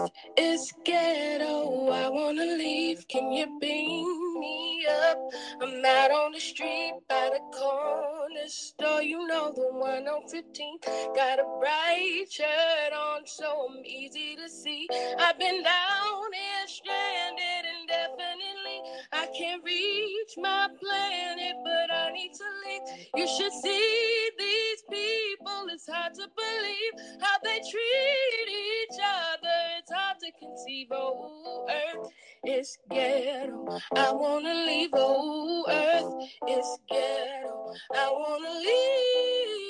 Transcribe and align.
Earth 0.00 0.12
is 0.36 0.72
ghetto. 0.84 1.88
I 1.90 2.08
wanna 2.08 2.44
leave. 2.44 3.06
Can 3.08 3.32
you 3.32 3.46
beam 3.60 4.40
me 4.40 4.86
up? 5.10 5.18
I'm 5.60 5.84
out 5.84 6.10
on 6.10 6.32
the 6.32 6.40
street 6.40 6.94
by 7.08 7.30
the 7.32 7.40
corner 7.56 8.46
store. 8.48 9.02
You 9.02 9.26
know 9.26 9.52
the 9.54 9.68
one 9.72 10.06
on 10.08 10.28
15. 10.28 10.78
Got 11.14 11.40
a 11.40 11.44
bright 11.58 12.26
shirt 12.30 12.92
on, 12.94 13.26
so 13.26 13.68
I'm 13.68 13.84
easy 13.84 14.36
to 14.36 14.48
see. 14.48 14.88
I've 15.18 15.38
been 15.38 15.62
down 15.62 16.32
here 16.32 16.66
stranded 16.66 17.64
indefinitely. 17.80 18.80
I 19.12 19.26
can't 19.36 19.62
reach 19.64 20.34
my 20.38 20.68
planet, 20.80 21.56
but 21.64 21.89
You 23.16 23.26
should 23.26 23.52
see 23.52 24.30
these 24.38 24.82
people. 24.90 25.66
It's 25.72 25.88
hard 25.90 26.14
to 26.14 26.28
believe 26.36 27.18
how 27.20 27.36
they 27.44 27.60
treat 27.70 28.48
each 28.48 28.98
other. 29.02 29.60
It's 29.78 29.92
hard 29.92 30.16
to 30.20 30.32
conceive. 30.38 30.88
Oh, 30.92 31.66
Earth 31.70 32.08
is 32.46 32.76
ghetto. 32.90 33.78
I 33.96 34.12
wanna 34.12 34.54
leave. 34.66 34.90
Oh, 34.94 35.64
Earth 35.68 36.14
is 36.48 36.78
ghetto. 36.88 37.74
I 37.94 38.10
wanna 38.10 38.50
leave. 38.60 39.60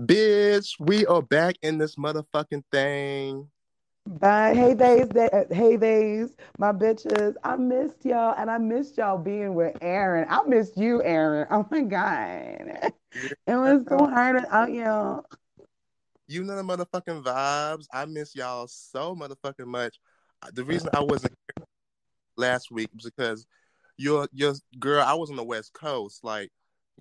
Bitch, 0.00 0.74
we 0.78 1.04
are 1.06 1.22
back 1.22 1.56
in 1.62 1.78
this 1.78 1.96
motherfucking 1.96 2.62
thing. 2.70 3.48
Bye. 4.08 4.54
Hey, 4.54 4.72
days, 4.72 5.08
hey, 5.50 5.76
days, 5.76 6.34
my 6.56 6.72
bitches. 6.72 7.34
I 7.44 7.56
missed 7.56 8.06
y'all, 8.06 8.34
and 8.38 8.50
I 8.50 8.56
missed 8.56 8.96
y'all 8.96 9.18
being 9.18 9.52
with 9.52 9.76
Aaron. 9.82 10.26
I 10.30 10.42
missed 10.44 10.78
you, 10.78 11.02
Aaron. 11.02 11.46
Oh 11.50 11.66
my 11.70 11.82
god, 11.82 12.90
it 13.12 13.34
was 13.48 13.84
so 13.86 14.06
hard 14.06 14.42
out 14.50 14.72
y'all. 14.72 15.26
You 16.26 16.42
know 16.42 16.56
the 16.56 16.62
motherfucking 16.62 17.22
vibes. 17.22 17.84
I 17.92 18.06
miss 18.06 18.34
y'all 18.34 18.66
so 18.66 19.14
motherfucking 19.14 19.66
much. 19.66 19.98
The 20.54 20.64
reason 20.64 20.88
I 20.94 21.00
wasn't 21.00 21.34
here 21.58 21.66
last 22.38 22.70
week 22.70 22.88
was 22.94 23.04
because 23.04 23.46
your 23.98 24.26
your 24.32 24.54
girl. 24.78 25.02
I 25.02 25.12
was 25.12 25.28
on 25.28 25.36
the 25.36 25.44
West 25.44 25.74
Coast, 25.74 26.24
like 26.24 26.48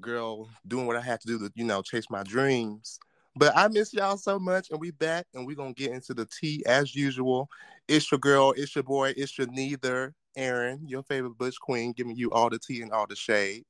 girl, 0.02 0.50
doing 0.68 0.86
what 0.88 0.98
I 0.98 1.02
had 1.02 1.22
to 1.22 1.28
do 1.28 1.40
to 1.40 1.50
you 1.56 1.64
know 1.64 1.82
chase 1.82 2.10
my 2.10 2.24
dreams. 2.24 3.00
But 3.38 3.56
I 3.56 3.68
miss 3.68 3.94
y'all 3.94 4.18
so 4.18 4.40
much, 4.40 4.72
and 4.72 4.80
we 4.80 4.90
back, 4.90 5.28
and 5.36 5.46
we 5.46 5.54
gonna 5.54 5.74
get 5.74 5.92
into 5.92 6.16
the 6.16 6.26
tea 6.26 6.64
as 6.66 6.96
usual. 6.96 7.48
It's 7.88 8.12
your 8.12 8.18
girl, 8.18 8.54
it's 8.58 8.76
your 8.76 8.84
boy, 8.84 9.14
it's 9.16 9.38
your 9.38 9.46
neither, 9.48 10.16
Aaron, 10.36 10.88
your 10.88 11.04
favorite 11.04 11.38
Bush 11.38 11.56
Queen, 11.58 11.94
giving 11.94 12.16
you 12.16 12.32
all 12.32 12.50
the 12.50 12.58
tea 12.58 12.82
and 12.82 12.92
all 12.92 13.06
the 13.06 13.16
shade. 13.16 13.64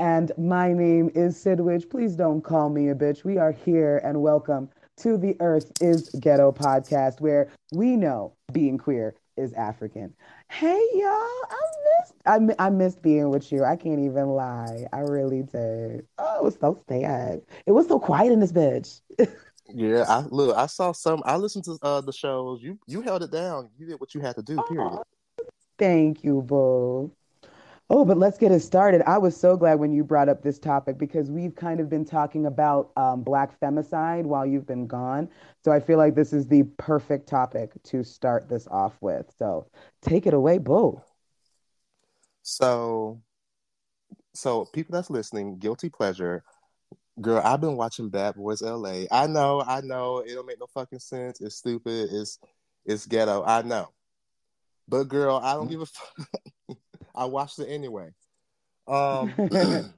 And 0.00 0.32
my 0.36 0.72
name 0.72 1.12
is 1.14 1.36
Sidwich. 1.36 1.88
Please 1.88 2.16
don't 2.16 2.42
call 2.42 2.70
me 2.70 2.88
a 2.88 2.94
bitch. 2.96 3.22
We 3.22 3.38
are 3.38 3.52
here, 3.52 3.98
and 3.98 4.20
welcome 4.20 4.68
to 4.96 5.16
the 5.16 5.36
Earth 5.38 5.70
is 5.80 6.08
Ghetto 6.20 6.50
podcast, 6.50 7.20
where 7.20 7.52
we 7.72 7.94
know 7.94 8.34
being 8.52 8.78
queer 8.78 9.14
is 9.36 9.52
African. 9.52 10.12
Hey 10.50 10.80
y'all, 10.94 11.10
I 11.50 11.58
missed 12.00 12.14
I, 12.26 12.66
I 12.66 12.70
missed 12.70 13.02
being 13.02 13.30
with 13.30 13.50
you. 13.50 13.64
I 13.64 13.76
can't 13.76 14.00
even 14.00 14.28
lie. 14.28 14.86
I 14.92 15.00
really 15.00 15.42
did. 15.42 16.06
Oh, 16.18 16.36
it 16.38 16.44
was 16.44 16.56
so 16.60 16.78
sad. 16.88 17.42
It 17.66 17.72
was 17.72 17.88
so 17.88 17.98
quiet 17.98 18.32
in 18.32 18.40
this 18.40 18.52
bitch. 18.52 19.00
yeah, 19.68 20.04
I 20.08 20.20
look. 20.30 20.56
I 20.56 20.66
saw 20.66 20.92
some. 20.92 21.22
I 21.24 21.36
listened 21.36 21.64
to 21.64 21.78
uh, 21.82 22.00
the 22.00 22.12
shows. 22.12 22.62
You 22.62 22.78
you 22.86 23.00
held 23.00 23.22
it 23.22 23.32
down. 23.32 23.70
You 23.78 23.86
did 23.86 24.00
what 24.00 24.14
you 24.14 24.20
had 24.20 24.36
to 24.36 24.42
do. 24.42 24.62
Period. 24.68 25.00
Thank 25.78 26.22
you, 26.22 26.42
boo. 26.42 27.10
Oh, 27.90 28.04
but 28.04 28.16
let's 28.16 28.38
get 28.38 28.50
it 28.50 28.60
started. 28.60 29.02
I 29.06 29.18
was 29.18 29.36
so 29.36 29.56
glad 29.56 29.74
when 29.78 29.92
you 29.92 30.04
brought 30.04 30.30
up 30.30 30.42
this 30.42 30.58
topic 30.58 30.96
because 30.96 31.30
we've 31.30 31.54
kind 31.54 31.80
of 31.80 31.90
been 31.90 32.04
talking 32.04 32.46
about 32.46 32.90
um, 32.96 33.22
Black 33.22 33.60
femicide 33.60 34.24
while 34.24 34.46
you've 34.46 34.66
been 34.66 34.86
gone. 34.86 35.28
So 35.62 35.70
I 35.70 35.80
feel 35.80 35.98
like 35.98 36.14
this 36.14 36.32
is 36.32 36.48
the 36.48 36.62
perfect 36.78 37.28
topic 37.28 37.72
to 37.84 38.02
start 38.02 38.48
this 38.48 38.66
off 38.68 38.94
with. 39.02 39.30
So 39.38 39.68
take 40.00 40.26
it 40.26 40.32
away, 40.32 40.58
Boo. 40.58 41.02
So, 42.42 43.20
so 44.32 44.64
people 44.72 44.94
that's 44.94 45.10
listening, 45.10 45.58
guilty 45.58 45.90
pleasure. 45.90 46.42
Girl, 47.20 47.42
I've 47.44 47.60
been 47.60 47.76
watching 47.76 48.08
Bad 48.08 48.34
Boys 48.34 48.62
LA. 48.62 49.04
I 49.12 49.26
know, 49.26 49.62
I 49.64 49.82
know, 49.82 50.18
it 50.18 50.34
don't 50.34 50.46
make 50.46 50.58
no 50.58 50.66
fucking 50.72 51.00
sense. 51.00 51.40
It's 51.42 51.56
stupid. 51.56 52.08
It's 52.10 52.38
it's 52.86 53.06
ghetto. 53.06 53.44
I 53.44 53.62
know. 53.62 53.88
But 54.88 55.04
girl, 55.04 55.36
I 55.42 55.54
don't 55.54 55.66
mm. 55.66 55.70
give 55.70 55.80
a 55.82 55.86
fuck. 55.86 56.26
I 57.14 57.26
watched 57.26 57.58
it 57.58 57.68
anyway. 57.68 58.10
Um, 58.86 59.34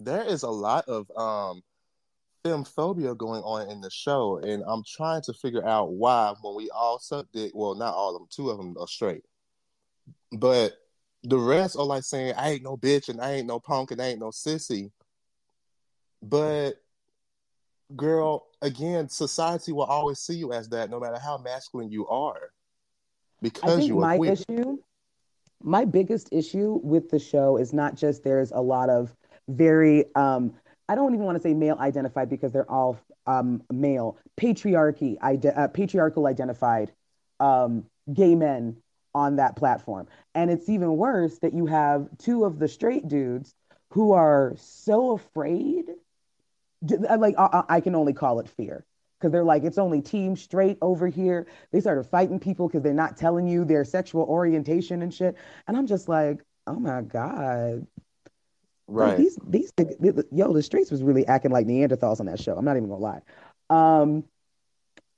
there 0.00 0.22
is 0.22 0.42
a 0.42 0.50
lot 0.50 0.88
of 0.88 1.10
um, 1.16 1.62
femphobia 2.44 3.16
going 3.16 3.42
on 3.42 3.70
in 3.70 3.80
the 3.80 3.90
show, 3.90 4.38
and 4.38 4.62
I'm 4.66 4.82
trying 4.86 5.22
to 5.22 5.32
figure 5.32 5.66
out 5.66 5.92
why. 5.92 6.34
When 6.42 6.54
we 6.54 6.70
all 6.70 6.98
suck 6.98 7.26
dick, 7.32 7.52
well, 7.54 7.74
not 7.74 7.94
all 7.94 8.14
of 8.14 8.20
them, 8.20 8.28
two 8.30 8.50
of 8.50 8.58
them 8.58 8.76
are 8.78 8.86
straight, 8.86 9.24
but 10.32 10.74
the 11.22 11.38
rest 11.38 11.76
are 11.76 11.84
like 11.84 12.04
saying, 12.04 12.34
"I 12.36 12.50
ain't 12.50 12.62
no 12.62 12.76
bitch, 12.76 13.08
and 13.08 13.20
I 13.20 13.32
ain't 13.32 13.46
no 13.46 13.60
punk, 13.60 13.90
and 13.90 14.00
I 14.00 14.06
ain't 14.06 14.20
no 14.20 14.30
sissy." 14.30 14.90
But 16.22 16.74
girl, 17.94 18.46
again, 18.62 19.08
society 19.08 19.72
will 19.72 19.84
always 19.84 20.18
see 20.18 20.34
you 20.34 20.52
as 20.52 20.68
that, 20.70 20.90
no 20.90 20.98
matter 20.98 21.18
how 21.18 21.38
masculine 21.38 21.90
you 21.90 22.06
are, 22.08 22.50
because 23.40 23.86
you 23.86 23.98
are 23.98 24.02
my 24.02 24.16
queer. 24.16 24.32
issue 24.32 24.78
my 25.62 25.84
biggest 25.84 26.28
issue 26.32 26.80
with 26.82 27.10
the 27.10 27.18
show 27.18 27.56
is 27.56 27.72
not 27.72 27.96
just 27.96 28.24
there's 28.24 28.52
a 28.52 28.60
lot 28.60 28.90
of 28.90 29.14
very 29.48 30.04
um 30.14 30.52
I 30.88 30.94
don't 30.94 31.14
even 31.14 31.24
want 31.24 31.36
to 31.36 31.42
say 31.42 31.54
male 31.54 31.76
identified 31.80 32.28
because 32.28 32.52
they're 32.52 32.70
all 32.70 32.98
um, 33.26 33.62
male 33.72 34.18
patriarchy 34.36 35.16
ide- 35.22 35.46
uh, 35.46 35.68
patriarchal 35.68 36.26
identified 36.26 36.92
um, 37.40 37.84
gay 38.12 38.34
men 38.34 38.76
on 39.14 39.36
that 39.36 39.56
platform. 39.56 40.08
And 40.34 40.50
it's 40.50 40.68
even 40.68 40.96
worse 40.96 41.38
that 41.38 41.54
you 41.54 41.66
have 41.66 42.08
two 42.18 42.44
of 42.44 42.58
the 42.58 42.68
straight 42.68 43.08
dudes 43.08 43.54
who 43.90 44.12
are 44.12 44.54
so 44.58 45.12
afraid 45.12 45.86
like 47.18 47.34
I, 47.38 47.62
I 47.68 47.80
can 47.80 47.94
only 47.94 48.12
call 48.12 48.40
it 48.40 48.48
fear 48.48 48.84
because 49.24 49.32
they're 49.32 49.42
like, 49.42 49.64
it's 49.64 49.78
only 49.78 50.02
team 50.02 50.36
straight 50.36 50.76
over 50.82 51.08
here. 51.08 51.46
They 51.72 51.80
started 51.80 52.04
fighting 52.04 52.38
people 52.38 52.68
because 52.68 52.82
they're 52.82 52.92
not 52.92 53.16
telling 53.16 53.48
you 53.48 53.64
their 53.64 53.82
sexual 53.82 54.24
orientation 54.24 55.00
and 55.00 55.14
shit. 55.14 55.34
And 55.66 55.78
I'm 55.78 55.86
just 55.86 56.10
like, 56.10 56.42
oh 56.66 56.78
my 56.78 57.00
God. 57.00 57.86
Right. 58.86 59.16
these, 59.16 59.38
these, 59.46 59.72
yo, 60.30 60.52
the 60.52 60.62
streets 60.62 60.90
was 60.90 61.02
really 61.02 61.26
acting 61.26 61.52
like 61.52 61.66
Neanderthals 61.66 62.20
on 62.20 62.26
that 62.26 62.38
show. 62.38 62.54
I'm 62.54 62.66
not 62.66 62.76
even 62.76 62.90
gonna 62.90 63.00
lie. 63.00 63.22
Um, 63.70 64.24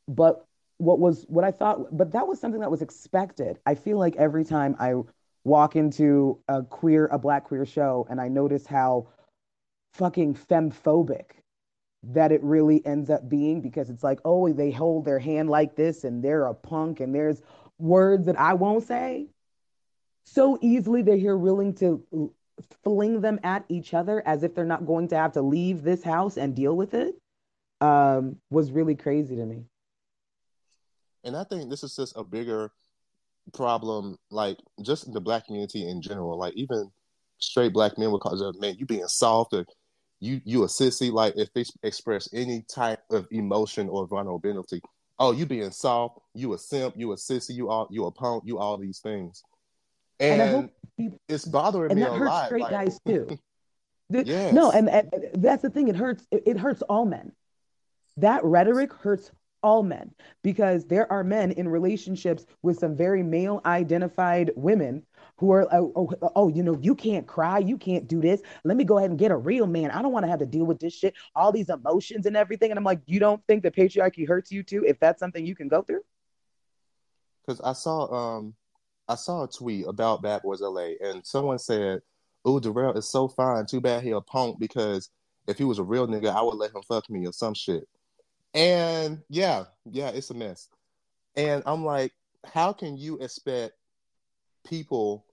but 0.07 0.47
what 0.79 1.01
was, 1.01 1.25
what 1.27 1.43
I 1.43 1.51
thought, 1.51 1.97
but 1.97 2.13
that 2.13 2.29
was 2.29 2.41
something 2.41 2.61
that 2.61 2.71
was 2.71 2.83
expected. 2.83 3.59
I 3.67 3.75
feel 3.75 3.99
like 3.99 4.15
every 4.15 4.45
time 4.45 4.77
I 4.79 4.95
walk 5.43 5.75
into 5.75 6.39
a 6.47 6.63
queer, 6.63 7.09
a 7.09 7.19
black 7.19 7.43
queer 7.43 7.67
show 7.67 8.07
and 8.09 8.21
I 8.21 8.29
notice 8.29 8.67
how 8.67 9.09
fucking 9.95 10.37
femphobic 10.37 11.25
that 12.13 12.33
it 12.33 12.43
really 12.43 12.85
ends 12.87 13.11
up 13.11 13.29
being 13.29 13.61
because 13.61 13.91
it's 13.91 14.05
like, 14.05 14.21
oh, 14.25 14.53
they 14.53 14.71
hold 14.71 15.05
their 15.05 15.19
hand 15.19 15.51
like 15.51 15.75
this 15.77 16.05
and 16.05 16.23
they're 16.23 16.47
a 16.47 16.55
punk 16.55 17.01
and 17.01 17.15
there's 17.15 17.43
words 17.79 18.27
that 18.27 18.39
I 18.39 18.55
won't 18.55 18.85
say. 18.85 19.29
So 20.25 20.59
easily 20.61 21.03
they're 21.03 21.17
here 21.17 21.37
willing 21.37 21.75
to 21.77 22.33
fling 22.85 23.21
them 23.21 23.39
at 23.43 23.65
each 23.69 23.95
other 23.95 24.23
as 24.27 24.43
if 24.43 24.55
they're 24.55 24.65
not 24.65 24.87
going 24.87 25.09
to 25.09 25.17
have 25.17 25.33
to 25.33 25.43
leave 25.43 25.83
this 25.83 26.03
house 26.03 26.37
and 26.37 26.55
deal 26.55 26.77
with 26.77 26.95
it 26.95 27.15
um, 27.81 28.37
was 28.51 28.71
really 28.71 28.95
crazy 28.95 29.37
to 29.37 29.45
me. 29.45 29.65
And 31.25 31.37
I 31.37 31.45
think 31.45 31.71
this 31.71 31.83
is 31.83 31.97
just 31.97 32.17
a 32.17 32.25
bigger 32.25 32.71
problem, 33.53 34.17
like 34.31 34.59
just 34.83 35.07
in 35.07 35.13
the 35.13 35.21
black 35.21 35.47
community 35.47 35.89
in 35.89 36.01
general. 36.01 36.39
Like 36.39 36.55
even 36.55 36.91
straight 37.39 37.73
black 37.73 37.99
men 37.99 38.11
would 38.13 38.21
call 38.21 38.53
man, 38.59 38.77
you 38.79 38.87
being 38.87 39.07
soft 39.09 39.53
or 39.53 39.67
you 40.21 40.41
you 40.45 40.65
a 40.65 40.67
sissy. 40.67 41.13
Like 41.13 41.35
if 41.37 41.53
they 41.53 41.65
express 41.83 42.29
any 42.33 42.63
type 42.63 43.01
of 43.11 43.27
emotion 43.31 43.89
or 43.89 44.07
vulnerability, 44.07 44.81
oh, 45.19 45.33
you 45.33 45.47
being 45.47 45.71
soft, 45.71 46.19
you 46.35 46.55
a 46.55 46.59
simp, 46.59 46.95
you 46.97 47.13
a 47.13 47.17
sissy, 47.17 47.55
you 47.55 47.69
all 47.69 47.89
you 47.91 48.07
a 48.07 48.11
punk, 48.11 48.45
you 48.47 48.59
all 48.59 48.77
these 48.79 49.01
things. 49.01 49.43
And, 50.19 50.43
and 50.43 50.71
people, 50.97 51.21
it's 51.29 51.45
bothering 51.45 51.91
and 51.91 52.01
me 52.01 52.07
that 52.07 52.13
a 52.13 52.19
hurts 52.19 52.31
lot. 52.31 52.47
Straight 52.47 52.63
like, 52.63 52.71
guys 52.71 53.01
too. 53.07 53.39
yes. 54.11 54.53
No, 54.53 54.71
and, 54.71 54.89
and, 54.89 55.11
that's 55.35 55.63
the 55.63 55.71
thing. 55.71 55.89
It 55.89 55.97
hurts. 55.97 56.27
It, 56.31 56.45
it 56.47 56.59
hurts 56.59 56.83
all 56.83 57.05
men. 57.05 57.33
That 58.17 58.45
rhetoric 58.45 58.93
hurts 58.93 59.31
all 59.63 59.83
men 59.83 60.13
because 60.43 60.85
there 60.85 61.11
are 61.11 61.25
men 61.25 61.53
in 61.53 61.69
relationships 61.69 62.47
with 62.63 62.79
some 62.79 62.97
very 62.97 63.23
male 63.23 63.61
identified 63.67 64.51
women 64.57 65.03
who 65.39 65.51
are, 65.53 65.69
oh, 65.73 65.93
oh, 65.97 66.31
oh, 66.35 66.49
you 66.49 66.63
know, 66.63 66.79
you 66.81 66.95
can't 66.95 67.27
cry, 67.27 67.59
you 67.59 67.77
can't 67.77 68.09
do 68.09 68.21
this. 68.21 68.41
Let 68.65 68.77
me 68.77 68.85
go 68.85 68.99
ahead 68.99 69.11
and 69.11 69.19
get 69.19 69.31
a 69.31 69.37
real 69.37 69.67
man. 69.67 69.91
I 69.91 70.03
don't 70.03 70.13
want 70.13 70.25
to 70.25 70.31
have 70.31 70.39
to 70.39 70.47
deal 70.47 70.65
with 70.65 70.79
this 70.79 70.95
shit, 70.95 71.15
all 71.35 71.53
these 71.53 71.69
emotions 71.69 72.27
and 72.27 72.37
everything. 72.37 72.71
And 72.71 72.79
I'm 72.79 72.85
like, 72.85 73.01
you 73.07 73.21
don't 73.21 73.45
think 73.47 73.63
the 73.63 73.71
patriarchy 73.71 74.27
hurts 74.27 74.51
you 74.51 74.63
too 74.63 74.85
if 74.87 74.99
that's 74.99 75.21
something 75.21 75.45
you 75.45 75.55
can 75.55 75.69
go 75.69 75.83
through? 75.83 76.03
Because 77.47 77.61
I 77.61 77.75
saw, 77.75 78.39
um, 78.39 78.55
I 79.09 79.15
saw 79.15 79.45
a 79.45 79.49
tweet 79.49 79.87
about 79.87 80.23
Bad 80.23 80.43
Boys 80.43 80.61
LA, 80.61 80.93
and 81.01 81.25
someone 81.25 81.59
said, 81.59 82.01
oh, 82.45 82.59
Darrell 82.59 82.97
is 82.97 83.11
so 83.11 83.29
fine. 83.29 83.67
Too 83.67 83.81
bad 83.81 84.03
he 84.03 84.11
a 84.11 84.21
punk 84.21 84.59
because 84.59 85.11
if 85.47 85.59
he 85.59 85.65
was 85.65 85.79
a 85.79 85.85
real 85.85 86.07
nigga, 86.07 86.35
I 86.35 86.43
would 86.43 86.57
let 86.57 86.75
him 86.75 86.83
fuck 86.89 87.09
me 87.11 87.27
or 87.27 87.33
some 87.33 87.55
shit. 87.55 87.87
And 88.57 89.23
yeah, 89.29 89.65
yeah, 89.85 90.09
it's 90.09 90.31
a 90.31 90.35
mess. 90.35 90.69
And 91.37 91.63
I'm 91.67 91.85
like, 91.85 92.13
how 92.45 92.73
can 92.73 92.97
you 92.97 93.19
expect 93.19 93.75
people 94.67 95.27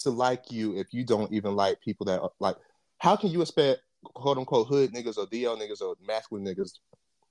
to 0.00 0.10
like 0.10 0.52
you 0.52 0.76
if 0.76 0.92
you 0.92 1.02
don't 1.04 1.32
even 1.32 1.56
like 1.56 1.80
people 1.80 2.04
that 2.06 2.20
are, 2.20 2.30
like? 2.38 2.56
How 2.98 3.16
can 3.16 3.30
you 3.30 3.40
expect 3.40 3.80
quote 4.04 4.36
unquote 4.38 4.68
hood 4.68 4.92
niggas 4.92 5.16
or 5.16 5.26
DL 5.26 5.58
niggas 5.58 5.80
or 5.80 5.96
masculine 6.06 6.44
niggas 6.46 6.72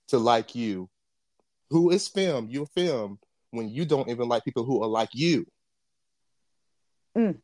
to 0.07 0.18
like 0.18 0.56
you? 0.56 0.90
Who 1.69 1.92
is 1.92 2.08
femme? 2.08 2.48
You're 2.50 2.66
femme 2.66 3.19
when 3.51 3.69
you 3.69 3.86
don't 3.86 4.10
even 4.10 4.28
like 4.28 4.44
people 4.44 4.63
who 4.66 4.81
are 4.84 4.88
like 4.88 5.10
you. 5.13 5.46
Mm. 7.16 7.38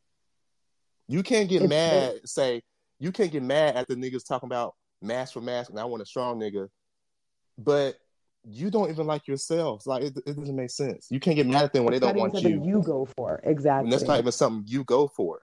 You 1.08 1.22
can't 1.24 1.48
get 1.50 1.62
It's- 1.64 1.70
mad. 1.70 2.28
Say 2.28 2.64
you 3.00 3.12
can't 3.12 3.32
get 3.32 3.44
mad 3.44 3.76
at 3.76 3.88
the 3.88 3.96
niggas 3.96 4.28
talking 4.28 4.48
about 4.48 4.76
masc 5.02 5.34
for 5.34 5.42
masc 5.42 5.70
and 5.70 5.80
I 5.80 5.86
want 5.86 6.04
a 6.04 6.06
strong 6.06 6.40
nigga, 6.40 6.68
but 7.64 7.96
you 8.44 8.72
don't 8.72 8.90
even 8.90 9.08
like 9.08 9.28
yourself. 9.28 9.86
Like 9.86 10.04
it, 10.04 10.18
it 10.26 10.38
doesn't 10.38 10.56
make 10.56 10.72
sense. 10.72 11.08
You 11.10 11.20
can't 11.20 11.36
get 11.36 11.48
mad 11.48 11.64
at 11.66 11.74
them 11.74 11.84
when 11.84 11.92
they 11.92 11.98
It's 11.98 12.06
don't 12.06 12.16
want 12.18 12.42
you. 12.42 12.62
you 12.64 12.82
go 12.82 13.08
for. 13.18 13.36
And 13.44 13.52
Exactly. 13.52 13.92
that's 13.92 14.04
not 14.04 14.20
even 14.20 14.32
something 14.32 14.64
you 14.68 14.84
go 14.84 15.08
for. 15.08 15.42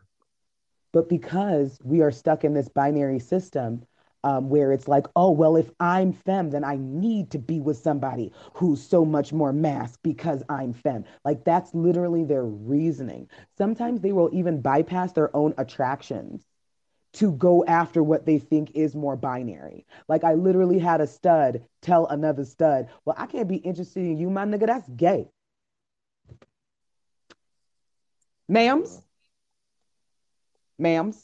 But 0.93 1.09
because 1.09 1.79
we 1.85 2.01
are 2.01 2.11
stuck 2.11 2.45
in 2.45 2.55
this 2.55 2.69
binary 2.69 3.19
system 3.21 3.85
um, 4.25 4.49
where 4.49 4.73
it's 4.73 4.89
like, 4.89 5.07
oh, 5.15 5.31
well, 5.31 5.57
if 5.57 5.71
I'm 5.79 6.13
femme, 6.13 6.51
then 6.51 6.65
I 6.65 6.77
need 6.77 7.31
to 7.31 7.39
be 7.39 7.61
with 7.61 7.77
somebody 7.77 8.33
who's 8.55 8.83
so 8.83 9.05
much 9.05 9.33
more 9.33 9.53
masc 9.53 10.01
because 10.03 10.43
I'm 10.49 10.73
femme. 10.73 11.05
Like 11.25 11.45
that's 11.45 11.73
literally 11.75 12.25
their 12.25 12.45
reasoning. 12.45 13.29
Sometimes 13.57 14.01
they 14.01 14.13
will 14.13 14.31
even 14.33 14.61
bypass 14.61 15.13
their 15.13 15.35
own 15.37 15.55
attractions 15.57 16.48
to 17.15 17.33
go 17.33 17.65
after 17.65 18.03
what 18.03 18.27
they 18.27 18.39
think 18.39 18.73
is 18.75 18.95
more 18.95 19.17
binary. 19.17 19.87
Like 20.09 20.25
I 20.25 20.35
literally 20.35 20.79
had 20.79 21.01
a 21.01 21.07
stud 21.07 21.65
tell 21.81 22.07
another 22.07 22.45
stud, 22.45 22.89
well, 23.05 23.17
I 23.19 23.27
can't 23.27 23.49
be 23.49 23.57
interested 23.57 24.01
in 24.01 24.19
you, 24.19 24.31
my 24.31 24.45
nigga. 24.45 24.67
That's 24.67 24.89
gay. 24.91 25.29
Ma'ams, 28.51 29.03
ma'ams, 30.81 31.23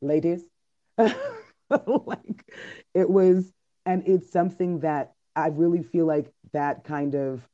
ladies. 0.00 0.42
like 0.96 2.44
it 2.94 3.10
was, 3.10 3.52
and 3.84 4.02
it's 4.06 4.30
something 4.30 4.80
that 4.80 5.12
I 5.36 5.48
really 5.48 5.82
feel 5.82 6.06
like 6.06 6.32
that 6.52 6.84
kind 6.84 7.14
of 7.14 7.46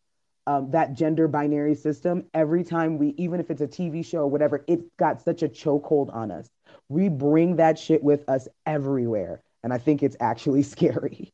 um, 0.46 0.70
that 0.70 0.94
gender 0.94 1.28
binary 1.28 1.74
system. 1.74 2.24
Every 2.34 2.64
time 2.64 2.98
we, 2.98 3.14
even 3.16 3.40
if 3.40 3.50
it's 3.50 3.60
a 3.60 3.68
TV 3.68 4.04
show 4.04 4.20
or 4.20 4.26
whatever, 4.28 4.64
it's 4.66 4.88
got 4.98 5.22
such 5.22 5.42
a 5.42 5.48
chokehold 5.48 6.14
on 6.14 6.30
us. 6.30 6.50
We 6.90 7.08
bring 7.08 7.56
that 7.56 7.78
shit 7.78 8.02
with 8.02 8.28
us 8.28 8.48
everywhere, 8.66 9.40
and 9.62 9.72
I 9.72 9.78
think 9.78 10.02
it's 10.02 10.16
actually 10.18 10.62
scary. 10.74 11.32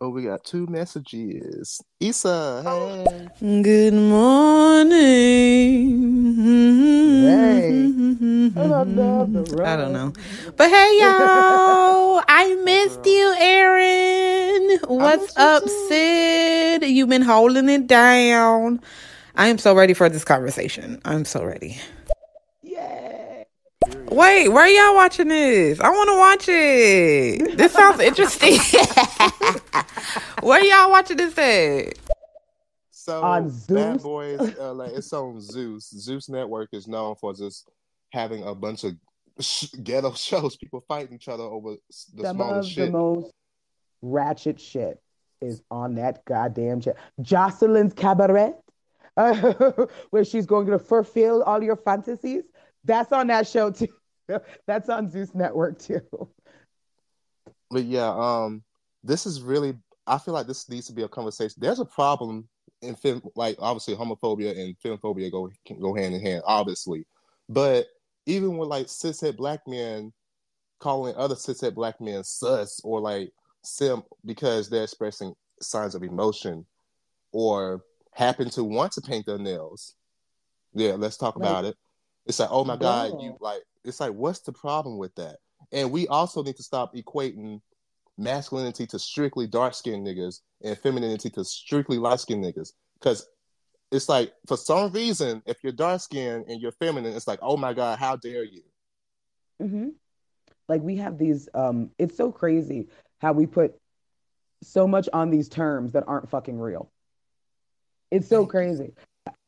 Oh, 0.00 0.08
we 0.08 0.24
got 0.24 0.42
two 0.42 0.66
messages. 0.66 1.80
Issa, 2.00 2.62
hey. 2.64 3.62
Good 3.62 3.94
morning. 3.94 4.90
Hey. 7.22 7.68
I 8.60 8.66
don't 8.66 8.96
know. 8.96 10.12
But 10.56 10.68
hey, 10.68 10.98
y'all. 11.00 12.24
I 12.28 12.56
missed 12.64 13.06
you, 13.06 13.34
Aaron. 13.38 14.78
What's 14.88 15.22
missed 15.22 15.38
you 15.38 15.44
up. 15.44 15.68
Sid? 15.68 16.82
You've 16.82 17.08
been 17.08 17.22
holding 17.22 17.68
it 17.68 17.86
down. 17.86 18.80
I 19.36 19.46
am 19.46 19.58
so 19.58 19.76
ready 19.76 19.94
for 19.94 20.08
this 20.08 20.24
conversation. 20.24 21.00
I'm 21.04 21.24
so 21.24 21.44
ready. 21.44 21.78
Yeah. 24.10 24.16
Wait, 24.16 24.48
where 24.48 24.66
y'all 24.68 24.94
watching 24.94 25.28
this? 25.28 25.80
I 25.80 25.90
want 25.90 26.08
to 26.08 26.16
watch 26.16 26.48
it. 26.48 27.56
This 27.56 27.72
sounds 27.72 28.00
interesting. 28.00 28.58
where 30.42 30.62
y'all 30.64 30.90
watching 30.90 31.16
this 31.16 31.36
at? 31.38 31.98
So 32.90 33.22
On 33.22 33.50
Bad 33.68 34.02
Boys, 34.02 34.40
uh, 34.58 34.74
like 34.74 34.92
it's 34.92 35.12
on 35.12 35.40
Zeus. 35.40 35.90
Zeus 35.90 36.28
Network 36.28 36.68
is 36.72 36.86
known 36.86 37.14
for 37.16 37.34
just 37.34 37.68
having 38.12 38.42
a 38.44 38.54
bunch 38.54 38.84
of 38.84 38.94
sh- 39.40 39.66
ghetto 39.82 40.12
shows, 40.14 40.56
people 40.56 40.84
fighting 40.86 41.14
each 41.14 41.28
other 41.28 41.44
over 41.44 41.76
the 42.14 42.24
Some 42.24 42.36
smallest 42.36 42.68
of 42.70 42.74
shit. 42.74 42.86
the 42.86 42.92
most 42.98 43.32
ratchet 44.02 44.60
shit 44.60 45.00
is 45.40 45.62
on 45.70 45.94
that 45.96 46.24
goddamn 46.24 46.80
shit. 46.80 46.96
Joseline's 47.20 47.94
Cabaret, 47.94 48.52
where 50.10 50.24
she's 50.24 50.46
going 50.46 50.66
to 50.68 50.78
fulfill 50.78 51.42
all 51.42 51.62
your 51.62 51.76
fantasies. 51.76 52.44
That's 52.84 53.12
on 53.12 53.26
that 53.28 53.46
show 53.46 53.70
too. 53.70 53.88
That's 54.66 54.88
on 54.88 55.10
Zeus 55.10 55.34
Network 55.34 55.78
too. 55.78 56.02
But 57.70 57.84
yeah, 57.84 58.08
um, 58.14 58.62
this 59.02 59.26
is 59.26 59.42
really. 59.42 59.74
I 60.06 60.18
feel 60.18 60.34
like 60.34 60.46
this 60.46 60.68
needs 60.68 60.86
to 60.88 60.92
be 60.92 61.02
a 61.02 61.08
conversation. 61.08 61.56
There's 61.58 61.78
a 61.78 61.84
problem 61.84 62.48
in 62.82 62.94
femme, 62.96 63.22
like 63.36 63.56
obviously 63.58 63.94
homophobia 63.94 64.58
and 64.58 64.76
femphobia 64.78 65.30
go 65.30 65.50
can 65.66 65.80
go 65.80 65.94
hand 65.94 66.14
in 66.14 66.20
hand, 66.20 66.42
obviously. 66.44 67.06
But 67.48 67.86
even 68.26 68.56
with 68.56 68.68
like 68.68 68.86
cishet 68.86 69.36
black 69.36 69.60
men 69.66 70.12
calling 70.80 71.14
other 71.16 71.34
cishet 71.34 71.74
black 71.74 72.00
men 72.00 72.24
sus 72.24 72.80
or 72.82 73.00
like 73.00 73.30
simp 73.62 74.06
because 74.24 74.68
they're 74.68 74.84
expressing 74.84 75.34
signs 75.60 75.94
of 75.94 76.02
emotion 76.02 76.64
or 77.32 77.82
happen 78.12 78.50
to 78.50 78.64
want 78.64 78.92
to 78.92 79.00
paint 79.00 79.26
their 79.26 79.38
nails. 79.38 79.94
Yeah, 80.72 80.94
let's 80.94 81.16
talk 81.16 81.36
Like, 81.36 81.44
about 81.44 81.64
it. 81.66 81.76
It's 82.26 82.38
like, 82.38 82.50
oh 82.52 82.64
my 82.64 82.76
god, 82.76 83.14
you 83.20 83.36
like. 83.40 83.62
It's 83.84 84.00
like, 84.00 84.12
what's 84.12 84.40
the 84.40 84.52
problem 84.52 84.98
with 84.98 85.14
that? 85.14 85.38
And 85.72 85.90
we 85.90 86.06
also 86.08 86.42
need 86.42 86.56
to 86.56 86.62
stop 86.62 86.94
equating 86.94 87.60
masculinity 88.18 88.86
to 88.88 88.98
strictly 88.98 89.46
dark 89.46 89.74
skinned 89.74 90.06
niggas 90.06 90.40
and 90.62 90.76
femininity 90.78 91.30
to 91.30 91.44
strictly 91.44 91.98
light 91.98 92.20
skinned 92.20 92.44
niggas. 92.44 92.72
Because 92.98 93.26
it's 93.90 94.08
like, 94.08 94.32
for 94.46 94.56
some 94.56 94.92
reason, 94.92 95.42
if 95.46 95.58
you're 95.62 95.72
dark 95.72 96.00
skinned 96.00 96.44
and 96.48 96.60
you're 96.60 96.72
feminine, 96.72 97.14
it's 97.14 97.26
like, 97.26 97.38
oh 97.42 97.56
my 97.56 97.72
God, 97.72 97.98
how 97.98 98.16
dare 98.16 98.44
you? 98.44 98.62
hmm 99.60 99.88
Like 100.68 100.82
we 100.82 100.96
have 100.96 101.18
these, 101.18 101.48
um, 101.54 101.90
it's 101.98 102.16
so 102.16 102.30
crazy 102.30 102.88
how 103.20 103.32
we 103.32 103.46
put 103.46 103.74
so 104.62 104.86
much 104.86 105.08
on 105.12 105.30
these 105.30 105.48
terms 105.48 105.92
that 105.92 106.04
aren't 106.06 106.28
fucking 106.28 106.58
real. 106.58 106.90
It's 108.10 108.28
so 108.28 108.44
crazy 108.44 108.92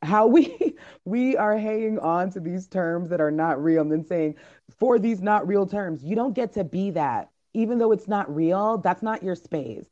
how 0.02 0.26
we 0.26 0.76
we 1.04 1.36
are 1.36 1.56
hanging 1.56 1.98
on 1.98 2.30
to 2.30 2.40
these 2.40 2.66
terms 2.68 3.10
that 3.10 3.20
are 3.20 3.30
not 3.30 3.62
real 3.62 3.82
and 3.82 3.92
then 3.92 4.04
saying 4.04 4.36
for 4.78 4.98
these 4.98 5.20
not 5.22 5.46
real 5.46 5.66
terms, 5.66 6.04
you 6.04 6.16
don't 6.16 6.34
get 6.34 6.52
to 6.54 6.64
be 6.64 6.90
that. 6.92 7.30
Even 7.54 7.78
though 7.78 7.92
it's 7.92 8.08
not 8.08 8.34
real, 8.34 8.78
that's 8.78 9.02
not 9.02 9.22
your 9.22 9.34
space. 9.34 9.86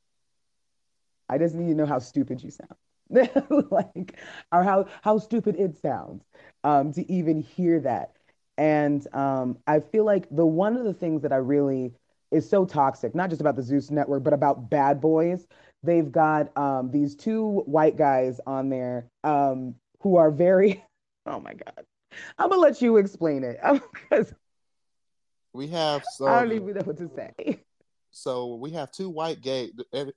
I 1.28 1.38
just 1.38 1.54
need 1.54 1.68
to 1.68 1.74
know 1.74 1.86
how 1.86 1.98
stupid 1.98 2.42
you 2.42 2.50
sound. 2.50 2.74
like 3.70 4.18
or 4.52 4.62
how 4.62 4.86
how 5.02 5.18
stupid 5.18 5.56
it 5.58 5.76
sounds 5.76 6.24
um 6.62 6.92
to 6.92 7.10
even 7.10 7.40
hear 7.40 7.80
that. 7.80 8.12
And 8.56 9.06
um 9.14 9.58
I 9.66 9.80
feel 9.80 10.04
like 10.04 10.28
the 10.30 10.46
one 10.46 10.76
of 10.76 10.84
the 10.84 10.94
things 10.94 11.22
that 11.22 11.32
I 11.32 11.36
really 11.36 11.92
is 12.30 12.48
so 12.48 12.64
toxic, 12.64 13.14
not 13.14 13.28
just 13.28 13.40
about 13.40 13.56
the 13.56 13.62
Zeus 13.62 13.90
network, 13.90 14.22
but 14.22 14.32
about 14.32 14.70
bad 14.70 15.00
boys. 15.00 15.46
They've 15.82 16.10
got 16.10 16.56
um 16.56 16.90
these 16.90 17.16
two 17.16 17.62
white 17.66 17.96
guys 17.96 18.40
on 18.46 18.68
there 18.68 19.06
um 19.24 19.74
who 20.00 20.16
are 20.16 20.30
very 20.30 20.84
oh 21.26 21.40
my 21.40 21.54
god. 21.54 21.84
I'm 22.38 22.50
gonna 22.50 22.60
let 22.60 22.82
you 22.82 22.96
explain 22.96 23.44
it 23.44 23.58
because 23.92 24.34
We 25.52 25.68
have 25.68 26.02
so 26.16 26.26
I 26.26 26.40
don't 26.40 26.52
even 26.52 26.74
know 26.74 26.82
what 26.82 26.98
to 26.98 27.08
say. 27.14 27.60
so 28.10 28.54
we 28.56 28.70
have 28.72 28.90
two 28.90 29.08
white 29.08 29.40
gay. 29.40 29.70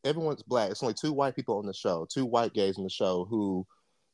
Everyone's 0.04 0.44
black. 0.44 0.72
It's 0.72 0.82
only 0.82 0.96
two 0.96 1.14
white 1.14 1.36
people 1.36 1.58
on 1.58 1.66
the 1.66 1.74
show. 1.74 2.08
Two 2.12 2.26
white 2.26 2.54
gays 2.54 2.78
on 2.78 2.84
the 2.84 2.90
show 2.90 3.26
who 3.26 3.66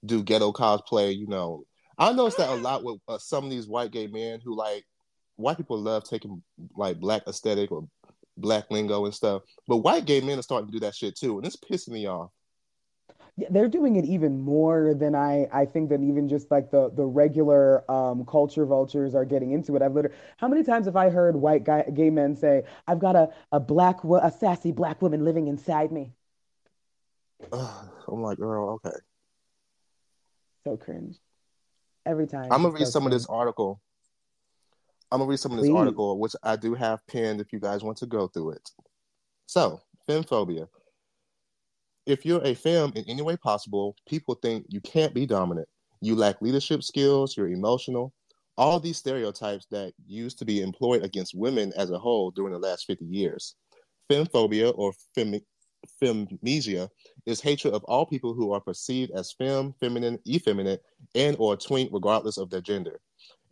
do 0.06 0.24
ghetto 0.24 0.52
cosplay. 0.52 1.16
You 1.18 1.28
know, 1.28 1.64
I 1.98 2.12
noticed 2.12 2.38
that 2.38 2.50
a 2.50 2.56
lot 2.56 2.84
with 2.84 3.00
uh, 3.08 3.18
some 3.18 3.46
of 3.46 3.50
these 3.50 3.68
white 3.68 3.92
gay 3.92 4.08
men 4.08 4.42
who 4.44 4.56
like 4.56 4.86
white 5.36 5.58
people 5.58 5.80
love 5.80 6.04
taking 6.04 6.44
like 6.76 7.00
black 7.00 7.24
aesthetic 7.28 7.72
or 7.72 7.88
black 8.38 8.70
lingo 8.72 9.06
and 9.06 9.14
stuff. 9.14 9.44
But 9.68 9.78
white 9.78 10.06
gay 10.06 10.20
men 10.22 10.40
are 10.40 10.44
starting 10.44 10.68
to 10.68 10.74
do 10.74 10.80
that 10.82 10.96
shit 10.96 11.18
too, 11.18 11.38
and 11.38 11.46
it's 11.46 11.56
pissing 11.58 11.90
me 11.94 12.08
off. 12.08 12.32
They're 13.50 13.68
doing 13.68 13.96
it 13.96 14.06
even 14.06 14.42
more 14.42 14.94
than 14.94 15.16
I 15.16 15.48
I 15.52 15.66
think 15.66 15.90
than 15.90 16.04
even 16.04 16.28
just 16.28 16.50
like 16.52 16.72
the 16.72 16.90
the 16.90 17.06
regular 17.06 17.90
um 17.92 18.26
culture 18.26 18.66
vultures 18.66 19.16
are 19.16 19.26
getting 19.26 19.52
into 19.52 19.76
it. 19.76 19.82
I've 19.82 19.94
literally 19.94 20.16
how 20.38 20.48
many 20.48 20.64
times 20.64 20.86
have 20.86 20.96
I 20.96 21.10
heard 21.10 21.36
white 21.36 21.64
guy 21.64 21.84
gay 21.84 22.10
men 22.10 22.36
say, 22.36 22.64
"I've 22.88 23.00
got 23.00 23.16
a 23.16 23.32
a 23.52 23.60
black 23.60 24.04
wo- 24.04 24.20
a 24.22 24.32
sassy 24.32 24.72
black 24.72 25.02
woman 25.02 25.24
living 25.24 25.48
inside 25.48 25.92
me." 25.92 26.14
Ugh, 27.52 27.90
I'm 28.08 28.22
like, 28.22 28.38
girl, 28.38 28.80
okay. 28.86 28.98
So 30.66 30.78
cringe. 30.78 31.18
Every 32.06 32.28
time. 32.28 32.52
I'm 32.52 32.64
gonna 32.64 32.74
read 32.74 32.86
so 32.86 32.92
some 32.92 33.06
of 33.06 33.12
this 33.12 33.26
article. 33.28 33.82
I'm 35.12 35.20
gonna 35.20 35.30
read 35.30 35.40
some 35.40 35.52
of 35.52 35.58
this 35.58 35.68
Please. 35.68 35.76
article, 35.76 36.20
which 36.20 36.36
I 36.44 36.56
do 36.56 36.74
have 36.74 37.06
pinned 37.08 37.42
if 37.42 37.52
you 37.52 37.60
guys 37.60 37.84
want 37.84 37.98
to 37.98 38.06
go 38.06 38.28
through 38.28 38.52
it. 38.52 38.70
So, 39.48 39.82
femphobia. 40.08 40.68
If 42.06 42.26
you're 42.26 42.44
a 42.44 42.56
femme 42.56 42.92
in 42.96 43.06
any 43.08 43.22
way 43.22 43.38
possible, 43.38 43.96
people 44.08 44.36
think 44.36 44.66
you 44.70 44.82
can't 44.82 45.14
be 45.14 45.26
dominant. 45.26 45.68
You 46.02 46.16
lack 46.16 46.42
leadership 46.42 46.84
skills, 46.84 47.38
you're 47.38 47.50
emotional, 47.50 48.14
All 48.58 48.80
these 48.80 48.98
stereotypes 48.98 49.68
that 49.72 49.94
used 50.06 50.40
to 50.40 50.46
be 50.46 50.62
employed 50.62 51.04
against 51.04 51.36
women 51.36 51.72
as 51.78 51.92
a 51.92 52.00
whole 52.00 52.32
during 52.32 52.54
the 52.54 52.60
last 52.60 52.86
50 52.88 53.06
years. 53.06 53.56
Femphobia 54.10 54.74
or 54.76 54.94
fem- 55.16 55.42
femmesia 56.02 56.90
is 57.26 57.42
hatred 57.42 57.74
of 57.74 57.84
all 57.86 58.06
people 58.06 58.34
who 58.34 58.52
are 58.52 58.60
perceived 58.60 59.12
as 59.12 59.34
femme, 59.34 59.74
feminine, 59.80 60.20
effeminate, 60.28 60.82
and 61.16 61.38
or 61.40 61.56
twink 61.56 61.90
regardless 61.94 62.38
of 62.38 62.50
their 62.50 62.62
gender. 62.62 63.00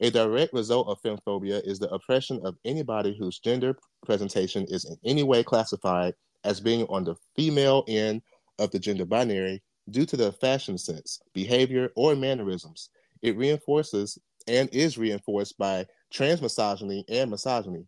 A 0.02 0.10
direct 0.10 0.54
result 0.54 0.88
of 0.88 1.02
femphobia 1.02 1.62
is 1.66 1.80
the 1.80 1.90
oppression 1.90 2.40
of 2.44 2.56
anybody 2.66 3.16
whose 3.18 3.40
gender 3.40 3.78
presentation 4.06 4.66
is 4.70 4.86
in 4.86 4.98
any 5.06 5.24
way 5.24 5.44
classified 5.44 6.14
as 6.44 6.60
being 6.60 6.86
on 6.88 7.04
the 7.04 7.16
female 7.36 7.84
end 7.88 8.22
of 8.60 8.72
the 8.72 8.80
gender 8.80 9.06
binary 9.06 9.62
due 9.90 10.06
to 10.06 10.18
the 10.18 10.32
fashion 10.32 10.78
sense, 10.78 11.20
behavior, 11.34 11.92
or 11.96 12.16
mannerisms. 12.16 12.90
It 13.22 13.38
reinforces 13.38 14.18
and 14.48 14.70
is 14.74 14.98
reinforced 14.98 15.58
by 15.58 15.86
trans 16.12 16.42
misogyny 16.42 17.06
and 17.10 17.30
misogyny. 17.30 17.86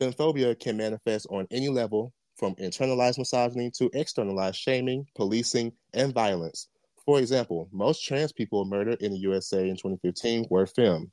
Femphobia 0.00 0.58
can 0.58 0.76
manifest 0.76 1.26
on 1.30 1.46
any 1.50 1.68
level, 1.68 2.12
from 2.36 2.54
internalized 2.54 3.18
misogyny 3.18 3.70
to 3.70 3.90
externalized 3.92 4.56
shaming, 4.56 5.06
policing, 5.14 5.72
and 5.92 6.14
violence. 6.14 6.68
For 7.04 7.18
example, 7.18 7.68
most 7.70 8.02
trans 8.02 8.32
people 8.32 8.64
murdered 8.64 9.02
in 9.02 9.12
the 9.12 9.18
USA 9.18 9.68
in 9.68 9.76
2015 9.76 10.46
were 10.48 10.66
femme. 10.66 11.12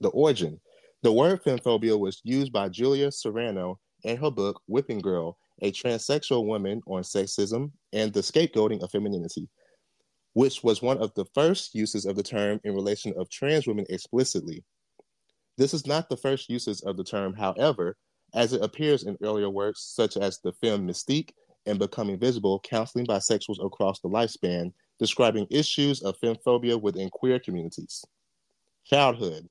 The 0.00 0.08
origin. 0.08 0.60
The 1.02 1.12
word 1.12 1.42
femphobia 1.44 1.98
was 1.98 2.20
used 2.24 2.52
by 2.52 2.68
Julia 2.68 3.12
Serano 3.12 3.78
in 4.02 4.16
her 4.16 4.30
book 4.30 4.60
Whipping 4.66 5.00
Girl, 5.00 5.38
a 5.62 5.72
transsexual 5.72 6.44
woman 6.44 6.82
on 6.86 7.02
sexism 7.02 7.70
and 7.92 8.12
the 8.12 8.20
scapegoating 8.20 8.82
of 8.82 8.90
femininity, 8.90 9.48
which 10.34 10.62
was 10.62 10.82
one 10.82 10.98
of 10.98 11.14
the 11.14 11.24
first 11.34 11.74
uses 11.74 12.04
of 12.04 12.16
the 12.16 12.22
term 12.22 12.60
in 12.64 12.74
relation 12.74 13.14
of 13.16 13.30
trans 13.30 13.66
women 13.66 13.86
explicitly. 13.88 14.62
This 15.56 15.72
is 15.72 15.86
not 15.86 16.08
the 16.08 16.16
first 16.16 16.50
uses 16.50 16.80
of 16.82 16.96
the 16.96 17.04
term, 17.04 17.34
however, 17.34 17.96
as 18.34 18.52
it 18.52 18.62
appears 18.62 19.04
in 19.04 19.16
earlier 19.22 19.50
works 19.50 19.92
such 19.94 20.16
as 20.16 20.40
the 20.40 20.52
Femme 20.52 20.86
Mystique 20.86 21.30
and 21.66 21.78
Becoming 21.78 22.18
Visible, 22.18 22.60
counseling 22.60 23.06
bisexuals 23.06 23.64
across 23.64 24.00
the 24.00 24.08
lifespan, 24.08 24.72
describing 24.98 25.46
issues 25.50 26.02
of 26.02 26.18
femphobia 26.18 26.80
within 26.80 27.10
queer 27.10 27.38
communities. 27.38 28.04
Childhood. 28.84 29.48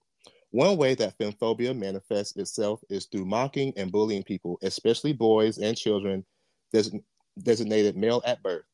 One 0.51 0.75
way 0.75 0.95
that 0.95 1.17
femphobia 1.17 1.75
manifests 1.75 2.35
itself 2.35 2.81
is 2.89 3.05
through 3.05 3.25
mocking 3.25 3.73
and 3.77 3.91
bullying 3.91 4.23
people, 4.23 4.59
especially 4.61 5.13
boys 5.13 5.57
and 5.57 5.77
children 5.77 6.25
des- 6.73 7.01
designated 7.41 7.95
male 7.95 8.21
at 8.25 8.43
birth, 8.43 8.65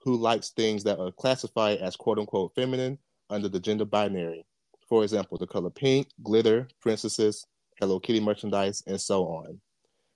who 0.00 0.16
likes 0.16 0.50
things 0.50 0.82
that 0.84 0.98
are 0.98 1.12
classified 1.12 1.78
as 1.78 1.94
quote 1.94 2.18
unquote 2.18 2.54
feminine 2.54 2.98
under 3.28 3.48
the 3.50 3.60
gender 3.60 3.84
binary. 3.84 4.46
For 4.88 5.02
example, 5.02 5.36
the 5.36 5.46
color 5.46 5.68
pink, 5.68 6.08
glitter, 6.22 6.68
princesses, 6.80 7.46
Hello 7.78 8.00
Kitty 8.00 8.20
merchandise, 8.20 8.82
and 8.86 8.98
so 8.98 9.26
on. 9.26 9.60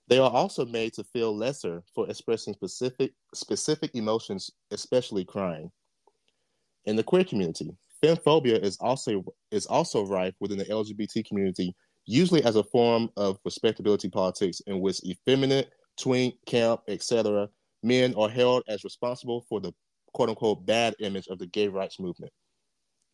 They 0.07 0.17
are 0.17 0.31
also 0.31 0.65
made 0.65 0.93
to 0.93 1.03
feel 1.03 1.35
lesser 1.35 1.83
for 1.93 2.09
expressing 2.09 2.55
specific 2.55 3.13
specific 3.35 3.91
emotions, 3.93 4.49
especially 4.71 5.23
crying. 5.23 5.71
In 6.85 6.95
the 6.95 7.03
queer 7.03 7.23
community, 7.23 7.75
femphobia 8.03 8.61
is 8.61 8.77
also 8.79 9.23
is 9.51 9.65
also 9.65 10.05
rife 10.05 10.33
within 10.39 10.57
the 10.57 10.65
LGBT 10.65 11.25
community, 11.25 11.75
usually 12.05 12.43
as 12.43 12.55
a 12.55 12.63
form 12.63 13.09
of 13.17 13.37
respectability 13.45 14.09
politics 14.09 14.61
in 14.67 14.79
which 14.79 15.03
effeminate, 15.03 15.71
twink, 15.99 16.35
camp, 16.45 16.81
etc. 16.87 17.47
men 17.83 18.13
are 18.15 18.29
held 18.29 18.63
as 18.67 18.83
responsible 18.83 19.45
for 19.47 19.59
the 19.59 19.73
quote 20.13 20.29
unquote 20.29 20.65
bad 20.65 20.95
image 20.99 21.27
of 21.27 21.39
the 21.39 21.47
gay 21.47 21.67
rights 21.67 21.99
movement. 21.99 22.31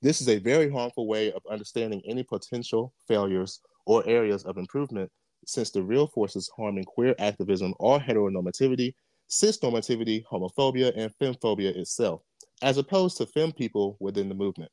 This 0.01 0.22
is 0.22 0.29
a 0.29 0.38
very 0.38 0.70
harmful 0.70 1.08
way 1.08 1.32
of 1.32 1.41
understanding 1.50 2.01
any 2.06 2.24
potential 2.24 2.94
failures 3.08 3.60
or 3.86 4.08
areas 4.08 4.44
of 4.44 4.58
improvement, 4.58 5.10
since 5.46 5.72
the 5.72 5.82
real 5.82 6.08
forces 6.08 6.50
harming 6.56 6.84
queer 6.84 7.15
activism 7.20 7.74
are 7.79 8.00
heteronormativity, 8.00 8.94
cisnormativity, 9.29 10.24
homophobia, 10.32 10.94
and 10.96 11.12
femphobia 11.17 11.75
itself, 11.75 12.22
as 12.62 12.78
opposed 12.78 13.18
to 13.18 13.26
femme 13.26 13.52
people 13.52 13.98
within 14.00 14.30
the 14.30 14.36
movement. 14.36 14.72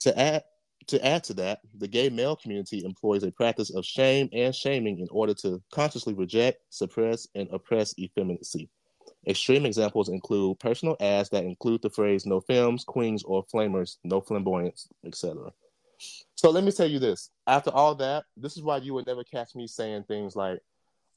To 0.00 0.18
add, 0.18 0.44
to 0.88 1.04
add 1.04 1.24
to 1.24 1.34
that, 1.34 1.60
the 1.76 1.88
gay 1.88 2.08
male 2.08 2.36
community 2.36 2.84
employs 2.84 3.22
a 3.24 3.32
practice 3.32 3.70
of 3.70 3.84
shame 3.84 4.28
and 4.32 4.54
shaming 4.54 5.00
in 5.00 5.08
order 5.10 5.34
to 5.34 5.62
consciously 5.72 6.14
reject, 6.14 6.60
suppress, 6.70 7.26
and 7.34 7.48
oppress 7.52 7.94
effeminacy. 7.98 8.70
Extreme 9.26 9.66
examples 9.66 10.08
include 10.08 10.58
personal 10.60 10.96
ads 11.00 11.28
that 11.30 11.44
include 11.44 11.82
the 11.82 11.90
phrase 11.90 12.24
no 12.24 12.40
femmes, 12.40 12.84
queens, 12.84 13.22
or 13.24 13.44
flamers, 13.52 13.96
no 14.04 14.20
flamboyance, 14.20 14.88
etc. 15.04 15.50
So 16.36 16.50
let 16.50 16.64
me 16.64 16.70
tell 16.70 16.86
you 16.86 16.98
this. 16.98 17.30
After 17.46 17.70
all 17.70 17.94
that, 17.96 18.24
this 18.36 18.56
is 18.56 18.62
why 18.62 18.78
you 18.78 18.94
would 18.94 19.06
never 19.06 19.24
catch 19.24 19.54
me 19.54 19.66
saying 19.66 20.04
things 20.04 20.36
like, 20.36 20.60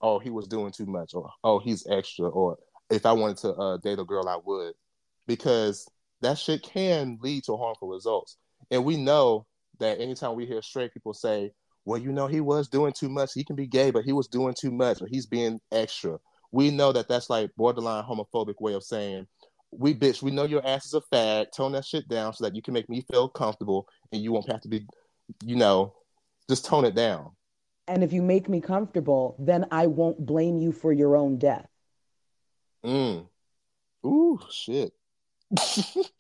oh, 0.01 0.17
he 0.17 0.31
was 0.31 0.47
doing 0.47 0.71
too 0.71 0.87
much, 0.87 1.13
or 1.13 1.29
oh, 1.43 1.59
he's 1.59 1.85
extra, 1.87 2.27
or 2.27 2.57
if 2.89 3.05
I 3.05 3.13
wanted 3.13 3.37
to 3.37 3.53
uh, 3.53 3.77
date 3.77 3.99
a 3.99 4.03
girl, 4.03 4.27
I 4.27 4.39
would. 4.43 4.73
Because 5.27 5.87
that 6.21 6.37
shit 6.37 6.63
can 6.63 7.17
lead 7.21 7.43
to 7.45 7.57
harmful 7.57 7.89
results. 7.89 8.37
And 8.69 8.85
we 8.85 8.97
know 8.97 9.45
that 9.79 9.99
anytime 9.99 10.35
we 10.35 10.45
hear 10.45 10.61
straight 10.61 10.93
people 10.93 11.13
say, 11.13 11.51
well, 11.85 11.99
you 11.99 12.11
know, 12.11 12.27
he 12.27 12.41
was 12.41 12.67
doing 12.67 12.93
too 12.93 13.09
much. 13.09 13.33
He 13.33 13.43
can 13.43 13.55
be 13.55 13.67
gay, 13.67 13.91
but 13.91 14.03
he 14.03 14.13
was 14.13 14.27
doing 14.27 14.53
too 14.53 14.71
much, 14.71 15.01
or 15.01 15.07
he's 15.07 15.25
being 15.25 15.59
extra. 15.71 16.19
We 16.51 16.69
know 16.69 16.91
that 16.91 17.07
that's 17.07 17.29
like 17.29 17.49
borderline 17.57 18.03
homophobic 18.03 18.59
way 18.59 18.73
of 18.73 18.83
saying, 18.83 19.27
we 19.71 19.93
bitch, 19.93 20.21
we 20.21 20.31
know 20.31 20.43
your 20.43 20.65
ass 20.67 20.85
is 20.85 20.93
a 20.93 21.01
fag. 21.13 21.51
Tone 21.51 21.71
that 21.71 21.85
shit 21.85 22.07
down 22.07 22.33
so 22.33 22.43
that 22.43 22.55
you 22.55 22.61
can 22.61 22.73
make 22.73 22.89
me 22.89 23.03
feel 23.09 23.29
comfortable 23.29 23.87
and 24.11 24.21
you 24.21 24.31
won't 24.31 24.51
have 24.51 24.61
to 24.61 24.67
be, 24.67 24.85
you 25.45 25.55
know, 25.55 25.93
just 26.49 26.65
tone 26.65 26.85
it 26.85 26.93
down. 26.93 27.31
And 27.87 28.03
if 28.03 28.13
you 28.13 28.21
make 28.21 28.47
me 28.47 28.61
comfortable, 28.61 29.35
then 29.39 29.65
I 29.71 29.87
won't 29.87 30.25
blame 30.25 30.57
you 30.57 30.71
for 30.71 30.93
your 30.93 31.15
own 31.15 31.37
death. 31.37 31.67
Mm. 32.85 33.27
Ooh, 34.05 34.39
shit. 34.49 34.93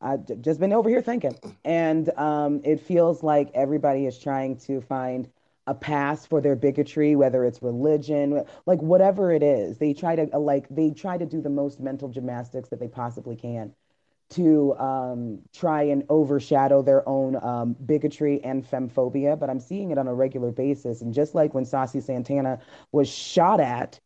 I've 0.00 0.40
just 0.40 0.58
been 0.60 0.72
over 0.72 0.88
here 0.88 1.02
thinking. 1.02 1.38
And 1.64 2.10
um, 2.18 2.60
it 2.64 2.80
feels 2.80 3.22
like 3.22 3.50
everybody 3.54 4.06
is 4.06 4.18
trying 4.18 4.58
to 4.60 4.80
find 4.80 5.30
a 5.66 5.74
pass 5.74 6.26
for 6.26 6.40
their 6.40 6.56
bigotry, 6.56 7.14
whether 7.14 7.44
it's 7.44 7.62
religion, 7.62 8.44
like 8.66 8.82
whatever 8.82 9.32
it 9.32 9.44
is. 9.44 9.78
They 9.78 9.94
try 9.94 10.16
to 10.16 10.38
like 10.38 10.68
they 10.70 10.90
try 10.90 11.18
to 11.18 11.26
do 11.26 11.40
the 11.40 11.50
most 11.50 11.78
mental 11.80 12.08
gymnastics 12.08 12.68
that 12.70 12.80
they 12.80 12.88
possibly 12.88 13.36
can 13.36 13.72
to 14.30 14.74
um, 14.78 15.40
try 15.52 15.82
and 15.82 16.04
overshadow 16.08 16.82
their 16.82 17.06
own 17.08 17.36
um, 17.36 17.74
bigotry 17.86 18.42
and 18.42 18.64
femphobia. 18.68 19.38
But 19.38 19.50
I'm 19.50 19.60
seeing 19.60 19.90
it 19.92 19.98
on 19.98 20.08
a 20.08 20.14
regular 20.14 20.50
basis. 20.50 21.02
And 21.02 21.14
just 21.14 21.34
like 21.34 21.54
when 21.54 21.64
Saucy 21.64 22.00
Santana 22.00 22.58
was 22.92 23.08
shot 23.08 23.60
at, 23.60 24.00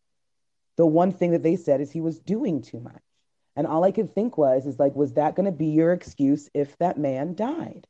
the 0.77 0.87
one 0.87 1.13
thing 1.13 1.31
that 1.31 1.43
they 1.43 1.57
said 1.57 1.81
is 1.81 1.91
he 1.91 2.01
was 2.03 2.19
doing 2.19 2.61
too 2.61 2.81
much. 2.81 3.06
And 3.57 3.67
all 3.67 3.85
I 3.85 3.91
could 3.91 4.15
think 4.15 4.37
was, 4.37 4.67
is 4.67 4.79
like, 4.79 4.95
was 4.95 5.15
that 5.15 5.35
going 5.35 5.47
to 5.47 5.53
be 5.53 5.69
your 5.69 5.93
excuse 5.93 6.51
if 6.53 6.77
that 6.79 6.99
man 6.99 7.35
died? 7.35 7.87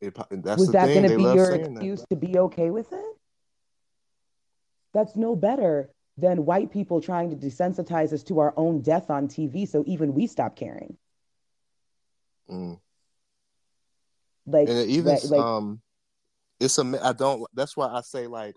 It, 0.00 0.16
was 0.16 0.70
that 0.72 0.86
going 0.86 1.08
to 1.08 1.16
be 1.16 1.22
your 1.22 1.54
excuse 1.54 2.00
that. 2.00 2.10
to 2.10 2.16
be 2.16 2.38
okay 2.38 2.70
with 2.70 2.92
it? 2.92 3.16
That's 4.94 5.16
no 5.16 5.36
better 5.36 5.90
than 6.16 6.44
white 6.44 6.72
people 6.72 7.00
trying 7.00 7.30
to 7.30 7.36
desensitize 7.36 8.12
us 8.12 8.22
to 8.24 8.40
our 8.40 8.54
own 8.56 8.80
death 8.80 9.10
on 9.10 9.28
TV 9.28 9.68
so 9.68 9.84
even 9.86 10.14
we 10.14 10.26
stop 10.26 10.56
caring. 10.56 10.96
Mm. 12.50 12.80
Like, 14.46 14.68
and 14.68 14.90
even 14.90 15.14
like, 15.14 15.30
like, 15.30 15.40
um, 15.40 15.80
it's 16.58 16.78
a 16.78 17.00
I 17.02 17.12
don't. 17.12 17.44
That's 17.54 17.76
why 17.76 17.88
I 17.88 18.00
say 18.00 18.26
like, 18.26 18.54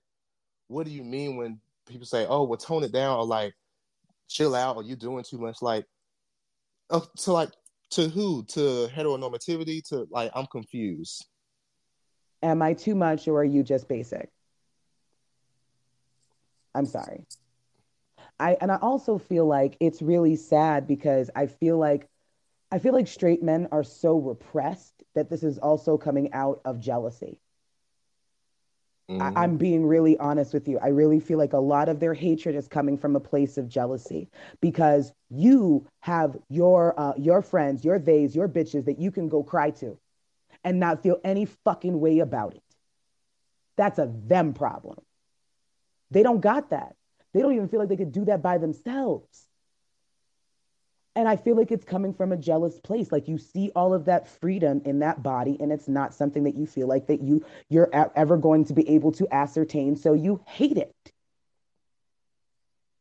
what 0.68 0.86
do 0.86 0.92
you 0.92 1.04
mean 1.04 1.36
when 1.36 1.60
people 1.86 2.06
say, 2.06 2.26
"Oh, 2.26 2.44
well, 2.44 2.58
tone 2.58 2.84
it 2.84 2.94
down," 2.94 3.20
or 3.20 3.26
like, 3.26 3.54
chill 4.32 4.56
out, 4.56 4.78
or 4.78 4.84
you 4.84 4.96
doing 4.96 5.24
too 5.24 5.38
much? 5.38 5.62
Like, 5.62 5.86
uh, 6.90 7.02
to 7.20 7.34
like 7.34 7.52
to 7.92 8.08
who? 8.08 8.44
To 8.50 8.88
heteronormativity? 8.94 9.84
To 9.90 10.08
like, 10.10 10.32
I'm 10.34 10.48
confused. 10.48 11.26
Am 12.44 12.62
I 12.62 12.74
too 12.74 12.96
much 12.96 13.28
or 13.28 13.42
are 13.42 13.44
you 13.44 13.64
just 13.64 13.88
basic? 13.88 14.30
I'm 16.74 16.86
sorry. 16.86 17.26
I 18.40 18.58
and 18.60 18.72
I 18.72 18.78
also 18.78 19.18
feel 19.18 19.46
like 19.46 19.78
it's 19.80 20.02
really 20.02 20.36
sad 20.36 20.88
because 20.88 21.30
I 21.36 21.46
feel 21.48 21.78
like 21.78 22.08
I 22.72 22.80
feel 22.80 22.94
like 22.94 23.08
straight 23.08 23.44
men 23.44 23.68
are 23.72 23.84
so 23.84 24.18
repressed 24.18 25.04
that 25.14 25.30
this 25.30 25.44
is 25.44 25.58
also 25.58 25.98
coming 25.98 26.34
out 26.34 26.62
of 26.66 26.80
jealousy. 26.80 27.40
Mm-hmm. 29.12 29.38
I, 29.38 29.44
am 29.44 29.58
being 29.58 29.86
really 29.86 30.18
honest 30.20 30.54
with 30.54 30.68
you. 30.68 30.80
I 30.80 30.88
really 30.88 31.20
feel 31.20 31.38
like 31.38 31.52
a 31.52 31.60
lot 31.60 31.90
of 31.90 32.00
their 32.00 32.14
hatred 32.14 32.56
is 32.56 32.68
coming 32.68 32.98
from 32.98 33.16
a 33.16 33.20
place 33.20 33.58
of 33.58 33.68
jealousy 33.68 34.30
because 34.62 35.12
you 35.30 35.86
have 36.00 36.38
your 36.50 36.98
uh, 36.98 37.14
your 37.18 37.42
friends, 37.42 37.84
your 37.84 38.00
theys, 38.00 38.36
your 38.36 38.48
bitches 38.48 38.86
that 38.86 39.00
you 39.00 39.12
can 39.12 39.28
go 39.28 39.44
cry 39.44 39.72
to 39.72 39.98
and 40.64 40.80
not 40.80 41.04
feel 41.04 41.20
any 41.24 41.46
fucking 41.46 42.00
way 42.00 42.20
about 42.20 42.56
it. 42.56 42.64
That's 43.76 44.00
a 44.00 44.10
them 44.28 44.54
problem. 44.54 44.98
They 46.12 46.24
don't 46.24 46.42
got 46.42 46.70
that. 46.70 46.96
They 47.34 47.42
don't 47.42 47.54
even 47.54 47.68
feel 47.68 47.80
like 47.80 47.90
they 47.90 47.98
could 47.98 48.12
do 48.12 48.26
that 48.26 48.42
by 48.42 48.60
themselves. 48.60 49.48
And 51.16 51.28
I 51.28 51.36
feel 51.36 51.56
like 51.56 51.72
it's 51.72 51.84
coming 51.84 52.14
from 52.14 52.32
a 52.32 52.38
jealous 52.38 52.80
place. 52.80 53.12
Like 53.12 53.28
you 53.28 53.38
see 53.38 53.72
all 53.76 53.94
of 53.94 54.06
that 54.06 54.28
freedom 54.28 54.82
in 54.86 55.00
that 55.00 55.22
body, 55.22 55.58
and 55.60 55.72
it's 55.72 55.88
not 55.88 56.14
something 56.14 56.44
that 56.44 56.56
you 56.56 56.66
feel 56.66 56.88
like 56.88 57.08
that 57.08 57.22
you 57.22 57.46
you're 57.70 57.90
ever 57.94 58.38
going 58.38 58.66
to 58.66 58.74
be 58.74 58.88
able 58.90 59.12
to 59.14 59.28
ascertain. 59.34 59.96
So 59.96 60.14
you 60.14 60.42
hate 60.48 60.78
it. 60.78 60.96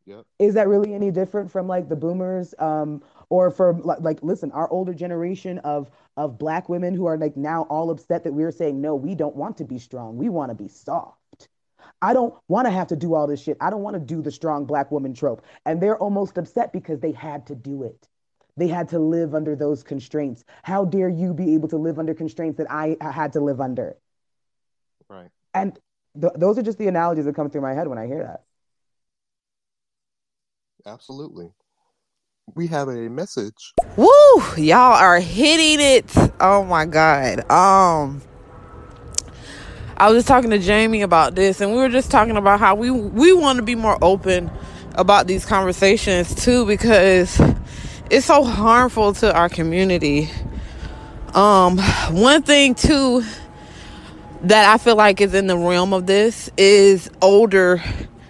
Yep. 0.07 0.25
Is 0.40 0.55
that 0.55 0.67
really 0.67 0.95
any 0.95 1.12
different 1.12 1.52
from 1.52 1.69
like 1.69 1.88
the 1.88 1.95
boomers, 1.95 2.52
um, 2.59 3.02
or 3.29 3.50
for 3.50 3.75
like, 3.75 4.00
like 4.00 4.23
listen, 4.23 4.50
our 4.52 4.69
older 4.71 4.93
generation 4.93 5.59
of 5.59 5.88
of 6.17 6.37
black 6.37 6.69
women 6.69 6.95
who 6.95 7.07
are 7.07 7.17
like 7.17 7.37
now 7.37 7.62
all 7.71 7.90
upset 7.90 8.25
that 8.25 8.33
we're 8.33 8.50
saying 8.50 8.81
no, 8.81 8.97
we 8.97 9.14
don't 9.14 9.37
want 9.37 9.57
to 9.59 9.64
be 9.64 9.79
strong, 9.79 10.17
we 10.17 10.29
want 10.29 10.50
to 10.50 10.55
be 10.57 10.69
soft. 10.69 11.49
I 12.02 12.14
don't 12.14 12.35
want 12.49 12.66
to 12.66 12.71
have 12.71 12.88
to 12.88 12.97
do 12.97 13.14
all 13.14 13.26
this 13.26 13.42
shit. 13.42 13.57
I 13.61 13.71
don't 13.71 13.83
want 13.83 13.95
to 13.95 14.00
do 14.00 14.23
the 14.23 14.30
strong 14.30 14.64
black 14.64 14.90
woman 14.90 15.12
trope. 15.12 15.42
And 15.66 15.80
they're 15.83 15.99
almost 15.99 16.38
upset 16.38 16.73
because 16.73 17.00
they 17.00 17.12
had 17.12 17.47
to 17.49 17.54
do 17.54 17.83
it. 17.83 18.09
They 18.57 18.69
had 18.69 18.88
to 18.90 18.99
live 18.99 19.35
under 19.35 19.54
those 19.54 19.83
constraints. 19.83 20.45
How 20.62 20.85
dare 20.85 21.09
you 21.09 21.35
be 21.35 21.54
able 21.54 21.69
to 21.69 21.76
live 21.76 21.99
under 21.99 22.14
constraints 22.14 22.59
that 22.59 22.71
I 22.71 22.97
had 23.00 23.33
to 23.35 23.40
live 23.40 23.61
under? 23.61 23.97
Right. 25.09 25.28
And 25.54 25.78
th- 26.21 26.33
those 26.37 26.59
are 26.59 26.62
just 26.62 26.78
the 26.78 26.88
analogies 26.88 27.26
that 27.26 27.35
come 27.35 27.50
through 27.50 27.62
my 27.62 27.75
head 27.75 27.88
when 27.88 27.99
I 27.99 28.07
hear 28.07 28.23
that. 28.23 28.45
Absolutely. 30.87 31.52
We 32.54 32.66
have 32.69 32.88
a 32.88 33.09
message. 33.09 33.75
Woo! 33.97 34.09
Y'all 34.57 34.95
are 34.95 35.21
hitting 35.21 35.80
it. 35.80 36.33
Oh 36.40 36.64
my 36.64 36.87
god. 36.87 37.49
Um 37.50 38.23
I 40.00 40.09
was 40.09 40.16
just 40.16 40.28
talking 40.28 40.49
to 40.49 40.59
Jamie 40.59 41.02
about 41.02 41.35
this, 41.35 41.61
and 41.61 41.73
we 41.73 41.76
were 41.76 41.90
just 41.90 42.11
talking 42.11 42.38
about 42.38 42.59
how 42.59 42.75
we 42.75 42.90
we 42.90 43.35
want 43.35 43.59
to 43.59 43.62
be 43.62 43.75
more 43.75 43.99
open 44.00 44.50
about 44.95 45.26
these 45.26 45.45
conversations 45.45 46.35
too, 46.35 46.64
because 46.64 47.38
it's 48.11 48.25
so 48.25 48.42
harmful 48.42 49.12
to 49.12 49.37
our 49.37 49.50
community. 49.50 50.30
Um, 51.35 51.76
one 52.12 52.40
thing 52.40 52.75
too 52.75 53.23
that 54.40 54.73
I 54.73 54.78
feel 54.78 54.97
like 54.97 55.21
is 55.21 55.35
in 55.35 55.49
the 55.49 55.59
realm 55.59 55.92
of 55.92 56.07
this 56.07 56.49
is 56.57 57.11
older 57.21 57.83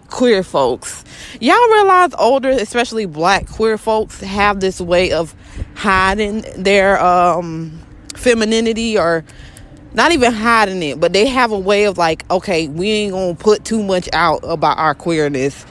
queer 0.08 0.42
folks. 0.42 1.04
Y'all 1.40 1.68
realize 1.68 2.10
older, 2.18 2.50
especially 2.50 3.06
black 3.06 3.46
queer 3.46 3.78
folks, 3.78 4.20
have 4.22 4.58
this 4.58 4.80
way 4.80 5.12
of 5.12 5.36
hiding 5.76 6.44
their 6.56 7.00
um, 7.00 7.80
femininity 8.16 8.98
or 8.98 9.24
not 9.92 10.12
even 10.12 10.32
hiding 10.32 10.82
it, 10.82 11.00
but 11.00 11.12
they 11.12 11.26
have 11.26 11.52
a 11.52 11.58
way 11.58 11.84
of 11.84 11.98
like, 11.98 12.28
okay, 12.30 12.68
we 12.68 12.90
ain't 12.90 13.12
gonna 13.12 13.34
put 13.34 13.64
too 13.64 13.82
much 13.82 14.08
out 14.12 14.40
about 14.44 14.78
our 14.78 14.94
queerness 14.94 15.66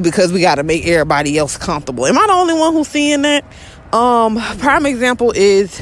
because 0.00 0.32
we 0.32 0.40
got 0.40 0.56
to 0.56 0.62
make 0.62 0.86
everybody 0.86 1.36
else 1.38 1.56
comfortable. 1.56 2.06
Am 2.06 2.18
I 2.18 2.26
the 2.26 2.32
only 2.32 2.54
one 2.54 2.72
who's 2.72 2.88
seeing 2.88 3.22
that? 3.22 3.44
Um, 3.92 4.36
prime 4.58 4.86
example 4.86 5.32
is 5.34 5.80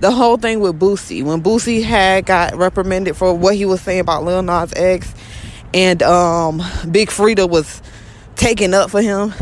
the 0.00 0.10
whole 0.10 0.36
thing 0.36 0.60
with 0.60 0.78
Boosie. 0.78 1.24
When 1.24 1.42
Boosie 1.42 1.82
had 1.82 2.26
got 2.26 2.56
reprimanded 2.56 3.16
for 3.16 3.34
what 3.34 3.56
he 3.56 3.64
was 3.64 3.80
saying 3.80 4.00
about 4.00 4.24
Lil 4.24 4.42
Nas 4.42 4.72
X, 4.74 5.14
and 5.74 6.02
um, 6.02 6.62
Big 6.90 7.08
Freedia 7.08 7.48
was 7.48 7.82
taking 8.36 8.74
up 8.74 8.90
for 8.90 9.02
him. 9.02 9.32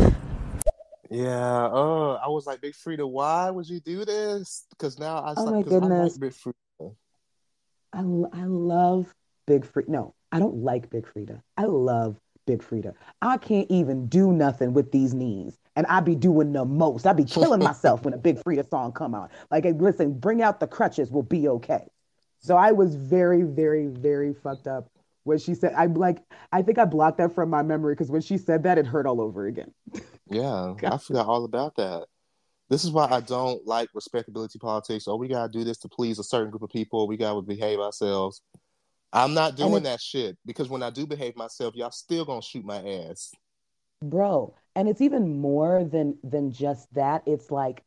Yeah, 1.09 1.65
uh, 1.67 2.19
I 2.23 2.29
was 2.29 2.45
like, 2.47 2.61
Big 2.61 2.73
Freedia, 2.73 3.09
why 3.09 3.49
would 3.49 3.69
you 3.69 3.79
do 3.79 4.05
this? 4.05 4.65
Because 4.71 4.99
now 4.99 5.17
I, 5.17 5.33
oh 5.37 5.43
like, 5.43 5.55
my 5.55 5.61
goodness. 5.63 5.91
I 5.91 6.03
like 6.03 6.19
Big 6.19 6.31
Freedia. 6.33 6.53
I, 7.95 7.99
I 7.99 8.45
love 8.45 9.13
Big 9.47 9.65
Freedia. 9.65 9.87
No, 9.87 10.13
I 10.31 10.39
don't 10.39 10.57
like 10.57 10.89
Big 10.89 11.07
Freedia. 11.07 11.41
I 11.57 11.63
love 11.63 12.17
Big 12.45 12.61
Freedia. 12.61 12.93
I 13.21 13.37
can't 13.37 13.69
even 13.71 14.07
do 14.07 14.33
nothing 14.33 14.73
with 14.73 14.91
these 14.91 15.13
knees. 15.13 15.57
And 15.77 15.85
I 15.87 16.01
be 16.01 16.15
doing 16.15 16.53
the 16.53 16.65
most. 16.65 17.07
I 17.07 17.13
be 17.13 17.23
killing 17.23 17.59
myself 17.63 18.03
when 18.03 18.13
a 18.13 18.17
Big 18.17 18.37
Freedia 18.43 18.69
song 18.69 18.91
come 18.91 19.15
out. 19.15 19.31
Like, 19.49 19.63
hey, 19.63 19.71
listen, 19.71 20.13
bring 20.13 20.41
out 20.41 20.59
the 20.59 20.67
crutches, 20.67 21.09
we'll 21.09 21.23
be 21.23 21.47
okay. 21.47 21.87
So 22.39 22.57
I 22.57 22.73
was 22.73 22.95
very, 22.95 23.43
very, 23.43 23.87
very 23.87 24.33
fucked 24.33 24.67
up 24.67 24.89
when 25.23 25.39
she 25.39 25.55
said, 25.55 25.73
I'm 25.75 25.95
like, 25.95 26.19
I 26.51 26.61
think 26.61 26.77
I 26.77 26.85
blocked 26.85 27.17
that 27.17 27.33
from 27.33 27.49
my 27.49 27.63
memory 27.63 27.95
because 27.95 28.11
when 28.11 28.21
she 28.21 28.37
said 28.37 28.63
that, 28.63 28.77
it 28.77 28.85
hurt 28.85 29.07
all 29.07 29.21
over 29.21 29.47
again. 29.47 29.73
Yeah, 30.29 30.75
I 30.83 30.97
forgot 30.97 31.27
all 31.27 31.45
about 31.45 31.75
that. 31.77 32.05
This 32.69 32.83
is 32.83 32.91
why 32.91 33.07
I 33.09 33.21
don't 33.21 33.65
like 33.67 33.89
respectability 33.93 34.59
politics. 34.59 35.07
Oh, 35.07 35.15
we 35.17 35.27
gotta 35.27 35.51
do 35.51 35.63
this 35.63 35.77
to 35.79 35.89
please 35.89 36.19
a 36.19 36.23
certain 36.23 36.49
group 36.49 36.63
of 36.63 36.69
people. 36.69 37.07
We 37.07 37.17
gotta 37.17 37.41
behave 37.41 37.79
ourselves. 37.79 38.41
I'm 39.13 39.33
not 39.33 39.55
doing 39.55 39.83
that 39.83 40.01
shit 40.01 40.37
because 40.45 40.67
when 40.69 40.83
I 40.83 40.89
do 40.89 41.07
behave 41.07 41.35
myself, 41.37 41.75
y'all 41.75 41.91
still 41.91 42.25
gonna 42.25 42.41
shoot 42.41 42.65
my 42.65 42.77
ass, 42.77 43.31
bro. 44.03 44.55
And 44.75 44.89
it's 44.89 45.01
even 45.01 45.39
more 45.39 45.83
than 45.83 46.17
than 46.23 46.51
just 46.51 46.93
that. 46.95 47.23
It's 47.25 47.51
like 47.51 47.83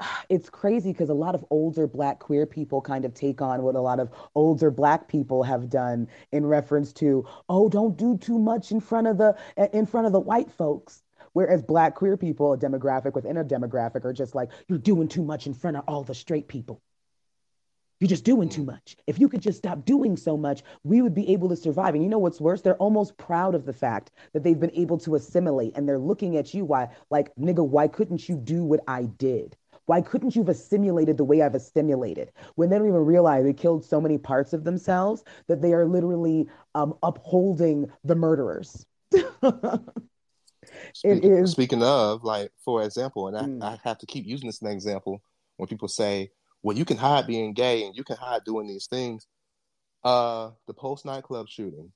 it's 0.28 0.50
crazy 0.50 0.92
because 0.92 1.10
a 1.10 1.14
lot 1.14 1.34
of 1.34 1.44
older 1.50 1.86
black 1.86 2.18
queer 2.18 2.46
people 2.46 2.80
kind 2.80 3.04
of 3.04 3.14
take 3.14 3.40
on 3.42 3.62
what 3.62 3.74
a 3.74 3.80
lot 3.80 4.00
of 4.00 4.10
older 4.34 4.70
black 4.70 5.08
people 5.08 5.42
have 5.42 5.68
done 5.68 6.08
in 6.32 6.46
reference 6.46 6.92
to 6.94 7.26
oh 7.48 7.68
don't 7.68 7.96
do 7.96 8.16
too 8.18 8.38
much 8.38 8.70
in 8.72 8.80
front 8.80 9.06
of 9.06 9.18
the 9.18 9.36
in 9.72 9.86
front 9.86 10.06
of 10.06 10.12
the 10.12 10.20
white 10.20 10.50
folks 10.50 11.02
Whereas 11.38 11.62
black 11.62 11.94
queer 11.94 12.16
people, 12.16 12.52
a 12.52 12.58
demographic 12.58 13.14
within 13.14 13.36
a 13.36 13.44
demographic, 13.44 14.04
are 14.04 14.12
just 14.12 14.34
like, 14.34 14.50
you're 14.66 14.76
doing 14.76 15.06
too 15.06 15.22
much 15.22 15.46
in 15.46 15.54
front 15.54 15.76
of 15.76 15.84
all 15.86 16.02
the 16.02 16.12
straight 16.12 16.48
people. 16.48 16.82
You're 18.00 18.08
just 18.08 18.24
doing 18.24 18.48
too 18.48 18.64
much. 18.64 18.96
If 19.06 19.20
you 19.20 19.28
could 19.28 19.40
just 19.40 19.58
stop 19.58 19.84
doing 19.84 20.16
so 20.16 20.36
much, 20.36 20.64
we 20.82 21.00
would 21.00 21.14
be 21.14 21.32
able 21.32 21.48
to 21.50 21.54
survive. 21.54 21.94
And 21.94 22.02
you 22.02 22.10
know 22.10 22.18
what's 22.18 22.40
worse? 22.40 22.60
They're 22.60 22.74
almost 22.78 23.16
proud 23.18 23.54
of 23.54 23.66
the 23.66 23.72
fact 23.72 24.10
that 24.32 24.42
they've 24.42 24.58
been 24.58 24.74
able 24.74 24.98
to 24.98 25.14
assimilate 25.14 25.76
and 25.76 25.88
they're 25.88 25.96
looking 25.96 26.36
at 26.36 26.54
you 26.54 26.64
why, 26.64 26.88
like, 27.08 27.32
nigga, 27.36 27.64
why 27.64 27.86
couldn't 27.86 28.28
you 28.28 28.34
do 28.34 28.64
what 28.64 28.80
I 28.88 29.04
did? 29.04 29.56
Why 29.86 30.00
couldn't 30.00 30.34
you 30.34 30.42
have 30.42 30.48
assimilated 30.48 31.18
the 31.18 31.24
way 31.24 31.42
I've 31.42 31.54
assimilated? 31.54 32.32
When 32.56 32.68
they 32.68 32.78
don't 32.78 32.88
even 32.88 33.04
realize 33.04 33.44
they 33.44 33.52
killed 33.52 33.84
so 33.84 34.00
many 34.00 34.18
parts 34.18 34.52
of 34.54 34.64
themselves 34.64 35.22
that 35.46 35.62
they 35.62 35.72
are 35.72 35.86
literally 35.86 36.48
um, 36.74 36.98
upholding 37.00 37.92
the 38.02 38.16
murderers. 38.16 38.84
Speaking, 40.94 41.18
it 41.18 41.24
is. 41.24 41.52
Speaking 41.52 41.82
of, 41.82 42.24
like 42.24 42.50
for 42.64 42.82
example, 42.82 43.28
and 43.28 43.36
I, 43.36 43.42
mm. 43.42 43.62
I 43.62 43.78
have 43.84 43.98
to 43.98 44.06
keep 44.06 44.26
using 44.26 44.48
this 44.48 44.62
as 44.62 44.62
an 44.62 44.72
example 44.72 45.22
when 45.56 45.68
people 45.68 45.88
say, 45.88 46.30
"Well, 46.62 46.76
you 46.76 46.84
can 46.84 46.96
hide 46.96 47.26
being 47.26 47.52
gay 47.54 47.84
and 47.84 47.96
you 47.96 48.04
can 48.04 48.16
hide 48.16 48.44
doing 48.44 48.66
these 48.66 48.86
things." 48.86 49.26
Uh, 50.04 50.50
the 50.66 50.74
Pulse 50.74 51.04
nightclub 51.04 51.48
shooting. 51.48 51.92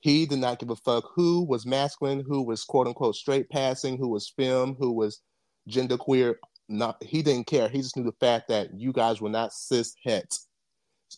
He 0.00 0.26
did 0.26 0.40
not 0.40 0.58
give 0.58 0.70
a 0.70 0.76
fuck 0.76 1.04
who 1.14 1.44
was 1.44 1.64
masculine, 1.64 2.24
who 2.26 2.42
was 2.42 2.64
quote 2.64 2.88
unquote 2.88 3.14
straight 3.14 3.48
passing, 3.48 3.96
who 3.96 4.08
was 4.08 4.32
femme, 4.36 4.74
who 4.78 4.92
was 4.92 5.20
gender 5.68 5.96
queer. 5.96 6.40
Not 6.68 7.02
he 7.02 7.22
didn't 7.22 7.46
care. 7.46 7.68
He 7.68 7.78
just 7.78 7.96
knew 7.96 8.04
the 8.04 8.12
fact 8.18 8.48
that 8.48 8.74
you 8.74 8.92
guys 8.92 9.20
were 9.20 9.28
not 9.28 9.52
cis 9.52 9.94
het, 10.04 10.38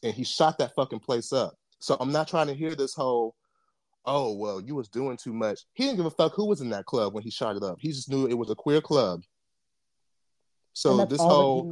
and 0.02 0.12
he 0.12 0.24
shot 0.24 0.58
that 0.58 0.74
fucking 0.74 1.00
place 1.00 1.32
up. 1.32 1.54
So 1.78 1.96
I'm 1.98 2.12
not 2.12 2.28
trying 2.28 2.46
to 2.48 2.54
hear 2.54 2.74
this 2.74 2.94
whole 2.94 3.36
oh 4.06 4.34
well 4.34 4.60
you 4.60 4.74
was 4.74 4.88
doing 4.88 5.16
too 5.16 5.32
much. 5.32 5.60
He 5.74 5.84
didn't 5.84 5.96
give 5.96 6.06
a 6.06 6.10
fuck 6.10 6.34
who 6.34 6.46
was 6.46 6.60
in 6.60 6.70
that 6.70 6.86
club 6.86 7.14
when 7.14 7.22
he 7.22 7.30
shot 7.30 7.56
it 7.56 7.62
up. 7.62 7.78
He 7.80 7.88
just 7.88 8.10
knew 8.10 8.26
it 8.26 8.34
was 8.34 8.50
a 8.50 8.54
queer 8.54 8.80
club. 8.80 9.22
So 10.72 11.04
this 11.04 11.20
whole 11.20 11.68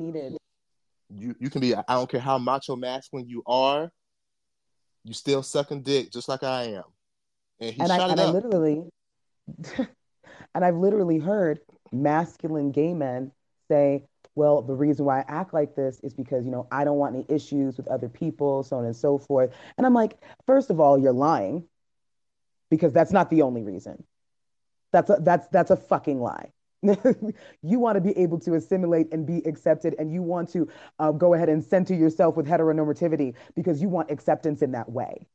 you 1.14 1.35
you 1.38 1.51
can 1.51 1.61
be 1.61 1.75
i 1.75 1.83
don't 1.88 2.11
care 2.11 2.21
how 2.21 2.38
macho 2.38 2.75
masculine 2.75 3.29
you 3.29 3.42
are 3.47 3.90
you 5.05 5.12
still 5.12 5.42
sucking 5.42 5.83
dick 5.83 6.11
just 6.11 6.29
like 6.29 6.42
i 6.42 6.64
am. 6.64 6.85
And 7.61 7.75
he 7.75 7.81
and 7.83 7.90
shot 7.90 8.01
I, 8.01 8.05
it 8.05 8.11
and 8.12 8.21
up. 8.21 8.29
I 8.29 8.33
literally 8.33 8.85
and 10.55 10.64
i've 10.64 10.77
literally 10.77 11.18
heard 11.18 11.61
masculine 11.92 12.71
gay 12.73 12.95
men 12.95 13.33
say 13.68 14.05
well, 14.35 14.62
the 14.62 14.75
reason 14.75 15.05
why 15.05 15.21
I 15.21 15.25
act 15.29 15.53
like 15.53 15.75
this 15.75 16.01
is 16.01 16.14
because, 16.14 16.45
you 16.47 16.51
know, 16.51 16.66
I 16.73 16.85
don't 16.85 16.97
want 16.97 17.14
any 17.14 17.27
issues 17.29 17.77
with 17.77 17.87
other 17.88 18.09
people, 18.09 18.62
so 18.62 18.79
on 18.79 18.87
and 18.87 18.97
so 18.97 19.18
forth. 19.18 19.53
And 19.77 19.87
I'm 19.87 19.92
like, 19.92 20.16
first 20.47 20.71
of 20.71 20.81
all, 20.81 20.99
you're 20.99 21.12
lying 21.12 21.64
because 22.72 22.94
that's 22.94 23.12
not 23.12 23.28
the 23.28 23.42
only 23.42 23.62
reason. 23.62 24.02
That's 24.92 25.11
a, 25.11 25.18
that's 25.20 25.46
that's 25.48 25.70
a 25.70 25.76
fucking 25.76 26.22
lie. 26.22 26.52
you 26.82 27.78
want 27.78 27.96
to 27.96 28.00
be 28.00 28.16
able 28.16 28.40
to 28.40 28.54
assimilate 28.54 29.12
and 29.12 29.26
be 29.26 29.42
accepted, 29.46 29.94
and 29.98 30.11
you 30.11 30.22
want 30.22 30.48
to 30.54 30.66
uh, 30.98 31.12
go 31.12 31.35
ahead 31.35 31.50
and 31.50 31.62
center 31.62 31.92
yourself 31.92 32.35
with 32.35 32.46
heteronormativity 32.46 33.35
because 33.54 33.82
you 33.82 33.90
want 33.90 34.11
acceptance 34.11 34.62
in 34.62 34.72
that 34.72 34.90
way. 34.90 35.26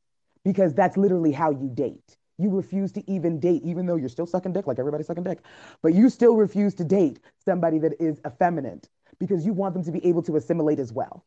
Because 0.42 0.74
that's 0.74 0.96
literally 0.96 1.30
how 1.30 1.52
you 1.52 1.70
date. 1.72 2.16
You 2.38 2.50
refuse 2.50 2.90
to 2.92 3.08
even 3.08 3.38
date, 3.38 3.62
even 3.62 3.86
though 3.86 3.94
you're 3.94 4.08
still 4.08 4.26
sucking 4.26 4.52
dick 4.52 4.66
like 4.66 4.80
everybody's 4.80 5.06
sucking 5.06 5.22
dick, 5.22 5.38
but 5.80 5.94
you 5.94 6.10
still 6.10 6.34
refuse 6.34 6.74
to 6.74 6.84
date 6.84 7.20
somebody 7.44 7.78
that 7.78 8.02
is 8.02 8.20
effeminate 8.26 8.88
because 9.20 9.46
you 9.46 9.52
want 9.52 9.74
them 9.74 9.84
to 9.84 9.92
be 9.92 10.04
able 10.04 10.24
to 10.24 10.34
assimilate 10.34 10.80
as 10.80 10.92
well. 10.92 11.24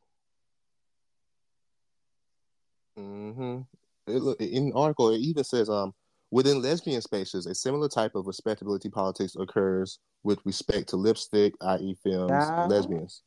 Mm-hmm. 3.00 3.62
In 4.08 4.66
the 4.66 4.74
article, 4.76 5.12
it 5.12 5.20
even 5.20 5.46
says 5.46 5.70
um 5.70 5.94
Within 6.32 6.62
lesbian 6.62 7.02
spaces, 7.02 7.46
a 7.46 7.54
similar 7.54 7.90
type 7.90 8.16
of 8.16 8.26
respectability 8.26 8.90
politics 8.90 9.36
occurs 9.36 10.00
with 10.24 10.40
respect 10.46 10.88
to 10.90 10.96
lipstick, 10.96 11.54
i.e., 11.62 11.98
femmes, 12.04 12.30
yeah. 12.32 12.66
lesbians. 12.68 13.24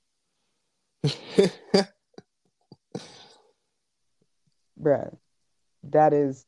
Bruh, 4.81 5.17
that 5.85 6.15
is 6.15 6.47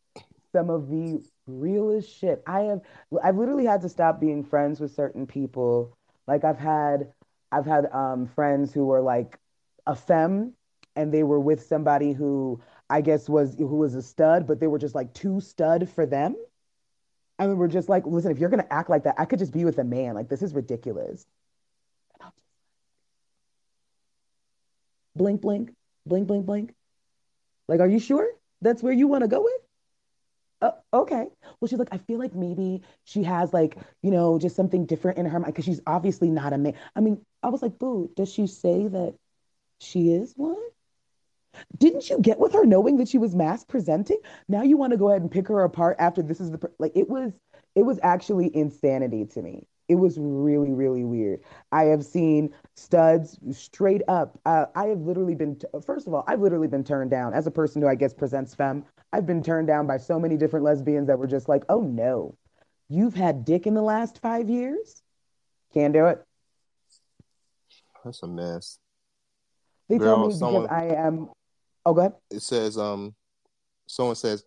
some 0.52 0.70
of 0.70 0.88
the 0.88 1.22
realest 1.46 2.10
shit. 2.18 2.42
I 2.46 2.60
have 2.60 2.80
I've 3.22 3.36
literally 3.36 3.66
had 3.66 3.82
to 3.82 3.88
stop 3.88 4.18
being 4.18 4.42
friends 4.42 4.80
with 4.80 4.94
certain 4.94 5.26
people. 5.26 5.96
Like 6.26 6.44
I've 6.44 6.58
had 6.58 7.12
I've 7.52 7.66
had 7.66 7.92
um 7.92 8.26
friends 8.26 8.72
who 8.72 8.86
were 8.86 9.02
like 9.02 9.38
a 9.86 9.94
femme 9.94 10.54
and 10.96 11.12
they 11.12 11.22
were 11.22 11.38
with 11.38 11.62
somebody 11.66 12.12
who 12.12 12.60
I 12.88 13.00
guess 13.00 13.28
was 13.28 13.56
who 13.56 13.66
was 13.66 13.94
a 13.94 14.02
stud, 14.02 14.46
but 14.46 14.60
they 14.60 14.66
were 14.66 14.78
just 14.78 14.94
like 14.94 15.12
too 15.14 15.40
stud 15.40 15.88
for 15.88 16.06
them. 16.06 16.36
And 17.38 17.50
we 17.50 17.54
were 17.54 17.68
just 17.68 17.88
like, 17.88 18.06
listen, 18.06 18.30
if 18.30 18.38
you're 18.38 18.50
gonna 18.50 18.66
act 18.70 18.88
like 18.90 19.04
that, 19.04 19.16
I 19.18 19.24
could 19.24 19.38
just 19.38 19.52
be 19.52 19.64
with 19.64 19.78
a 19.78 19.84
man. 19.84 20.14
Like 20.14 20.28
this 20.28 20.42
is 20.42 20.54
ridiculous. 20.54 21.26
Blink, 25.14 25.40
blink, 25.40 25.72
blink, 26.04 26.26
blink, 26.26 26.46
blink. 26.46 26.74
Like, 27.68 27.80
are 27.80 27.88
you 27.88 27.98
sure 27.98 28.28
that's 28.60 28.82
where 28.82 28.92
you 28.92 29.08
want 29.08 29.22
to 29.22 29.28
go 29.28 29.42
with? 29.42 29.60
Uh, 30.62 30.70
okay. 30.92 31.26
Well, 31.60 31.68
she's 31.68 31.78
like, 31.78 31.88
I 31.92 31.98
feel 31.98 32.18
like 32.18 32.34
maybe 32.34 32.82
she 33.04 33.22
has 33.24 33.52
like, 33.52 33.76
you 34.02 34.10
know, 34.10 34.38
just 34.38 34.56
something 34.56 34.86
different 34.86 35.18
in 35.18 35.26
her 35.26 35.38
mind 35.38 35.52
because 35.52 35.64
she's 35.64 35.80
obviously 35.86 36.30
not 36.30 36.52
a 36.52 36.58
man. 36.58 36.74
I 36.94 37.00
mean, 37.00 37.20
I 37.42 37.48
was 37.48 37.62
like, 37.62 37.78
boo, 37.78 38.10
does 38.16 38.32
she 38.32 38.46
say 38.46 38.88
that 38.88 39.14
she 39.80 40.12
is 40.12 40.34
one? 40.36 40.56
Didn't 41.76 42.08
you 42.08 42.18
get 42.20 42.38
with 42.38 42.52
her 42.52 42.64
knowing 42.64 42.96
that 42.98 43.08
she 43.08 43.18
was 43.18 43.34
masc 43.34 43.68
presenting? 43.68 44.18
Now 44.48 44.62
you 44.62 44.76
want 44.76 44.92
to 44.92 44.96
go 44.96 45.10
ahead 45.10 45.22
and 45.22 45.30
pick 45.30 45.48
her 45.48 45.62
apart 45.62 45.96
after 45.98 46.22
this 46.22 46.40
is 46.40 46.50
the 46.50 46.70
like 46.78 46.92
it 46.94 47.08
was 47.08 47.32
it 47.74 47.82
was 47.82 47.98
actually 48.02 48.54
insanity 48.56 49.26
to 49.26 49.42
me. 49.42 49.66
It 49.88 49.96
was 49.96 50.18
really 50.18 50.72
really 50.72 51.04
weird. 51.04 51.40
I 51.72 51.84
have 51.84 52.04
seen 52.04 52.52
studs 52.74 53.38
straight 53.52 54.02
up. 54.08 54.38
Uh, 54.44 54.66
I 54.74 54.86
have 54.86 55.00
literally 55.00 55.34
been 55.34 55.56
t- 55.56 55.66
first 55.84 56.06
of 56.06 56.14
all, 56.14 56.24
I've 56.26 56.40
literally 56.40 56.68
been 56.68 56.84
turned 56.84 57.10
down 57.10 57.34
as 57.34 57.46
a 57.46 57.50
person 57.50 57.82
who 57.82 57.88
I 57.88 57.94
guess 57.94 58.12
presents 58.12 58.54
femme. 58.54 58.84
I've 59.12 59.26
been 59.26 59.42
turned 59.42 59.68
down 59.68 59.86
by 59.86 59.98
so 59.98 60.18
many 60.18 60.36
different 60.36 60.64
lesbians 60.64 61.06
that 61.06 61.18
were 61.18 61.28
just 61.28 61.48
like, 61.48 61.64
"Oh 61.68 61.80
no, 61.80 62.36
you've 62.88 63.14
had 63.14 63.44
dick 63.44 63.66
in 63.66 63.74
the 63.74 63.82
last 63.82 64.20
five 64.20 64.48
years, 64.48 65.02
can't 65.72 65.92
do 65.92 66.06
it." 66.06 66.24
That's 68.04 68.22
a 68.22 68.28
mess. 68.28 68.78
They 69.88 69.98
Girl, 69.98 70.16
tell 70.16 70.26
me 70.28 70.34
someone... 70.34 70.62
because 70.62 70.76
I 70.76 70.94
am 70.94 71.28
Oh, 71.86 71.94
go 71.94 72.00
ahead. 72.00 72.14
It 72.32 72.42
says, 72.42 72.76
um, 72.76 73.14
someone 73.86 74.16
says, 74.16 74.44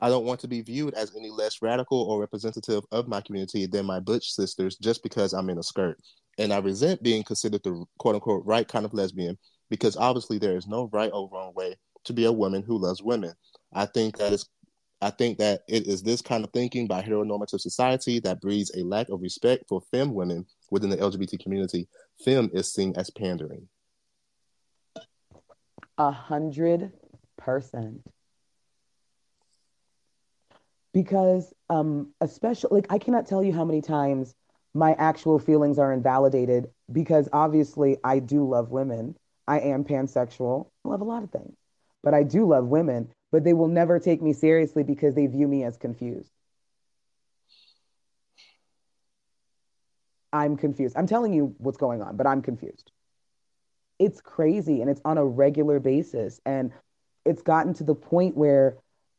I 0.00 0.08
don't 0.08 0.24
want 0.24 0.40
to 0.40 0.48
be 0.48 0.62
viewed 0.62 0.94
as 0.94 1.14
any 1.14 1.28
less 1.28 1.60
radical 1.60 2.00
or 2.00 2.18
representative 2.18 2.82
of 2.92 3.08
my 3.08 3.20
community 3.20 3.66
than 3.66 3.84
my 3.84 4.00
butch 4.00 4.32
sisters 4.32 4.76
just 4.76 5.02
because 5.02 5.34
I'm 5.34 5.50
in 5.50 5.58
a 5.58 5.62
skirt. 5.62 5.98
And 6.38 6.50
I 6.50 6.58
resent 6.58 7.02
being 7.02 7.24
considered 7.24 7.62
the 7.62 7.84
quote 7.98 8.14
unquote 8.14 8.46
right 8.46 8.66
kind 8.66 8.86
of 8.86 8.94
lesbian 8.94 9.36
because 9.68 9.98
obviously 9.98 10.38
there 10.38 10.56
is 10.56 10.66
no 10.66 10.88
right 10.90 11.10
or 11.12 11.28
wrong 11.30 11.52
way 11.54 11.76
to 12.04 12.14
be 12.14 12.24
a 12.24 12.32
woman 12.32 12.62
who 12.62 12.78
loves 12.78 13.02
women. 13.02 13.34
I 13.74 13.84
think 13.84 14.16
that 14.16 14.32
is 14.32 14.48
I 15.02 15.10
think 15.10 15.38
that 15.38 15.60
it 15.68 15.86
is 15.86 16.02
this 16.02 16.22
kind 16.22 16.42
of 16.42 16.50
thinking 16.52 16.86
by 16.86 17.02
heteronormative 17.02 17.60
society 17.60 18.18
that 18.20 18.40
breeds 18.40 18.72
a 18.74 18.82
lack 18.82 19.10
of 19.10 19.20
respect 19.20 19.64
for 19.68 19.82
femme 19.92 20.14
women 20.14 20.46
within 20.70 20.90
the 20.90 20.96
LGBT 20.96 21.40
community. 21.40 21.86
Femme 22.24 22.50
is 22.54 22.72
seen 22.72 22.94
as 22.96 23.10
pandering. 23.10 23.68
A 25.98 26.10
hundred 26.12 26.92
percent. 27.36 28.02
Because 30.92 31.54
um, 31.70 32.12
especially 32.20 32.70
like 32.80 32.92
I 32.92 32.98
cannot 32.98 33.26
tell 33.26 33.42
you 33.42 33.52
how 33.52 33.64
many 33.64 33.82
times 33.82 34.34
my 34.74 34.94
actual 34.94 35.38
feelings 35.38 35.78
are 35.78 35.92
invalidated 35.92 36.70
because 36.92 37.28
obviously 37.32 37.98
I 38.04 38.20
do 38.20 38.48
love 38.48 38.70
women. 38.70 39.16
I 39.46 39.60
am 39.60 39.84
pansexual. 39.84 40.68
I 40.84 40.88
love 40.88 41.00
a 41.00 41.04
lot 41.04 41.22
of 41.24 41.30
things. 41.30 41.56
But 42.02 42.14
I 42.14 42.22
do 42.22 42.46
love 42.46 42.66
women, 42.66 43.10
but 43.32 43.44
they 43.44 43.54
will 43.54 43.68
never 43.68 43.98
take 43.98 44.22
me 44.22 44.32
seriously 44.32 44.84
because 44.84 45.14
they 45.14 45.26
view 45.26 45.48
me 45.48 45.64
as 45.64 45.76
confused. 45.76 46.30
I'm 50.32 50.56
confused. 50.56 50.96
I'm 50.96 51.06
telling 51.06 51.32
you 51.32 51.54
what's 51.58 51.78
going 51.78 52.02
on, 52.02 52.16
but 52.16 52.26
I'm 52.26 52.42
confused 52.42 52.92
it's 53.98 54.20
crazy 54.20 54.80
and 54.80 54.90
it's 54.90 55.00
on 55.04 55.18
a 55.18 55.24
regular 55.24 55.80
basis 55.80 56.40
and 56.46 56.72
it's 57.24 57.42
gotten 57.42 57.74
to 57.74 57.84
the 57.84 57.94
point 57.94 58.36
where 58.36 58.76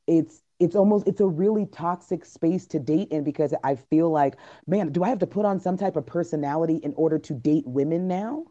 it's 0.08 0.42
it's 0.60 0.76
almost 0.76 1.08
it's 1.08 1.22
a 1.22 1.28
really 1.28 1.66
toxic 1.68 2.26
space 2.26 2.68
to 2.68 2.80
date 2.80 3.10
in 3.10 3.24
because 3.24 3.54
I 3.64 3.76
feel 3.76 4.10
like, 4.10 4.36
man, 4.68 4.92
do 4.92 5.04
I 5.04 5.10
have 5.10 5.20
to 5.20 5.28
put 5.28 5.46
on 5.46 5.60
some 5.60 5.78
type 5.78 5.96
of 5.96 6.06
personality 6.06 6.76
in 6.76 6.94
order 6.96 7.18
to 7.20 7.34
date 7.34 7.66
women 7.66 8.08
now? 8.08 8.46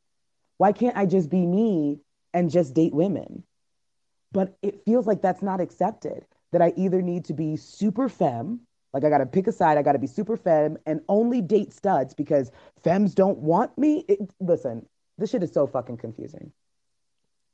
Why 0.56 0.72
can't 0.72 0.96
I 0.96 1.06
just 1.06 1.28
be 1.28 1.44
me 1.44 2.00
and 2.32 2.50
just 2.50 2.74
date 2.74 2.94
women? 2.94 3.44
But 4.32 4.56
it 4.62 4.84
feels 4.84 5.06
like 5.06 5.22
that's 5.22 5.42
not 5.42 5.60
accepted. 5.60 6.24
That 6.52 6.62
I 6.62 6.72
either 6.76 7.02
need 7.02 7.26
to 7.26 7.34
be 7.34 7.56
super 7.56 8.08
femme, 8.08 8.60
like 8.94 9.04
I 9.04 9.10
got 9.10 9.18
to 9.18 9.26
pick 9.26 9.46
a 9.48 9.52
side, 9.52 9.76
I 9.76 9.82
got 9.82 9.92
to 9.92 9.98
be 9.98 10.06
super 10.06 10.34
femme 10.34 10.78
and 10.86 11.02
only 11.06 11.42
date 11.42 11.74
studs 11.74 12.14
because 12.14 12.50
femmes 12.82 13.14
don't 13.14 13.36
want 13.38 13.76
me. 13.76 14.06
It, 14.08 14.18
listen, 14.40 14.86
this 15.18 15.30
shit 15.30 15.42
is 15.42 15.52
so 15.52 15.66
fucking 15.66 15.96
confusing. 15.96 16.52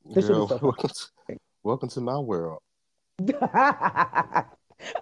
This 0.04 0.26
Girl, 0.28 0.46
shit 0.46 0.54
is 0.54 0.60
so 0.60 0.66
welcome, 0.66 0.90
to, 0.90 1.36
welcome 1.62 1.88
to 1.88 2.00
my 2.00 2.18
world. 2.18 2.60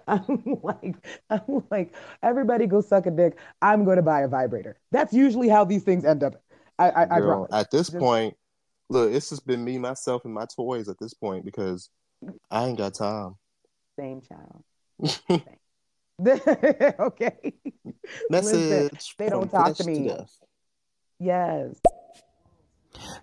I'm 0.07 0.43
like, 0.63 0.95
I'm 1.29 1.63
like, 1.69 1.93
everybody 2.21 2.67
go 2.67 2.79
suck 2.81 3.05
a 3.05 3.11
dick. 3.11 3.37
I'm 3.61 3.83
going 3.83 3.97
to 3.97 4.01
buy 4.01 4.21
a 4.21 4.27
vibrator. 4.27 4.79
That's 4.91 5.13
usually 5.13 5.49
how 5.49 5.65
these 5.65 5.83
things 5.83 6.05
end 6.05 6.23
up. 6.23 6.41
I, 6.79 6.91
I, 7.03 7.19
Girl, 7.19 7.47
I 7.51 7.61
at 7.61 7.71
this 7.71 7.89
just, 7.89 7.99
point, 7.99 8.35
look, 8.89 9.11
it's 9.11 9.29
just 9.29 9.45
been 9.45 9.63
me, 9.63 9.77
myself, 9.77 10.25
and 10.25 10.33
my 10.33 10.45
toys 10.45 10.89
at 10.89 10.97
this 10.99 11.13
point 11.13 11.45
because 11.45 11.89
I 12.49 12.65
ain't 12.65 12.77
got 12.77 12.93
time. 12.95 13.35
Same 13.99 14.21
child. 14.21 14.63
okay. 16.99 17.53
Message. 18.29 18.89
Listen, 18.89 18.89
they 19.17 19.29
don't 19.29 19.49
talk 19.49 19.75
to 19.75 19.83
me. 19.83 20.07
To 20.07 20.25
yes. 21.19 21.79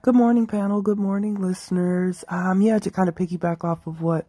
Good 0.03 0.15
morning, 0.15 0.47
panel. 0.47 0.83
Good 0.83 0.99
morning, 0.99 1.35
listeners. 1.41 2.25
Um, 2.29 2.63
yeah, 2.63 2.79
to 2.79 2.91
kind 2.91 3.09
of 3.09 3.15
piggyback 3.15 3.65
off 3.65 3.87
of 3.87 4.01
what 4.01 4.27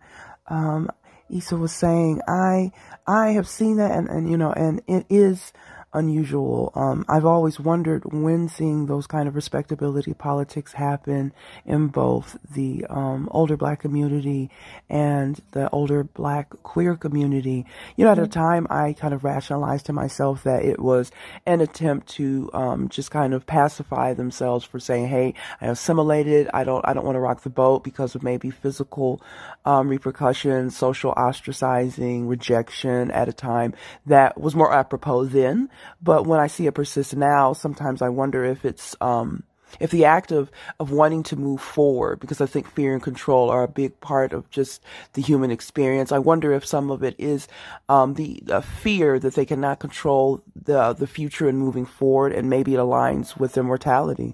um, 0.48 0.90
Issa 1.30 1.56
was 1.56 1.72
saying, 1.72 2.22
I 2.28 2.72
I 3.08 3.30
have 3.32 3.48
seen 3.48 3.78
that, 3.78 3.92
and, 3.92 4.10
and 4.10 4.30
you 4.30 4.38
know, 4.38 4.52
and 4.52 4.82
it 4.88 5.06
is 5.10 5.54
unusual. 5.94 6.72
Um, 6.76 7.06
I've 7.10 7.26
always 7.26 7.60
wondered 7.60 8.04
when 8.14 8.48
seeing 8.48 8.86
those 8.86 9.08
kind 9.08 9.28
of 9.28 9.36
respectability 9.36 10.14
politics 10.14 10.74
happen 10.74 11.34
in 11.66 11.88
both 11.88 12.38
the 12.54 12.86
um, 12.90 13.28
older 13.32 13.58
black 13.58 13.82
community 13.82 14.50
and 14.90 15.40
the 15.52 15.70
older 15.72 16.04
black 16.04 16.50
queer 16.64 16.96
community. 16.96 17.66
You 17.96 18.06
know, 18.06 18.12
at 18.12 18.20
a 18.20 18.24
mm-hmm. 18.24 18.32
time 18.32 18.68
I 18.70 18.94
kind 18.94 19.14
of 19.14 19.24
rationalized 19.24 19.88
to 19.88 19.94
myself 19.94 20.44
that 20.44 20.64
it 20.64 20.80
was 20.80 21.12
an 21.46 21.62
attempt 21.62 22.08
to 22.10 22.50
um, 22.54 22.90
just 22.90 23.12
kind 23.12 23.34
of 23.34 23.46
pacify 23.46 24.14
themselves 24.14 24.64
for 24.66 24.80
saying, 24.80 25.08
"Hey, 25.08 25.34
I 25.60 25.68
assimilated. 25.68 26.50
I 26.54 26.64
don't. 26.64 26.88
I 26.88 26.94
don't 26.94 27.06
want 27.06 27.16
to 27.16 27.22
rock 27.22 27.42
the 27.42 27.50
boat 27.50 27.84
because 27.84 28.16
of 28.16 28.24
maybe 28.24 28.50
physical 28.50 29.22
um, 29.66 29.90
repercussions, 29.90 30.78
social 30.78 31.14
ostracizing, 31.16 32.28
rejection." 32.30 33.12
At 33.12 33.28
a 33.28 33.34
time 33.34 33.74
that 34.06 34.40
was 34.40 34.56
more 34.56 34.74
apropos 34.74 35.26
then. 35.26 35.70
But 36.02 36.26
when 36.26 36.40
I 36.40 36.48
see 36.48 36.68
it 36.68 36.74
persist 36.74 37.16
now, 37.16 37.54
sometimes 37.54 38.02
I 38.02 38.10
wonder 38.10 38.44
if 38.44 38.66
it's, 38.66 38.96
um, 39.02 39.44
if 39.80 39.90
the 39.90 40.06
act 40.06 40.32
of, 40.32 40.52
of 40.80 40.92
wanting 40.92 41.24
to 41.24 41.36
move 41.38 41.62
forward, 41.62 42.20
because 42.20 42.42
I 42.42 42.46
think 42.46 42.70
fear 42.70 42.94
and 42.94 43.02
control 43.02 43.50
are 43.50 43.64
a 43.64 43.70
big 43.70 44.00
part 44.02 44.34
of 44.34 44.50
just 44.50 44.82
the 45.14 45.22
human 45.22 45.50
experience. 45.50 46.12
I 46.12 46.20
wonder 46.20 46.52
if 46.52 46.66
some 46.66 46.92
of 46.92 47.04
it 47.04 47.16
is 47.18 47.48
um, 47.88 48.16
the, 48.16 48.42
the 48.44 48.62
fear 48.62 49.18
that 49.20 49.36
they 49.36 49.46
cannot 49.46 49.80
control 49.80 50.44
the 50.56 50.92
the 50.94 51.08
future 51.08 51.48
and 51.48 51.58
moving 51.58 51.86
forward, 51.86 52.34
and 52.34 52.50
maybe 52.50 52.74
it 52.74 52.80
aligns 52.80 53.40
with 53.40 53.54
their 53.54 53.64
mortality. 53.64 54.34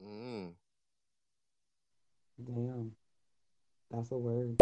Mm. 0.00 0.52
Damn, 2.44 2.92
that's 3.90 4.12
a 4.12 4.16
word. 4.16 4.60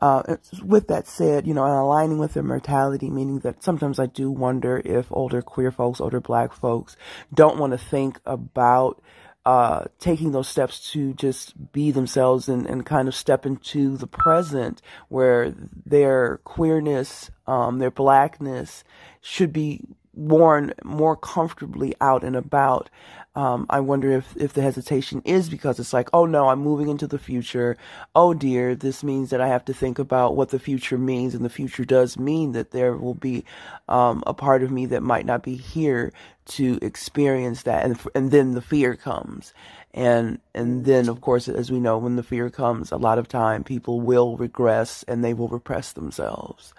Uh, 0.00 0.36
with 0.62 0.88
that 0.88 1.06
said, 1.06 1.46
you 1.46 1.54
know, 1.54 1.64
and 1.64 1.72
aligning 1.72 2.18
with 2.18 2.34
their 2.34 2.42
mortality, 2.42 3.08
meaning 3.08 3.38
that 3.38 3.62
sometimes 3.62 3.98
I 3.98 4.06
do 4.06 4.30
wonder 4.30 4.82
if 4.84 5.06
older 5.10 5.40
queer 5.40 5.70
folks, 5.70 6.00
older 6.00 6.20
black 6.20 6.52
folks 6.52 6.96
don't 7.32 7.58
want 7.58 7.72
to 7.72 7.78
think 7.78 8.20
about 8.26 9.00
uh, 9.46 9.84
taking 9.98 10.32
those 10.32 10.48
steps 10.48 10.90
to 10.92 11.12
just 11.14 11.72
be 11.72 11.90
themselves 11.90 12.48
and, 12.48 12.66
and 12.66 12.86
kind 12.86 13.08
of 13.08 13.14
step 13.14 13.44
into 13.44 13.96
the 13.96 14.06
present 14.06 14.80
where 15.08 15.54
their 15.84 16.38
queerness, 16.44 17.30
um, 17.46 17.78
their 17.78 17.90
blackness 17.90 18.84
should 19.20 19.52
be 19.52 19.80
worn 20.14 20.72
more 20.82 21.16
comfortably 21.16 21.94
out 22.00 22.24
and 22.24 22.36
about. 22.36 22.88
Um, 23.36 23.66
I 23.68 23.80
wonder 23.80 24.12
if, 24.12 24.36
if 24.36 24.52
the 24.52 24.62
hesitation 24.62 25.20
is 25.24 25.48
because 25.48 25.80
it's 25.80 25.92
like, 25.92 26.08
oh 26.12 26.24
no, 26.24 26.48
I'm 26.48 26.60
moving 26.60 26.88
into 26.88 27.08
the 27.08 27.18
future. 27.18 27.76
Oh 28.14 28.32
dear, 28.32 28.76
this 28.76 29.02
means 29.02 29.30
that 29.30 29.40
I 29.40 29.48
have 29.48 29.64
to 29.64 29.74
think 29.74 29.98
about 29.98 30.36
what 30.36 30.50
the 30.50 30.60
future 30.60 30.98
means, 30.98 31.34
and 31.34 31.44
the 31.44 31.50
future 31.50 31.84
does 31.84 32.16
mean 32.16 32.52
that 32.52 32.70
there 32.70 32.96
will 32.96 33.14
be 33.14 33.44
um, 33.88 34.22
a 34.24 34.34
part 34.34 34.62
of 34.62 34.70
me 34.70 34.86
that 34.86 35.02
might 35.02 35.26
not 35.26 35.42
be 35.42 35.56
here 35.56 36.12
to 36.46 36.78
experience 36.80 37.62
that, 37.62 37.84
and 37.84 37.98
and 38.14 38.30
then 38.30 38.52
the 38.54 38.62
fear 38.62 38.94
comes, 38.94 39.52
and 39.92 40.38
and 40.54 40.84
then 40.84 41.08
of 41.08 41.20
course, 41.20 41.48
as 41.48 41.72
we 41.72 41.80
know, 41.80 41.98
when 41.98 42.16
the 42.16 42.22
fear 42.22 42.50
comes, 42.50 42.92
a 42.92 42.96
lot 42.96 43.18
of 43.18 43.26
time 43.26 43.64
people 43.64 44.00
will 44.00 44.36
regress 44.36 45.02
and 45.08 45.24
they 45.24 45.34
will 45.34 45.48
repress 45.48 45.92
themselves. 45.92 46.72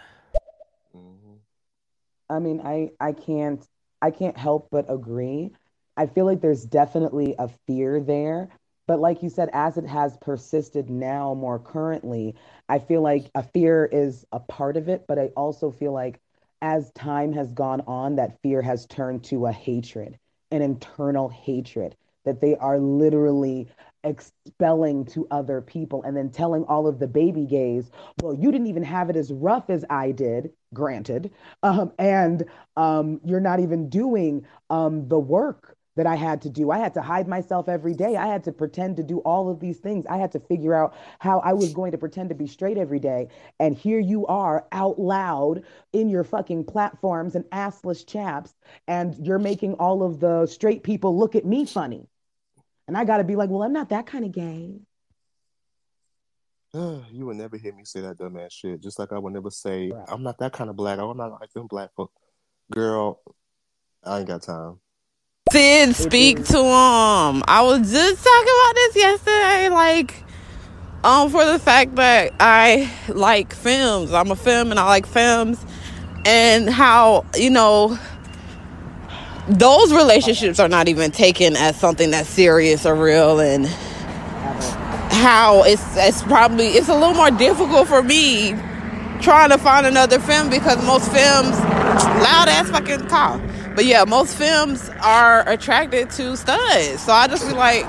I 2.30 2.40
mean, 2.40 2.62
I 2.64 2.92
I 3.00 3.12
can't 3.12 3.66
I 4.02 4.12
can't 4.12 4.38
help 4.38 4.70
but 4.72 4.86
agree. 4.90 5.52
I 5.98 6.08
feel 6.08 6.26
like 6.26 6.42
there's 6.42 6.66
definitely 6.66 7.36
a 7.40 7.48
fear 7.68 8.00
there, 8.00 8.50
but 8.88 9.00
like 9.00 9.24
you 9.24 9.30
said, 9.30 9.50
as 9.54 9.78
it 9.78 9.86
has 9.88 10.18
persisted 10.18 10.90
now 10.90 11.34
more 11.34 11.60
currently, 11.60 12.36
I 12.70 12.80
feel 12.80 13.02
like 13.02 13.30
a 13.34 13.44
fear 13.44 13.86
is 13.92 14.26
a 14.32 14.40
part 14.40 14.78
of 14.78 14.90
it, 14.90 15.06
but 15.08 15.18
I 15.18 15.28
also 15.38 15.72
feel 15.72 15.94
like 15.94 16.20
as 16.62 16.92
time 16.92 17.34
has 17.34 17.52
gone 17.54 17.82
on, 17.88 18.16
that 18.16 18.42
fear 18.42 18.62
has 18.62 18.86
turned 18.88 19.24
to 19.26 19.46
a 19.46 19.52
hatred, 19.52 20.18
an 20.52 20.62
internal 20.62 21.30
hatred 21.30 21.96
that 22.26 22.42
they 22.42 22.56
are 22.56 22.80
literally 22.80 23.68
expelling 24.04 25.06
to 25.06 25.28
other 25.32 25.62
people 25.62 26.04
and 26.04 26.16
then 26.16 26.30
telling 26.30 26.64
all 26.66 26.88
of 26.88 27.00
the 27.00 27.08
baby 27.08 27.46
gays, 27.46 27.90
well, 28.22 28.34
you 28.34 28.52
didn't 28.52 28.68
even 28.68 28.84
have 28.84 29.10
it 29.10 29.16
as 29.16 29.32
rough 29.32 29.70
as 29.70 29.86
I 29.90 30.12
did, 30.12 30.52
granted, 30.74 31.32
um, 31.64 31.92
and 31.98 32.44
um, 32.78 33.20
you're 33.24 33.40
not 33.40 33.60
even 33.60 33.90
doing 33.90 34.46
um, 34.70 35.08
the 35.08 35.20
work 35.20 35.75
that 35.96 36.06
I 36.06 36.16
had 36.16 36.42
to 36.42 36.50
do. 36.50 36.72
I 36.72 36.78
had 36.78 36.94
to 36.96 37.02
hide 37.02 37.28
myself 37.28 37.70
every 37.70 37.94
day. 37.94 38.16
I 38.16 38.28
had 38.28 38.44
to 38.46 38.52
pretend 38.52 38.98
to 38.98 39.04
do 39.04 39.20
all 39.20 39.50
of 39.50 39.60
these 39.60 39.78
things. 39.78 40.06
I 40.10 40.18
had 40.18 40.32
to 40.34 40.40
figure 40.40 40.74
out 40.74 40.94
how 41.20 41.40
I 41.40 41.54
was 41.54 41.74
going 41.74 41.92
to 41.92 41.98
pretend 41.98 42.30
to 42.30 42.36
be 42.36 42.48
straight 42.48 42.78
every 42.78 43.00
day. 43.00 43.30
And 43.60 43.78
here 43.78 44.00
you 44.00 44.26
are 44.28 44.66
out 44.72 45.00
loud 45.00 45.64
in 45.94 46.10
your 46.10 46.24
fucking 46.24 46.66
platforms 46.66 47.36
and 47.36 47.46
assless 47.46 48.06
chaps, 48.06 48.54
and 48.88 49.16
you're 49.26 49.40
making 49.40 49.76
all 49.76 50.04
of 50.04 50.20
the 50.20 50.46
straight 50.48 50.84
people 50.84 51.18
look 51.18 51.36
at 51.36 51.46
me 51.46 51.66
funny. 51.66 52.08
And 52.88 52.98
I 52.98 53.06
got 53.06 53.18
to 53.18 53.24
be 53.24 53.36
like, 53.36 53.50
well, 53.50 53.64
I'm 53.64 53.74
not 53.74 53.90
that 53.90 54.06
kind 54.06 54.26
of 54.26 54.32
gay. 54.32 54.80
you 57.12 57.26
would 57.26 57.38
never 57.38 57.58
hear 57.58 57.74
me 57.74 57.86
say 57.86 58.02
that 58.02 58.18
dumbass 58.18 58.52
shit. 58.52 58.82
Just 58.82 59.00
like 59.00 59.14
I 59.14 59.18
would 59.18 59.34
never 59.34 59.50
say, 59.50 59.92
right. 59.92 60.06
I'm 60.10 60.24
not 60.24 60.38
that 60.40 60.52
kind 60.52 60.70
of 60.70 60.76
black. 60.76 61.00
I'm 61.00 61.18
not 61.18 61.40
like 61.40 61.54
them 61.54 61.68
black 61.68 61.92
folk. 61.96 62.12
Girl, 62.72 63.22
I 64.04 64.20
ain't 64.20 64.28
got 64.28 64.42
time. 64.42 64.80
Sid, 65.56 65.96
speak 65.96 66.44
to 66.48 66.58
him. 66.58 67.42
I 67.48 67.62
was 67.64 67.90
just 67.90 68.22
talking 68.22 68.54
about 68.60 68.76
this 68.76 68.96
yesterday. 68.98 69.70
Like, 69.70 70.22
um, 71.06 71.30
for 71.30 71.46
the 71.46 71.58
fact 71.58 71.96
that 71.96 72.34
I 72.42 72.92
like 73.08 73.56
femmes. 73.56 74.12
I'm 74.12 74.32
a 74.32 74.36
femme 74.36 74.72
and 74.72 74.78
I 74.82 74.84
like 74.84 75.06
femmes. 75.06 75.66
And 76.26 76.70
how, 76.70 77.26
you 77.38 77.50
know, 77.50 77.98
those 79.48 79.94
relationships 79.94 80.60
are 80.60 80.68
not 80.68 80.90
even 80.90 81.12
taken 81.12 81.56
as 81.56 81.80
something 81.80 82.12
that's 82.12 82.28
serious 82.28 82.86
or 82.86 82.94
real 82.94 83.40
and 83.40 83.66
how 85.16 85.64
it's 85.64 85.96
it's 85.96 86.22
probably 86.24 86.68
it's 86.68 86.90
a 86.90 86.94
little 86.94 87.14
more 87.14 87.32
difficult 87.32 87.88
for 87.88 88.04
me 88.04 88.50
trying 89.22 89.50
to 89.52 89.58
find 89.58 89.88
another 89.88 90.20
femme 90.20 90.50
because 90.50 90.86
most 90.86 91.10
femmes 91.14 91.58
loud 91.58 92.50
ass 92.50 92.70
fucking 92.70 93.08
call 93.08 93.40
but 93.76 93.86
yeah 93.86 94.04
most 94.06 94.36
femmes 94.38 94.90
are 95.04 95.48
attracted 95.50 96.10
to 96.12 96.36
studs. 96.38 97.02
So 97.02 97.12
i 97.12 97.28
just 97.28 97.48
be 97.48 97.54
like 97.54 97.86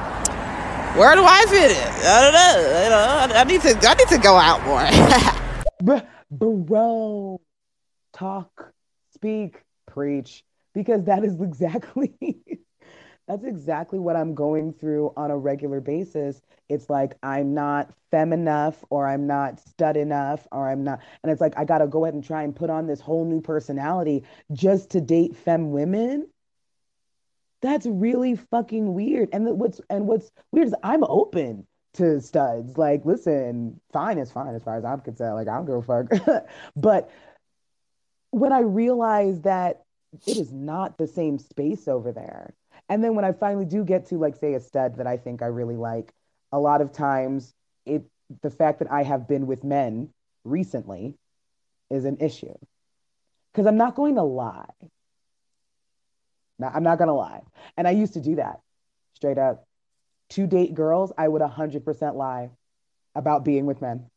where 0.96 1.14
do 1.14 1.24
i 1.24 1.44
fit 1.48 1.70
in? 1.70 1.92
I 2.04 2.20
don't 2.22 3.30
know, 3.30 3.38
i 3.38 3.44
need 3.44 3.60
to 3.62 3.88
i 3.88 3.94
need 3.94 4.08
to 4.08 4.18
go 4.18 4.36
out 4.36 4.64
more. 4.64 6.02
Bro. 6.30 7.40
Talk 8.12 8.72
speak 9.14 9.62
preach. 9.86 10.42
Because 10.74 11.04
that 11.04 11.24
is 11.24 11.40
exactly 11.40 12.14
that's 13.26 13.44
exactly 13.44 13.98
what 13.98 14.16
I'm 14.16 14.34
going 14.34 14.72
through 14.72 15.12
on 15.16 15.30
a 15.30 15.36
regular 15.36 15.80
basis. 15.80 16.40
It's 16.68 16.88
like 16.88 17.16
I'm 17.22 17.54
not 17.54 17.92
fem 18.10 18.32
enough 18.32 18.84
or 18.88 19.08
I'm 19.08 19.26
not 19.26 19.60
stud 19.60 19.96
enough 19.96 20.46
or 20.52 20.68
I'm 20.68 20.84
not 20.84 21.00
and 21.22 21.32
it's 21.32 21.40
like 21.40 21.54
I 21.56 21.64
got 21.64 21.78
to 21.78 21.86
go 21.86 22.04
ahead 22.04 22.14
and 22.14 22.24
try 22.24 22.42
and 22.42 22.54
put 22.54 22.70
on 22.70 22.86
this 22.86 23.00
whole 23.00 23.24
new 23.24 23.40
personality 23.40 24.24
just 24.52 24.90
to 24.90 25.00
date 25.00 25.36
fem 25.36 25.72
women. 25.72 26.28
That's 27.62 27.86
really 27.86 28.36
fucking 28.36 28.94
weird. 28.94 29.30
And 29.32 29.58
what's 29.58 29.80
and 29.90 30.06
what's 30.06 30.30
weird 30.52 30.68
is 30.68 30.74
I'm 30.84 31.02
open 31.04 31.66
to 31.94 32.20
studs. 32.20 32.76
Like, 32.76 33.04
listen, 33.04 33.80
fine 33.92 34.18
is 34.18 34.30
fine 34.30 34.54
as 34.54 34.62
far 34.62 34.76
as 34.76 34.84
I'm 34.84 35.00
concerned. 35.00 35.34
Like, 35.34 35.48
I 35.48 35.56
don't 35.56 35.66
give 35.66 35.76
a 35.76 35.82
fuck. 35.82 36.46
but 36.76 37.10
when 38.30 38.52
I 38.52 38.60
realized 38.60 39.44
that 39.44 39.82
it 40.26 40.36
is 40.36 40.52
not 40.52 40.98
the 40.98 41.06
same 41.06 41.38
space 41.38 41.88
over 41.88 42.12
there. 42.12 42.54
And 42.88 43.02
then 43.02 43.14
when 43.14 43.24
I 43.24 43.32
finally 43.32 43.64
do 43.64 43.84
get 43.84 44.06
to 44.06 44.18
like 44.18 44.36
say 44.36 44.54
a 44.54 44.60
stud 44.60 44.96
that 44.96 45.06
I 45.06 45.16
think 45.16 45.42
I 45.42 45.46
really 45.46 45.76
like, 45.76 46.12
a 46.52 46.58
lot 46.58 46.80
of 46.80 46.92
times 46.92 47.52
it 47.84 48.04
the 48.42 48.50
fact 48.50 48.80
that 48.80 48.90
I 48.90 49.02
have 49.02 49.28
been 49.28 49.46
with 49.46 49.64
men 49.64 50.10
recently 50.44 51.14
is 51.90 52.04
an 52.04 52.18
issue. 52.20 52.54
Cuz 53.54 53.66
I'm 53.66 53.76
not 53.76 53.94
going 53.94 54.16
to 54.16 54.22
lie. 54.22 54.70
Now, 56.58 56.70
I'm 56.74 56.82
not 56.82 56.98
going 56.98 57.08
to 57.08 57.14
lie. 57.14 57.42
And 57.76 57.86
I 57.86 57.90
used 57.90 58.14
to 58.14 58.20
do 58.20 58.36
that. 58.36 58.60
Straight 59.14 59.38
up. 59.38 59.66
To 60.30 60.46
date 60.46 60.74
girls, 60.74 61.12
I 61.16 61.28
would 61.28 61.42
100% 61.42 62.14
lie 62.14 62.50
about 63.14 63.44
being 63.44 63.66
with 63.66 63.80
men. 63.80 64.10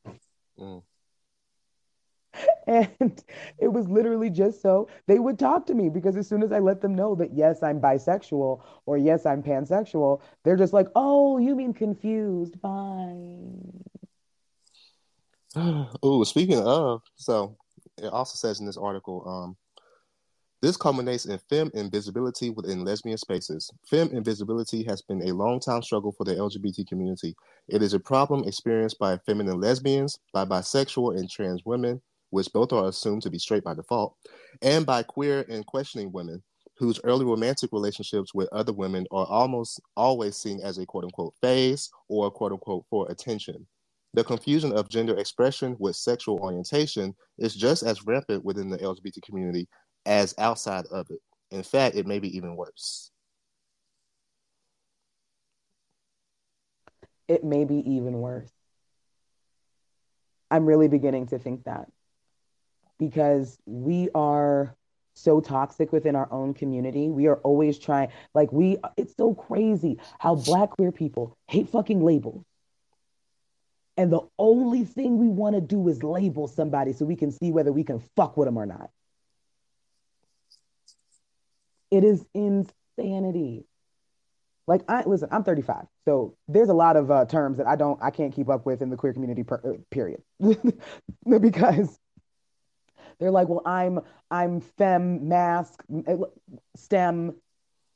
Mm. 0.60 0.82
And 2.70 3.24
it 3.58 3.68
was 3.74 3.90
literally 3.90 4.30
just 4.30 4.62
so 4.62 4.88
they 5.08 5.18
would 5.18 5.40
talk 5.40 5.66
to 5.66 5.74
me 5.74 5.90
because 5.90 6.16
as 6.16 6.28
soon 6.28 6.44
as 6.44 6.52
I 6.52 6.60
let 6.60 6.82
them 6.82 6.94
know 6.94 7.16
that, 7.16 7.34
yes, 7.34 7.64
I'm 7.64 7.82
bisexual 7.82 8.62
or 8.86 8.98
yes, 8.98 9.26
I'm 9.26 9.42
pansexual, 9.42 10.22
they're 10.44 10.56
just 10.56 10.74
like, 10.74 10.88
oh, 10.96 11.40
you 11.40 11.56
mean 11.56 11.74
confused. 11.74 12.58
Fine. 12.62 13.84
oh, 15.56 16.24
speaking 16.24 16.60
of, 16.60 17.02
so 17.16 17.58
it 17.98 18.14
also 18.14 18.36
says 18.36 18.60
in 18.60 18.68
this 18.68 18.78
article, 18.78 19.28
um, 19.28 19.58
this 20.62 20.78
culminates 20.78 21.26
in 21.26 21.40
femme 21.50 21.72
invisibility 21.74 22.52
within 22.52 22.84
lesbian 22.84 23.18
spaces. 23.18 23.72
Femme 23.90 24.10
invisibility 24.10 24.84
has 24.84 25.02
been 25.02 25.28
a 25.28 25.32
long 25.32 25.60
time 25.60 25.82
struggle 25.82 26.12
for 26.12 26.26
the 26.26 26.36
LGBT 26.36 26.86
community. 26.86 27.34
It 27.70 27.82
is 27.82 27.94
a 27.94 28.00
problem 28.00 28.44
experienced 28.44 29.00
by 29.00 29.18
feminine 29.26 29.60
lesbians, 29.60 30.20
by 30.34 30.44
bisexual 30.44 31.18
and 31.18 31.30
trans 31.30 31.64
women, 31.66 32.02
which 32.30 32.52
both 32.54 32.74
are 32.74 32.88
assumed 32.88 33.22
to 33.24 33.30
be 33.30 33.40
straight 33.40 33.64
by 33.64 33.74
default, 33.74 34.16
and 34.62 34.86
by 34.86 35.04
queer 35.04 35.46
and 35.50 35.66
questioning 35.66 36.12
women 36.12 36.44
whose 36.80 37.00
early 37.04 37.26
romantic 37.26 37.70
relationships 37.74 38.34
with 38.34 38.48
other 38.54 38.72
women 38.72 39.06
are 39.12 39.26
almost 39.26 39.82
always 39.98 40.38
seen 40.38 40.62
as 40.64 40.78
a 40.78 40.86
quote 40.86 41.04
unquote 41.04 41.34
phase 41.42 41.90
or 42.08 42.32
quote 42.32 42.54
unquote 42.54 42.86
for 42.90 43.12
attention. 43.12 43.68
The 44.14 44.24
confusion 44.24 44.72
of 44.72 44.90
gender 44.90 45.18
expression 45.18 45.76
with 45.78 45.96
sexual 45.96 46.40
orientation 46.40 47.14
is 47.38 47.54
just 47.54 47.84
as 47.84 48.06
rampant 48.06 48.44
within 48.44 48.70
the 48.70 48.78
LGBT 48.78 49.22
community 49.24 49.68
as 50.06 50.34
outside 50.40 50.86
of 50.92 51.08
it. 51.12 51.20
In 51.52 51.64
fact, 51.64 51.96
it 51.96 52.08
may 52.08 52.20
be 52.20 52.36
even 52.36 52.56
worse. 52.56 53.12
It 57.28 57.44
may 57.44 57.66
be 57.66 57.76
even 57.92 58.14
worse. 58.14 58.50
I'm 60.50 60.66
really 60.66 60.88
beginning 60.88 61.28
to 61.28 61.38
think 61.38 61.66
that 61.66 61.88
because 63.00 63.58
we 63.66 64.10
are 64.14 64.76
so 65.14 65.42
toxic 65.42 65.92
within 65.92 66.16
our 66.16 66.32
own 66.32 66.54
community. 66.54 67.10
We 67.10 67.28
are 67.28 67.38
always 67.38 67.80
trying, 67.80 68.10
like, 68.34 68.52
we, 68.52 68.78
it's 68.98 69.16
so 69.18 69.34
crazy 69.34 69.98
how 70.20 70.36
Black 70.36 70.72
queer 70.72 70.92
people 70.92 71.38
hate 71.48 71.70
fucking 71.70 72.04
labels. 72.04 72.44
And 73.98 74.14
the 74.14 74.22
only 74.38 74.86
thing 74.86 75.18
we 75.18 75.28
want 75.28 75.56
to 75.56 75.62
do 75.62 75.90
is 75.90 76.04
label 76.04 76.48
somebody 76.48 76.94
so 76.94 77.04
we 77.06 77.18
can 77.18 77.32
see 77.32 77.52
whether 77.52 77.74
we 77.74 77.84
can 77.84 78.00
fuck 78.16 78.38
with 78.38 78.48
them 78.48 78.58
or 78.58 78.66
not. 78.66 78.90
It 81.92 82.04
is 82.04 82.26
insanity. 82.34 83.66
Like 84.68 84.84
I 84.88 85.04
listen, 85.04 85.28
I'm 85.32 85.44
35, 85.44 85.86
so 86.06 86.38
there's 86.48 86.70
a 86.70 86.74
lot 86.74 86.96
of 86.96 87.10
uh, 87.10 87.26
terms 87.26 87.58
that 87.58 87.66
I 87.66 87.76
don't, 87.76 88.00
I 88.04 88.12
can't 88.12 88.32
keep 88.32 88.50
up 88.50 88.68
with 88.68 88.84
in 88.84 88.92
the 88.92 88.96
queer 88.96 89.14
community. 89.14 89.44
Per, 89.44 89.60
uh, 89.66 89.82
period, 89.90 90.22
because 91.42 92.00
they're 93.20 93.32
like, 93.32 93.50
well, 93.50 93.62
I'm 93.66 94.00
I'm 94.32 94.62
fem, 94.62 95.28
masc, 95.28 95.84
eh, 96.08 96.16
STEM. 96.76 97.36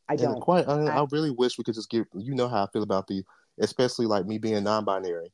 I 0.09 0.15
don't. 0.15 0.33
And 0.33 0.41
quite. 0.41 0.67
I, 0.67 0.73
I, 0.73 1.01
I 1.01 1.05
really 1.11 1.31
wish 1.31 1.57
we 1.57 1.63
could 1.63 1.75
just 1.75 1.89
give. 1.89 2.05
You 2.13 2.35
know 2.35 2.47
how 2.47 2.63
I 2.63 2.67
feel 2.71 2.83
about 2.83 3.07
the, 3.07 3.23
especially 3.59 4.05
like 4.05 4.25
me 4.25 4.37
being 4.37 4.61
non-binary, 4.63 5.31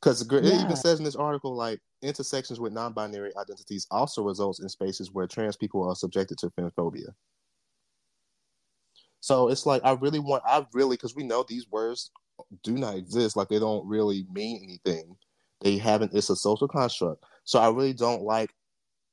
because 0.00 0.22
it 0.22 0.44
yeah. 0.44 0.64
even 0.64 0.76
says 0.76 0.98
in 0.98 1.04
this 1.04 1.16
article 1.16 1.54
like 1.54 1.80
intersections 2.02 2.60
with 2.60 2.72
non-binary 2.72 3.32
identities 3.36 3.86
also 3.90 4.22
results 4.22 4.60
in 4.60 4.68
spaces 4.68 5.12
where 5.12 5.26
trans 5.26 5.56
people 5.56 5.88
are 5.88 5.94
subjected 5.94 6.38
to 6.38 6.50
femphobia. 6.50 7.08
So 9.20 9.48
it's 9.48 9.66
like 9.66 9.82
I 9.84 9.92
really 9.92 10.20
want, 10.20 10.42
I 10.46 10.66
really, 10.72 10.96
because 10.96 11.14
we 11.14 11.24
know 11.24 11.44
these 11.46 11.68
words 11.70 12.10
do 12.62 12.72
not 12.72 12.96
exist. 12.96 13.36
Like 13.36 13.48
they 13.48 13.58
don't 13.58 13.86
really 13.86 14.26
mean 14.32 14.60
anything. 14.62 15.16
They 15.60 15.76
haven't. 15.76 16.14
It's 16.14 16.30
a 16.30 16.36
social 16.36 16.68
construct. 16.68 17.24
So 17.44 17.58
I 17.60 17.68
really 17.68 17.94
don't 17.94 18.22
like. 18.22 18.50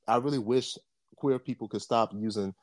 I 0.08 0.18
really 0.18 0.40
wish 0.40 0.78
queer 1.16 1.40
people 1.40 1.68
could 1.68 1.82
stop 1.82 2.12
using. 2.14 2.54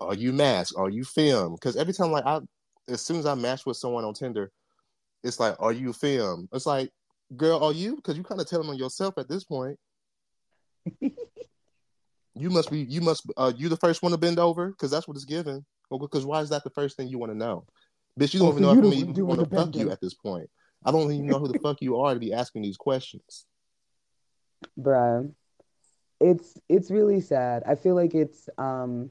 Are 0.00 0.14
you 0.14 0.32
masc? 0.32 0.78
Are 0.78 0.90
you 0.90 1.04
femme? 1.04 1.54
Because 1.54 1.76
every 1.76 1.92
time, 1.92 2.12
like 2.12 2.26
I, 2.26 2.40
as 2.88 3.02
soon 3.02 3.18
as 3.18 3.26
I 3.26 3.34
match 3.34 3.66
with 3.66 3.76
someone 3.76 4.04
on 4.04 4.14
Tinder, 4.14 4.50
it's 5.22 5.40
like, 5.40 5.56
are 5.58 5.72
you 5.72 5.92
femme? 5.92 6.48
It's 6.52 6.66
like, 6.66 6.90
girl, 7.36 7.62
are 7.62 7.72
you? 7.72 7.96
Because 7.96 8.16
you 8.16 8.22
kind 8.22 8.40
of 8.40 8.48
telling 8.48 8.68
on 8.68 8.76
yourself 8.76 9.14
at 9.18 9.28
this 9.28 9.44
point. 9.44 9.78
you 11.00 12.50
must 12.50 12.70
be. 12.70 12.80
You 12.80 13.00
must. 13.00 13.26
Uh, 13.36 13.52
you 13.56 13.68
the 13.68 13.76
first 13.76 14.02
one 14.02 14.12
to 14.12 14.18
bend 14.18 14.38
over 14.38 14.68
because 14.68 14.90
that's 14.90 15.08
what 15.08 15.16
it's 15.16 15.24
given. 15.24 15.64
Because 15.90 16.26
why 16.26 16.40
is 16.40 16.50
that 16.50 16.64
the 16.64 16.70
first 16.70 16.96
thing 16.96 17.08
you 17.08 17.18
want 17.18 17.32
to 17.32 17.38
know? 17.38 17.64
Bitch, 18.18 18.34
you 18.34 18.40
don't 18.40 18.50
even 18.50 18.62
know 18.62 18.72
if 18.72 18.78
I'm 18.78 18.92
even 18.92 19.26
want 19.26 19.40
to 19.40 19.56
fuck 19.56 19.74
you 19.74 19.90
at 19.90 20.00
this 20.00 20.14
point. 20.14 20.50
I 20.84 20.92
don't 20.92 21.10
even 21.10 21.26
know 21.26 21.38
who 21.38 21.48
the 21.48 21.58
fuck 21.58 21.80
you 21.80 21.98
are 21.98 22.14
to 22.14 22.20
be 22.20 22.32
asking 22.32 22.62
these 22.62 22.76
questions. 22.76 23.46
Bruh. 24.78 25.32
It's 26.20 26.58
it's 26.68 26.90
really 26.90 27.20
sad. 27.20 27.62
I 27.66 27.74
feel 27.74 27.94
like 27.94 28.14
it's 28.14 28.48
um 28.58 29.10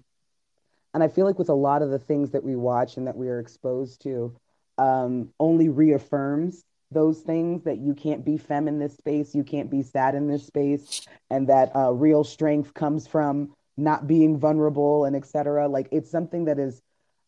and 0.93 1.04
I 1.04 1.08
feel 1.08 1.26
like 1.26 1.38
with 1.38 1.50
a 1.50 1.54
lot 1.54 1.82
of 1.82 1.89
the 1.89 2.00
things 2.00 2.32
that 2.32 2.43
we 2.43 2.56
watch 2.56 2.98
and 2.98 3.08
that 3.08 3.15
we 3.15 3.30
are 3.30 3.39
exposed 3.39 4.02
to, 4.02 4.36
um, 4.78 5.30
only 5.39 5.70
reaffirms 5.70 6.63
those 6.91 7.22
things 7.22 7.63
that 7.63 7.78
you 7.78 7.93
can't 7.93 8.26
be 8.26 8.38
fem 8.38 8.67
in 8.67 8.80
this 8.80 8.96
space, 8.96 9.36
you 9.36 9.43
can't 9.43 9.70
be 9.70 9.84
sad 9.84 10.15
in 10.15 10.28
this 10.28 10.46
space, 10.46 11.06
and 11.30 11.48
that 11.50 11.76
uh, 11.76 11.91
real 11.91 12.24
strength 12.24 12.74
comes 12.74 13.06
from 13.06 13.54
not 13.76 14.08
being 14.08 14.39
vulnerable 14.39 15.06
and 15.06 15.15
etc. 15.15 15.67
Like 15.67 15.88
it's 15.91 16.10
something 16.10 16.46
that 16.46 16.58
is 16.58 16.82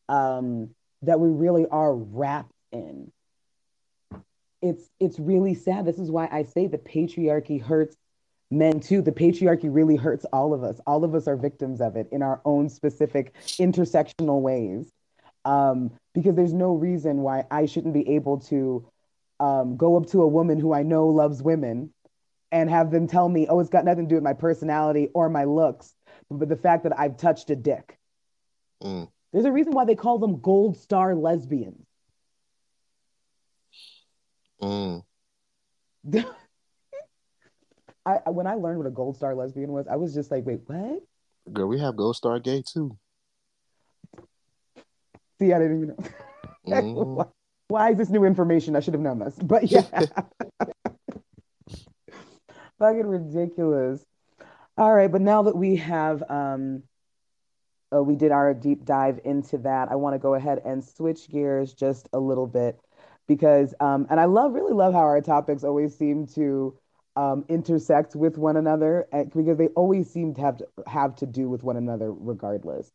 um, 0.07 0.69
that 1.03 1.19
we 1.19 1.29
really 1.29 1.67
are 1.67 1.93
wrapped 1.93 2.53
in. 2.71 3.11
It's 4.61 4.89
it's 4.99 5.19
really 5.19 5.53
sad. 5.53 5.85
This 5.85 5.99
is 5.99 6.11
why 6.11 6.27
I 6.31 6.43
say 6.43 6.67
the 6.67 6.77
patriarchy 6.77 7.61
hurts 7.61 7.95
men 8.51 8.79
too. 8.79 9.01
The 9.01 9.11
patriarchy 9.11 9.69
really 9.71 9.95
hurts 9.95 10.25
all 10.33 10.53
of 10.53 10.63
us. 10.63 10.79
All 10.87 11.03
of 11.03 11.15
us 11.15 11.27
are 11.27 11.35
victims 11.35 11.81
of 11.81 11.95
it 11.95 12.07
in 12.11 12.21
our 12.21 12.41
own 12.45 12.69
specific 12.69 13.33
intersectional 13.59 14.41
ways. 14.41 14.91
Um, 15.45 15.91
because 16.13 16.35
there's 16.35 16.53
no 16.53 16.73
reason 16.73 17.21
why 17.21 17.45
I 17.49 17.65
shouldn't 17.65 17.93
be 17.93 18.15
able 18.15 18.39
to 18.41 18.85
um, 19.39 19.77
go 19.77 19.95
up 19.95 20.07
to 20.07 20.21
a 20.21 20.27
woman 20.27 20.59
who 20.59 20.73
I 20.73 20.83
know 20.83 21.07
loves 21.07 21.41
women 21.41 21.93
and 22.51 22.69
have 22.69 22.91
them 22.91 23.07
tell 23.07 23.29
me, 23.29 23.47
oh, 23.47 23.59
it's 23.59 23.69
got 23.69 23.85
nothing 23.85 24.05
to 24.05 24.09
do 24.09 24.15
with 24.15 24.23
my 24.23 24.33
personality 24.33 25.09
or 25.13 25.29
my 25.29 25.45
looks, 25.45 25.93
but 26.29 26.49
the 26.49 26.55
fact 26.55 26.83
that 26.83 26.99
I've 26.99 27.17
touched 27.17 27.49
a 27.51 27.55
dick. 27.55 27.97
Mm. 28.83 29.09
There's 29.31 29.45
a 29.45 29.51
reason 29.51 29.73
why 29.73 29.85
they 29.85 29.95
call 29.95 30.17
them 30.17 30.39
gold 30.39 30.77
star 30.77 31.15
lesbians. 31.15 31.85
Mm. 34.61 35.03
When 38.33 38.47
I 38.47 38.55
learned 38.55 38.79
what 38.79 38.87
a 38.87 38.91
gold 38.91 39.15
star 39.15 39.35
lesbian 39.35 39.71
was, 39.71 39.87
I 39.87 39.95
was 39.95 40.13
just 40.13 40.31
like, 40.31 40.45
wait, 40.45 40.61
what? 40.65 41.01
Girl, 41.51 41.67
we 41.67 41.79
have 41.79 41.95
gold 41.95 42.15
star 42.15 42.39
gay 42.39 42.63
too. 42.65 42.97
See, 45.39 45.53
I 45.53 45.59
didn't 45.59 45.83
even 45.83 45.87
know. 45.89 45.95
Mm. 46.67 47.15
why, 47.15 47.25
why 47.67 47.91
is 47.91 47.97
this 47.97 48.09
new 48.09 48.25
information? 48.25 48.75
I 48.75 48.79
should 48.81 48.93
have 48.93 49.01
known 49.01 49.17
this. 49.17 49.35
But 49.41 49.71
yeah. 49.71 49.81
Fucking 52.77 53.07
ridiculous. 53.07 54.05
All 54.77 54.93
right, 54.93 55.11
but 55.11 55.21
now 55.21 55.41
that 55.43 55.55
we 55.55 55.77
have 55.77 56.21
um 56.29 56.83
uh, 57.93 58.03
we 58.03 58.15
did 58.15 58.31
our 58.31 58.53
deep 58.53 58.85
dive 58.85 59.19
into 59.23 59.57
that. 59.59 59.89
I 59.91 59.95
want 59.95 60.13
to 60.13 60.19
go 60.19 60.35
ahead 60.35 60.61
and 60.65 60.83
switch 60.83 61.29
gears 61.29 61.73
just 61.73 62.07
a 62.13 62.19
little 62.19 62.47
bit 62.47 62.79
because, 63.27 63.73
um, 63.79 64.07
and 64.09 64.19
I 64.19 64.25
love, 64.25 64.53
really 64.53 64.73
love 64.73 64.93
how 64.93 64.99
our 64.99 65.21
topics 65.21 65.63
always 65.63 65.97
seem 65.97 66.27
to 66.35 66.77
um, 67.15 67.45
intersect 67.49 68.15
with 68.15 68.37
one 68.37 68.57
another 68.57 69.07
eh, 69.11 69.25
because 69.35 69.57
they 69.57 69.67
always 69.69 70.09
seem 70.09 70.33
to 70.35 70.41
have 70.41 70.57
to 70.57 70.67
have 70.87 71.15
to 71.17 71.25
do 71.25 71.49
with 71.49 71.63
one 71.63 71.77
another 71.77 72.11
regardless. 72.11 72.91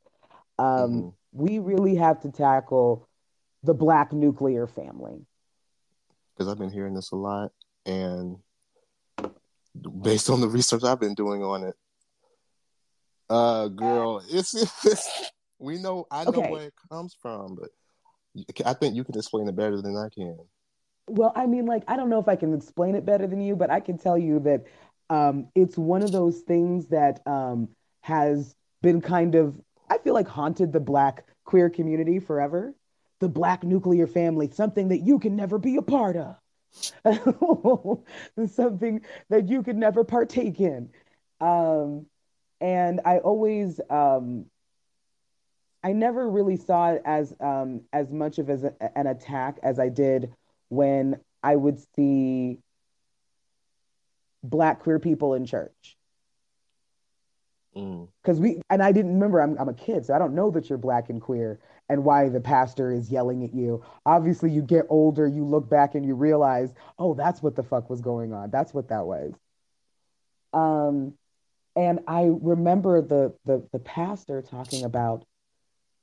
Um, 0.58 0.66
mm-hmm. 0.66 1.08
We 1.32 1.58
really 1.58 1.96
have 1.96 2.20
to 2.22 2.30
tackle 2.30 3.08
the 3.62 3.74
black 3.74 4.12
nuclear 4.12 4.66
family 4.66 5.26
because 6.36 6.50
I've 6.50 6.58
been 6.58 6.70
hearing 6.70 6.94
this 6.94 7.10
a 7.12 7.16
lot, 7.16 7.52
and 7.86 8.38
based 10.00 10.30
on 10.30 10.40
the 10.40 10.48
research 10.48 10.84
I've 10.84 11.00
been 11.00 11.14
doing 11.14 11.42
on 11.42 11.64
it, 11.64 11.74
uh, 13.30 13.68
girl, 13.68 14.22
it's, 14.30 14.54
it's 14.84 15.30
we 15.58 15.78
know 15.78 16.06
I 16.10 16.24
know 16.24 16.30
okay. 16.30 16.50
where 16.50 16.66
it 16.66 16.74
comes 16.90 17.16
from, 17.20 17.56
but 17.56 17.70
I 18.64 18.74
think 18.74 18.94
you 18.94 19.04
can 19.04 19.16
explain 19.16 19.48
it 19.48 19.56
better 19.56 19.80
than 19.80 19.96
I 19.96 20.08
can. 20.08 20.38
Well, 21.08 21.32
I 21.36 21.46
mean, 21.46 21.66
like 21.66 21.84
I 21.88 21.96
don't 21.96 22.08
know 22.08 22.18
if 22.20 22.28
I 22.28 22.36
can 22.36 22.54
explain 22.54 22.94
it 22.94 23.04
better 23.04 23.26
than 23.26 23.40
you, 23.40 23.56
but 23.56 23.70
I 23.70 23.80
can 23.80 23.98
tell 23.98 24.16
you 24.18 24.40
that 24.40 24.64
um, 25.10 25.48
it's 25.54 25.76
one 25.76 26.02
of 26.02 26.12
those 26.12 26.40
things 26.40 26.86
that 26.88 27.20
um, 27.26 27.68
has 28.02 28.54
been 28.82 29.00
kind 29.00 29.34
of 29.34 29.60
I 29.90 29.98
feel 29.98 30.14
like 30.14 30.28
haunted 30.28 30.72
the 30.72 30.80
Black 30.80 31.24
queer 31.44 31.68
community 31.68 32.18
forever. 32.18 32.74
The 33.20 33.28
Black 33.28 33.62
nuclear 33.64 34.06
family, 34.06 34.50
something 34.50 34.88
that 34.88 35.00
you 35.00 35.18
can 35.18 35.36
never 35.36 35.58
be 35.58 35.76
a 35.76 35.82
part 35.82 36.16
of. 36.16 36.36
something 38.46 39.00
that 39.28 39.48
you 39.48 39.62
could 39.62 39.76
never 39.76 40.04
partake 40.04 40.60
in. 40.60 40.90
Um, 41.40 42.06
and 42.60 43.00
I 43.04 43.18
always 43.18 43.80
um, 43.90 44.46
I 45.82 45.92
never 45.92 46.28
really 46.28 46.56
saw 46.56 46.92
it 46.92 47.02
as 47.04 47.34
um, 47.40 47.82
as 47.92 48.10
much 48.10 48.38
of 48.38 48.48
as 48.48 48.64
a, 48.64 48.74
an 48.98 49.06
attack 49.06 49.58
as 49.62 49.78
I 49.78 49.88
did 49.88 50.32
when 50.74 51.20
I 51.42 51.56
would 51.56 51.78
see 51.94 52.58
black 54.42 54.80
queer 54.80 54.98
people 54.98 55.34
in 55.34 55.46
church. 55.46 55.96
Because 57.72 58.38
mm. 58.38 58.42
we 58.42 58.62
and 58.70 58.82
I 58.82 58.92
didn't 58.92 59.14
remember 59.14 59.40
I'm 59.40 59.58
I'm 59.58 59.68
a 59.68 59.74
kid, 59.74 60.06
so 60.06 60.14
I 60.14 60.18
don't 60.18 60.34
know 60.34 60.50
that 60.52 60.68
you're 60.68 60.78
black 60.78 61.10
and 61.10 61.20
queer 61.20 61.58
and 61.88 62.04
why 62.04 62.28
the 62.28 62.40
pastor 62.40 62.92
is 62.92 63.10
yelling 63.10 63.44
at 63.44 63.54
you. 63.54 63.82
Obviously, 64.06 64.50
you 64.50 64.62
get 64.62 64.86
older, 64.88 65.26
you 65.26 65.44
look 65.44 65.68
back 65.68 65.94
and 65.94 66.06
you 66.06 66.14
realize, 66.14 66.72
oh, 66.98 67.14
that's 67.14 67.42
what 67.42 67.56
the 67.56 67.62
fuck 67.62 67.90
was 67.90 68.00
going 68.00 68.32
on. 68.32 68.50
That's 68.50 68.72
what 68.72 68.88
that 68.88 69.04
was. 69.04 69.34
Um, 70.52 71.14
and 71.76 72.00
I 72.06 72.30
remember 72.30 73.02
the, 73.02 73.34
the, 73.44 73.66
the 73.72 73.80
pastor 73.80 74.40
talking 74.40 74.84
about 74.84 75.24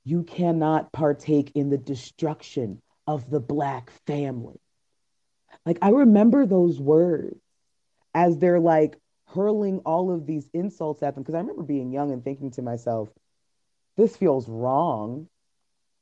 you 0.04 0.24
cannot 0.24 0.92
partake 0.92 1.52
in 1.56 1.70
the 1.70 1.78
destruction 1.78 2.82
of 3.08 3.30
the 3.30 3.40
black 3.40 3.92
family. 4.06 4.61
Like 5.66 5.80
I 5.82 5.90
remember 5.90 6.46
those 6.46 6.80
words 6.80 7.40
as 8.14 8.38
they're 8.38 8.60
like 8.60 8.98
hurling 9.28 9.80
all 9.80 10.12
of 10.12 10.26
these 10.26 10.50
insults 10.54 11.04
at 11.04 11.16
them. 11.16 11.24
Because 11.24 11.36
I 11.36 11.40
remember 11.40 11.64
being 11.64 11.92
young 11.92 12.12
and 12.12 12.24
thinking 12.24 12.52
to 12.52 12.62
myself, 12.62 13.10
this 13.98 14.18
feels 14.18 14.48
wrong. 14.50 15.28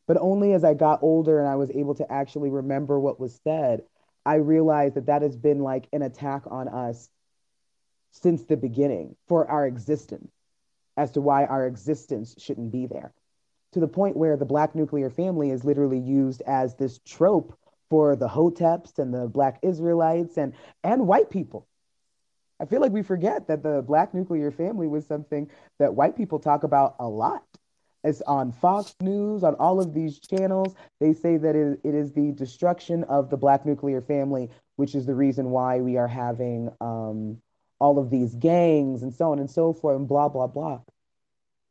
But 0.07 0.17
only 0.19 0.53
as 0.53 0.63
I 0.63 0.73
got 0.73 1.03
older 1.03 1.39
and 1.39 1.47
I 1.47 1.55
was 1.55 1.69
able 1.71 1.95
to 1.95 2.11
actually 2.11 2.49
remember 2.49 2.99
what 2.99 3.19
was 3.19 3.39
said, 3.43 3.83
I 4.25 4.35
realized 4.35 4.95
that 4.95 5.05
that 5.05 5.21
has 5.21 5.35
been 5.35 5.59
like 5.59 5.87
an 5.93 6.01
attack 6.01 6.43
on 6.49 6.67
us 6.67 7.09
since 8.11 8.43
the 8.43 8.57
beginning 8.57 9.15
for 9.27 9.47
our 9.47 9.67
existence 9.67 10.31
as 10.97 11.11
to 11.11 11.21
why 11.21 11.45
our 11.45 11.67
existence 11.67 12.35
shouldn't 12.39 12.71
be 12.71 12.87
there. 12.87 13.13
To 13.73 13.79
the 13.79 13.87
point 13.87 14.17
where 14.17 14.35
the 14.35 14.45
black 14.45 14.73
nuclear 14.73 15.09
family 15.11 15.51
is 15.51 15.63
literally 15.63 15.99
used 15.99 16.41
as 16.41 16.75
this 16.75 16.99
trope 17.05 17.57
for 17.89 18.15
the 18.15 18.27
Hoteps 18.27 18.99
and 18.99 19.13
the 19.13 19.27
black 19.27 19.59
Israelites 19.61 20.37
and 20.37 20.53
and 20.83 21.07
white 21.07 21.29
people. 21.29 21.67
I 22.59 22.65
feel 22.65 22.81
like 22.81 22.91
we 22.91 23.03
forget 23.03 23.47
that 23.47 23.63
the 23.63 23.81
black 23.81 24.13
nuclear 24.13 24.51
family 24.51 24.87
was 24.87 25.05
something 25.05 25.49
that 25.79 25.93
white 25.93 26.17
people 26.17 26.39
talk 26.39 26.63
about 26.63 26.95
a 26.99 27.07
lot. 27.07 27.43
It's 28.03 28.21
on 28.21 28.51
Fox 28.51 28.95
News, 29.01 29.43
on 29.43 29.55
all 29.55 29.79
of 29.79 29.93
these 29.93 30.19
channels. 30.19 30.75
They 30.99 31.13
say 31.13 31.37
that 31.37 31.55
it, 31.55 31.79
it 31.83 31.95
is 31.95 32.13
the 32.13 32.31
destruction 32.31 33.03
of 33.05 33.29
the 33.29 33.37
black 33.37 33.65
nuclear 33.65 34.01
family, 34.01 34.49
which 34.77 34.95
is 34.95 35.05
the 35.05 35.15
reason 35.15 35.51
why 35.51 35.79
we 35.79 35.97
are 35.97 36.07
having 36.07 36.69
um, 36.79 37.41
all 37.79 37.97
of 37.97 38.09
these 38.09 38.35
gangs 38.35 39.03
and 39.03 39.13
so 39.13 39.31
on 39.31 39.39
and 39.39 39.49
so 39.49 39.73
forth 39.73 39.97
and 39.97 40.07
blah 40.07 40.29
blah 40.29 40.47
blah. 40.47 40.79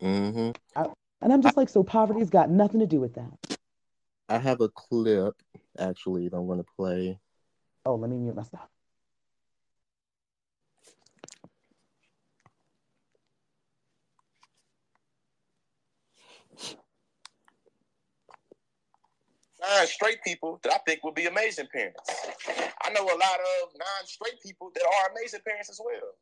Mm-hmm. 0.02 0.50
I, 0.76 0.86
and 1.20 1.32
I'm 1.32 1.42
just 1.42 1.56
like, 1.56 1.68
so 1.68 1.82
poverty's 1.82 2.30
got 2.30 2.50
nothing 2.50 2.80
to 2.80 2.86
do 2.86 3.00
with 3.00 3.14
that. 3.14 3.58
I 4.28 4.38
have 4.38 4.60
a 4.60 4.68
clip 4.68 5.34
actually 5.78 6.28
that 6.28 6.36
I'm 6.36 6.46
going 6.46 6.58
to 6.58 6.66
play. 6.76 7.18
Oh, 7.84 7.94
let 7.94 8.10
me 8.10 8.16
mute 8.16 8.36
my 8.36 8.42
stuff. 8.42 8.68
non-straight 19.60 20.22
people 20.24 20.60
that 20.62 20.72
I 20.72 20.78
think 20.78 21.04
would 21.04 21.14
be 21.14 21.26
amazing 21.26 21.66
parents. 21.72 22.00
I 22.82 22.90
know 22.90 23.04
a 23.04 23.18
lot 23.18 23.40
of 23.62 23.72
non-straight 23.76 24.42
people 24.42 24.70
that 24.74 24.82
are 24.82 25.12
amazing 25.12 25.40
parents 25.44 25.70
as 25.70 25.80
well. 25.84 26.14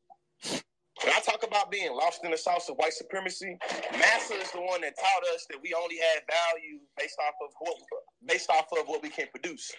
When 1.05 1.12
I 1.12 1.20
talk 1.20 1.42
about 1.47 1.70
being 1.70 1.94
lost 1.94 2.24
in 2.24 2.30
the 2.30 2.38
sauce 2.38 2.68
of 2.70 2.76
white 2.76 2.94
supremacy, 2.94 3.59
Massa 3.92 4.34
is 4.34 4.51
the 4.53 4.61
one 4.62 4.80
that 4.80 4.94
taught 4.97 5.34
us 5.34 5.47
that 5.51 5.59
we 5.62 5.74
only 5.74 5.97
had 5.97 6.22
value 6.24 6.78
based 6.97 7.18
off 7.20 7.34
of 7.42 7.53
what 7.59 7.76
based 8.26 8.51
off 8.51 8.66
of 8.72 8.86
what 8.86 9.03
we 9.03 9.11
can 9.11 9.26
produce. 9.28 9.72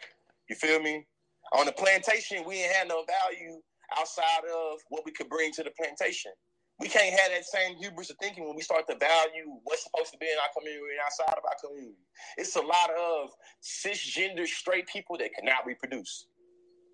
You 0.49 0.55
feel 0.55 0.79
me? 0.79 1.05
On 1.53 1.65
the 1.65 1.71
plantation, 1.71 2.43
we 2.45 2.61
ain't 2.61 2.71
had 2.71 2.87
no 2.87 3.03
value 3.05 3.59
outside 3.97 4.43
of 4.45 4.79
what 4.89 5.05
we 5.05 5.11
could 5.11 5.29
bring 5.29 5.51
to 5.53 5.63
the 5.63 5.71
plantation. 5.71 6.31
We 6.79 6.87
can't 6.87 7.19
have 7.19 7.31
that 7.31 7.45
same 7.45 7.77
hubris 7.77 8.11
of 8.11 8.17
thinking 8.21 8.45
when 8.45 8.55
we 8.55 8.61
start 8.61 8.87
to 8.87 8.95
value 8.95 9.57
what's 9.63 9.83
supposed 9.83 10.11
to 10.11 10.19
be 10.19 10.27
in 10.27 10.37
our 10.37 10.49
community 10.55 10.93
and 10.93 11.01
outside 11.03 11.33
of 11.35 11.43
our 11.43 11.57
community. 11.59 11.97
It's 12.37 12.55
a 12.55 12.61
lot 12.61 12.91
of 12.91 13.31
cisgender 13.63 14.45
straight 14.45 14.87
people 14.87 15.17
that 15.17 15.33
cannot 15.33 15.65
reproduce. 15.65 16.27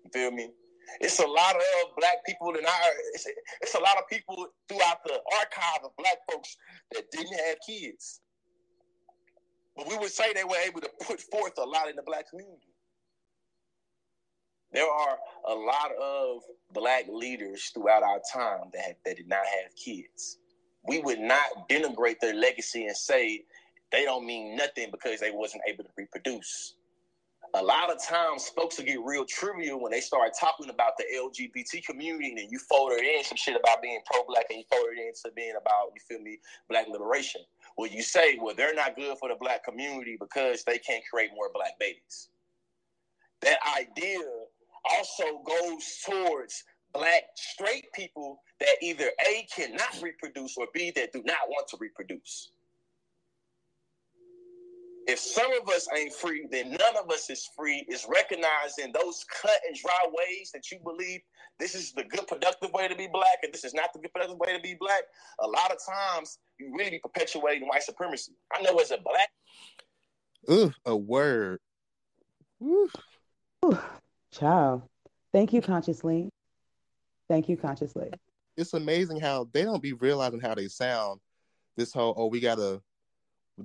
You 0.04 0.10
feel 0.12 0.30
me? 0.30 0.50
It's 1.00 1.18
a 1.18 1.26
lot 1.26 1.56
of 1.56 1.62
uh, 1.62 1.88
black 1.98 2.24
people 2.26 2.50
in 2.50 2.64
our. 2.64 2.90
It's, 3.14 3.26
it's 3.62 3.74
a 3.74 3.80
lot 3.80 3.96
of 3.98 4.08
people 4.10 4.48
throughout 4.68 5.02
the 5.04 5.20
archive 5.38 5.84
of 5.84 5.90
black 5.96 6.18
folks 6.30 6.56
that 6.92 7.10
didn't 7.10 7.38
have 7.46 7.56
kids, 7.66 8.20
but 9.76 9.88
we 9.88 9.96
would 9.98 10.12
say 10.12 10.32
they 10.32 10.44
were 10.44 10.56
able 10.66 10.80
to 10.80 10.90
put 11.06 11.20
forth 11.20 11.54
a 11.58 11.64
lot 11.64 11.88
in 11.88 11.96
the 11.96 12.02
black 12.02 12.28
community. 12.30 12.68
There 14.72 14.90
are 14.90 15.18
a 15.48 15.54
lot 15.54 15.92
of 16.02 16.42
black 16.72 17.04
leaders 17.08 17.70
throughout 17.72 18.02
our 18.02 18.20
time 18.32 18.70
that 18.72 18.98
that 19.04 19.16
did 19.16 19.28
not 19.28 19.46
have 19.46 19.74
kids. 19.76 20.38
We 20.86 21.00
would 21.00 21.20
not 21.20 21.68
denigrate 21.68 22.20
their 22.20 22.34
legacy 22.34 22.86
and 22.86 22.96
say 22.96 23.44
they 23.92 24.04
don't 24.04 24.26
mean 24.26 24.56
nothing 24.56 24.90
because 24.90 25.20
they 25.20 25.30
wasn't 25.30 25.62
able 25.68 25.84
to 25.84 25.90
reproduce 25.96 26.74
a 27.54 27.62
lot 27.62 27.88
of 27.88 28.02
times 28.02 28.48
folks 28.48 28.78
will 28.78 28.84
get 28.84 28.98
real 29.04 29.24
trivial 29.24 29.80
when 29.80 29.92
they 29.92 30.00
start 30.00 30.32
talking 30.38 30.70
about 30.70 30.96
the 30.98 31.04
LGBT 31.16 31.84
community 31.84 32.34
and 32.36 32.50
you 32.50 32.58
fold 32.58 32.92
it 32.92 33.04
in 33.04 33.22
some 33.22 33.36
shit 33.36 33.56
about 33.58 33.80
being 33.80 34.00
pro-black 34.10 34.46
and 34.50 34.58
you 34.58 34.64
fold 34.70 34.86
it 34.92 35.00
into 35.00 35.34
being 35.36 35.54
about, 35.60 35.92
you 35.94 36.00
feel 36.08 36.20
me, 36.20 36.38
black 36.68 36.86
liberation. 36.88 37.42
Well, 37.78 37.88
you 37.88 38.02
say, 38.02 38.38
well, 38.42 38.56
they're 38.56 38.74
not 38.74 38.96
good 38.96 39.16
for 39.18 39.28
the 39.28 39.36
black 39.40 39.64
community 39.64 40.16
because 40.18 40.64
they 40.64 40.78
can't 40.78 41.04
create 41.08 41.30
more 41.34 41.50
black 41.54 41.78
babies. 41.78 42.28
That 43.42 43.58
idea 43.78 44.20
also 44.84 45.42
goes 45.46 46.02
towards 46.04 46.64
black 46.92 47.22
straight 47.36 47.86
people 47.92 48.40
that 48.58 48.76
either 48.82 49.10
A 49.28 49.46
cannot 49.54 50.02
reproduce 50.02 50.56
or 50.56 50.66
B 50.74 50.92
that 50.96 51.12
do 51.12 51.22
not 51.24 51.48
want 51.48 51.68
to 51.68 51.76
reproduce 51.78 52.50
if 55.06 55.18
some 55.18 55.52
of 55.60 55.68
us 55.68 55.86
ain't 55.96 56.12
free, 56.12 56.46
then 56.50 56.70
none 56.70 56.96
of 57.02 57.10
us 57.10 57.28
is 57.30 57.48
free. 57.56 57.84
Is 57.88 58.06
recognizing 58.08 58.92
those 58.92 59.24
cut 59.24 59.58
and 59.66 59.76
dry 59.76 60.06
ways 60.06 60.50
that 60.52 60.70
you 60.70 60.78
believe 60.82 61.20
this 61.58 61.74
is 61.74 61.92
the 61.92 62.04
good 62.04 62.26
productive 62.26 62.72
way 62.72 62.88
to 62.88 62.94
be 62.94 63.06
black 63.12 63.38
and 63.42 63.52
this 63.52 63.64
is 63.64 63.74
not 63.74 63.92
the 63.92 64.00
good 64.00 64.12
productive 64.12 64.38
way 64.38 64.56
to 64.56 64.62
be 64.62 64.74
black. 64.78 65.02
A 65.40 65.46
lot 65.46 65.70
of 65.70 65.78
times 65.86 66.38
you 66.58 66.74
really 66.76 66.90
be 66.90 66.98
perpetuating 66.98 67.68
white 67.68 67.82
supremacy. 67.82 68.32
I 68.52 68.62
know 68.62 68.76
as 68.78 68.90
a 68.90 68.98
black. 68.98 69.28
Ooh, 70.50 70.72
a 70.84 70.96
word. 70.96 71.60
Ooh. 72.62 72.90
Ooh, 73.64 73.78
child. 74.32 74.82
Thank 75.32 75.52
you, 75.52 75.60
consciously. 75.60 76.30
Thank 77.28 77.48
you, 77.48 77.56
consciously. 77.56 78.10
It's 78.56 78.74
amazing 78.74 79.20
how 79.20 79.48
they 79.52 79.64
don't 79.64 79.82
be 79.82 79.94
realizing 79.94 80.40
how 80.40 80.54
they 80.54 80.68
sound. 80.68 81.20
This 81.76 81.92
whole 81.92 82.14
oh, 82.16 82.26
we 82.26 82.40
gotta 82.40 82.80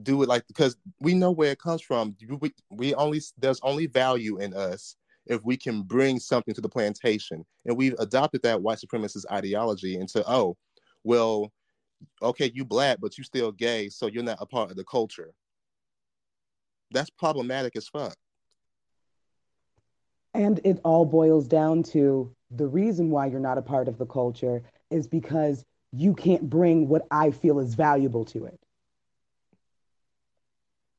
do 0.04 0.22
it 0.24 0.30
like 0.30 0.46
because 0.48 0.78
we 1.00 1.14
know 1.14 1.32
where 1.32 1.52
it 1.52 1.60
comes 1.60 1.82
from. 1.82 2.16
We, 2.40 2.54
we 2.70 2.94
only 2.96 3.22
there's 3.38 3.60
only 3.62 3.88
value 3.88 4.38
in 4.38 4.54
us 4.54 4.96
if 5.26 5.44
we 5.44 5.58
can 5.58 5.84
bring 5.84 6.20
something 6.20 6.54
to 6.54 6.62
the 6.62 6.70
plantation, 6.70 7.46
and 7.66 7.78
we've 7.78 7.96
adopted 8.00 8.42
that 8.44 8.62
white 8.62 8.80
supremacist 8.80 9.26
ideology 9.32 9.98
into 9.98 10.24
oh, 10.28 10.58
well, 11.04 11.52
okay, 12.22 12.52
you 12.54 12.66
black, 12.66 13.00
but 13.02 13.18
you 13.18 13.24
still 13.24 13.52
gay, 13.52 13.90
so 13.90 14.08
you're 14.08 14.24
not 14.24 14.38
a 14.42 14.46
part 14.46 14.72
of 14.72 14.78
the 14.78 14.84
culture. 14.84 15.32
That's 16.92 17.10
problematic 17.10 17.76
as 17.76 17.88
fuck. 17.88 18.16
And 20.34 20.60
it 20.64 20.80
all 20.84 21.06
boils 21.06 21.48
down 21.48 21.84
to 21.84 22.32
the 22.52 22.68
reason 22.68 23.10
why 23.10 23.28
you're 23.28 23.40
not 23.40 23.58
a 23.58 23.64
part 23.64 23.88
of 23.88 23.98
the 23.98 24.06
culture 24.06 24.64
is 24.90 25.08
because 25.08 25.66
you 25.92 26.14
can't 26.14 26.50
bring 26.50 26.88
what 26.88 27.06
I 27.12 27.32
feel 27.32 27.60
is 27.60 27.76
valuable 27.76 28.26
to 28.26 28.46
it. 28.46 28.60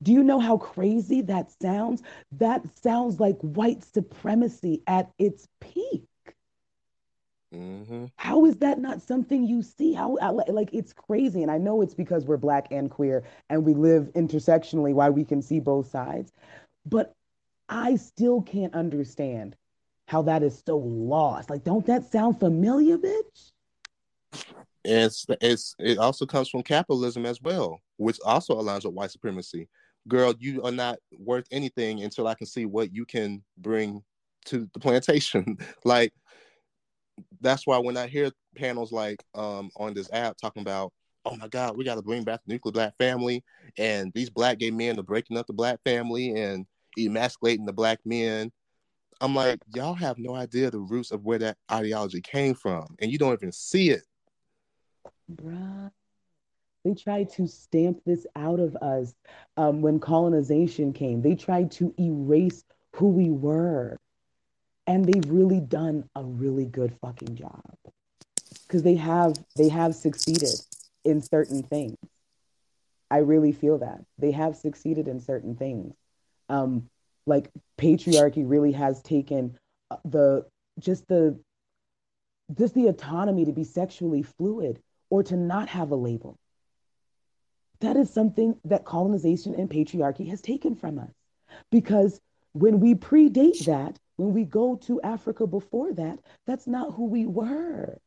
Do 0.03 0.13
you 0.13 0.23
know 0.25 0.41
how 0.41 0.57
crazy 0.57 1.21
that 1.23 1.53
sounds? 1.61 2.03
That 2.33 2.63
sounds 2.83 3.21
like 3.21 3.39
white 3.41 3.85
supremacy 3.85 4.83
at 4.87 5.11
its 5.19 5.47
peak. 5.61 6.05
Mm-hmm. 7.55 8.07
How 8.17 8.47
is 8.47 8.57
that 8.59 8.79
not 8.79 9.03
something 9.03 9.45
you 9.45 9.63
see? 9.63 9.93
How 9.93 10.17
like 10.49 10.71
it's 10.73 10.93
crazy, 10.93 11.43
and 11.43 11.51
I 11.51 11.59
know 11.59 11.83
it's 11.83 11.95
because 11.95 12.25
we're 12.25 12.37
black 12.37 12.69
and 12.71 12.91
queer, 12.91 13.25
and 13.49 13.65
we 13.65 13.75
live 13.75 14.11
intersectionally, 14.15 14.95
why 14.95 15.11
we 15.11 15.25
can 15.25 15.43
see 15.43 15.59
both 15.59 15.91
sides. 15.91 16.33
But 16.87 17.13
I 17.69 17.97
still 17.97 18.41
can't 18.41 18.75
understand 18.75 19.57
how 20.07 20.23
that 20.23 20.43
is 20.43 20.63
so 20.67 20.79
lost. 20.79 21.51
Like, 21.51 21.65
don't 21.65 21.87
that 21.87 22.11
sound 22.11 22.41
familiar, 22.41 22.97
bitch? 22.97 23.51
It's 24.85 25.27
it's 25.41 25.75
it 25.79 25.99
also 25.99 26.25
comes 26.27 26.49
from 26.49 26.63
capitalism 26.63 27.27
as 27.27 27.43
well, 27.43 27.81
which 27.97 28.19
also 28.25 28.55
aligns 28.55 28.85
with 28.85 28.95
white 28.95 29.11
supremacy 29.11 29.69
girl, 30.09 30.35
you 30.39 30.63
are 30.63 30.73
not 30.73 30.99
worth 31.19 31.47
anything 31.51 32.03
until 32.03 32.27
I 32.27 32.35
can 32.35 32.47
see 32.47 32.67
what 32.67 32.93
you 32.93 33.05
can 33.05 33.43
bring 33.59 34.03
to 34.47 34.69
the 34.73 34.81
plantation. 34.81 35.59
like 35.85 36.13
that's 37.41 37.67
why 37.67 37.79
when 37.79 37.97
I 37.97 38.07
hear 38.07 38.31
panels 38.57 38.93
like 38.93 39.23
um 39.35 39.71
on 39.77 39.95
this 39.95 40.09
app 40.13 40.37
talking 40.37 40.63
about, 40.63 40.93
oh 41.25 41.37
my 41.37 41.49
God, 41.49 41.77
we 41.77 41.85
got 41.85 41.97
to 41.97 42.03
bring 42.03 42.25
back 42.25 42.41
the 42.47 42.53
nuclear 42.53 42.73
black 42.73 42.97
family, 42.99 43.45
and 43.79 44.13
these 44.15 44.31
black 44.31 44.59
gay 44.59 44.71
men 44.71 44.99
are 44.99 45.05
breaking 45.05 45.37
up 45.37 45.47
the 45.47 45.53
black 45.53 45.81
family 45.85 46.35
and 46.35 46.67
emasculating 46.99 47.67
the 47.67 47.73
black 47.73 48.01
men. 48.05 48.51
I'm 49.23 49.35
like, 49.35 49.59
y'all 49.75 49.95
have 49.95 50.19
no 50.19 50.35
idea 50.35 50.71
the 50.71 50.79
roots 50.79 51.11
of 51.11 51.25
where 51.25 51.39
that 51.41 51.59
ideology 51.71 52.23
came 52.23 52.55
from, 52.55 52.97
and 53.01 53.13
you 53.13 53.19
don't 53.19 53.35
even 53.35 53.53
see 53.53 53.91
it. 53.91 54.03
Bruh. 55.31 55.91
They 56.85 56.95
tried 56.95 57.31
to 57.31 57.47
stamp 57.47 58.01
this 58.07 58.27
out 58.35 58.59
of 58.59 58.77
us 58.77 59.15
um, 59.57 59.83
when 59.83 60.01
colonization 60.01 60.93
came. 60.93 61.21
They 61.21 61.35
tried 61.35 61.71
to 61.73 61.95
erase 61.99 62.65
who 62.97 63.09
we 63.09 63.31
were. 63.31 63.99
And 64.87 65.05
they've 65.05 65.31
really 65.31 65.61
done 65.61 66.09
a 66.17 66.25
really 66.25 66.65
good 66.65 66.97
fucking 67.01 67.37
job. 67.37 67.63
Because 68.67 68.83
they 68.83 68.97
have 68.97 69.35
they 69.57 69.69
have 69.69 69.95
succeeded 69.95 70.55
in 71.05 71.21
certain 71.23 71.63
things. 71.63 71.97
I 73.11 73.19
really 73.19 73.53
feel 73.53 73.79
that. 73.79 74.05
They 74.19 74.31
have 74.31 74.57
succeeded 74.57 75.09
in 75.09 75.21
certain 75.21 75.57
things. 75.57 75.95
Um, 76.49 76.89
like 77.27 77.51
patriarchy 77.79 78.43
really 78.45 78.73
has 78.73 79.03
taken 79.03 79.59
uh, 79.91 79.97
the 80.05 80.47
just 80.79 81.07
the 81.09 81.39
just 82.57 82.75
the 82.75 82.89
autonomy 82.89 83.45
to 83.45 83.53
be 83.53 83.65
sexually 83.65 84.23
fluid 84.23 84.81
or 85.11 85.23
to 85.25 85.37
not 85.37 85.69
have 85.69 85.91
a 85.91 85.97
label 85.97 86.40
that 87.81 87.97
is 87.97 88.13
something 88.13 88.57
that 88.65 88.85
colonization 88.85 89.55
and 89.55 89.69
patriarchy 89.69 90.29
has 90.29 90.41
taken 90.41 90.75
from 90.75 90.99
us. 90.99 91.13
Because 91.71 92.21
when 92.53 92.81
we 92.81 92.95
predate 92.95 93.65
that, 93.65 93.99
when 94.17 94.35
we 94.35 94.45
go 94.45 94.77
to 94.77 95.01
Africa 95.03 95.47
before 95.47 95.93
that, 95.95 96.19
that's 96.47 96.67
not 96.67 96.95
who 96.95 97.07
we 97.07 97.27
were. 97.27 97.99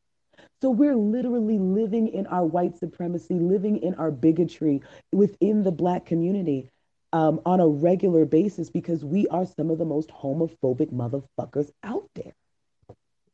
So 0.62 0.70
we're 0.70 0.96
literally 0.96 1.58
living 1.58 2.08
in 2.08 2.26
our 2.28 2.44
white 2.44 2.78
supremacy, 2.78 3.34
living 3.34 3.78
in 3.78 3.94
our 3.96 4.10
bigotry 4.10 4.82
within 5.12 5.62
the 5.62 5.72
Black 5.72 6.06
community 6.06 6.70
um, 7.12 7.40
on 7.44 7.60
a 7.60 7.66
regular 7.66 8.24
basis 8.24 8.70
because 8.70 9.04
we 9.04 9.26
are 9.28 9.46
some 9.46 9.70
of 9.70 9.78
the 9.78 9.84
most 9.84 10.08
homophobic 10.10 10.92
motherfuckers 10.92 11.70
out 11.82 12.08
there. 12.14 12.34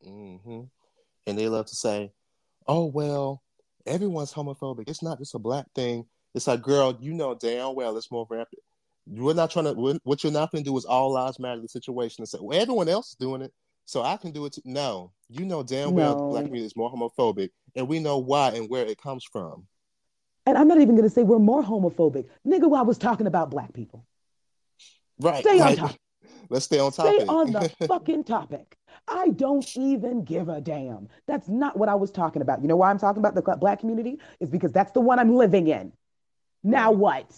Mm-hmm. 0.07 0.63
And 1.27 1.39
they 1.39 1.49
love 1.49 1.67
to 1.67 1.77
say, 1.77 2.13
oh, 2.67 2.87
well, 2.87 3.43
everyone's 3.87 4.33
homophobic. 4.33 4.89
It's 4.89 5.03
not 5.03 5.19
just 5.19 5.35
a 5.35 5.39
Black 5.39 5.67
thing. 5.75 6.07
It's 6.35 6.47
like, 6.47 6.63
girl, 6.63 6.97
you 7.01 7.13
know 7.13 7.35
damn 7.35 7.75
well 7.75 7.97
it's 7.97 8.11
more 8.11 8.27
rampant. 8.29 8.63
We're 9.07 9.35
not 9.35 9.51
trying 9.51 9.65
to. 9.65 10.01
What 10.05 10.23
you're 10.23 10.33
not 10.33 10.53
going 10.53 10.63
to 10.63 10.71
do 10.71 10.77
is 10.77 10.85
all 10.85 11.13
lives 11.13 11.39
matter 11.39 11.61
the 11.61 11.69
situation 11.69 12.23
and 12.23 12.29
say, 12.29 12.39
well, 12.41 12.61
everyone 12.61 12.89
else 12.89 13.11
is 13.11 13.17
doing 13.17 13.43
it, 13.43 13.53
so 13.85 14.03
I 14.03 14.17
can 14.17 14.31
do 14.31 14.47
it 14.47 14.53
too. 14.53 14.63
No, 14.65 15.13
you 15.29 15.45
know 15.45 15.63
damn 15.63 15.91
no. 15.91 15.95
well 15.95 16.15
the 16.15 16.25
black 16.31 16.45
community 16.45 16.67
is 16.67 16.77
more 16.77 16.93
homophobic, 16.93 17.51
and 17.75 17.89
we 17.89 17.99
know 17.99 18.19
why 18.19 18.51
and 18.51 18.69
where 18.69 18.87
it 18.87 19.01
comes 19.01 19.25
from. 19.25 19.67
And 20.47 20.57
I'm 20.57 20.69
not 20.69 20.81
even 20.81 20.95
going 20.95 21.09
to 21.09 21.11
say 21.11 21.23
we're 21.23 21.39
more 21.39 21.63
homophobic, 21.63 22.27
nigga. 22.47 22.77
I 22.77 22.83
was 22.83 22.99
talking 22.99 23.27
about 23.27 23.51
black 23.51 23.73
people. 23.73 24.07
Right. 25.19 25.45
Stay 25.45 25.61
on 25.61 25.77
topic. 25.77 25.97
Let's 26.51 26.65
stay 26.65 26.79
on 26.79 26.93
topic. 26.93 27.21
Stay 27.21 27.27
on 27.27 27.53
the 27.53 27.69
fucking 27.87 28.25
topic. 28.25 28.77
I 29.07 29.29
don't 29.29 29.77
even 29.77 30.25
give 30.25 30.49
a 30.49 30.61
damn. 30.61 31.09
That's 31.27 31.49
not 31.49 31.77
what 31.77 31.89
I 31.89 31.95
was 31.95 32.11
talking 32.11 32.43
about. 32.43 32.63
You 32.63 32.69
know 32.69 32.77
why 32.77 32.91
I'm 32.91 32.99
talking 32.99 33.21
about 33.21 33.35
the 33.35 33.57
black 33.57 33.81
community? 33.81 34.19
Is 34.41 34.51
because 34.51 34.73
that's 34.73 34.93
the 34.93 35.01
one 35.01 35.19
I'm 35.19 35.35
living 35.35 35.69
in. 35.69 35.93
Now 36.63 36.93
what? 36.93 37.31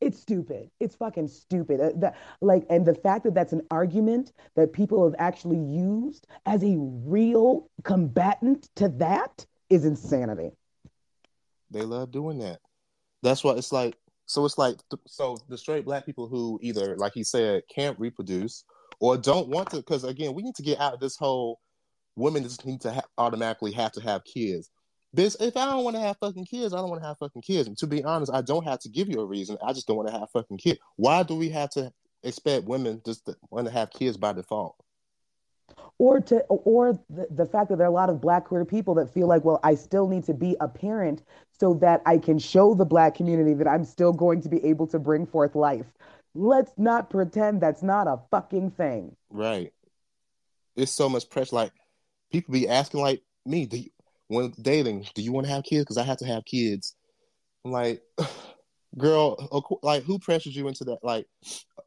It's 0.00 0.20
stupid. 0.20 0.70
It's 0.78 0.94
fucking 0.94 1.28
stupid. 1.28 1.80
Uh, 1.80 1.90
that, 1.96 2.16
like, 2.40 2.66
and 2.68 2.84
the 2.84 2.94
fact 2.94 3.24
that 3.24 3.34
that's 3.34 3.54
an 3.54 3.62
argument 3.70 4.32
that 4.54 4.72
people 4.72 5.04
have 5.04 5.14
actually 5.18 5.58
used 5.58 6.26
as 6.44 6.62
a 6.62 6.76
real 6.78 7.70
combatant 7.82 8.68
to 8.76 8.88
that 8.98 9.46
is 9.70 9.84
insanity. 9.84 10.50
They 11.70 11.82
love 11.82 12.10
doing 12.10 12.38
that. 12.38 12.60
That's 13.22 13.42
why 13.42 13.54
it's 13.54 13.72
like 13.72 13.96
So 14.26 14.44
it's 14.44 14.58
like, 14.58 14.76
so 15.06 15.38
the 15.48 15.56
straight 15.56 15.84
black 15.84 16.04
people 16.04 16.28
who 16.28 16.58
either, 16.62 16.96
like 16.96 17.12
he 17.14 17.24
said, 17.24 17.62
can't 17.72 17.98
reproduce 17.98 18.64
or 19.00 19.16
don't 19.16 19.48
want 19.48 19.70
to, 19.70 19.76
because 19.76 20.04
again, 20.04 20.34
we 20.34 20.42
need 20.42 20.56
to 20.56 20.62
get 20.62 20.80
out 20.80 20.94
of 20.94 21.00
this 21.00 21.16
whole 21.16 21.60
women 22.16 22.42
just 22.42 22.66
need 22.66 22.80
to 22.80 22.92
ha- 22.92 23.02
automatically 23.18 23.72
have 23.72 23.92
to 23.92 24.00
have 24.00 24.24
kids. 24.24 24.68
If 25.18 25.56
I 25.56 25.66
don't 25.66 25.84
want 25.84 25.96
to 25.96 26.02
have 26.02 26.18
fucking 26.18 26.46
kids, 26.46 26.74
I 26.74 26.78
don't 26.78 26.90
want 26.90 27.02
to 27.02 27.08
have 27.08 27.18
fucking 27.18 27.42
kids. 27.42 27.68
And 27.68 27.78
to 27.78 27.86
be 27.86 28.04
honest, 28.04 28.32
I 28.32 28.42
don't 28.42 28.64
have 28.64 28.80
to 28.80 28.88
give 28.88 29.08
you 29.08 29.20
a 29.20 29.26
reason. 29.26 29.56
I 29.64 29.72
just 29.72 29.86
don't 29.86 29.96
want 29.96 30.08
to 30.08 30.18
have 30.18 30.30
fucking 30.30 30.58
kids. 30.58 30.78
Why 30.96 31.22
do 31.22 31.34
we 31.34 31.48
have 31.50 31.70
to 31.70 31.92
expect 32.22 32.66
women 32.66 33.00
just 33.04 33.26
to 33.26 33.36
want 33.50 33.66
to 33.66 33.72
have 33.72 33.90
kids 33.90 34.16
by 34.16 34.32
default? 34.32 34.76
or 35.98 36.20
to 36.20 36.40
or 36.48 36.98
the, 37.10 37.26
the 37.30 37.46
fact 37.46 37.68
that 37.68 37.76
there 37.76 37.86
are 37.86 37.90
a 37.90 37.94
lot 37.94 38.10
of 38.10 38.20
black 38.20 38.44
queer 38.44 38.64
people 38.64 38.94
that 38.94 39.12
feel 39.12 39.26
like 39.26 39.44
well 39.44 39.60
i 39.62 39.74
still 39.74 40.08
need 40.08 40.24
to 40.24 40.34
be 40.34 40.56
a 40.60 40.68
parent 40.68 41.22
so 41.58 41.74
that 41.74 42.02
i 42.06 42.18
can 42.18 42.38
show 42.38 42.74
the 42.74 42.84
black 42.84 43.14
community 43.14 43.54
that 43.54 43.66
i'm 43.66 43.84
still 43.84 44.12
going 44.12 44.40
to 44.40 44.48
be 44.48 44.62
able 44.64 44.86
to 44.86 44.98
bring 44.98 45.26
forth 45.26 45.54
life 45.54 45.86
let's 46.34 46.72
not 46.76 47.08
pretend 47.10 47.60
that's 47.60 47.82
not 47.82 48.06
a 48.06 48.20
fucking 48.30 48.70
thing 48.70 49.14
right 49.30 49.72
it's 50.76 50.92
so 50.92 51.08
much 51.08 51.28
pressure 51.30 51.56
like 51.56 51.72
people 52.30 52.52
be 52.52 52.68
asking 52.68 53.00
like 53.00 53.22
me 53.44 53.64
do 53.64 53.78
you, 53.78 53.90
when 54.28 54.52
dating 54.60 55.06
do 55.14 55.22
you 55.22 55.32
want 55.32 55.46
to 55.46 55.52
have 55.52 55.64
kids? 55.64 55.84
Because 55.84 55.98
i 55.98 56.02
have 56.02 56.18
to 56.18 56.26
have 56.26 56.44
kids. 56.44 56.94
I'm 57.64 57.72
like 57.72 58.02
girl 58.98 59.78
like 59.82 60.04
who 60.04 60.18
pressures 60.18 60.56
you 60.56 60.68
into 60.68 60.84
that? 60.84 60.98
Like 61.02 61.26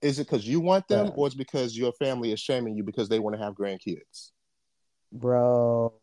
is 0.01 0.19
it 0.19 0.27
because 0.27 0.47
you 0.47 0.59
want 0.59 0.87
them 0.87 1.07
yeah. 1.07 1.13
or 1.15 1.27
it's 1.27 1.35
because 1.35 1.77
your 1.77 1.91
family 1.93 2.31
is 2.31 2.39
shaming 2.39 2.75
you 2.75 2.83
because 2.83 3.09
they 3.09 3.19
want 3.19 3.35
to 3.35 3.43
have 3.43 3.53
grandkids? 3.53 4.31
Bro. 5.11 5.93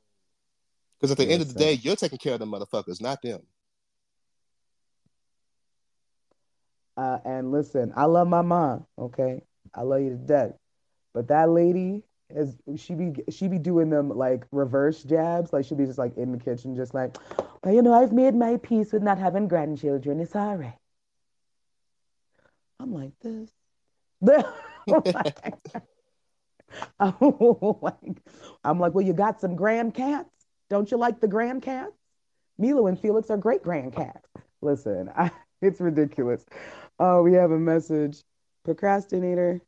Because 0.99 1.13
at 1.13 1.19
the 1.19 1.31
end 1.31 1.43
of 1.43 1.53
the 1.53 1.59
day 1.59 1.75
you're 1.75 1.97
taking 1.97 2.19
care 2.19 2.35
of 2.35 2.41
the 2.41 2.47
motherfuckers 2.47 3.01
not 3.01 3.23
them. 3.23 3.41
Uh, 6.99 7.19
and 7.27 7.53
listen 7.53 7.93
i 7.95 8.05
love 8.05 8.27
my 8.27 8.41
mom 8.41 8.87
okay? 8.99 9.43
I 9.75 9.83
love 9.83 10.01
you 10.01 10.11
to 10.11 10.17
death. 10.17 10.53
But 11.13 11.29
that 11.29 11.51
lady 11.51 12.03
is 12.35 12.57
she 12.77 12.95
be 12.95 13.15
she 13.31 13.47
be 13.49 13.59
doing 13.59 13.89
them 13.89 14.09
like 14.09 14.45
reverse 14.51 15.03
jabs 15.05 15.53
like 15.53 15.65
she'll 15.65 15.79
be 15.79 15.87
just 15.87 15.99
like 15.99 16.17
in 16.17 16.33
the 16.33 16.39
kitchen 16.39 16.75
just 16.75 16.93
like 16.93 17.17
well 17.63 17.73
you 17.73 17.83
know 17.83 17.95
i've 17.95 18.13
made 18.13 18.35
my 18.35 18.57
peace 18.57 18.93
with 18.93 19.03
not 19.03 19.17
having 19.17 19.47
grandchildren 19.47 20.19
it's 20.21 20.35
all 20.35 20.57
right 20.57 20.79
I'm 22.79 22.93
like 22.93 23.13
this. 23.21 23.51
I'm 28.65 28.79
like, 28.79 28.95
well, 28.95 29.05
you 29.05 29.13
got 29.13 29.41
some 29.41 29.57
grand 29.57 29.95
cats. 29.95 30.31
Don't 30.69 30.91
you 30.91 30.97
like 30.97 31.21
the 31.21 31.29
grand 31.29 31.63
cats? 31.63 31.93
Milo 32.59 32.87
and 32.87 32.99
Felix 32.99 33.31
are 33.31 33.37
great 33.37 33.63
grand 33.63 33.95
cats. 33.95 34.29
Listen, 34.63 35.11
I, 35.17 35.31
it's 35.63 35.81
ridiculous. 35.81 36.45
Oh, 36.99 37.23
we 37.23 37.35
have 37.35 37.51
a 37.51 37.59
message. 37.59 38.23
Procrastinator. 38.65 39.61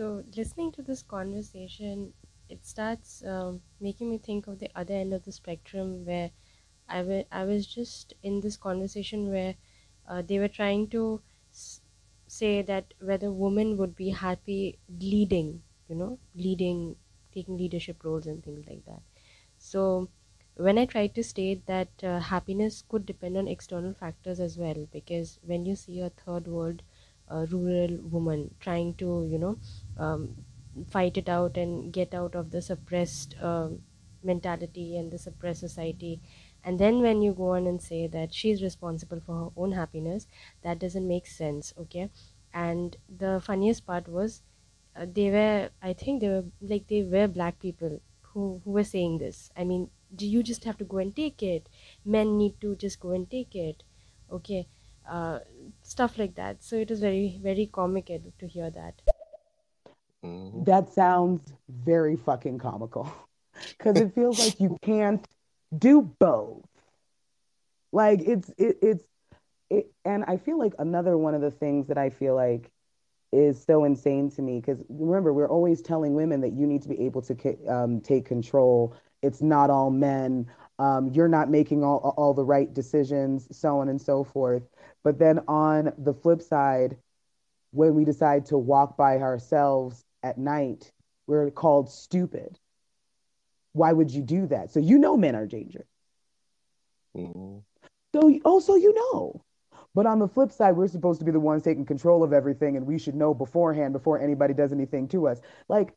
So, 0.00 0.24
listening 0.34 0.72
to 0.72 0.82
this 0.82 1.02
conversation, 1.02 2.14
it 2.48 2.64
starts 2.64 3.22
um, 3.22 3.60
making 3.80 4.08
me 4.08 4.16
think 4.16 4.46
of 4.46 4.58
the 4.58 4.70
other 4.74 4.94
end 4.94 5.12
of 5.12 5.24
the 5.24 5.32
spectrum 5.32 6.06
where 6.06 6.30
I, 6.88 6.98
w- 7.02 7.24
I 7.30 7.44
was 7.44 7.66
just 7.66 8.14
in 8.22 8.40
this 8.40 8.56
conversation 8.56 9.30
where 9.30 9.56
uh, 10.08 10.22
they 10.22 10.38
were 10.38 10.48
trying 10.48 10.88
to 10.88 11.20
say 12.26 12.62
that 12.62 12.94
whether 13.00 13.30
women 13.30 13.76
would 13.76 13.94
be 13.94 14.08
happy 14.08 14.78
leading, 14.88 15.62
you 15.86 15.96
know, 15.96 16.18
leading, 16.34 16.96
taking 17.30 17.58
leadership 17.58 18.02
roles 18.02 18.26
and 18.26 18.42
things 18.42 18.66
like 18.66 18.86
that. 18.86 19.02
So, 19.58 20.08
when 20.56 20.78
I 20.78 20.86
tried 20.86 21.14
to 21.16 21.22
state 21.24 21.66
that 21.66 22.02
uh, 22.02 22.20
happiness 22.20 22.82
could 22.88 23.06
depend 23.06 23.36
on 23.36 23.48
external 23.48 23.92
factors 23.94 24.40
as 24.40 24.56
well, 24.58 24.88
because 24.92 25.38
when 25.42 25.66
you 25.66 25.76
see 25.76 26.00
a 26.00 26.10
third 26.10 26.48
world 26.48 26.82
uh, 27.30 27.46
rural 27.50 27.98
woman 28.02 28.54
trying 28.60 28.94
to, 28.94 29.26
you 29.30 29.38
know, 29.38 29.58
um, 29.96 30.44
fight 30.88 31.16
it 31.16 31.28
out 31.28 31.56
and 31.56 31.92
get 31.92 32.14
out 32.14 32.34
of 32.34 32.50
the 32.50 32.62
suppressed 32.62 33.34
uh, 33.40 33.68
mentality 34.22 34.96
and 34.96 35.10
the 35.10 35.18
suppressed 35.18 35.60
society. 35.60 36.20
And 36.62 36.78
then 36.78 37.00
when 37.00 37.22
you 37.22 37.32
go 37.32 37.50
on 37.50 37.66
and 37.66 37.80
say 37.80 38.06
that 38.08 38.34
she's 38.34 38.62
responsible 38.62 39.20
for 39.20 39.44
her 39.46 39.50
own 39.56 39.72
happiness 39.72 40.26
that 40.62 40.78
doesn't 40.78 41.06
make 41.08 41.26
sense 41.26 41.72
okay? 41.78 42.10
And 42.52 42.96
the 43.08 43.40
funniest 43.44 43.86
part 43.86 44.08
was 44.08 44.42
uh, 44.96 45.06
they 45.10 45.30
were 45.30 45.70
i 45.82 45.92
think 45.92 46.20
they 46.20 46.28
were 46.28 46.44
like 46.60 46.86
they 46.88 47.02
were 47.02 47.28
black 47.28 47.58
people 47.60 48.00
who 48.22 48.60
who 48.64 48.70
were 48.72 48.84
saying 48.84 49.18
this. 49.18 49.50
I 49.56 49.64
mean 49.64 49.90
do 50.14 50.26
you 50.26 50.42
just 50.42 50.64
have 50.64 50.76
to 50.78 50.84
go 50.84 50.98
and 50.98 51.14
take 51.14 51.42
it? 51.42 51.68
Men 52.04 52.36
need 52.36 52.60
to 52.60 52.74
just 52.76 53.00
go 53.00 53.10
and 53.12 53.30
take 53.30 53.54
it 53.54 53.82
okay? 54.30 54.68
Uh, 55.08 55.40
stuff 55.82 56.18
like 56.18 56.34
that. 56.36 56.62
So 56.62 56.76
it 56.76 56.90
was 56.90 57.00
very 57.00 57.38
very 57.42 57.66
comical 57.66 58.20
to 58.38 58.46
hear 58.46 58.70
that 58.70 59.02
mm-hmm. 60.24 60.64
that 60.64 60.92
sounds 60.92 61.52
very 61.68 62.16
fucking 62.16 62.58
comical 62.58 63.12
because 63.78 63.98
it 63.98 64.14
feels 64.14 64.38
like 64.38 64.60
you 64.60 64.76
can't 64.82 65.26
do 65.76 66.02
both. 66.02 66.64
Like 67.92 68.20
it's 68.20 68.48
it, 68.50 68.78
it's 68.82 69.04
it, 69.68 69.92
and 70.04 70.24
I 70.26 70.36
feel 70.36 70.58
like 70.58 70.74
another 70.78 71.16
one 71.16 71.34
of 71.34 71.40
the 71.40 71.50
things 71.50 71.88
that 71.88 71.98
I 71.98 72.10
feel 72.10 72.34
like 72.34 72.70
is 73.32 73.62
so 73.62 73.84
insane 73.84 74.30
to 74.30 74.42
me 74.42 74.58
because 74.60 74.82
remember 74.88 75.32
we're 75.32 75.48
always 75.48 75.80
telling 75.80 76.14
women 76.14 76.40
that 76.40 76.52
you 76.52 76.66
need 76.66 76.82
to 76.82 76.88
be 76.88 77.00
able 77.00 77.22
to 77.22 77.56
um, 77.68 78.00
take 78.00 78.24
control. 78.24 78.94
It's 79.22 79.40
not 79.40 79.70
all 79.70 79.90
men. 79.90 80.50
Um, 80.78 81.08
you're 81.08 81.28
not 81.28 81.50
making 81.50 81.84
all 81.84 82.14
all 82.16 82.34
the 82.34 82.44
right 82.44 82.72
decisions, 82.72 83.46
so 83.56 83.78
on 83.78 83.88
and 83.88 84.00
so 84.00 84.24
forth. 84.24 84.62
But 85.02 85.18
then 85.18 85.40
on 85.46 85.92
the 85.98 86.14
flip 86.14 86.42
side, 86.42 86.96
when 87.72 87.94
we 87.94 88.04
decide 88.04 88.46
to 88.46 88.58
walk 88.58 88.96
by 88.96 89.18
ourselves 89.18 90.04
at 90.22 90.38
night, 90.38 90.92
we're 91.26 91.50
called 91.50 91.90
stupid. 91.90 92.58
Why 93.72 93.92
would 93.92 94.10
you 94.10 94.22
do 94.22 94.46
that? 94.48 94.72
So 94.72 94.80
you 94.80 94.98
know 94.98 95.16
men 95.16 95.36
are 95.36 95.46
dangerous. 95.46 95.86
Mm-hmm. 97.16 97.58
So 98.14 98.40
also 98.44 98.74
you 98.74 98.94
know. 98.94 99.44
But 99.94 100.06
on 100.06 100.20
the 100.20 100.28
flip 100.28 100.52
side, 100.52 100.76
we're 100.76 100.86
supposed 100.88 101.18
to 101.18 101.24
be 101.24 101.32
the 101.32 101.40
ones 101.40 101.62
taking 101.62 101.84
control 101.84 102.22
of 102.22 102.32
everything, 102.32 102.76
and 102.76 102.86
we 102.86 102.98
should 102.98 103.16
know 103.16 103.34
beforehand 103.34 103.92
before 103.92 104.20
anybody 104.20 104.54
does 104.54 104.72
anything 104.72 105.08
to 105.08 105.26
us. 105.26 105.40
Like, 105.68 105.94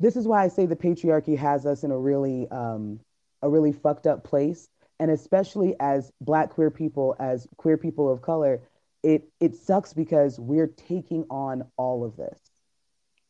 this 0.00 0.16
is 0.16 0.26
why 0.26 0.44
I 0.44 0.48
say 0.48 0.66
the 0.66 0.76
patriarchy 0.76 1.36
has 1.36 1.66
us 1.66 1.84
in 1.84 1.92
a 1.92 1.98
really, 1.98 2.48
um, 2.50 3.00
a 3.42 3.48
really 3.48 3.72
fucked 3.72 4.06
up 4.06 4.24
place. 4.24 4.68
And 5.00 5.10
especially 5.10 5.76
as 5.78 6.12
Black 6.20 6.50
queer 6.50 6.70
people, 6.70 7.14
as 7.20 7.46
queer 7.56 7.76
people 7.76 8.10
of 8.10 8.22
color, 8.22 8.60
it 9.04 9.28
it 9.38 9.54
sucks 9.54 9.92
because 9.92 10.40
we're 10.40 10.66
taking 10.66 11.24
on 11.30 11.64
all 11.76 12.04
of 12.04 12.16
this, 12.16 12.38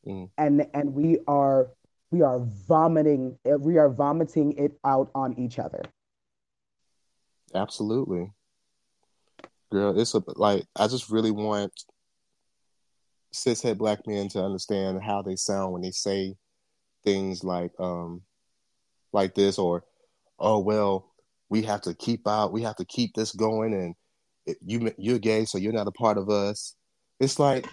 mm. 0.08 0.28
and 0.38 0.66
and 0.74 0.94
we 0.94 1.18
are 1.26 1.68
we 2.10 2.22
are 2.22 2.40
vomiting 2.68 3.38
we 3.58 3.78
are 3.78 3.88
vomiting 3.88 4.52
it 4.56 4.78
out 4.84 5.10
on 5.14 5.38
each 5.38 5.58
other. 5.58 5.82
Absolutely. 7.54 8.30
Girl 9.70 9.98
it's 9.98 10.14
a, 10.14 10.22
like 10.36 10.64
i 10.76 10.86
just 10.86 11.10
really 11.10 11.30
want 11.30 11.72
cishet 13.34 13.76
black 13.76 14.06
men 14.06 14.26
to 14.28 14.42
understand 14.42 15.02
how 15.02 15.20
they 15.20 15.36
sound 15.36 15.74
when 15.74 15.82
they 15.82 15.90
say 15.90 16.34
things 17.04 17.44
like 17.44 17.70
um 17.78 18.22
like 19.12 19.34
this 19.34 19.58
or 19.58 19.84
oh 20.38 20.58
well 20.58 21.12
we 21.50 21.60
have 21.60 21.82
to 21.82 21.92
keep 21.92 22.26
out 22.26 22.50
we 22.50 22.62
have 22.62 22.76
to 22.76 22.84
keep 22.86 23.12
this 23.12 23.32
going 23.32 23.74
and 23.74 23.94
you 24.60 24.92
you're 24.96 25.18
gay 25.18 25.44
so 25.44 25.58
you're 25.58 25.72
not 25.72 25.88
a 25.88 25.92
part 25.92 26.18
of 26.18 26.30
us. 26.30 26.74
It's 27.20 27.38
like 27.38 27.66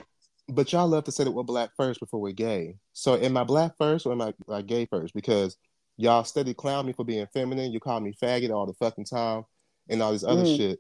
but 0.48 0.72
y'all 0.72 0.88
love 0.88 1.04
to 1.06 1.12
say 1.12 1.24
that 1.24 1.32
we're 1.32 1.44
black 1.44 1.72
first 1.76 2.00
before 2.00 2.22
we're 2.22 2.32
gay. 2.32 2.78
So 2.94 3.18
am 3.18 3.38
I 3.38 3.44
black 3.44 3.78
first 3.78 4.06
or 4.06 4.12
am 4.12 4.22
I 4.22 4.34
like 4.48 4.68
gay 4.68 4.86
first? 4.86 5.14
Because 5.14 5.58
y'all 5.98 6.24
steady 6.24 6.54
clown 6.54 6.86
me 6.86 6.94
for 6.94 7.04
being 7.04 7.28
feminine. 7.34 7.72
You 7.72 7.80
call 7.80 8.00
me 8.00 8.14
faggot 8.14 8.52
all 8.52 8.66
the 8.66 8.74
fucking 8.74 9.06
time 9.06 9.46
and 9.90 10.02
all 10.02 10.12
this 10.12 10.24
other 10.24 10.44
mm. 10.44 10.58
shit. 10.58 10.80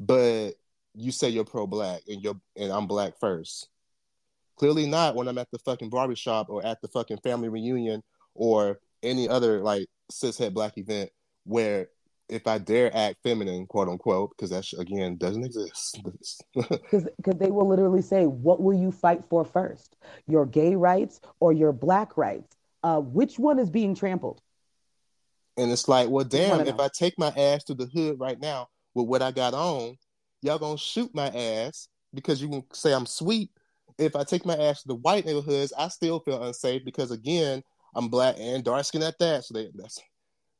But 0.00 0.52
you 0.94 1.12
say 1.12 1.28
you're 1.28 1.44
pro 1.44 1.66
black 1.66 2.02
and 2.08 2.22
you're 2.22 2.40
and 2.56 2.72
I'm 2.72 2.86
black 2.86 3.18
first. 3.20 3.68
Clearly 4.56 4.86
not 4.86 5.14
when 5.14 5.28
I'm 5.28 5.38
at 5.38 5.50
the 5.52 5.58
fucking 5.60 5.90
barbershop 5.90 6.50
or 6.50 6.64
at 6.66 6.80
the 6.82 6.88
fucking 6.88 7.18
family 7.18 7.48
reunion 7.48 8.02
or 8.34 8.80
any 9.02 9.28
other 9.28 9.60
like 9.60 9.86
cishet 10.10 10.52
black 10.52 10.76
event 10.78 11.10
where 11.44 11.88
if 12.28 12.46
I 12.46 12.58
dare 12.58 12.94
act 12.94 13.18
feminine, 13.22 13.66
quote 13.66 13.88
unquote, 13.88 14.30
because 14.36 14.50
that 14.50 14.66
again 14.78 15.16
doesn't 15.16 15.44
exist. 15.44 16.00
Because 16.90 17.36
they 17.36 17.50
will 17.50 17.68
literally 17.68 18.00
say, 18.02 18.26
"What 18.26 18.62
will 18.62 18.76
you 18.76 18.90
fight 18.90 19.22
for 19.28 19.44
first? 19.44 19.96
Your 20.26 20.46
gay 20.46 20.74
rights 20.74 21.20
or 21.38 21.52
your 21.52 21.72
black 21.72 22.16
rights? 22.16 22.56
Uh, 22.82 23.00
which 23.00 23.38
one 23.38 23.58
is 23.58 23.68
being 23.68 23.94
trampled?" 23.94 24.40
And 25.58 25.70
it's 25.70 25.88
like, 25.88 26.08
well, 26.08 26.24
damn, 26.24 26.66
if 26.66 26.78
I 26.78 26.88
take 26.88 27.18
my 27.18 27.28
ass 27.36 27.64
to 27.64 27.74
the 27.74 27.86
hood 27.86 28.18
right 28.20 28.40
now 28.40 28.68
with 28.94 29.06
what 29.06 29.22
I 29.22 29.32
got 29.32 29.54
on, 29.54 29.96
y'all 30.40 30.58
gonna 30.58 30.78
shoot 30.78 31.10
my 31.14 31.26
ass 31.28 31.88
because 32.14 32.40
you 32.40 32.48
can 32.48 32.64
say 32.72 32.94
I'm 32.94 33.06
sweet. 33.06 33.50
If 33.98 34.14
I 34.14 34.24
take 34.24 34.46
my 34.46 34.56
ass 34.56 34.82
to 34.82 34.88
the 34.88 34.94
white 34.94 35.26
neighborhoods, 35.26 35.72
I 35.76 35.88
still 35.88 36.20
feel 36.20 36.42
unsafe 36.42 36.84
because 36.84 37.10
again, 37.10 37.62
I'm 37.94 38.08
black 38.08 38.36
and 38.38 38.62
dark 38.64 38.84
skinned 38.84 39.04
at 39.04 39.18
that. 39.18 39.44
So 39.44 39.54
they 39.54 39.68
that's 39.74 40.00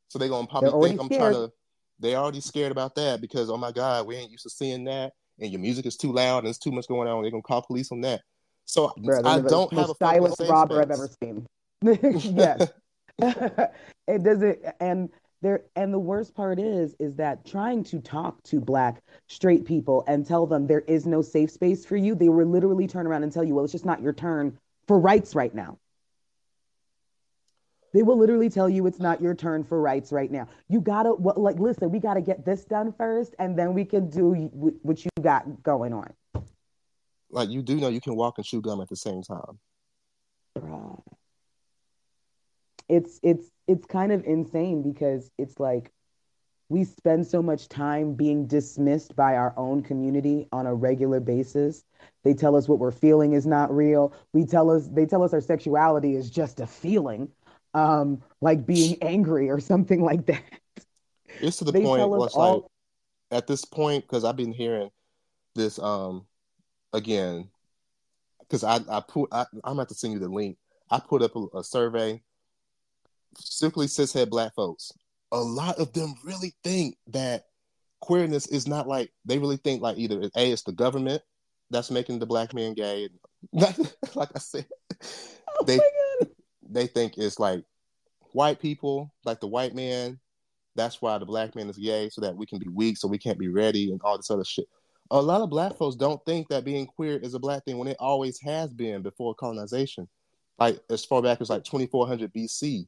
so 0.09 0.19
they're 0.19 0.29
gonna 0.29 0.47
probably 0.47 0.89
think 0.89 1.01
I'm 1.01 1.07
scared. 1.07 1.33
trying 1.33 1.49
to 1.49 1.53
they 1.99 2.15
already 2.15 2.41
scared 2.41 2.73
about 2.73 2.95
that 2.97 3.21
because 3.21 3.51
oh 3.51 3.57
my 3.57 3.73
god, 3.73 4.07
we 4.07 4.17
ain't 4.17 4.31
used 4.31 4.45
to 4.45 4.51
seeing 4.51 4.85
that, 4.85 5.13
and 5.41 5.51
your 5.51 5.61
music 5.61 5.87
is 5.87 5.97
too 5.97 6.13
loud 6.13 6.39
and 6.39 6.47
there's 6.47 6.59
too 6.59 6.73
much 6.73 6.89
going 6.89 7.09
on. 7.09 7.23
They're 7.23 7.31
gonna 7.31 7.43
call 7.43 7.63
police 7.63 7.93
on 7.93 8.01
that. 8.03 8.23
So 8.65 8.93
Bruh, 8.99 9.25
I 9.25 9.41
don't 9.41 9.73
have 9.73 9.91
a 9.91 10.33
safe 10.37 10.51
robber 10.51 10.83
I've 10.83 10.91
ever 10.91 11.09
seen. 11.23 11.47
yes. 12.35 12.71
it 14.07 14.23
doesn't 14.23 14.61
and 14.79 15.09
there 15.43 15.63
and 15.77 15.93
the 15.93 15.99
worst 15.99 16.35
part 16.35 16.59
is 16.59 16.95
is 16.99 17.17
that 17.17 17.45
trying 17.45 17.85
to 17.85 18.01
talk 18.01 18.43
to 18.45 18.61
black 18.61 19.03
straight 19.29 19.65
people 19.65 20.05
and 20.07 20.27
tell 20.27 20.47
them 20.47 20.67
there 20.67 20.81
is 20.83 21.07
no 21.07 21.23
safe 21.23 21.51
space 21.51 21.85
for 21.85 21.97
you, 21.97 22.15
they 22.15 22.29
will 22.29 22.47
literally 22.47 22.87
turn 22.87 23.07
around 23.07 23.23
and 23.23 23.33
tell 23.33 23.45
you, 23.45 23.55
well, 23.55 23.65
it's 23.65 23.73
just 23.73 23.85
not 23.85 24.03
your 24.03 24.13
turn 24.13 24.57
for 24.87 24.99
rights 24.99 25.35
right 25.35 25.55
now. 25.55 25.79
They 27.93 28.03
will 28.03 28.19
literally 28.19 28.51
tell 28.51 28.69
you 28.69 28.87
it's 28.87 29.01
not 29.01 29.21
your 29.21 29.35
turn 29.35 29.65
for 29.65 29.81
rights 29.81 30.13
right 30.13 30.31
now. 30.31 30.49
You 30.69 30.81
gotta 30.81 31.15
well, 31.15 31.35
like 31.37 31.59
listen. 31.59 31.91
We 31.91 31.99
gotta 31.99 32.21
get 32.21 32.45
this 32.45 32.65
done 32.65 32.93
first, 32.93 33.35
and 33.39 33.59
then 33.59 33.75
we 33.75 33.85
can 33.85 34.11
do 34.11 34.51
what 34.83 35.05
you 35.05 35.11
got 35.23 35.63
going 35.63 35.93
on. 35.93 36.13
Like 37.31 37.51
you 37.51 37.63
do 37.63 37.77
know 37.77 37.89
you 37.89 38.01
can 38.01 38.17
walk 38.17 38.39
and 38.39 38.47
chew 38.47 38.61
gum 38.61 38.81
at 38.81 38.89
the 38.89 38.97
same 38.97 39.23
time. 39.23 39.59
Bruh. 40.57 41.03
It's 42.89 43.21
it's 43.23 43.51
it's 43.67 43.87
kind 43.87 44.13
of 44.13 44.25
insane 44.25 44.83
because 44.83 45.31
it's 45.39 45.61
like 45.61 45.93
we 46.71 46.85
spend 46.85 47.27
so 47.27 47.43
much 47.43 47.69
time 47.69 48.15
being 48.15 48.47
dismissed 48.47 49.17
by 49.17 49.37
our 49.37 49.55
own 49.57 49.83
community 49.83 50.47
on 50.53 50.67
a 50.67 50.75
regular 50.75 51.19
basis. 51.19 51.85
They 52.25 52.35
tell 52.35 52.57
us 52.57 52.69
what 52.69 52.79
we're 52.79 52.91
feeling 52.91 53.33
is 53.33 53.47
not 53.47 53.75
real. 53.75 54.15
We 54.33 54.45
tell 54.45 54.71
us 54.71 54.89
they 54.89 55.07
tell 55.07 55.23
us 55.23 55.33
our 55.33 55.41
sexuality 55.41 56.15
is 56.15 56.31
just 56.31 56.61
a 56.61 56.67
feeling, 56.67 57.29
um, 57.75 58.23
like 58.41 58.67
being 58.67 58.97
angry 59.03 59.51
or 59.51 59.61
something 59.61 60.03
like 60.03 60.27
that. 60.27 60.43
It's 61.41 61.59
to 61.59 61.65
the 61.65 61.73
They 61.73 61.83
point 61.83 62.09
where 62.09 62.27
it's 62.27 62.37
like 62.37 62.63
at 63.31 63.47
this 63.47 63.65
point 63.65 64.05
because 64.05 64.25
I've 64.25 64.37
been 64.37 64.53
hearing 64.53 64.91
this 65.55 65.79
um 65.79 66.27
again 66.93 67.49
because 68.41 68.65
I 68.65 68.81
I 68.91 69.03
put 69.07 69.29
I, 69.33 69.47
I'm 69.65 69.75
about 69.75 69.89
to 69.89 69.95
send 69.95 70.13
you 70.13 70.19
the 70.19 70.29
link. 70.29 70.57
I 70.91 71.01
put 71.01 71.23
up 71.23 71.37
a, 71.37 71.59
a 71.59 71.65
survey 71.65 72.23
simply 73.37 73.87
cishet 73.87 74.31
black 74.31 74.55
folks. 74.55 74.93
A 75.33 75.39
lot 75.39 75.79
of 75.79 75.93
them 75.93 76.15
really 76.25 76.55
think 76.65 76.97
that 77.09 77.45
queerness 78.01 78.47
is 78.47 78.67
not 78.67 78.89
like 78.89 79.13
they 79.25 79.39
really 79.39 79.59
think 79.59 79.83
like 79.83 79.99
either 79.99 80.23
a 80.35 80.53
it's 80.53 80.63
the 80.63 80.73
government 80.73 81.23
that's 81.71 81.91
making 81.91 82.19
the 82.19 82.27
black 82.27 82.55
man 82.55 82.75
gay. 82.75 83.09
like 83.53 84.31
I 84.35 84.39
said, 84.39 84.67
Oh 85.49 85.65
they. 85.65 85.79
They 86.71 86.87
think 86.87 87.19
it's 87.19 87.39
like 87.39 87.65
white 88.33 88.61
people, 88.61 89.13
like 89.25 89.41
the 89.41 89.47
white 89.47 89.75
man. 89.75 90.19
That's 90.77 91.03
why 91.03 91.19
the 91.19 91.27
black 91.27 91.57
man 91.57 91.69
is 91.69 91.79
gay, 91.79 92.09
so 92.09 92.21
that 92.21 92.37
we 92.37 92.47
can 92.47 92.59
be 92.59 92.69
weak, 92.69 92.99
so 92.99 93.09
we 93.09 93.19
can't 93.19 93.39
be 93.39 93.49
ready, 93.49 93.91
and 93.91 94.01
all 94.05 94.17
this 94.17 94.31
other 94.31 94.45
shit. 94.45 94.67
A 95.11 95.21
lot 95.21 95.41
of 95.41 95.51
black 95.51 95.77
folks 95.77 95.97
don't 95.97 96.25
think 96.27 96.49
that 96.49 96.65
being 96.65 96.87
queer 96.87 97.17
is 97.17 97.35
a 97.35 97.39
black 97.39 97.65
thing 97.65 97.79
when 97.79 97.89
it 97.89 97.97
always 97.99 98.39
has 98.43 98.73
been 98.73 99.03
before 99.03 99.35
colonization. 99.35 100.07
Like 100.59 100.81
as 100.91 101.05
far 101.05 101.23
back 101.23 101.41
as 101.41 101.51
like 101.51 101.65
2400 101.65 102.33
BC. 102.33 102.87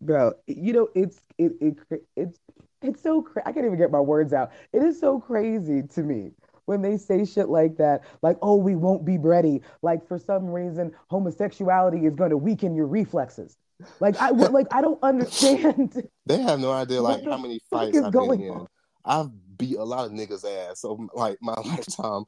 bro 0.00 0.32
you 0.46 0.72
know 0.72 0.88
it's 0.94 1.20
it, 1.38 1.52
it 1.60 1.76
it's 2.16 2.38
it's 2.82 3.02
so 3.02 3.20
cra- 3.20 3.42
i 3.46 3.52
can't 3.52 3.66
even 3.66 3.76
get 3.78 3.90
my 3.90 4.00
words 4.00 4.32
out 4.32 4.52
it 4.72 4.82
is 4.82 4.98
so 4.98 5.18
crazy 5.18 5.82
to 5.82 6.02
me 6.02 6.30
when 6.68 6.82
they 6.82 6.96
say 6.96 7.24
shit 7.24 7.48
like 7.48 7.76
that 7.76 8.02
like 8.22 8.36
oh 8.42 8.56
we 8.56 8.76
won't 8.76 9.04
be 9.04 9.18
ready 9.18 9.62
like 9.82 10.06
for 10.06 10.18
some 10.18 10.46
reason 10.46 10.92
homosexuality 11.08 12.06
is 12.06 12.14
going 12.14 12.30
to 12.30 12.36
weaken 12.36 12.74
your 12.74 12.86
reflexes 12.86 13.56
like 14.00 14.16
i 14.20 14.30
like 14.30 14.66
i 14.70 14.80
don't 14.80 15.02
understand 15.02 16.02
They 16.26 16.42
have 16.42 16.60
no 16.60 16.72
idea 16.72 17.00
like 17.00 17.24
how 17.24 17.38
many 17.38 17.58
fights 17.70 17.96
I've 17.96 18.12
been 18.12 18.42
in. 18.42 18.50
on? 18.50 18.66
I've 19.02 19.30
beat 19.56 19.76
a 19.76 19.84
lot 19.84 20.04
of 20.06 20.12
niggas 20.12 20.44
ass 20.44 20.84
over 20.84 21.06
like 21.14 21.38
my 21.40 21.54
lifetime. 21.64 22.24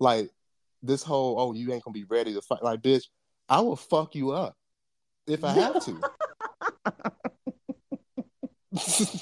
Like 0.00 0.30
this 0.82 1.04
whole 1.04 1.38
oh 1.38 1.52
you 1.52 1.72
ain't 1.72 1.84
gonna 1.84 1.94
be 1.94 2.04
ready 2.04 2.34
to 2.34 2.42
fight. 2.42 2.62
Like 2.62 2.82
bitch, 2.82 3.04
I 3.48 3.60
will 3.60 3.76
fuck 3.76 4.16
you 4.16 4.32
up 4.32 4.56
if 5.26 5.44
I 5.44 5.52
have 5.52 5.84
to. 5.84 6.00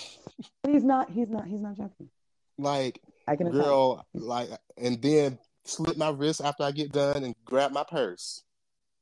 he's 0.67 0.83
not 0.83 1.11
he's 1.11 1.29
not 1.29 1.47
he's 1.47 1.61
not 1.61 1.77
joking 1.77 2.09
like 2.57 3.01
i 3.27 3.37
can 3.37 3.51
girl, 3.51 4.07
like 4.15 4.49
and 4.77 5.01
then 5.03 5.39
slip 5.65 5.97
my 5.97 6.11
wrist 6.11 6.41
after 6.43 6.65
I 6.65 6.73
get 6.73 6.93
done 6.93 7.25
and 7.25 7.35
grab 7.45 7.73
my 7.73 7.85
purse. 7.85 8.43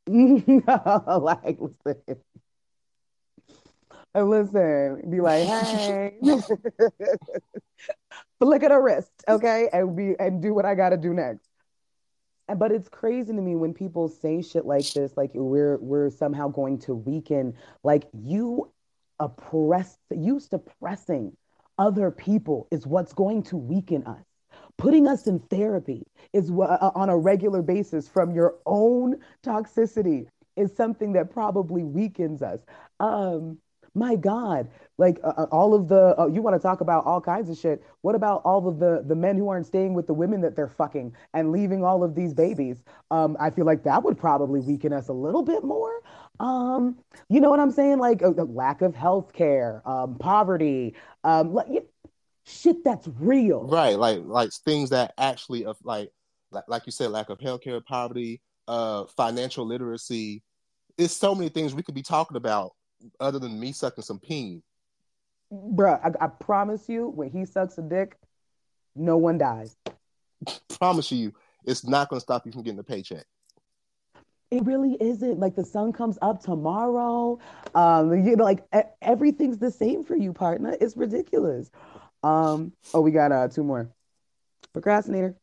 no, 0.07 1.21
like 1.23 1.59
listen. 1.85 2.17
And 4.13 4.29
listen 4.29 5.09
be 5.11 5.21
like 5.21 5.47
hey. 5.47 6.15
Flick 8.41 8.63
at 8.63 8.71
her 8.71 8.83
wrist 8.83 9.11
okay? 9.29 9.69
And 9.73 9.97
be 9.97 10.15
and 10.19 10.43
do 10.43 10.53
what 10.55 10.65
i 10.65 10.75
gotta 10.75 10.97
do 10.97 11.15
next. 11.15 11.47
But 12.57 12.73
it's 12.73 12.89
crazy 12.89 13.33
to 13.33 13.41
me 13.41 13.55
when 13.55 13.73
people 13.73 14.09
say 14.09 14.43
shit 14.43 14.67
like 14.67 14.91
this 14.93 15.17
like 15.17 15.31
we're 15.35 15.79
we're 15.79 16.11
somehow 16.11 16.49
going 16.49 16.81
to 16.81 16.95
weaken 16.95 17.55
like 17.85 18.09
you 18.13 18.73
oppress 19.21 19.97
you 20.11 20.41
suppressing 20.41 21.37
other 21.81 22.11
people 22.13 22.69
is 22.71 22.87
what's 22.87 23.13
going 23.13 23.43
to 23.45 23.57
weaken 23.57 24.05
us. 24.07 24.23
Putting 24.77 25.09
us 25.09 25.27
in 25.27 25.41
therapy 25.41 26.07
is 26.33 26.51
uh, 26.51 26.91
on 26.95 27.09
a 27.09 27.17
regular 27.17 27.63
basis 27.63 28.07
from 28.07 28.33
your 28.33 28.57
own 28.67 29.17
toxicity 29.43 30.27
is 30.57 30.77
something 30.77 31.15
that 31.15 31.33
probably 31.33 31.83
weakens 31.83 32.43
us. 32.43 32.61
Um 33.01 33.59
my 33.95 34.17
god 34.17 34.69
like 35.01 35.19
uh, 35.25 35.33
uh, 35.39 35.47
all 35.51 35.73
of 35.73 35.89
the 35.89 36.15
uh, 36.21 36.27
you 36.27 36.43
want 36.43 36.55
to 36.55 36.61
talk 36.61 36.83
about 36.83 37.07
all 37.07 37.23
kinds 37.23 37.49
of 37.49 37.57
shit. 37.57 37.83
What 38.03 38.15
about 38.15 38.43
all 38.45 38.69
of 38.69 38.79
the 38.79 39.03
the 39.07 39.17
men 39.17 39.39
who 39.39 39.49
aren't 39.49 39.65
staying 39.67 39.95
with 39.95 40.07
the 40.07 40.13
women 40.13 40.43
that 40.43 40.55
they're 40.55 40.69
fucking 40.69 41.15
and 41.33 41.51
leaving 41.51 41.83
all 41.83 42.05
of 42.05 42.15
these 42.15 42.35
babies? 42.35 42.85
Um 43.11 43.35
i 43.41 43.49
feel 43.49 43.65
like 43.65 43.83
that 43.85 44.05
would 44.05 44.19
probably 44.19 44.61
weaken 44.61 44.93
us 44.93 45.09
a 45.09 45.13
little 45.13 45.43
bit 45.43 45.65
more. 45.65 46.03
Um 46.39 46.99
you 47.31 47.41
know 47.41 47.49
what 47.49 47.61
i'm 47.61 47.71
saying? 47.71 47.99
Like 47.99 48.21
a, 48.21 48.29
lack 48.29 48.83
of 48.83 48.95
health 48.95 49.33
care 49.33 49.83
um 49.87 50.17
poverty 50.19 50.95
um 51.25 51.55
like 51.55 51.69
shit 52.45 52.85
that's 52.85 53.09
real. 53.19 53.67
Right, 53.67 53.99
like 53.99 54.21
like 54.25 54.53
things 54.53 54.91
that 54.91 55.15
actually 55.17 55.65
of 55.65 55.79
like 55.83 56.11
like 56.69 56.85
you 56.85 56.93
said, 56.93 57.11
lack 57.11 57.31
of 57.31 57.39
healthcare, 57.39 57.83
poverty, 57.83 58.43
uh, 58.69 59.05
financial 59.17 59.65
literacy. 59.65 60.43
It's 60.99 61.17
so 61.17 61.35
many 61.35 61.49
things 61.49 61.75
we 61.75 61.83
could 61.83 61.95
be 61.95 62.03
talking 62.03 62.37
about 62.37 62.73
other 63.21 63.39
than 63.39 63.59
me 63.59 63.73
sucking 63.73 64.05
some 64.05 64.19
peen. 64.19 64.63
bruh 65.53 66.01
I, 66.05 66.25
I 66.25 66.29
promise 66.29 66.89
you 66.89 67.09
when 67.09 67.31
he 67.31 67.45
sucks 67.45 67.79
a 67.79 67.83
dick 67.83 68.17
no 68.95 69.17
one 69.17 69.39
dies 69.39 69.77
Promise 70.79 71.13
you, 71.13 71.35
it's 71.65 71.85
not 71.87 72.09
going 72.09 72.19
to 72.19 72.23
stop 72.23 72.47
you 72.47 72.53
from 72.53 72.63
getting 72.63 72.79
a 72.79 72.85
paycheck. 72.85 73.27
It 74.51 74.65
really 74.65 74.97
isn't. 75.01 75.39
Like 75.39 75.55
the 75.55 75.65
sun 75.65 75.93
comes 75.93 76.19
up 76.23 76.43
tomorrow. 76.43 77.39
Um, 77.75 78.13
you 78.27 78.37
know, 78.37 78.45
like 78.45 78.65
e- 78.75 78.81
everything's 79.03 79.59
the 79.59 79.71
same 79.71 80.05
for 80.05 80.17
you, 80.17 80.33
partner. 80.33 80.77
It's 80.81 80.97
ridiculous. 80.97 81.71
Um, 82.23 82.73
oh, 82.93 83.01
we 83.01 83.13
got 83.13 83.33
uh 83.33 83.49
two 83.49 83.63
more. 83.65 83.91
Procrastinator. 84.73 85.37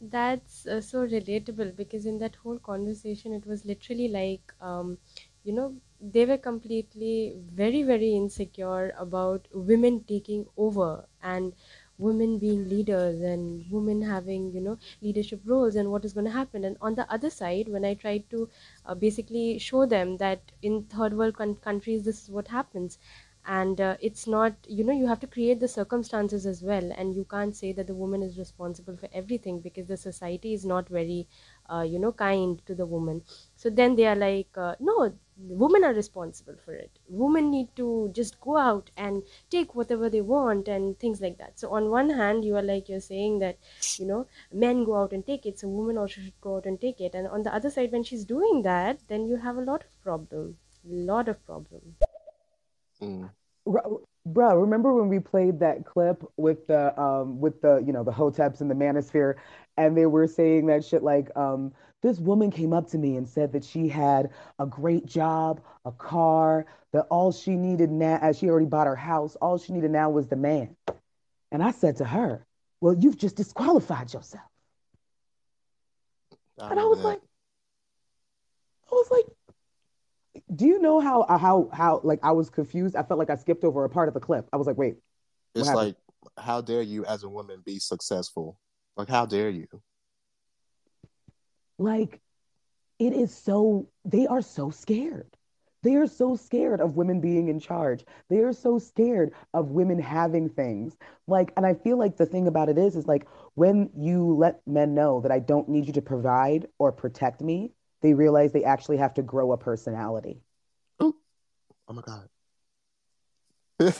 That's 0.00 0.66
uh, 0.66 0.80
so 0.80 1.06
relatable 1.06 1.74
because 1.76 2.06
in 2.06 2.18
that 2.18 2.36
whole 2.36 2.58
conversation, 2.58 3.32
it 3.32 3.46
was 3.46 3.64
literally 3.64 4.08
like, 4.08 4.52
um, 4.60 4.98
you 5.42 5.54
know, 5.54 5.74
they 6.00 6.24
were 6.26 6.38
completely 6.38 7.36
very, 7.52 7.82
very 7.82 8.14
insecure 8.14 8.92
about 8.98 9.48
women 9.52 10.04
taking 10.04 10.46
over 10.56 11.06
and 11.22 11.54
women 11.98 12.38
being 12.38 12.68
leaders 12.68 13.20
and 13.20 13.64
women 13.70 14.02
having, 14.02 14.52
you 14.52 14.60
know, 14.60 14.78
leadership 15.00 15.40
roles 15.44 15.74
and 15.76 15.90
what 15.90 16.04
is 16.04 16.12
going 16.12 16.26
to 16.26 16.30
happen. 16.32 16.64
And 16.64 16.76
on 16.80 16.94
the 16.94 17.10
other 17.10 17.30
side, 17.30 17.68
when 17.68 17.84
I 17.84 17.94
tried 17.94 18.28
to 18.30 18.48
uh, 18.84 18.94
basically 18.94 19.58
show 19.58 19.86
them 19.86 20.18
that 20.18 20.52
in 20.62 20.84
third 20.84 21.14
world 21.16 21.34
con- 21.36 21.56
countries, 21.56 22.04
this 22.04 22.22
is 22.22 22.30
what 22.30 22.48
happens. 22.48 22.98
And 23.48 23.80
uh, 23.80 23.96
it's 24.00 24.26
not 24.26 24.54
you 24.68 24.82
know 24.82 24.92
you 24.92 25.06
have 25.06 25.20
to 25.20 25.26
create 25.28 25.60
the 25.60 25.68
circumstances 25.68 26.46
as 26.46 26.62
well. 26.62 26.90
And 26.96 27.14
you 27.14 27.24
can't 27.24 27.54
say 27.54 27.72
that 27.72 27.86
the 27.86 27.94
woman 27.94 28.22
is 28.22 28.38
responsible 28.38 28.96
for 28.96 29.08
everything 29.12 29.60
because 29.60 29.86
the 29.86 29.96
society 29.96 30.52
is 30.52 30.64
not 30.66 30.88
very 30.88 31.28
uh, 31.72 31.82
you 31.88 31.98
know 32.00 32.12
kind 32.12 32.60
to 32.66 32.74
the 32.74 32.86
woman. 32.86 33.22
So 33.54 33.70
then 33.70 33.94
they 33.94 34.06
are 34.06 34.16
like 34.16 34.48
uh, 34.58 34.74
no 34.80 35.16
women 35.38 35.84
are 35.84 35.92
responsible 35.92 36.56
for 36.64 36.74
it. 36.74 36.98
Women 37.08 37.50
need 37.50 37.68
to 37.76 38.10
just 38.12 38.40
go 38.40 38.56
out 38.56 38.90
and 38.96 39.22
take 39.50 39.74
whatever 39.74 40.08
they 40.08 40.20
want 40.20 40.68
and 40.68 40.98
things 40.98 41.20
like 41.20 41.38
that. 41.38 41.58
So 41.58 41.70
on 41.70 41.90
one 41.90 42.10
hand 42.10 42.44
you 42.44 42.56
are 42.56 42.62
like 42.62 42.88
you're 42.88 43.00
saying 43.00 43.38
that 43.40 43.58
you 43.98 44.06
know 44.06 44.26
men 44.52 44.84
go 44.84 44.96
out 44.96 45.12
and 45.12 45.26
take 45.26 45.46
it 45.46 45.58
so 45.58 45.68
women 45.68 45.98
also 45.98 46.20
should 46.20 46.40
go 46.40 46.56
out 46.56 46.66
and 46.66 46.80
take 46.80 47.00
it. 47.00 47.14
And 47.14 47.28
on 47.28 47.42
the 47.42 47.54
other 47.54 47.70
side 47.70 47.92
when 47.92 48.02
she's 48.02 48.24
doing 48.24 48.62
that 48.62 49.00
then 49.08 49.26
you 49.26 49.36
have 49.36 49.56
a 49.56 49.60
lot 49.60 49.84
of 49.84 50.02
problem 50.02 50.56
lot 50.88 51.28
of 51.28 51.44
problem. 51.44 51.96
Mm. 53.02 53.30
R- 53.66 53.90
Bruh, 54.28 54.60
remember 54.60 54.92
when 54.92 55.08
we 55.08 55.20
played 55.20 55.60
that 55.60 55.84
clip 55.84 56.24
with 56.36 56.66
the 56.66 56.98
um 57.00 57.40
with 57.40 57.60
the 57.62 57.82
you 57.86 57.92
know 57.92 58.02
the 58.02 58.10
hoteps 58.10 58.60
and 58.60 58.68
the 58.68 58.74
manosphere 58.74 59.34
and 59.76 59.96
they 59.96 60.06
were 60.06 60.26
saying 60.26 60.66
that 60.66 60.84
shit 60.84 61.04
like 61.04 61.28
um 61.36 61.72
this 62.02 62.18
woman 62.18 62.50
came 62.50 62.72
up 62.72 62.88
to 62.90 62.98
me 62.98 63.16
and 63.16 63.28
said 63.28 63.52
that 63.52 63.64
she 63.64 63.88
had 63.88 64.30
a 64.58 64.66
great 64.66 65.06
job, 65.06 65.60
a 65.84 65.92
car, 65.92 66.66
that 66.92 67.06
all 67.10 67.32
she 67.32 67.56
needed 67.56 67.90
now, 67.90 68.18
as 68.20 68.38
she 68.38 68.48
already 68.48 68.66
bought 68.66 68.86
her 68.86 68.96
house, 68.96 69.36
all 69.36 69.58
she 69.58 69.72
needed 69.72 69.90
now 69.90 70.10
was 70.10 70.28
the 70.28 70.36
man. 70.36 70.76
And 71.50 71.62
I 71.62 71.70
said 71.70 71.96
to 71.96 72.04
her, 72.04 72.46
Well, 72.80 72.94
you've 72.94 73.18
just 73.18 73.36
disqualified 73.36 74.12
yourself. 74.12 74.44
I 76.60 76.70
And 76.70 76.80
I 76.80 76.84
was 76.84 76.98
that. 76.98 77.04
like, 77.04 77.20
I 78.90 78.94
was 78.94 79.10
like, 79.10 79.26
do 80.54 80.66
you 80.66 80.80
know 80.80 81.00
how 81.00 81.24
how 81.28 81.68
how 81.72 82.00
like 82.04 82.20
I 82.22 82.32
was 82.32 82.50
confused? 82.50 82.94
I 82.94 83.02
felt 83.02 83.18
like 83.18 83.30
I 83.30 83.36
skipped 83.36 83.64
over 83.64 83.84
a 83.84 83.88
part 83.88 84.08
of 84.08 84.14
the 84.14 84.20
clip. 84.20 84.48
I 84.52 84.56
was 84.56 84.66
like, 84.66 84.76
wait, 84.76 84.96
it's 85.54 85.68
happened? 85.68 85.96
like, 86.36 86.44
how 86.44 86.60
dare 86.60 86.82
you 86.82 87.04
as 87.04 87.24
a 87.24 87.28
woman 87.28 87.62
be 87.64 87.78
successful? 87.78 88.58
Like, 88.96 89.08
how 89.08 89.26
dare 89.26 89.50
you? 89.50 89.66
Like 91.78 92.20
it 92.98 93.12
is 93.12 93.34
so 93.34 93.88
they 94.04 94.26
are 94.26 94.42
so 94.42 94.70
scared. 94.70 95.36
They 95.82 95.94
are 95.96 96.06
so 96.06 96.34
scared 96.34 96.80
of 96.80 96.96
women 96.96 97.20
being 97.20 97.48
in 97.48 97.60
charge. 97.60 98.04
They 98.28 98.38
are 98.38 98.52
so 98.52 98.78
scared 98.78 99.32
of 99.54 99.70
women 99.70 100.00
having 100.00 100.48
things. 100.48 100.96
Like 101.26 101.52
and 101.56 101.66
i 101.66 101.74
feel 101.74 101.98
like 101.98 102.16
the 102.16 102.26
thing 102.26 102.46
about 102.46 102.68
it 102.68 102.78
is 102.78 102.96
is 102.96 103.06
like 103.06 103.26
when 103.54 103.90
you 103.96 104.34
let 104.34 104.66
men 104.66 104.94
know 104.94 105.20
that 105.20 105.32
i 105.32 105.38
don't 105.38 105.68
need 105.68 105.86
you 105.86 105.92
to 105.92 106.02
provide 106.02 106.66
or 106.78 106.92
protect 106.92 107.40
me 107.40 107.72
they 108.02 108.14
realize 108.14 108.52
they 108.52 108.64
actually 108.64 108.98
have 108.98 109.14
to 109.14 109.22
grow 109.22 109.52
a 109.52 109.56
personality. 109.58 110.40
Oh 111.88 111.92
my 111.92 112.02
god, 112.02 112.28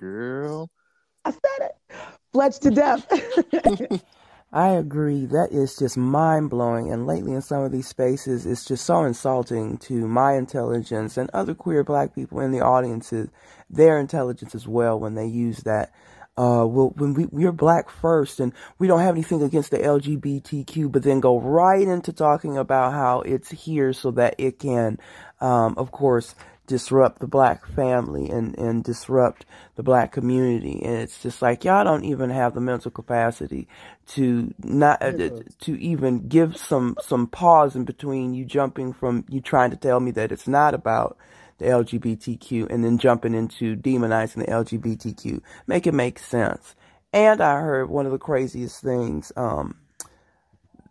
girl. 0.00 0.70
i 1.24 1.30
said 1.30 1.40
it. 1.60 1.76
Fletch 2.32 2.58
to 2.60 2.70
death 2.70 3.06
I 4.54 4.70
agree. 4.70 5.26
That 5.26 5.52
is 5.52 5.76
just 5.76 5.98
mind 5.98 6.50
blowing. 6.50 6.92
And 6.92 7.08
lately, 7.08 7.34
in 7.34 7.42
some 7.42 7.64
of 7.64 7.72
these 7.72 7.88
spaces, 7.88 8.46
it's 8.46 8.66
just 8.66 8.86
so 8.86 9.04
insulting 9.04 9.78
to 9.80 10.08
my 10.08 10.34
intelligence 10.36 11.18
and 11.18 11.30
other 11.34 11.54
queer 11.54 11.84
black 11.84 12.16
people 12.16 12.40
in 12.40 12.52
the 12.52 12.62
audiences, 12.62 13.30
their 13.70 14.00
intelligence 14.00 14.56
as 14.56 14.68
well, 14.68 15.00
when 15.00 15.16
they 15.16 15.26
use 15.26 15.60
that. 15.64 15.92
Uh, 16.38 16.66
well, 16.66 16.94
when 16.96 17.14
we, 17.14 17.26
we're 17.26 17.52
black 17.52 17.90
first 17.90 18.40
and 18.40 18.54
we 18.80 18.88
don't 18.88 19.00
have 19.02 19.16
anything 19.16 19.42
against 19.42 19.72
the 19.72 19.78
LGBTQ, 19.78 20.92
but 20.92 21.04
then 21.04 21.20
go 21.20 21.40
right 21.40 21.88
into 21.88 22.14
talking 22.14 22.58
about 22.58 22.94
how 22.94 23.22
it's 23.22 23.52
here 23.52 23.92
so 23.94 24.12
that 24.12 24.36
it 24.38 24.60
can, 24.60 24.98
um, 25.42 25.76
of 25.78 25.92
course, 25.92 26.36
disrupt 26.66 27.20
the 27.20 27.26
black 27.26 27.66
family 27.66 28.30
and, 28.30 28.58
and 28.58 28.84
disrupt 28.84 29.44
the 29.76 29.82
black 29.82 30.12
community. 30.12 30.80
And 30.82 30.96
it's 30.96 31.22
just 31.22 31.42
like, 31.42 31.64
y'all 31.64 31.84
don't 31.84 32.04
even 32.04 32.30
have 32.30 32.54
the 32.54 32.60
mental 32.60 32.90
capacity 32.90 33.68
to 34.08 34.54
not, 34.58 35.02
uh, 35.02 35.30
to 35.60 35.80
even 35.80 36.28
give 36.28 36.56
some, 36.56 36.96
some 37.02 37.26
pause 37.26 37.76
in 37.76 37.84
between 37.84 38.34
you 38.34 38.44
jumping 38.44 38.92
from, 38.92 39.24
you 39.28 39.40
trying 39.40 39.70
to 39.70 39.76
tell 39.76 40.00
me 40.00 40.10
that 40.12 40.32
it's 40.32 40.48
not 40.48 40.74
about 40.74 41.18
the 41.58 41.66
LGBTQ 41.66 42.70
and 42.70 42.84
then 42.84 42.98
jumping 42.98 43.34
into 43.34 43.76
demonizing 43.76 44.44
the 44.44 44.50
LGBTQ. 44.50 45.40
Make 45.66 45.86
it 45.86 45.94
make 45.94 46.18
sense. 46.18 46.74
And 47.12 47.40
I 47.40 47.60
heard 47.60 47.90
one 47.90 48.06
of 48.06 48.12
the 48.12 48.18
craziest 48.18 48.82
things, 48.82 49.32
um, 49.36 49.76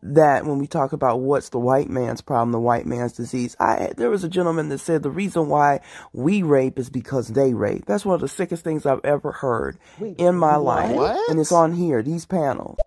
that 0.06 0.46
when 0.46 0.60
we 0.60 0.68
talk 0.68 0.92
about 0.92 1.22
what's 1.22 1.50
the 1.50 1.60
white 1.60 1.90
man's 1.90 2.22
problem, 2.22 2.52
the 2.52 2.60
white 2.60 2.86
man's 2.86 3.14
disease, 3.14 3.56
I 3.60 3.92
there 3.96 4.10
was 4.10 4.24
a 4.24 4.30
gentleman 4.30 4.70
that 4.70 4.80
said 4.80 5.02
the 5.02 5.10
reason 5.10 5.48
why 5.48 5.80
we 6.12 6.44
rape 6.44 6.78
is 6.78 6.90
because 6.90 7.30
they 7.30 7.54
rape. 7.54 7.86
That's 7.86 8.06
one 8.06 8.16
of 8.16 8.22
the 8.22 8.28
sickest 8.28 8.64
things 8.64 8.86
I've 8.86 9.04
ever 9.06 9.32
heard 9.32 9.78
Wait, 10.00 10.18
in 10.20 10.36
my 10.36 10.58
what? 10.58 10.64
life, 10.64 10.96
What? 10.96 11.30
and 11.30 11.40
it's 11.40 11.52
on 11.52 11.74
here. 11.74 12.04
These 12.04 12.26
panels. 12.26 12.78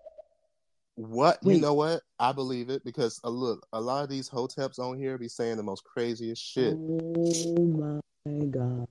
What 0.95 1.39
you 1.43 1.59
know? 1.59 1.73
What 1.73 2.01
I 2.19 2.31
believe 2.31 2.69
it 2.69 2.83
because 2.83 3.19
uh, 3.23 3.29
look, 3.29 3.65
a 3.73 3.81
lot 3.81 4.03
of 4.03 4.09
these 4.09 4.29
hoteps 4.29 4.79
on 4.79 4.97
here 4.97 5.17
be 5.17 5.27
saying 5.27 5.57
the 5.57 5.63
most 5.63 5.83
craziest 5.83 6.43
shit. 6.43 6.73
oh 6.75 8.01
my 8.25 8.45
god 8.45 8.87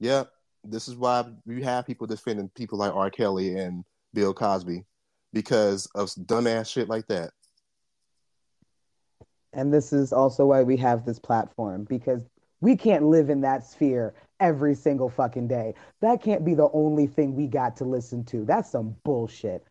Yep, 0.00 0.30
this 0.64 0.88
is 0.88 0.96
why 0.96 1.24
we 1.46 1.62
have 1.62 1.86
people 1.86 2.06
defending 2.06 2.48
people 2.50 2.78
like 2.78 2.92
R. 2.92 3.10
Kelly 3.10 3.56
and 3.56 3.84
Bill 4.12 4.34
Cosby 4.34 4.84
because 5.34 5.86
of 5.94 6.08
dumbass 6.10 6.72
shit 6.72 6.88
like 6.88 7.06
that. 7.08 7.30
And 9.52 9.72
this 9.72 9.92
is 9.92 10.12
also 10.12 10.46
why 10.46 10.62
we 10.62 10.76
have 10.78 11.04
this 11.04 11.18
platform 11.18 11.84
because 11.84 12.22
we 12.60 12.76
can't 12.76 13.04
live 13.04 13.28
in 13.28 13.42
that 13.42 13.66
sphere 13.66 14.14
every 14.40 14.74
single 14.74 15.08
fucking 15.08 15.48
day. 15.48 15.74
That 16.00 16.22
can't 16.22 16.44
be 16.44 16.54
the 16.54 16.70
only 16.72 17.06
thing 17.06 17.36
we 17.36 17.46
got 17.46 17.76
to 17.76 17.84
listen 17.84 18.24
to. 18.26 18.44
That's 18.44 18.70
some 18.70 18.96
bullshit. 19.04 19.66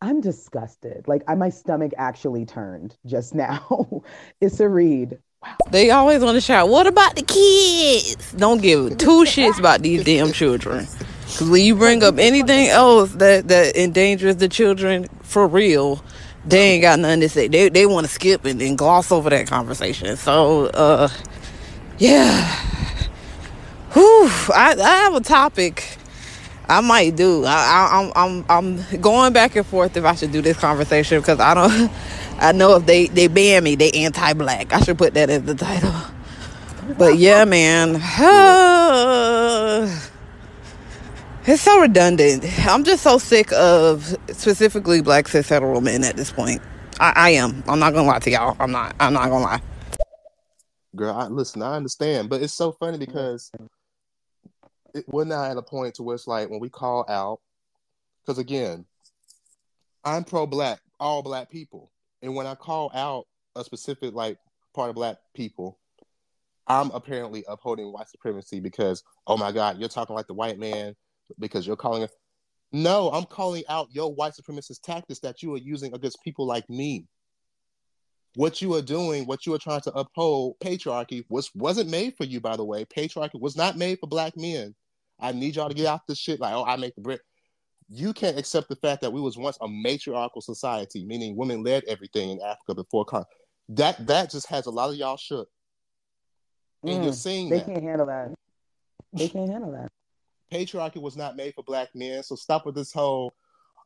I'm 0.00 0.20
disgusted. 0.20 1.06
Like 1.06 1.22
I, 1.28 1.34
my 1.36 1.48
stomach 1.48 1.92
actually 1.96 2.44
turned 2.44 2.96
just 3.06 3.34
now. 3.36 4.02
Issa 4.40 4.66
a 4.66 4.68
read. 4.68 5.18
They 5.70 5.90
always 5.90 6.22
want 6.22 6.36
to 6.36 6.40
shout, 6.40 6.68
"What 6.68 6.86
about 6.86 7.16
the 7.16 7.22
kids?" 7.22 8.32
Don't 8.32 8.60
give 8.60 8.98
two 8.98 9.24
shits 9.24 9.58
about 9.58 9.82
these 9.82 10.04
damn 10.04 10.32
children. 10.32 10.86
Because 11.24 11.48
when 11.48 11.64
you 11.64 11.74
bring 11.74 12.02
up 12.02 12.18
anything 12.18 12.68
else 12.68 13.12
that 13.12 13.48
that 13.48 13.76
endangers 13.76 14.36
the 14.36 14.48
children 14.48 15.08
for 15.22 15.46
real, 15.48 16.04
they 16.46 16.72
ain't 16.72 16.82
got 16.82 16.98
nothing 16.98 17.20
to 17.20 17.28
say. 17.28 17.48
They 17.48 17.70
they 17.70 17.86
want 17.86 18.06
to 18.06 18.12
skip 18.12 18.44
and 18.44 18.60
then 18.60 18.76
gloss 18.76 19.10
over 19.10 19.30
that 19.30 19.46
conversation. 19.46 20.16
So, 20.16 20.66
uh, 20.66 21.08
yeah. 21.98 22.46
Whew, 23.94 24.28
I 24.54 24.74
I 24.78 24.96
have 25.04 25.14
a 25.14 25.20
topic. 25.20 25.96
I 26.68 26.80
might 26.80 27.16
do. 27.16 27.44
I, 27.44 27.50
I, 27.50 28.00
I'm 28.00 28.12
I'm 28.14 28.44
I'm 28.48 29.00
going 29.00 29.32
back 29.32 29.56
and 29.56 29.66
forth 29.66 29.96
if 29.96 30.04
I 30.04 30.14
should 30.14 30.32
do 30.32 30.42
this 30.42 30.58
conversation 30.58 31.20
because 31.20 31.40
I 31.40 31.54
don't. 31.54 31.90
I 32.38 32.52
know 32.52 32.76
if 32.76 32.86
they 32.86 33.06
they 33.06 33.28
ban 33.28 33.64
me, 33.64 33.76
they 33.76 33.90
anti-black. 33.92 34.72
I 34.72 34.80
should 34.80 34.98
put 34.98 35.14
that 35.14 35.30
as 35.30 35.42
the 35.42 35.54
title. 35.54 35.92
But 36.98 37.18
yeah, 37.18 37.44
man, 37.44 37.94
it's 41.46 41.62
so 41.62 41.80
redundant. 41.80 42.44
I'm 42.66 42.84
just 42.84 43.02
so 43.02 43.18
sick 43.18 43.52
of 43.52 44.16
specifically 44.32 45.00
black 45.00 45.28
cis 45.28 45.48
hetero 45.48 45.80
men 45.80 46.04
at 46.04 46.16
this 46.16 46.32
point. 46.32 46.60
I, 46.98 47.12
I 47.14 47.30
am. 47.30 47.62
I'm 47.68 47.78
not 47.78 47.94
gonna 47.94 48.08
lie 48.08 48.18
to 48.18 48.30
y'all. 48.30 48.56
I'm 48.58 48.72
not. 48.72 48.96
I'm 48.98 49.12
not 49.12 49.28
gonna 49.28 49.44
lie. 49.44 49.62
Girl, 50.94 51.14
I, 51.14 51.28
listen, 51.28 51.62
I 51.62 51.76
understand, 51.76 52.28
but 52.28 52.42
it's 52.42 52.52
so 52.52 52.72
funny 52.72 52.98
because 52.98 53.50
it, 54.94 55.04
we're 55.08 55.24
now 55.24 55.44
at 55.44 55.56
a 55.56 55.62
point 55.62 55.94
to 55.94 56.02
where 56.02 56.16
it's 56.16 56.26
like 56.26 56.50
when 56.50 56.60
we 56.60 56.68
call 56.68 57.06
out, 57.08 57.40
because 58.20 58.38
again, 58.38 58.84
I'm 60.04 60.24
pro-black, 60.24 60.80
all 60.98 61.22
black 61.22 61.48
people, 61.48 61.91
and 62.22 62.34
when 62.34 62.46
I 62.46 62.54
call 62.54 62.90
out 62.94 63.26
a 63.56 63.64
specific 63.64 64.14
like 64.14 64.38
part 64.74 64.88
of 64.90 64.94
black 64.94 65.16
people, 65.34 65.78
I'm 66.66 66.90
apparently 66.90 67.44
upholding 67.48 67.92
white 67.92 68.08
supremacy 68.08 68.60
because 68.60 69.02
oh 69.26 69.36
my 69.36 69.52
god, 69.52 69.78
you're 69.78 69.88
talking 69.88 70.16
like 70.16 70.26
the 70.26 70.34
white 70.34 70.58
man 70.58 70.94
because 71.38 71.66
you're 71.66 71.76
calling 71.76 72.02
it. 72.02 72.10
No, 72.72 73.10
I'm 73.10 73.24
calling 73.24 73.64
out 73.68 73.88
your 73.92 74.14
white 74.14 74.32
supremacist 74.32 74.80
tactics 74.82 75.20
that 75.20 75.42
you 75.42 75.54
are 75.54 75.58
using 75.58 75.94
against 75.94 76.22
people 76.22 76.46
like 76.46 76.68
me 76.70 77.06
what 78.34 78.62
you 78.62 78.74
are 78.74 78.82
doing, 78.82 79.26
what 79.26 79.46
you 79.46 79.54
are 79.54 79.58
trying 79.58 79.82
to 79.82 79.92
uphold, 79.92 80.58
patriarchy 80.60 81.24
was 81.28 81.50
wasn't 81.54 81.90
made 81.90 82.14
for 82.16 82.24
you, 82.24 82.40
by 82.40 82.56
the 82.56 82.64
way. 82.64 82.84
Patriarchy 82.84 83.40
was 83.40 83.56
not 83.56 83.76
made 83.76 83.98
for 83.98 84.06
black 84.06 84.36
men. 84.36 84.74
I 85.20 85.32
need 85.32 85.56
y'all 85.56 85.68
to 85.68 85.74
get 85.74 85.86
out 85.86 86.00
this 86.08 86.18
shit 86.18 86.40
like, 86.40 86.54
oh, 86.54 86.64
I 86.64 86.76
make 86.76 86.94
the 86.94 87.02
bread. 87.02 87.20
You 87.94 88.14
can't 88.14 88.38
accept 88.38 88.70
the 88.70 88.76
fact 88.76 89.02
that 89.02 89.12
we 89.12 89.20
was 89.20 89.36
once 89.36 89.58
a 89.60 89.68
matriarchal 89.68 90.40
society, 90.40 91.04
meaning 91.04 91.36
women 91.36 91.62
led 91.62 91.84
everything 91.86 92.30
in 92.30 92.40
Africa 92.40 92.74
before 92.74 93.04
con. 93.04 93.24
That 93.68 94.06
that 94.06 94.30
just 94.30 94.46
has 94.48 94.64
a 94.66 94.70
lot 94.70 94.88
of 94.90 94.96
y'all 94.96 95.18
shook, 95.18 95.48
and 96.86 97.02
you're 97.02 97.12
Mm, 97.12 97.16
seeing 97.16 97.48
they 97.50 97.58
that 97.58 97.66
can't 97.66 97.82
handle 97.82 98.06
that. 98.06 98.32
They 99.12 99.28
can't 99.28 99.50
handle 99.50 99.72
that. 99.72 99.90
patriarchy 100.50 101.00
was 101.02 101.16
not 101.16 101.36
made 101.36 101.54
for 101.54 101.64
black 101.64 101.90
men. 101.94 102.22
So 102.22 102.34
stop 102.34 102.64
with 102.66 102.74
this 102.74 102.92
whole, 102.92 103.34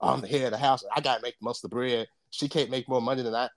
I'm 0.00 0.20
the 0.20 0.28
head 0.28 0.44
of 0.44 0.50
the 0.52 0.59
house. 0.59 0.84
I 0.94 1.00
gotta 1.00 1.22
make 1.22 1.34
most 1.40 1.64
of 1.64 1.70
the 1.70 1.74
bread. 1.74 2.07
She 2.30 2.48
can't 2.48 2.70
make 2.70 2.88
more 2.88 3.02
money 3.02 3.22
than 3.22 3.34
I. 3.34 3.48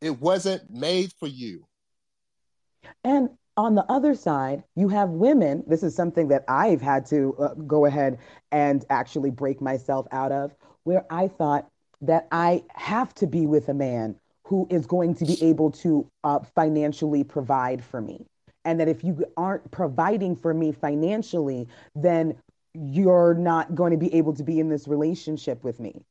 It 0.00 0.20
wasn't 0.20 0.68
made 0.70 1.12
for 1.18 1.28
you. 1.28 1.66
And 3.04 3.30
on 3.56 3.74
the 3.74 3.84
other 3.90 4.14
side, 4.14 4.64
you 4.74 4.88
have 4.88 5.10
women. 5.10 5.64
This 5.66 5.82
is 5.82 5.94
something 5.94 6.28
that 6.28 6.44
I've 6.48 6.80
had 6.80 7.06
to 7.06 7.34
uh, 7.38 7.54
go 7.54 7.84
ahead 7.84 8.18
and 8.50 8.84
actually 8.90 9.30
break 9.30 9.60
myself 9.60 10.06
out 10.10 10.32
of, 10.32 10.54
where 10.84 11.04
I 11.10 11.28
thought 11.28 11.68
that 12.00 12.28
I 12.32 12.64
have 12.70 13.14
to 13.16 13.26
be 13.26 13.46
with 13.46 13.68
a 13.68 13.74
man 13.74 14.16
who 14.44 14.66
is 14.70 14.86
going 14.86 15.14
to 15.16 15.24
be 15.24 15.42
able 15.42 15.70
to 15.70 16.06
uh, 16.24 16.40
financially 16.54 17.24
provide 17.24 17.84
for 17.84 18.00
me. 18.00 18.26
And 18.64 18.80
that 18.80 18.88
if 18.88 19.02
you 19.04 19.24
aren't 19.36 19.70
providing 19.70 20.36
for 20.36 20.54
me 20.54 20.72
financially, 20.72 21.68
then 21.94 22.36
you're 22.74 23.34
not 23.34 23.74
going 23.74 23.90
to 23.90 23.96
be 23.96 24.12
able 24.14 24.34
to 24.34 24.42
be 24.42 24.58
in 24.60 24.68
this 24.68 24.88
relationship 24.88 25.62
with 25.62 25.78
me. 25.78 26.04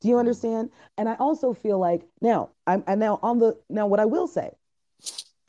Do 0.00 0.08
you 0.08 0.18
understand? 0.18 0.70
And 0.96 1.08
I 1.08 1.14
also 1.16 1.52
feel 1.52 1.78
like 1.78 2.06
now 2.20 2.50
I'm 2.66 2.84
and 2.86 3.00
now 3.00 3.18
on 3.22 3.38
the 3.38 3.58
now 3.68 3.86
what 3.86 3.98
I 3.98 4.04
will 4.04 4.28
say, 4.28 4.52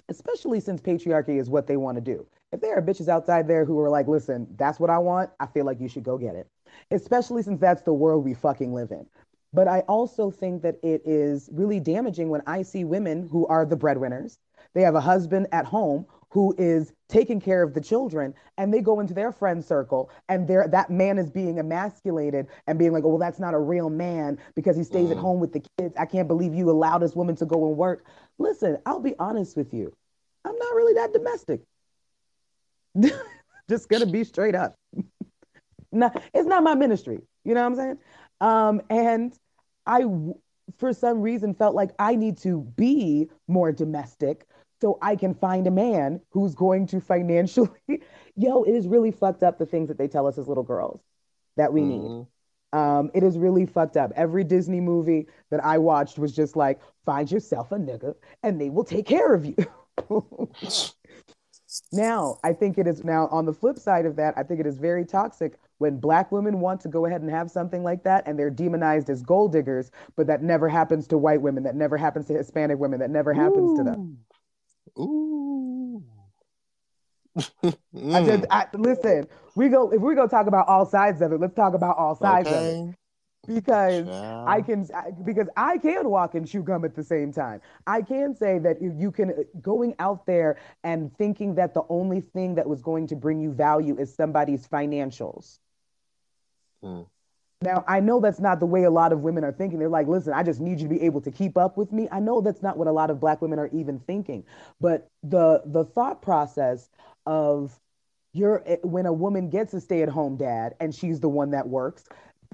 especially 0.10 0.60
since 0.60 0.82
patriarchy 0.82 1.40
is 1.40 1.50
what 1.50 1.68
they 1.68 1.78
want 1.78 1.96
to 1.96 2.02
do. 2.02 2.26
If 2.52 2.62
there 2.62 2.78
are 2.78 2.82
bitches 2.82 3.08
outside 3.08 3.48
there 3.48 3.64
who 3.64 3.80
are 3.80 3.90
like, 3.90 4.08
listen, 4.08 4.48
that's 4.58 4.80
what 4.80 4.90
I 4.90 4.98
want, 4.98 5.30
I 5.40 5.46
feel 5.46 5.66
like 5.66 5.80
you 5.80 5.88
should 5.88 6.04
go 6.04 6.18
get 6.18 6.36
it. 6.36 6.48
Especially 6.92 7.44
since 7.44 7.60
that's 7.60 7.84
the 7.84 7.94
world 7.94 8.26
we 8.26 8.34
fucking 8.34 8.74
live 8.74 8.92
in. 8.92 9.06
But 9.54 9.68
I 9.68 9.80
also 9.82 10.30
think 10.30 10.62
that 10.64 10.76
it 10.84 11.02
is 11.06 11.50
really 11.52 11.80
damaging 11.80 12.30
when 12.30 12.42
I 12.46 12.62
see 12.64 12.84
women 12.84 13.28
who 13.28 13.48
are 13.48 13.66
the 13.66 13.76
breadwinners. 13.76 14.38
They 14.74 14.82
have 14.82 14.96
a 14.96 15.02
husband 15.02 15.48
at 15.52 15.66
home 15.66 16.06
who 16.32 16.54
is 16.60 16.94
taking 17.08 17.42
care 17.42 17.64
of 17.64 17.74
the 17.74 17.82
children 17.82 18.34
and 18.58 18.74
they 18.74 18.82
go 18.82 19.00
into 19.00 19.14
their 19.14 19.32
friend 19.32 19.66
circle 19.66 20.10
and 20.28 20.48
there 20.48 20.68
that 20.68 20.90
man 20.90 21.18
is 21.18 21.30
being 21.30 21.58
emasculated 21.58 22.48
and 22.68 22.78
being 22.78 22.92
like 22.92 23.04
oh 23.04 23.10
well 23.10 23.18
that's 23.18 23.40
not 23.40 23.56
a 23.56 23.60
real 23.60 23.90
man 23.90 24.38
because 24.56 24.78
he 24.78 24.84
stays 24.84 25.10
mm. 25.10 25.12
at 25.12 25.18
home 25.18 25.40
with 25.40 25.54
the 25.54 25.64
kids 25.78 25.96
i 25.98 26.06
can't 26.06 26.28
believe 26.28 26.54
you 26.54 26.70
allowed 26.70 27.00
this 27.00 27.16
woman 27.16 27.36
to 27.36 27.46
go 27.46 27.68
and 27.68 27.78
work 27.78 28.06
listen 28.38 28.78
i'll 28.86 29.00
be 29.00 29.16
honest 29.18 29.58
with 29.58 29.74
you 29.74 29.92
i'm 30.46 30.58
not 30.58 30.76
really 30.76 30.94
that 30.94 31.14
domestic 31.14 31.62
just 33.70 33.90
gonna 33.90 34.06
be 34.06 34.24
straight 34.24 34.56
up 34.56 34.76
no, 35.92 36.12
it's 36.34 36.48
not 36.48 36.64
my 36.64 36.76
ministry 36.76 37.20
you 37.44 37.54
know 37.54 37.62
what 37.62 37.68
i'm 37.68 37.76
saying 37.76 37.98
um, 38.42 38.82
and 38.90 39.34
i 39.86 40.04
for 40.78 40.94
some 40.94 41.22
reason 41.22 41.54
felt 41.54 41.76
like 41.76 41.92
i 42.00 42.16
need 42.16 42.38
to 42.38 42.62
be 42.76 43.30
more 43.48 43.72
domestic 43.72 44.46
so 44.82 44.98
I 45.02 45.16
can 45.16 45.34
find 45.34 45.68
a 45.68 45.72
man 45.72 46.22
who's 46.32 46.56
going 46.56 46.88
to 46.88 47.02
financially. 47.02 47.70
Yo, 48.36 48.64
it 48.64 48.72
is 48.72 48.88
really 48.88 49.12
fucked 49.12 49.44
up 49.44 49.58
the 49.58 49.66
things 49.66 49.90
that 49.90 49.98
they 49.98 50.08
tell 50.08 50.28
us 50.28 50.38
as 50.38 50.48
little 50.48 50.64
girls 50.64 51.02
that 51.58 51.74
we 51.74 51.82
mm-hmm. 51.82 52.20
need. 52.20 52.28
Um, 52.72 53.12
it 53.14 53.24
is 53.24 53.38
really 53.38 53.66
fucked 53.66 53.98
up. 53.98 54.12
Every 54.16 54.44
Disney 54.44 54.80
movie 54.80 55.28
that 55.50 55.64
I 55.66 55.80
watched 55.80 56.18
was 56.18 56.34
just 56.36 56.56
like, 56.56 56.80
find 57.06 57.30
yourself 57.30 57.72
a 57.72 57.76
nigga 57.76 58.16
and 58.44 58.62
they 58.62 58.70
will 58.70 58.84
take 58.84 59.08
care 59.08 59.34
of 59.34 59.46
you. 59.46 59.56
Now, 61.92 62.38
I 62.44 62.54
think 62.54 62.78
it 62.78 62.88
is 62.88 63.04
now 63.04 63.28
on 63.32 63.46
the 63.46 63.54
flip 63.54 63.78
side 63.78 64.06
of 64.06 64.16
that, 64.16 64.34
I 64.38 64.44
think 64.44 64.60
it 64.60 64.66
is 64.66 64.78
very 64.78 65.06
toxic 65.06 65.60
when 65.78 65.98
black 65.98 66.32
women 66.32 66.60
want 66.60 66.82
to 66.82 66.88
go 66.88 67.06
ahead 67.06 67.22
and 67.22 67.30
have 67.30 67.50
something 67.50 67.84
like 67.84 68.04
that 68.04 68.28
and 68.28 68.38
they're 68.38 68.50
demonized 68.50 69.10
as 69.10 69.22
gold 69.22 69.54
diggers, 69.54 69.92
but 70.16 70.28
that 70.28 70.44
never 70.44 70.68
happens 70.68 71.08
to 71.08 71.18
white 71.18 71.42
women, 71.42 71.64
that 71.64 71.76
never 71.76 71.98
happens 71.98 72.28
to 72.28 72.34
Hispanic 72.34 72.80
women, 72.80 73.00
that 73.00 73.10
never 73.10 73.34
happens 73.34 73.72
Ooh. 73.72 73.78
to 73.78 73.84
them. 73.84 74.18
Ooh. 75.00 76.04
I 78.12 78.24
just 78.26 78.46
I, 78.50 78.66
listen. 78.74 79.28
We 79.56 79.70
go 79.70 79.92
if 79.92 80.02
we 80.02 80.16
go 80.16 80.28
talk 80.28 80.48
about 80.48 80.68
all 80.68 80.86
sides 80.86 81.22
of 81.22 81.32
it. 81.32 81.40
Let's 81.40 81.54
talk 81.54 81.74
about 81.74 81.96
all 81.98 82.16
sides 82.16 82.50
okay. 82.50 82.58
of 82.58 82.90
it 82.90 82.96
because 83.48 84.08
yeah. 84.08 84.44
I 84.46 84.62
can 84.62 84.88
because 85.24 85.48
I 85.58 85.78
can 85.78 86.10
walk 86.10 86.36
and 86.36 86.48
chew 86.48 86.62
gum 86.62 86.86
at 86.86 86.96
the 86.96 87.04
same 87.04 87.32
time. 87.32 87.62
I 87.88 88.02
can 88.02 88.36
say 88.36 88.60
that 88.60 88.82
you 88.82 89.12
can 89.12 89.46
going 89.62 89.96
out 90.00 90.26
there 90.26 90.58
and 90.84 91.16
thinking 91.18 91.56
that 91.56 91.74
the 91.74 91.84
only 91.90 92.22
thing 92.22 92.56
that 92.56 92.68
was 92.68 92.82
going 92.82 93.08
to 93.08 93.16
bring 93.16 93.40
you 93.40 93.52
value 93.52 93.98
is 93.98 94.14
somebody's 94.14 94.68
financials. 94.68 95.60
Mm. 96.84 97.08
Now, 97.62 97.84
I 97.90 98.00
know 98.00 98.22
that's 98.22 98.40
not 98.40 98.62
the 98.62 98.66
way 98.66 98.84
a 98.84 98.92
lot 98.92 99.12
of 99.12 99.20
women 99.20 99.44
are 99.44 99.52
thinking. 99.52 99.80
They're 99.80 99.90
like, 99.90 100.08
listen, 100.08 100.32
I 100.32 100.44
just 100.44 100.62
need 100.62 100.80
you 100.80 100.88
to 100.88 100.94
be 100.94 101.02
able 101.02 101.20
to 101.22 101.32
keep 101.32 101.58
up 101.58 101.76
with 101.76 101.92
me. 101.92 102.08
I 102.10 102.22
know 102.22 102.40
that's 102.40 102.62
not 102.62 102.78
what 102.78 102.88
a 102.88 102.92
lot 102.92 103.10
of 103.10 103.20
black 103.20 103.42
women 103.42 103.60
are 103.60 103.68
even 103.74 104.00
thinking. 104.00 104.46
But 104.80 105.10
the 105.24 105.62
the 105.66 105.84
thought 105.84 106.22
process 106.22 106.90
of 107.26 107.78
you're 108.34 108.64
eh, 108.66 108.78
when 108.84 109.06
a 109.06 109.14
woman 109.14 109.50
gets 109.50 109.74
a 109.74 109.82
stay-at-home 109.82 110.38
dad 110.38 110.76
and 110.80 110.96
she's 110.96 111.20
the 111.20 111.28
one 111.28 111.52
that 111.52 111.68
works, 111.68 112.06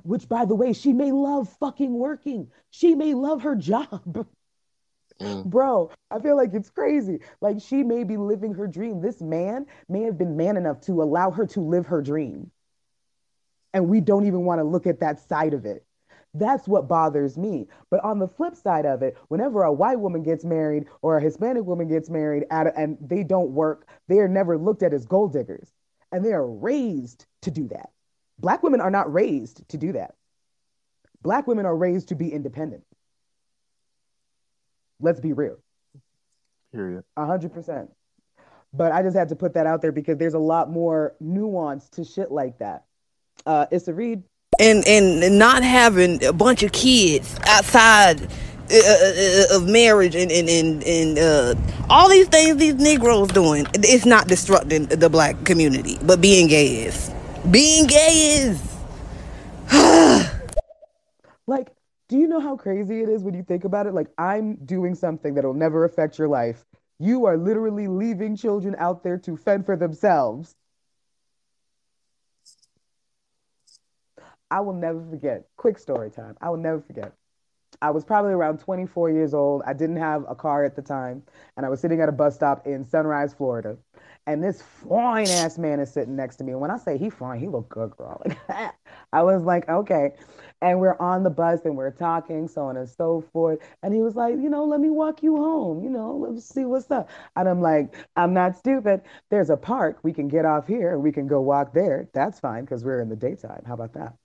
which 0.05 0.29
by 0.29 0.45
the 0.45 0.55
way, 0.55 0.73
she 0.73 0.93
may 0.93 1.11
love 1.11 1.49
fucking 1.59 1.93
working. 1.93 2.49
She 2.71 2.95
may 2.95 3.13
love 3.13 3.43
her 3.43 3.55
job. 3.55 4.27
Mm. 5.21 5.45
Bro, 5.45 5.91
I 6.11 6.19
feel 6.19 6.35
like 6.35 6.53
it's 6.53 6.69
crazy. 6.69 7.19
Like 7.39 7.61
she 7.61 7.83
may 7.83 8.03
be 8.03 8.17
living 8.17 8.53
her 8.55 8.67
dream. 8.67 9.01
This 9.01 9.21
man 9.21 9.65
may 9.87 10.01
have 10.01 10.17
been 10.17 10.35
man 10.35 10.57
enough 10.57 10.81
to 10.81 11.01
allow 11.01 11.31
her 11.31 11.45
to 11.47 11.61
live 11.61 11.85
her 11.85 12.01
dream 12.01 12.51
and 13.75 13.89
we 13.89 13.99
don't 13.99 14.25
even 14.25 14.45
want 14.45 14.59
to 14.59 14.63
look 14.63 14.87
at 14.87 15.01
that 15.01 15.19
side 15.19 15.53
of 15.53 15.65
it. 15.65 15.85
That's 16.33 16.67
what 16.67 16.87
bothers 16.87 17.37
me. 17.37 17.67
But 17.91 18.03
on 18.05 18.19
the 18.19 18.27
flip 18.27 18.55
side 18.55 18.85
of 18.85 19.01
it, 19.01 19.17
whenever 19.27 19.63
a 19.63 19.73
white 19.73 19.99
woman 19.99 20.23
gets 20.23 20.45
married 20.45 20.85
or 21.01 21.17
a 21.17 21.21
Hispanic 21.21 21.65
woman 21.65 21.89
gets 21.89 22.09
married 22.09 22.45
at, 22.51 22.73
and 22.77 22.97
they 23.01 23.23
don't 23.23 23.51
work, 23.51 23.87
they 24.07 24.19
are 24.19 24.29
never 24.29 24.57
looked 24.57 24.81
at 24.83 24.93
as 24.93 25.05
gold 25.05 25.33
diggers. 25.33 25.73
And 26.13 26.23
they 26.23 26.31
are 26.31 26.47
raised 26.47 27.25
to 27.41 27.51
do 27.51 27.67
that. 27.69 27.89
Black 28.39 28.63
women 28.63 28.81
are 28.81 28.91
not 28.91 29.11
raised 29.11 29.67
to 29.69 29.77
do 29.77 29.93
that. 29.93 30.15
Black 31.21 31.47
women 31.47 31.65
are 31.65 31.75
raised 31.75 32.09
to 32.09 32.15
be 32.15 32.31
independent. 32.31 32.83
Let's 34.99 35.19
be 35.19 35.33
real. 35.33 35.57
Period. 36.73 37.03
A 37.17 37.25
hundred 37.25 37.53
percent. 37.53 37.91
But 38.73 38.91
I 38.91 39.01
just 39.01 39.15
had 39.15 39.29
to 39.29 39.35
put 39.35 39.53
that 39.53 39.65
out 39.65 39.81
there 39.81 39.91
because 39.91 40.17
there's 40.17 40.33
a 40.33 40.39
lot 40.39 40.69
more 40.69 41.15
nuance 41.19 41.87
to 41.91 42.03
shit 42.03 42.31
like 42.31 42.59
that 42.59 42.83
uh, 43.45 43.65
Issa 43.71 43.93
Reed. 43.93 44.23
And 44.59 44.87
and 44.87 45.37
not 45.37 45.63
having 45.63 46.23
a 46.23 46.31
bunch 46.31 46.63
of 46.63 46.71
kids 46.71 47.37
outside 47.47 48.21
uh, 48.21 48.75
uh, 48.75 49.13
uh, 49.51 49.57
of 49.57 49.67
marriage 49.67 50.15
and 50.15 50.31
and 50.31 50.47
and, 50.47 50.83
and 50.83 51.19
uh, 51.19 51.55
all 51.89 52.09
these 52.09 52.27
things 52.29 52.55
these 52.57 52.75
Negroes 52.75 53.27
doing, 53.29 53.67
it's 53.73 54.05
not 54.05 54.27
disrupting 54.27 54.85
the 54.85 55.09
black 55.09 55.43
community, 55.43 55.97
but 56.03 56.21
being 56.21 56.47
gay 56.47 56.85
is. 56.85 57.11
Being 57.51 57.87
gay 57.87 58.43
is. 58.43 58.61
like, 61.47 61.69
do 62.07 62.17
you 62.17 62.27
know 62.27 62.39
how 62.39 62.55
crazy 62.55 63.01
it 63.01 63.09
is 63.09 63.23
when 63.23 63.33
you 63.33 63.43
think 63.43 63.63
about 63.63 63.87
it? 63.87 63.93
Like, 63.93 64.07
I'm 64.17 64.55
doing 64.65 64.95
something 64.95 65.33
that'll 65.35 65.53
never 65.53 65.85
affect 65.85 66.17
your 66.17 66.27
life. 66.27 66.65
You 66.99 67.25
are 67.25 67.37
literally 67.37 67.87
leaving 67.87 68.35
children 68.35 68.75
out 68.79 69.03
there 69.03 69.17
to 69.19 69.37
fend 69.37 69.65
for 69.65 69.75
themselves 69.75 70.55
I 74.51 74.59
will 74.61 74.73
never 74.73 75.03
forget. 75.09 75.47
Quick 75.57 75.77
story 75.79 76.09
time. 76.11 76.35
I 76.41 76.49
will 76.49 76.57
never 76.57 76.79
forget. 76.81 77.13
I 77.81 77.91
was 77.91 78.05
probably 78.05 78.31
around 78.31 78.59
24 78.59 79.09
years 79.09 79.33
old. 79.33 79.63
I 79.65 79.73
didn't 79.73 79.97
have 79.97 80.23
a 80.29 80.35
car 80.35 80.63
at 80.63 80.75
the 80.75 80.81
time, 80.81 81.23
and 81.57 81.65
I 81.65 81.69
was 81.69 81.81
sitting 81.81 81.99
at 81.99 82.07
a 82.07 82.13
bus 82.13 82.35
stop 82.35 82.65
in 82.65 82.85
Sunrise, 82.85 83.33
Florida. 83.33 83.77
And 84.27 84.43
this 84.43 84.61
fine 84.61 85.27
ass 85.29 85.57
man 85.59 85.79
is 85.79 85.91
sitting 85.93 86.15
next 86.15 86.37
to 86.37 86.43
me. 86.43 86.53
And 86.53 86.61
when 86.61 86.71
I 86.71 86.77
say 86.77 86.97
he 86.97 87.11
fine, 87.11 87.39
he 87.39 87.47
look 87.47 87.69
good, 87.69 87.91
girl. 87.91 88.23
I 89.13 89.21
was 89.21 89.43
like, 89.43 89.69
okay. 89.69 90.13
And 90.61 90.79
we're 90.79 90.97
on 90.99 91.23
the 91.23 91.29
bus 91.29 91.59
and 91.65 91.77
we're 91.77 91.91
talking, 91.91 92.47
so 92.47 92.63
on 92.63 92.77
and 92.77 92.89
so 92.89 93.23
forth. 93.31 93.59
And 93.83 93.93
he 93.93 94.01
was 94.01 94.15
like, 94.15 94.33
you 94.33 94.49
know, 94.49 94.65
let 94.65 94.79
me 94.79 94.89
walk 94.89 95.21
you 95.21 95.35
home. 95.35 95.83
You 95.83 95.91
know, 95.91 96.15
let's 96.15 96.47
see 96.47 96.65
what's 96.65 96.89
up. 96.89 97.09
And 97.35 97.47
I'm 97.47 97.61
like, 97.61 97.93
I'm 98.15 98.33
not 98.33 98.57
stupid. 98.57 99.01
There's 99.29 99.51
a 99.51 99.57
park. 99.57 99.99
We 100.01 100.11
can 100.11 100.27
get 100.27 100.45
off 100.45 100.65
here 100.65 100.93
and 100.93 101.03
we 101.03 101.11
can 101.11 101.27
go 101.27 101.39
walk 101.41 101.73
there. 101.73 102.09
That's 102.13 102.39
fine 102.39 102.65
because 102.65 102.83
we're 102.83 103.01
in 103.01 103.09
the 103.09 103.15
daytime. 103.15 103.61
How 103.67 103.75
about 103.75 103.93
that? 103.93 104.15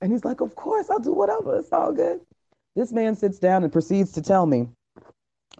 And 0.00 0.12
he's 0.12 0.24
like, 0.24 0.40
Of 0.40 0.54
course, 0.54 0.88
I'll 0.90 1.00
do 1.00 1.12
whatever. 1.12 1.58
It's 1.58 1.72
all 1.72 1.92
good. 1.92 2.20
This 2.76 2.92
man 2.92 3.16
sits 3.16 3.40
down 3.40 3.64
and 3.64 3.72
proceeds 3.72 4.12
to 4.12 4.22
tell 4.22 4.46
me 4.46 4.68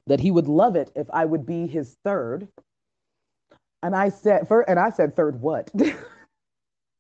that 0.07 0.20
he 0.20 0.30
would 0.30 0.46
love 0.46 0.76
it 0.76 0.90
if 0.94 1.09
I 1.11 1.24
would 1.24 1.44
be 1.44 1.66
his 1.66 1.96
third. 2.05 2.46
And 3.83 3.95
I 3.95 4.09
said, 4.09 4.49
for, 4.49 4.68
and 4.68 4.79
I 4.79 4.91
said, 4.91 5.16
third 5.16 5.41
what? 5.41 5.70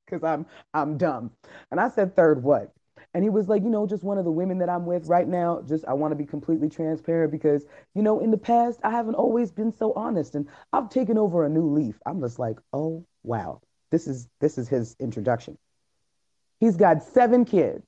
Because 0.06 0.24
I'm 0.24 0.46
I'm 0.72 0.96
dumb. 0.96 1.32
And 1.70 1.78
I 1.78 1.90
said, 1.90 2.16
third 2.16 2.42
what? 2.42 2.72
And 3.14 3.22
he 3.22 3.30
was 3.30 3.48
like, 3.48 3.62
you 3.62 3.70
know, 3.70 3.86
just 3.86 4.04
one 4.04 4.18
of 4.18 4.24
the 4.24 4.30
women 4.30 4.58
that 4.58 4.68
I'm 4.68 4.86
with 4.86 5.06
right 5.06 5.26
now. 5.26 5.62
Just 5.66 5.84
I 5.86 5.92
want 5.94 6.12
to 6.12 6.16
be 6.16 6.24
completely 6.24 6.68
transparent 6.68 7.32
because, 7.32 7.64
you 7.94 8.02
know, 8.02 8.20
in 8.20 8.30
the 8.30 8.38
past 8.38 8.80
I 8.84 8.90
haven't 8.90 9.14
always 9.14 9.50
been 9.50 9.72
so 9.72 9.92
honest, 9.94 10.34
and 10.34 10.48
I've 10.72 10.90
taken 10.90 11.18
over 11.18 11.44
a 11.44 11.48
new 11.48 11.68
leaf. 11.70 11.98
I'm 12.06 12.20
just 12.20 12.38
like, 12.38 12.58
oh 12.72 13.04
wow, 13.22 13.60
this 13.90 14.06
is 14.06 14.28
this 14.40 14.58
is 14.58 14.68
his 14.68 14.96
introduction. 14.98 15.58
He's 16.60 16.76
got 16.76 17.02
seven 17.02 17.44
kids. 17.44 17.86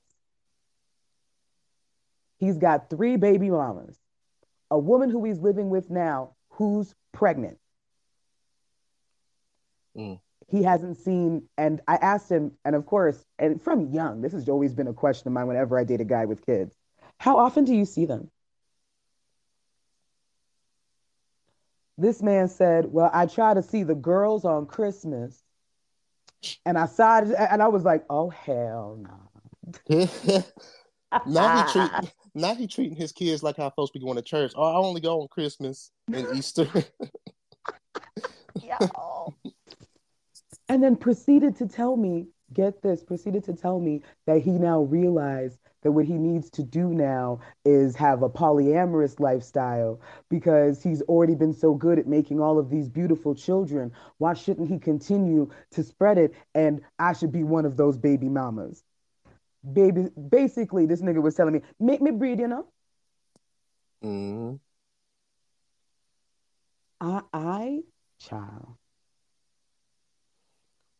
He's 2.37 2.57
got 2.57 2.89
three 2.89 3.17
baby 3.17 3.49
mamas, 3.49 3.99
a 4.71 4.79
woman 4.79 5.09
who 5.09 5.23
he's 5.23 5.39
living 5.39 5.69
with 5.69 5.89
now 5.89 6.35
who's 6.49 6.95
pregnant. 7.13 7.57
Mm. 9.97 10.19
He 10.47 10.63
hasn't 10.63 10.97
seen, 10.97 11.43
and 11.57 11.81
I 11.87 11.95
asked 11.95 12.29
him, 12.29 12.51
and 12.65 12.75
of 12.75 12.85
course, 12.85 13.23
and 13.39 13.61
from 13.61 13.93
young, 13.93 14.21
this 14.21 14.33
has 14.33 14.49
always 14.49 14.73
been 14.73 14.87
a 14.87 14.93
question 14.93 15.27
of 15.27 15.33
mine 15.33 15.47
whenever 15.47 15.79
I 15.79 15.83
date 15.83 16.01
a 16.01 16.05
guy 16.05 16.25
with 16.25 16.45
kids. 16.45 16.75
How 17.19 17.37
often 17.37 17.63
do 17.63 17.73
you 17.73 17.85
see 17.85 18.05
them? 18.05 18.29
This 21.97 22.21
man 22.21 22.49
said, 22.49 22.91
Well, 22.91 23.09
I 23.13 23.27
try 23.27 23.53
to 23.53 23.61
see 23.61 23.83
the 23.83 23.95
girls 23.95 24.43
on 24.43 24.65
Christmas 24.65 25.43
and 26.65 26.77
I 26.77 26.85
saw 26.85 27.19
it, 27.19 27.33
and 27.37 27.61
I 27.61 27.67
was 27.67 27.83
like, 27.83 28.03
"Oh 28.09 28.29
hell 28.29 28.99
no!" 28.99 29.19
now 31.25 31.65
he 31.65 31.71
treat 31.71 31.91
now 32.33 32.55
he 32.55 32.67
treating 32.67 32.95
his 32.95 33.11
kids 33.11 33.43
like 33.43 33.57
how 33.57 33.69
folks 33.69 33.91
be 33.91 33.99
going 33.99 34.15
to 34.15 34.21
church. 34.21 34.53
Oh, 34.55 34.63
I 34.63 34.75
only 34.77 35.01
go 35.01 35.21
on 35.21 35.27
Christmas 35.27 35.91
and 36.11 36.27
Easter. 36.35 36.67
and 40.71 40.83
then 40.83 40.97
proceeded 40.97 41.55
to 41.57 41.67
tell 41.67 41.97
me, 41.97 42.29
get 42.53 42.81
this, 42.83 43.03
proceeded 43.03 43.43
to 43.45 43.53
tell 43.53 43.79
me 43.79 44.01
that 44.27 44.41
he 44.41 44.53
now 44.53 44.81
realized 44.81 45.59
that 45.83 45.91
what 45.93 46.05
he 46.05 46.17
needs 46.17 46.49
to 46.51 46.63
do 46.63 46.89
now 46.93 47.39
is 47.65 47.97
have 47.97 48.23
a 48.23 48.29
polyamorous 48.29 49.19
lifestyle 49.19 50.01
because 50.29 50.83
he's 50.83 51.03
already 51.03 51.35
been 51.35 51.53
so 51.53 51.75
good 51.75 51.99
at 51.99 52.07
making 52.07 52.41
all 52.41 52.59
of 52.59 52.69
these 52.71 52.89
beautiful 52.89 53.35
children. 53.35 53.91
Why 54.19 54.33
shouldn't 54.33 54.69
he 54.69 54.79
continue 54.79 55.49
to 55.71 55.83
spread 55.83 56.17
it? 56.17 56.33
And 56.55 56.81
I 56.99 57.13
should 57.13 57.33
be 57.33 57.43
one 57.43 57.65
of 57.65 57.77
those 57.77 57.97
baby 57.99 58.29
mamas. 58.29 58.83
baby, 59.73 60.09
basically, 60.29 60.85
this 60.87 61.01
nigga 61.01 61.21
was 61.21 61.35
telling 61.35 61.53
me, 61.53 61.61
make 61.79 62.01
me 62.01 62.11
breed, 62.11 62.39
you 62.39 62.47
know. 62.47 62.67
hmm 64.01 64.55
I, 67.01 67.23
I, 67.33 67.83
child. 68.19 68.77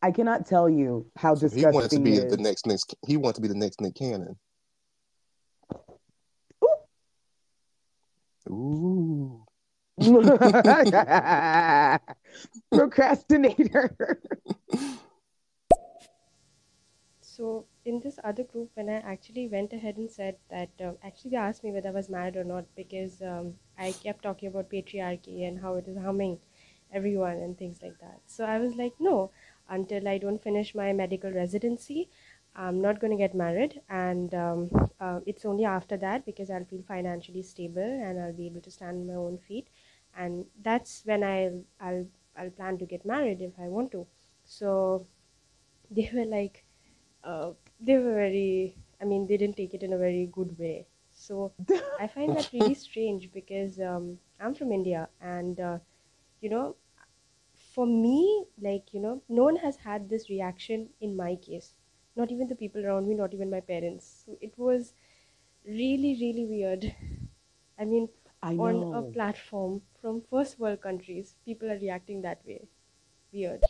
I 0.01 0.11
cannot 0.11 0.47
tell 0.47 0.69
you 0.69 1.05
how 1.15 1.35
So 1.35 1.49
he 1.49 1.65
wanted 1.65 1.91
to 1.91 1.99
be 1.99 2.15
it 2.15 2.29
the 2.29 2.37
next 2.37 2.65
next. 2.65 2.95
He 3.05 3.17
wanted 3.17 3.35
to 3.35 3.41
be 3.41 3.47
the 3.47 3.55
next 3.55 3.81
Nick 3.81 3.95
Cannon. 3.95 4.35
Ooh. 8.49 9.45
Procrastinator. 12.71 14.21
So 17.41 17.65
in 17.85 17.99
this 18.01 18.19
other 18.23 18.43
group, 18.43 18.69
when 18.75 18.87
I 18.87 18.97
actually 18.97 19.47
went 19.47 19.73
ahead 19.73 19.97
and 19.97 20.11
said 20.11 20.35
that, 20.51 20.69
uh, 20.79 20.91
actually 21.03 21.31
they 21.31 21.37
asked 21.37 21.63
me 21.63 21.71
whether 21.71 21.89
I 21.89 21.93
was 21.93 22.07
married 22.07 22.35
or 22.35 22.43
not 22.43 22.65
because 22.75 23.19
um, 23.21 23.55
I 23.79 23.93
kept 23.93 24.21
talking 24.21 24.49
about 24.49 24.69
patriarchy 24.69 25.47
and 25.47 25.59
how 25.59 25.73
it 25.75 25.87
is 25.87 25.97
harming 25.97 26.37
everyone 26.93 27.37
and 27.37 27.57
things 27.57 27.79
like 27.81 27.99
that. 27.99 28.19
So 28.27 28.45
I 28.45 28.59
was 28.59 28.75
like, 28.75 28.93
no, 28.99 29.31
until 29.71 30.07
I 30.07 30.17
don't 30.19 30.43
finish 30.43 30.75
my 30.75 30.93
medical 30.93 31.31
residency, 31.31 32.09
I'm 32.55 32.81
not 32.81 32.99
going 32.99 33.11
to 33.11 33.17
get 33.17 33.33
married, 33.33 33.81
and 33.89 34.33
um, 34.35 34.69
uh, 34.99 35.19
it's 35.25 35.45
only 35.45 35.65
after 35.65 35.97
that 35.97 36.25
because 36.25 36.51
I'll 36.51 36.65
feel 36.65 36.83
financially 36.87 37.43
stable 37.43 37.81
and 38.07 38.19
I'll 38.19 38.33
be 38.33 38.47
able 38.47 38.61
to 38.61 38.71
stand 38.71 38.97
on 39.01 39.07
my 39.07 39.13
own 39.15 39.37
feet, 39.39 39.69
and 40.17 40.45
that's 40.61 41.03
when 41.05 41.23
I'll 41.23 41.63
I'll 41.79 42.07
I'll 42.37 42.51
plan 42.51 42.77
to 42.79 42.85
get 42.85 43.05
married 43.05 43.41
if 43.41 43.53
I 43.59 43.69
want 43.69 43.91
to. 43.93 44.07
So 44.43 45.07
they 45.91 46.09
were 46.13 46.25
like 46.25 46.65
uh, 47.23 47.51
they 47.79 47.97
were 47.97 48.13
very 48.13 48.77
i 49.01 49.05
mean 49.05 49.27
they 49.27 49.37
didn't 49.37 49.57
take 49.57 49.73
it 49.73 49.83
in 49.83 49.93
a 49.93 49.97
very 49.97 50.29
good 50.31 50.57
way. 50.59 50.87
So 51.11 51.53
i 51.99 52.07
find 52.07 52.35
that 52.35 52.49
really 52.53 52.73
strange 52.73 53.31
because 53.33 53.79
um, 53.79 54.17
i'm 54.39 54.55
from 54.55 54.71
india 54.71 55.07
and 55.21 55.59
uh, 55.59 55.77
you 56.41 56.49
know 56.49 56.75
for 57.75 57.85
me 57.87 58.45
like 58.61 58.93
you 58.93 58.99
know 58.99 59.21
no 59.29 59.43
one 59.43 59.55
has 59.55 59.77
had 59.77 60.09
this 60.09 60.29
reaction 60.29 60.89
in 61.01 61.15
my 61.15 61.35
case 61.35 61.73
not 62.15 62.31
even 62.31 62.47
the 62.47 62.55
people 62.55 62.85
around 62.85 63.07
me 63.07 63.15
not 63.15 63.33
even 63.33 63.49
my 63.49 63.61
parents 63.61 64.23
so 64.25 64.37
it 64.41 64.53
was 64.57 64.93
really 65.65 66.17
really 66.21 66.45
weird 66.45 66.95
i 67.79 67.85
mean 67.85 68.07
I 68.43 68.53
on 68.57 68.83
a 68.93 69.01
platform 69.01 69.81
from 70.01 70.21
first 70.29 70.59
world 70.59 70.81
countries 70.81 71.35
people 71.45 71.71
are 71.71 71.79
reacting 71.87 72.21
that 72.21 72.41
way 72.45 72.61
weird 73.33 73.63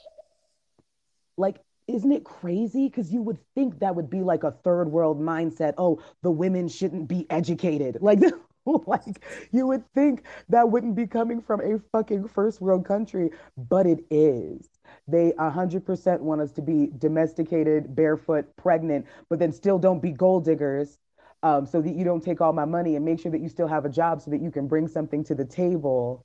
Like, 1.38 1.58
isn't 1.88 2.12
it 2.12 2.24
crazy? 2.24 2.88
Because 2.88 3.12
you 3.12 3.22
would 3.22 3.40
think 3.56 3.80
that 3.80 3.96
would 3.96 4.10
be 4.10 4.22
like 4.22 4.44
a 4.44 4.52
third 4.52 4.92
world 4.92 5.20
mindset. 5.20 5.74
Oh, 5.78 6.02
the 6.22 6.32
women 6.32 6.68
shouldn't 6.68 7.08
be 7.08 7.26
educated. 7.30 7.98
Like, 8.02 8.20
like 8.88 9.24
you 9.52 9.68
would 9.68 9.84
think 9.94 10.24
that 10.50 10.70
wouldn't 10.70 10.96
be 10.96 11.08
coming 11.08 11.42
from 11.42 11.62
a 11.62 11.80
fucking 11.92 12.28
first 12.28 12.62
world 12.62 12.86
country, 12.86 13.32
but 13.58 13.86
it 13.86 14.04
is. 14.10 14.70
They 15.08 15.32
100% 15.40 16.20
want 16.20 16.42
us 16.42 16.52
to 16.54 16.62
be 16.62 16.92
domesticated, 16.98 17.96
barefoot, 17.96 18.56
pregnant, 18.56 19.06
but 19.30 19.40
then 19.40 19.52
still 19.52 19.80
don't 19.80 20.02
be 20.02 20.12
gold 20.12 20.46
diggers. 20.46 20.98
Um, 21.44 21.66
so 21.66 21.82
that 21.82 21.96
you 21.96 22.04
don't 22.04 22.22
take 22.24 22.40
all 22.40 22.54
my 22.54 22.66
money 22.66 22.96
and 22.96 23.04
make 23.04 23.20
sure 23.20 23.32
that 23.32 23.42
you 23.42 23.50
still 23.50 23.68
have 23.68 23.84
a 23.84 23.90
job 23.90 24.22
so 24.22 24.30
that 24.30 24.42
you 24.42 24.52
can 24.52 24.68
bring 24.68 24.88
something 24.88 25.24
to 25.24 25.34
the 25.34 25.44
table 25.44 26.24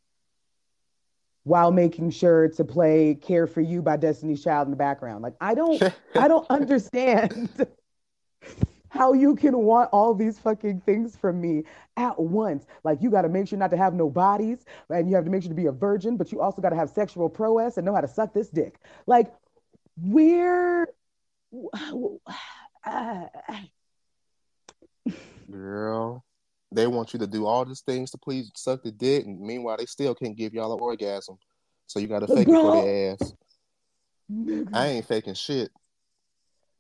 while 1.45 1.71
making 1.71 2.11
sure 2.11 2.49
to 2.49 2.65
play 2.65 3.15
Cater 3.15 3.47
2 3.47 3.63
U 3.63 3.81
by 3.81 3.97
Destiny's 3.97 4.45
Child 4.45 4.67
in 4.67 4.73
the 4.73 4.77
background. 4.77 5.23
Like 5.23 5.33
I 5.41 5.55
don't 5.55 5.83
I 6.15 6.29
don't 6.29 6.45
understand 6.51 7.49
how 8.97 9.13
you 9.13 9.37
can 9.37 9.57
want 9.59 9.91
all 9.93 10.15
these 10.15 10.39
fucking 10.39 10.81
things 10.81 11.17
from 11.17 11.41
me 11.41 11.65
at 11.97 12.19
once. 12.19 12.67
Like 12.85 13.03
you 13.03 13.11
got 13.11 13.23
to 13.23 13.29
make 13.29 13.49
sure 13.49 13.59
not 13.59 13.71
to 13.71 13.77
have 13.77 13.95
no 13.95 14.09
bodies 14.11 14.65
and 14.89 15.09
you 15.09 15.15
have 15.15 15.25
to 15.25 15.31
make 15.31 15.43
sure 15.43 15.51
to 15.51 15.55
be 15.55 15.67
a 15.67 15.73
virgin, 15.73 16.17
but 16.17 16.33
you 16.33 16.41
also 16.41 16.63
got 16.63 16.71
to 16.71 16.77
have 16.77 16.91
sexual 16.91 17.29
prowess 17.29 17.77
and 17.77 17.87
know 17.87 17.95
how 17.95 18.01
to 18.01 18.09
suck 18.09 18.33
this 18.33 18.49
dick. 18.49 18.81
Like 19.07 19.33
where 19.97 20.89
Girl, 25.51 26.25
they 26.73 26.87
want 26.87 27.13
you 27.13 27.19
to 27.21 27.27
do 27.27 27.47
all 27.47 27.65
these 27.65 27.81
things 27.81 28.11
to 28.11 28.19
please 28.19 28.51
suck 28.55 28.83
the 28.83 28.91
dick, 28.91 29.25
and 29.25 29.41
meanwhile 29.41 29.77
they 29.77 29.87
still 29.87 30.15
can't 30.15 30.37
give 30.37 30.53
y'all 30.55 30.73
an 30.73 30.81
orgasm. 30.81 31.39
So 31.87 32.01
you 32.01 32.09
gotta 32.09 32.27
fake 32.27 32.49
it 32.49 32.53
for 32.53 32.83
their 32.83 33.13
ass. 33.13 33.33
I 34.73 34.89
ain't 34.89 35.07
faking 35.07 35.35
shit. 35.35 35.71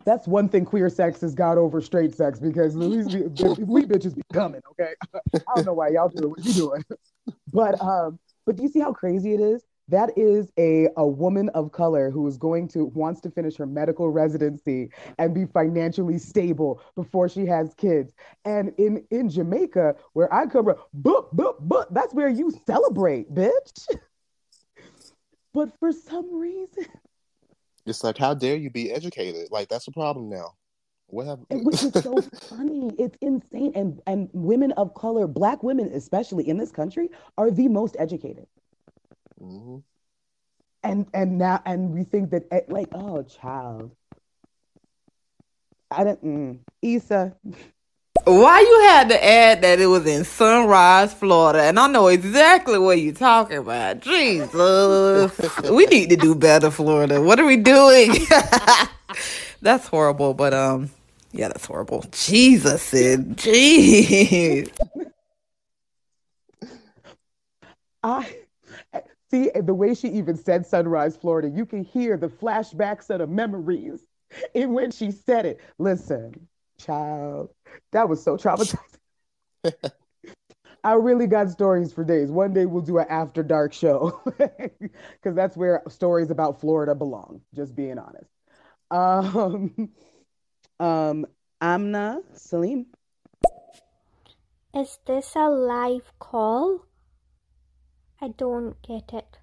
That's 0.07 0.29
one 0.29 0.49
thing 0.49 0.65
queer 0.65 0.89
sex 0.89 1.21
has 1.21 1.35
got 1.35 1.59
over 1.59 1.81
straight 1.81 2.15
sex 2.15 2.39
because 2.39 2.77
we, 2.77 2.87
bitches 2.87 4.15
be 4.15 4.23
coming, 4.33 4.63
okay? 4.71 4.93
I 5.35 5.41
don't 5.57 5.67
know 5.67 5.75
why 5.75 5.89
y'all 5.89 6.09
doing 6.09 6.31
what 6.31 6.45
you 6.45 6.53
doing. 6.55 6.85
But 7.53 7.81
um, 7.83 8.21
but 8.45 8.55
do 8.55 8.63
you 8.63 8.69
see 8.69 8.79
how 8.79 8.93
crazy 8.93 9.35
it 9.35 9.41
is? 9.41 9.65
That 9.89 10.17
is 10.17 10.53
a, 10.59 10.89
a 10.97 11.05
woman 11.05 11.49
of 11.51 11.73
color 11.73 12.09
who 12.09 12.25
is 12.29 12.37
going 12.37 12.69
to 12.69 12.85
wants 12.85 13.21
to 13.23 13.31
finish 13.31 13.57
her 13.57 13.67
medical 13.67 14.11
residency 14.11 14.91
and 15.19 15.35
be 15.35 15.47
financially 15.47 16.19
stable 16.19 16.81
before 16.95 17.29
she 17.29 17.47
has 17.47 17.75
kids. 17.75 18.13
And 18.45 18.73
in 18.79 19.05
in 19.11 19.29
Jamaica, 19.29 19.97
where 20.13 20.33
I 20.33 20.47
come 20.47 20.67
from, 20.67 20.77
book, 20.95 21.33
book, 21.33 21.59
book, 21.61 21.89
that's 21.91 22.15
where 22.15 22.29
you 22.29 22.53
celebrate, 22.65 23.35
bitch. 23.35 23.89
But 25.53 25.71
for 25.81 25.91
some 25.91 26.33
reason, 26.33 26.87
It's 27.87 28.03
like, 28.03 28.18
how 28.18 28.34
dare 28.34 28.57
you 28.57 28.68
be 28.68 28.91
educated? 28.91 29.49
Like 29.51 29.68
that's 29.68 29.87
a 29.89 29.93
problem 29.93 30.28
now. 30.28 30.55
What 31.07 31.26
have 31.26 31.39
which 31.51 31.84
is 31.84 31.93
so 31.93 32.20
funny. 32.51 32.91
It's 32.99 33.16
insane. 33.20 33.72
And 33.74 34.03
and 34.07 34.28
women 34.32 34.72
of 34.72 34.93
color, 34.95 35.26
black 35.28 35.62
women 35.62 35.91
especially 35.95 36.49
in 36.49 36.59
this 36.59 36.72
country, 36.72 37.11
are 37.39 37.51
the 37.51 37.68
most 37.68 37.97
educated. 37.99 38.49
Mhm. 39.41 39.82
And 40.82 41.07
and 41.14 41.39
now 41.39 41.62
and 41.64 41.93
we 41.93 42.03
think 42.03 42.30
that 42.30 42.45
eh, 42.51 42.62
like, 42.68 42.89
oh 42.93 43.22
child. 43.22 43.93
I 45.91 46.03
don't 46.03 46.24
mm. 46.24 46.59
Issa. 46.82 47.37
Why 48.27 48.59
you 48.59 48.81
had 48.89 49.09
to 49.11 49.24
add 49.24 49.62
that 49.62 49.79
it 49.79 49.87
was 49.87 50.05
in 50.05 50.24
Sunrise, 50.24 51.14
Florida, 51.14 51.62
and 51.62 51.79
I 51.79 51.87
know 51.87 52.09
exactly 52.09 52.77
what 52.77 53.01
you're 53.01 53.14
talking 53.14 53.59
about. 53.59 54.01
Jesus, 54.01 54.53
we 55.70 55.87
need 55.87 56.11
to 56.11 56.16
do 56.16 56.35
better, 56.35 56.72
Florida. 56.72 57.22
What 57.22 57.39
are 57.39 57.47
we 57.47 57.57
doing? 57.57 58.11
that's 59.62 59.87
horrible, 59.87 60.35
but 60.35 60.53
um, 60.53 60.91
yeah, 61.31 61.47
that's 61.47 61.66
horrible. 61.66 62.05
Jesus, 62.11 62.83
Sid, 62.83 63.37
jeez. 63.37 64.72
I 68.03 68.27
see 69.31 69.53
the 69.55 69.72
way 69.72 69.95
she 69.95 70.09
even 70.09 70.37
said 70.37 70.66
Sunrise, 70.66 71.16
Florida, 71.16 71.49
you 71.49 71.64
can 71.64 71.85
hear 71.85 72.16
the 72.16 72.29
flashbacks 72.29 73.09
of 73.09 73.20
the 73.20 73.29
memories 73.29 74.01
in 74.53 74.72
when 74.72 74.91
she 74.91 75.12
said 75.12 75.47
it. 75.47 75.61
Listen, 75.79 76.49
child, 76.79 77.51
that 77.93 78.09
was 78.09 78.22
so 78.22 78.37
traumatizing. 78.37 78.79
I 80.85 80.93
really 80.93 81.27
got 81.27 81.51
stories 81.51 81.93
for 81.93 82.05
days. 82.05 82.31
One 82.31 82.53
day 82.53 82.64
we'll 82.64 82.83
do 82.83 82.99
an 82.99 83.07
after 83.09 83.43
dark 83.43 83.72
show 83.72 84.20
because 84.39 85.35
that's 85.35 85.57
where 85.57 85.83
stories 85.89 86.31
about 86.31 86.61
Florida 86.61 86.95
belong, 86.95 87.41
just 87.55 87.74
being 87.74 87.99
honest. 87.99 88.31
Um, 88.91 89.91
um, 90.79 91.27
Amna 91.61 92.20
Salim. 92.35 92.87
Is 94.74 94.99
this 95.07 95.35
a 95.35 95.49
live 95.49 96.12
call? 96.20 96.87
I 98.20 98.29
don't 98.29 98.81
get 98.83 99.12
it. 99.12 99.36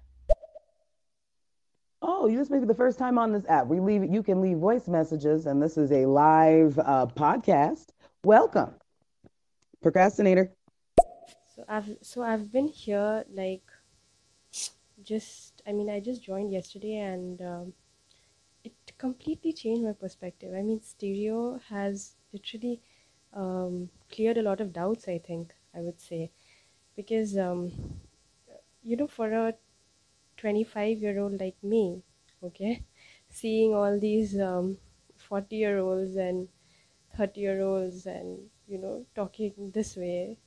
Oh, 2.06 2.26
you 2.26 2.36
this 2.36 2.50
may 2.50 2.58
be 2.58 2.66
the 2.66 2.74
first 2.74 2.98
time 2.98 3.16
on 3.16 3.32
this 3.32 3.46
app. 3.48 3.66
We 3.66 3.80
leave 3.80 4.04
you 4.12 4.22
can 4.22 4.42
leave 4.42 4.58
voice 4.58 4.88
messages, 4.88 5.46
and 5.46 5.62
this 5.62 5.78
is 5.78 5.90
a 5.90 6.04
live 6.04 6.78
uh, 6.78 7.06
podcast. 7.06 7.86
Welcome, 8.22 8.74
procrastinator. 9.80 10.52
So 11.56 11.64
I've 11.66 11.96
so 12.02 12.22
I've 12.22 12.52
been 12.52 12.68
here 12.68 13.24
like 13.32 13.62
just 15.02 15.62
I 15.66 15.72
mean 15.72 15.88
I 15.88 15.98
just 15.98 16.22
joined 16.22 16.52
yesterday 16.52 16.98
and 16.98 17.40
um, 17.40 17.72
it 18.64 18.74
completely 18.98 19.54
changed 19.54 19.82
my 19.82 19.92
perspective. 19.92 20.52
I 20.54 20.60
mean 20.60 20.82
stereo 20.82 21.58
has 21.70 22.16
literally 22.34 22.82
um, 23.32 23.88
cleared 24.12 24.36
a 24.36 24.42
lot 24.42 24.60
of 24.60 24.74
doubts. 24.74 25.08
I 25.08 25.16
think 25.16 25.54
I 25.74 25.80
would 25.80 26.02
say 26.02 26.32
because 26.96 27.38
um, 27.38 27.72
you 28.82 28.98
know 28.98 29.06
for 29.06 29.32
a 29.32 29.54
25 30.44 30.98
year 31.02 31.18
old 31.20 31.40
like 31.40 31.58
me, 31.62 32.02
okay, 32.42 32.84
seeing 33.40 33.74
all 33.74 33.98
these 34.00 34.38
um, 34.40 34.78
40 35.16 35.56
year 35.56 35.78
olds 35.78 36.16
and 36.16 36.48
30 37.16 37.40
year 37.42 37.60
olds 37.62 38.06
and 38.06 38.50
you 38.68 38.78
know 38.78 39.06
talking 39.14 39.72
this 39.74 39.96
way 39.96 40.38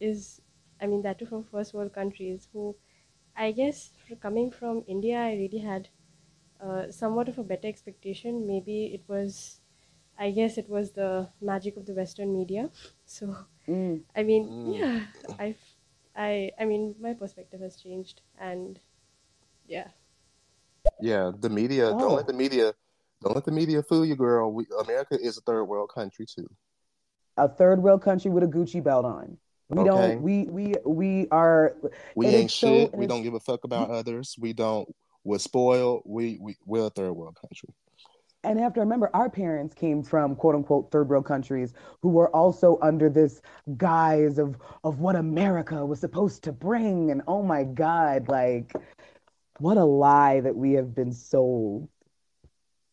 is 0.00 0.40
i 0.80 0.86
mean 0.86 1.02
that 1.02 1.18
too 1.18 1.26
from 1.26 1.44
first 1.44 1.74
world 1.74 1.92
countries 1.92 2.48
who 2.52 2.74
i 3.36 3.50
guess 3.52 3.90
coming 4.20 4.50
from 4.50 4.82
india 4.86 5.18
i 5.18 5.32
really 5.34 5.58
had 5.58 5.88
uh, 6.60 6.90
somewhat 6.90 7.28
of 7.28 7.38
a 7.38 7.44
better 7.44 7.68
expectation 7.68 8.46
maybe 8.46 8.86
it 8.94 9.02
was 9.08 9.60
I 10.18 10.30
guess 10.32 10.58
it 10.58 10.68
was 10.68 10.92
the 10.92 11.28
magic 11.40 11.76
of 11.76 11.86
the 11.86 11.94
Western 11.94 12.32
media. 12.36 12.70
So 13.06 13.36
Mm. 13.68 14.04
I 14.16 14.22
mean, 14.22 14.50
Mm. 14.50 14.72
yeah, 14.74 15.06
I, 15.38 15.54
I, 16.16 16.52
I 16.60 16.64
mean, 16.64 16.94
my 17.00 17.14
perspective 17.14 17.60
has 17.60 17.76
changed, 17.76 18.22
and 18.38 18.80
yeah, 19.68 19.88
Yeah, 21.00 21.32
the 21.38 21.50
media. 21.50 21.90
Don't 21.90 22.02
Oh. 22.02 22.14
let 22.14 22.26
the 22.26 22.32
media. 22.32 22.72
Don't 23.22 23.34
let 23.34 23.44
the 23.44 23.52
media 23.52 23.82
fool 23.82 24.04
you, 24.04 24.14
girl. 24.16 24.52
We, 24.52 24.66
America 24.84 25.18
is 25.20 25.36
a 25.38 25.40
third 25.40 25.64
world 25.64 25.90
country 25.94 26.26
too. 26.26 26.46
A 27.38 27.48
third 27.48 27.82
world 27.82 28.02
country 28.02 28.30
with 28.30 28.44
a 28.44 28.46
Gucci 28.46 28.82
belt 28.82 29.04
on. 29.04 29.36
We 29.68 29.80
Okay. 29.80 29.88
don't. 29.88 30.22
We 30.22 30.44
we 30.44 30.74
we 30.84 31.28
are. 31.30 31.76
We 32.14 32.26
ain't 32.26 32.50
shit. 32.50 32.92
and 32.92 33.00
we 33.00 33.06
don't 33.06 33.22
give 33.22 33.34
a 33.34 33.40
fuck 33.40 33.64
about 33.64 33.90
others. 33.90 34.36
We 34.38 34.52
don't. 34.52 34.88
We're 35.24 35.38
spoiled. 35.38 36.02
We 36.06 36.38
we 36.40 36.56
we're 36.64 36.86
a 36.86 36.90
third 36.90 37.12
world 37.12 37.36
country. 37.40 37.70
And 38.44 38.58
you 38.58 38.62
have 38.62 38.74
to 38.74 38.80
remember, 38.80 39.10
our 39.12 39.28
parents 39.28 39.74
came 39.74 40.04
from 40.04 40.36
quote 40.36 40.54
unquote 40.54 40.92
third 40.92 41.08
world 41.08 41.24
countries 41.24 41.74
who 42.00 42.10
were 42.10 42.30
also 42.34 42.78
under 42.80 43.08
this 43.10 43.42
guise 43.76 44.38
of 44.38 44.56
of 44.84 45.00
what 45.00 45.16
America 45.16 45.84
was 45.84 45.98
supposed 45.98 46.44
to 46.44 46.52
bring. 46.52 47.10
And 47.10 47.22
oh 47.26 47.42
my 47.42 47.64
God, 47.64 48.28
like 48.28 48.72
what 49.58 49.76
a 49.76 49.84
lie 49.84 50.40
that 50.40 50.56
we 50.56 50.72
have 50.74 50.94
been 50.94 51.12
sold. 51.12 51.88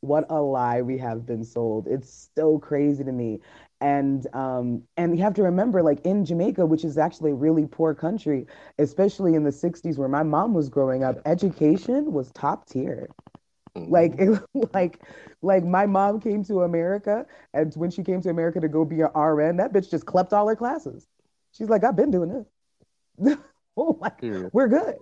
What 0.01 0.25
a 0.29 0.41
lie 0.41 0.81
we 0.81 0.97
have 0.97 1.25
been 1.25 1.43
sold. 1.45 1.87
It's 1.87 2.29
so 2.35 2.59
crazy 2.59 3.03
to 3.05 3.11
me. 3.11 3.39
And 3.79 4.27
um, 4.33 4.83
and 4.97 5.15
you 5.17 5.23
have 5.23 5.33
to 5.35 5.43
remember, 5.43 5.81
like 5.81 6.01
in 6.05 6.25
Jamaica, 6.25 6.65
which 6.65 6.83
is 6.83 6.97
actually 6.97 7.31
a 7.31 7.35
really 7.35 7.65
poor 7.65 7.93
country, 7.93 8.45
especially 8.79 9.35
in 9.35 9.43
the 9.43 9.51
60s 9.51 9.97
where 9.97 10.09
my 10.09 10.23
mom 10.23 10.53
was 10.53 10.69
growing 10.69 11.03
up, 11.03 11.19
education 11.25 12.11
was 12.13 12.31
top 12.31 12.65
tier. 12.67 13.09
Mhm. 13.75 13.89
Like, 13.91 14.19
like, 14.73 15.01
like 15.41 15.63
my 15.63 15.85
mom 15.85 16.19
came 16.19 16.43
to 16.45 16.61
America, 16.63 17.25
and 17.53 17.73
when 17.75 17.91
she 17.91 18.03
came 18.03 18.21
to 18.21 18.29
America 18.29 18.59
to 18.61 18.69
go 18.69 18.85
be 18.85 19.01
an 19.01 19.09
RN, 19.15 19.57
that 19.57 19.73
bitch 19.73 19.89
just 19.89 20.05
clept 20.05 20.33
all 20.33 20.47
her 20.47 20.55
classes. 20.55 21.07
She's 21.53 21.69
like, 21.69 21.83
I've 21.83 21.95
been 21.95 22.11
doing 22.11 22.45
this. 23.17 23.37
oh 23.77 23.97
my, 24.01 24.11
Period. 24.17 24.51
we're 24.51 24.67
good. 24.67 24.95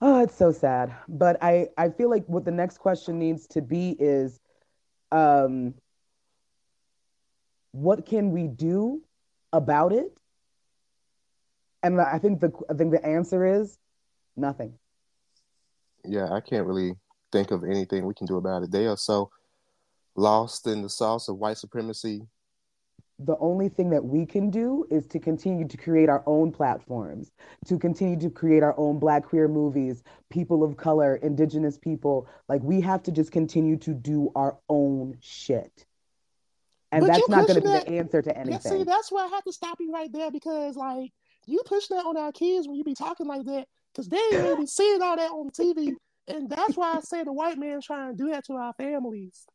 Oh, 0.00 0.22
it's 0.22 0.34
so 0.34 0.50
sad. 0.52 0.94
But 1.08 1.42
I, 1.42 1.68
I 1.76 1.90
feel 1.90 2.08
like 2.08 2.24
what 2.26 2.44
the 2.44 2.50
next 2.50 2.78
question 2.78 3.18
needs 3.18 3.46
to 3.48 3.60
be 3.60 3.96
is, 3.98 4.40
um, 5.12 5.74
what 7.72 8.06
can 8.06 8.30
we 8.30 8.46
do 8.48 9.02
about 9.52 9.92
it? 9.92 10.12
And 11.82 12.00
I 12.00 12.18
think 12.18 12.40
the, 12.40 12.52
I 12.68 12.74
think 12.74 12.92
the 12.92 13.04
answer 13.04 13.44
is 13.44 13.78
nothing. 14.36 14.74
Yeah, 16.04 16.32
I 16.32 16.40
can't 16.40 16.66
really 16.66 16.94
think 17.32 17.50
of 17.50 17.64
anything 17.64 18.06
we 18.06 18.14
can 18.14 18.26
do 18.26 18.36
about 18.36 18.62
it. 18.62 18.70
They 18.70 18.86
are 18.86 18.96
so 18.96 19.30
lost 20.16 20.66
in 20.66 20.82
the 20.82 20.88
sauce 20.88 21.28
of 21.28 21.36
white 21.36 21.58
supremacy. 21.58 22.22
The 23.24 23.36
only 23.38 23.68
thing 23.68 23.90
that 23.90 24.04
we 24.04 24.24
can 24.24 24.50
do 24.50 24.86
is 24.90 25.06
to 25.08 25.18
continue 25.18 25.68
to 25.68 25.76
create 25.76 26.08
our 26.08 26.22
own 26.26 26.50
platforms, 26.50 27.30
to 27.66 27.78
continue 27.78 28.18
to 28.18 28.30
create 28.30 28.62
our 28.62 28.74
own 28.78 28.98
Black 28.98 29.24
queer 29.24 29.46
movies, 29.46 30.02
people 30.30 30.64
of 30.64 30.76
color, 30.76 31.16
indigenous 31.16 31.76
people. 31.76 32.26
Like 32.48 32.62
we 32.62 32.80
have 32.80 33.02
to 33.04 33.12
just 33.12 33.30
continue 33.30 33.76
to 33.78 33.92
do 33.92 34.32
our 34.34 34.56
own 34.70 35.18
shit. 35.20 35.84
And 36.92 37.02
But 37.02 37.08
that's 37.08 37.28
not 37.28 37.46
going 37.46 37.62
to 37.62 37.68
be 37.68 37.68
the 37.68 37.88
answer 37.98 38.22
to 38.22 38.36
anything. 38.36 38.60
see, 38.60 38.84
that's 38.84 39.12
why 39.12 39.26
I 39.26 39.28
have 39.28 39.44
to 39.44 39.52
stop 39.52 39.78
you 39.80 39.92
right 39.92 40.12
there 40.12 40.30
because, 40.30 40.76
like, 40.76 41.12
you 41.46 41.60
push 41.64 41.86
that 41.88 42.04
on 42.04 42.16
our 42.16 42.32
kids 42.32 42.66
when 42.66 42.76
you 42.76 42.84
be 42.84 42.94
talking 42.94 43.26
like 43.26 43.44
that 43.44 43.68
because 43.92 44.08
they 44.08 44.16
ain't 44.16 44.42
really 44.42 44.62
be 44.62 44.66
seeing 44.66 45.00
all 45.00 45.16
that 45.16 45.30
on 45.30 45.50
TV. 45.50 45.94
And 46.26 46.48
that's 46.48 46.76
why 46.76 46.96
I 46.96 47.00
say 47.00 47.22
the 47.22 47.32
white 47.32 47.58
man 47.58 47.80
trying 47.80 48.10
to 48.10 48.16
do 48.16 48.30
that 48.30 48.44
to 48.46 48.54
our 48.54 48.72
families. 48.72 49.46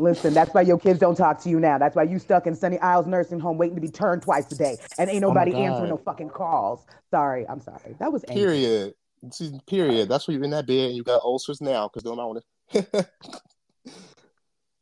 Listen, 0.00 0.34
that's 0.34 0.52
why 0.52 0.60
your 0.62 0.78
kids 0.78 0.98
don't 0.98 1.16
talk 1.16 1.40
to 1.42 1.48
you 1.48 1.58
now. 1.58 1.78
That's 1.78 1.96
why 1.96 2.02
you 2.02 2.18
stuck 2.18 2.46
in 2.46 2.54
Sunny 2.54 2.78
Isles 2.78 3.06
nursing 3.06 3.40
home 3.40 3.58
waiting 3.58 3.76
to 3.76 3.80
be 3.80 3.88
turned 3.88 4.22
twice 4.22 4.50
a 4.52 4.56
day. 4.56 4.76
And 4.98 5.08
ain't 5.08 5.24
Oh 5.24 5.28
nobody 5.28 5.54
answering 5.54 5.90
no 5.90 5.96
fucking 5.96 6.30
calls. 6.30 6.84
Sorry, 7.10 7.46
I'm 7.48 7.60
sorry. 7.60 7.96
That 7.98 8.12
was 8.12 8.24
angry. 8.28 8.44
Period. 8.44 8.94
See, 9.30 9.58
period. 9.66 10.08
That's 10.08 10.28
why 10.28 10.34
you're 10.34 10.44
in 10.44 10.50
that 10.50 10.66
bed 10.66 10.88
and 10.88 10.96
you 10.96 11.02
got 11.02 11.22
ulcers 11.22 11.60
now 11.60 11.88
because 11.88 12.02
don't 12.02 12.16
want 12.16 12.42
to. 12.72 13.06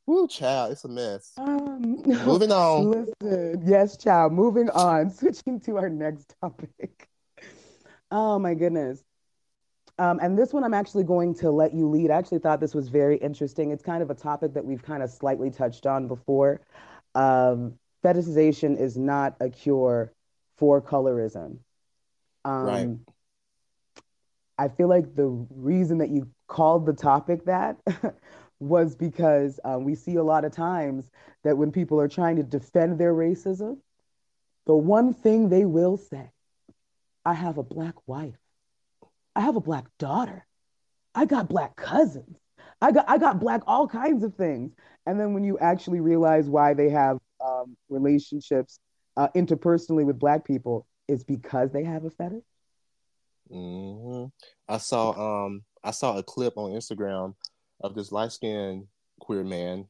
Woo, 0.07 0.29
child, 0.29 0.73
it's 0.73 0.85
a 0.85 0.89
mess. 0.89 1.33
Um, 1.39 2.03
Moving 2.27 2.53
on. 2.53 2.91
Listen, 2.91 3.63
yes, 3.67 3.97
child. 3.97 4.33
Moving 4.33 4.69
on. 4.71 5.11
Switching 5.15 5.61
to 5.61 5.79
our 5.79 5.89
next 5.89 6.35
topic. 6.41 7.09
Oh 8.11 8.39
my 8.39 8.55
goodness. 8.55 9.03
Um, 9.99 10.19
and 10.21 10.37
this 10.37 10.53
one 10.53 10.65
I'm 10.65 10.75
actually 10.75 11.05
going 11.05 11.35
to 11.37 11.51
let 11.51 11.73
you 11.75 11.89
lead. 11.89 12.11
I 12.11 12.17
actually 12.17 12.39
thought 12.41 12.61
this 12.61 12.75
was 12.75 12.89
very 12.89 13.17
interesting. 13.19 13.71
It's 13.71 13.83
kind 13.83 14.03
of 14.03 14.11
a 14.11 14.15
topic 14.15 14.55
that 14.55 14.65
we've 14.65 14.83
kind 14.83 15.03
of 15.03 15.11
slightly 15.11 15.51
touched 15.51 15.87
on 15.87 16.09
before. 16.09 16.61
Um, 17.15 17.79
fetishization 18.05 18.79
is 18.79 18.97
not 18.97 19.37
a 19.41 19.49
cure 19.49 20.13
for 20.57 20.81
colorism. 20.83 21.59
Um, 22.45 22.65
Right. 22.67 22.89
I 24.59 24.69
feel 24.69 24.89
like 24.89 25.15
the 25.15 25.27
reason 25.51 25.99
that 25.99 26.11
you 26.11 26.29
called 26.47 26.87
the 26.87 26.93
topic 26.93 27.45
that 27.47 27.79
was 28.61 28.95
because 28.95 29.59
um, 29.65 29.85
we 29.85 29.95
see 29.95 30.17
a 30.17 30.23
lot 30.23 30.45
of 30.45 30.53
times 30.53 31.11
that 31.43 31.57
when 31.57 31.73
people 31.73 32.01
are 32.01 32.09
trying 32.09 32.37
to 32.37 32.43
defend 32.43 32.99
their 32.99 33.15
racism, 33.15 33.79
the 34.67 34.77
one 34.77 35.13
thing 35.13 35.49
they 35.49 35.65
will 35.65 35.97
say, 35.97 36.33
I 37.25 37.35
have 37.35 37.59
a 37.59 37.63
black 37.65 37.95
wife. 38.07 38.39
I 39.37 39.41
have 39.43 39.57
a 39.57 39.61
black 39.61 39.87
daughter. 39.99 40.47
I 41.15 41.25
got 41.27 41.49
black 41.49 41.77
cousins. 41.77 42.39
I 42.81 42.93
got 42.93 43.09
I 43.09 43.19
got 43.19 43.41
black 43.41 43.63
all 43.67 43.89
kinds 43.89 44.25
of 44.25 44.35
things. 44.35 44.73
And 45.07 45.19
then 45.21 45.35
when 45.35 45.45
you 45.45 45.59
actually 45.59 46.01
realize 46.01 46.49
why 46.49 46.75
they 46.75 46.91
have 46.91 47.19
um, 47.45 47.77
relationships 47.89 48.79
uh, 49.17 49.29
interpersonally 49.37 50.05
with 50.05 50.19
black 50.19 50.45
people, 50.45 50.87
it's 51.09 51.25
because 51.25 51.73
they 51.73 51.85
have 51.85 52.05
a 52.05 52.11
fetish. 52.11 52.45
hmm 53.51 54.25
I 54.69 54.79
saw 54.79 55.45
um 55.45 55.63
I 55.83 55.91
saw 55.91 56.17
a 56.19 56.23
clip 56.23 56.55
on 56.57 56.73
Instagram 56.73 57.35
of 57.83 57.95
this 57.95 58.13
light 58.13 58.33
skinned 58.33 58.87
queer 59.21 59.45
man, 59.45 59.87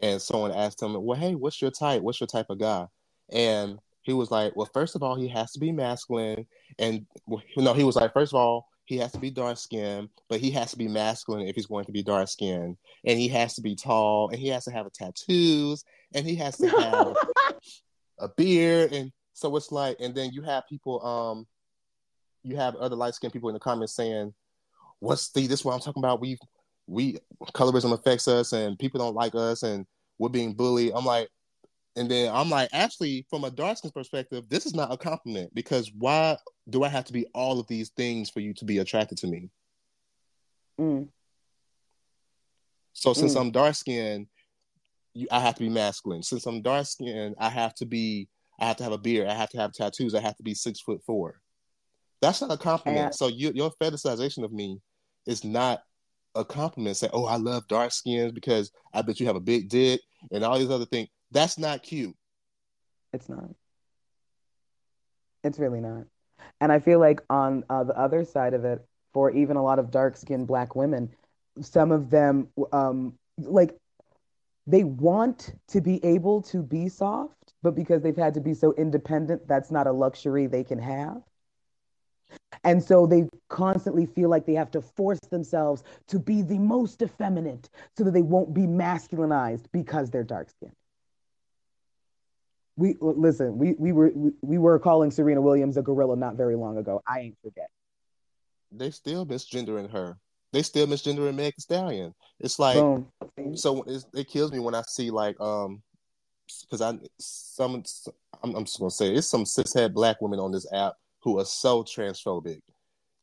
and 0.00 0.20
someone 0.20 0.52
asked 0.52 0.82
him, 0.82 0.94
"Well, 1.04 1.18
hey, 1.18 1.34
what's 1.34 1.60
your 1.60 1.70
type? 1.70 2.02
What's 2.02 2.20
your 2.20 2.26
type 2.28 2.46
of 2.50 2.58
guy?" 2.58 2.86
And 3.32 3.78
he 4.02 4.12
was 4.14 4.30
like, 4.30 4.56
"Well, 4.56 4.70
first 4.72 4.96
of 4.96 5.02
all, 5.02 5.16
he 5.16 5.28
has 5.28 5.52
to 5.52 5.60
be 5.60 5.72
masculine, 5.72 6.46
and 6.78 7.06
well, 7.26 7.42
no, 7.58 7.74
he 7.74 7.84
was 7.84 7.96
like, 7.96 8.12
first 8.14 8.32
of 8.32 8.38
all, 8.40 8.68
he 8.86 8.96
has 8.98 9.12
to 9.12 9.18
be 9.18 9.30
dark 9.30 9.58
skinned, 9.58 10.08
but 10.28 10.40
he 10.40 10.50
has 10.52 10.70
to 10.70 10.78
be 10.78 10.88
masculine 10.88 11.46
if 11.46 11.54
he's 11.54 11.66
going 11.66 11.84
to 11.84 11.92
be 11.92 12.02
dark 12.02 12.28
skinned, 12.28 12.76
and 13.04 13.18
he 13.18 13.28
has 13.28 13.54
to 13.54 13.60
be 13.62 13.76
tall, 13.76 14.30
and 14.30 14.38
he 14.38 14.48
has 14.48 14.64
to 14.64 14.70
have 14.70 14.86
a 14.86 14.90
tattoos, 14.90 15.84
and 16.14 16.26
he 16.26 16.36
has 16.36 16.56
to 16.56 16.68
have 16.68 17.16
a 18.18 18.28
beard, 18.36 18.92
and 18.92 19.12
so 19.34 19.54
it's 19.56 19.70
like, 19.70 19.98
and 20.00 20.14
then 20.14 20.30
you 20.32 20.42
have 20.42 20.64
people 20.68 21.04
um." 21.04 21.46
you 22.46 22.56
have 22.56 22.76
other 22.76 22.96
light 22.96 23.14
skinned 23.14 23.32
people 23.32 23.48
in 23.48 23.54
the 23.54 23.60
comments 23.60 23.94
saying, 23.94 24.32
"What's 25.00 25.30
the 25.32 25.46
this? 25.46 25.60
is 25.60 25.64
What 25.64 25.74
I'm 25.74 25.80
talking 25.80 26.02
about? 26.02 26.20
We 26.20 26.38
we 26.86 27.18
colorism 27.54 27.92
affects 27.92 28.28
us, 28.28 28.52
and 28.52 28.78
people 28.78 29.00
don't 29.00 29.14
like 29.14 29.34
us, 29.34 29.62
and 29.62 29.84
we're 30.18 30.28
being 30.28 30.54
bullied." 30.54 30.92
I'm 30.94 31.04
like, 31.04 31.28
and 31.96 32.10
then 32.10 32.32
I'm 32.32 32.48
like, 32.48 32.70
actually, 32.72 33.26
from 33.28 33.44
a 33.44 33.50
dark 33.50 33.78
skin 33.78 33.90
perspective, 33.90 34.48
this 34.48 34.66
is 34.66 34.74
not 34.74 34.92
a 34.92 34.96
compliment 34.96 35.54
because 35.54 35.90
why 35.92 36.36
do 36.68 36.82
I 36.82 36.88
have 36.88 37.04
to 37.06 37.12
be 37.12 37.26
all 37.34 37.60
of 37.60 37.66
these 37.66 37.90
things 37.90 38.30
for 38.30 38.40
you 38.40 38.52
to 38.54 38.64
be 38.64 38.78
attracted 38.78 39.18
to 39.18 39.26
me? 39.26 39.50
Mm. 40.80 41.08
So 42.92 43.12
since 43.12 43.34
Mm. 43.34 43.40
I'm 43.40 43.50
dark 43.50 43.74
skinned, 43.74 44.26
I 45.30 45.40
have 45.40 45.54
to 45.54 45.60
be 45.60 45.68
masculine. 45.68 46.22
Since 46.22 46.46
I'm 46.46 46.62
dark 46.62 46.86
skinned, 46.86 47.36
I 47.38 47.48
have 47.48 47.74
to 47.76 47.86
be. 47.86 48.28
I 48.58 48.66
have 48.66 48.76
to 48.78 48.84
have 48.84 48.92
a 48.92 48.98
beard. 48.98 49.28
I 49.28 49.34
have 49.34 49.50
to 49.50 49.58
have 49.58 49.72
tattoos. 49.72 50.14
I 50.14 50.20
have 50.20 50.36
to 50.36 50.42
be 50.42 50.54
six 50.54 50.80
foot 50.80 51.02
four. 51.04 51.40
That's 52.22 52.40
not 52.40 52.50
a 52.50 52.56
compliment. 52.56 53.06
And- 53.06 53.14
so 53.14 53.28
you, 53.28 53.52
your 53.54 53.70
fetishization 53.72 54.44
of 54.44 54.52
me 54.52 54.80
is 55.26 55.44
not 55.44 55.82
a 56.34 56.44
compliment. 56.44 56.96
Say, 56.96 57.10
"Oh, 57.12 57.26
I 57.26 57.36
love 57.36 57.68
dark 57.68 57.92
skins 57.92 58.32
because 58.32 58.72
I 58.92 59.02
bet 59.02 59.20
you 59.20 59.26
have 59.26 59.36
a 59.36 59.40
big 59.40 59.68
dick 59.68 60.00
and 60.32 60.42
all 60.42 60.58
these 60.58 60.70
other 60.70 60.86
things." 60.86 61.08
That's 61.30 61.58
not 61.58 61.82
cute. 61.82 62.16
It's 63.12 63.28
not. 63.28 63.54
It's 65.44 65.58
really 65.58 65.80
not. 65.80 66.06
And 66.60 66.72
I 66.72 66.78
feel 66.78 66.98
like 66.98 67.20
on 67.30 67.64
uh, 67.70 67.84
the 67.84 67.98
other 67.98 68.24
side 68.24 68.54
of 68.54 68.64
it, 68.64 68.84
for 69.12 69.30
even 69.30 69.56
a 69.56 69.62
lot 69.62 69.78
of 69.78 69.90
dark-skinned 69.90 70.46
black 70.46 70.76
women, 70.76 71.10
some 71.60 71.90
of 71.90 72.10
them, 72.10 72.48
um, 72.72 73.14
like, 73.38 73.74
they 74.66 74.84
want 74.84 75.54
to 75.68 75.80
be 75.80 76.04
able 76.04 76.42
to 76.42 76.62
be 76.62 76.88
soft, 76.88 77.54
but 77.62 77.74
because 77.74 78.02
they've 78.02 78.16
had 78.16 78.34
to 78.34 78.40
be 78.40 78.52
so 78.52 78.72
independent, 78.74 79.46
that's 79.46 79.70
not 79.70 79.86
a 79.86 79.92
luxury 79.92 80.46
they 80.46 80.64
can 80.64 80.78
have. 80.78 81.22
And 82.64 82.82
so 82.82 83.06
they 83.06 83.28
constantly 83.48 84.06
feel 84.06 84.28
like 84.28 84.44
they 84.44 84.54
have 84.54 84.70
to 84.72 84.82
force 84.82 85.20
themselves 85.30 85.84
to 86.08 86.18
be 86.18 86.42
the 86.42 86.58
most 86.58 87.00
effeminate 87.00 87.68
so 87.96 88.04
that 88.04 88.10
they 88.10 88.22
won't 88.22 88.54
be 88.54 88.62
masculinized 88.62 89.66
because 89.72 90.10
they're 90.10 90.24
dark 90.24 90.50
skinned. 90.50 90.74
We 92.76 92.96
listen, 93.00 93.56
we, 93.56 93.74
we 93.78 93.92
were 93.92 94.12
we, 94.14 94.32
we 94.42 94.58
were 94.58 94.78
calling 94.78 95.10
Serena 95.10 95.40
Williams 95.40 95.76
a 95.76 95.82
gorilla 95.82 96.16
not 96.16 96.36
very 96.36 96.56
long 96.56 96.76
ago. 96.76 97.02
I 97.06 97.20
ain't 97.20 97.38
forget. 97.42 97.70
They 98.70 98.90
still 98.90 99.24
misgendering 99.24 99.90
her. 99.90 100.18
they 100.52 100.62
still 100.62 100.86
misgendering 100.86 101.34
Meg 101.36 101.54
Thee 101.56 101.62
Stallion. 101.62 102.14
It's 102.38 102.58
like 102.58 102.76
Boom. 102.76 103.06
so 103.54 103.82
it's, 103.84 104.06
it 104.14 104.28
kills 104.28 104.52
me 104.52 104.58
when 104.58 104.74
I 104.74 104.82
see 104.82 105.10
like 105.10 105.40
um 105.40 105.82
because 106.62 106.82
I 106.82 106.98
some 107.18 107.82
I'm, 108.42 108.54
I'm 108.54 108.64
just 108.64 108.78
gonna 108.78 108.90
say 108.90 109.14
it's 109.14 109.26
some 109.26 109.44
cishet 109.44 109.94
black 109.94 110.20
women 110.20 110.38
on 110.38 110.52
this 110.52 110.70
app 110.72 110.94
who 111.20 111.38
are 111.38 111.44
so 111.44 111.82
transphobic, 111.82 112.60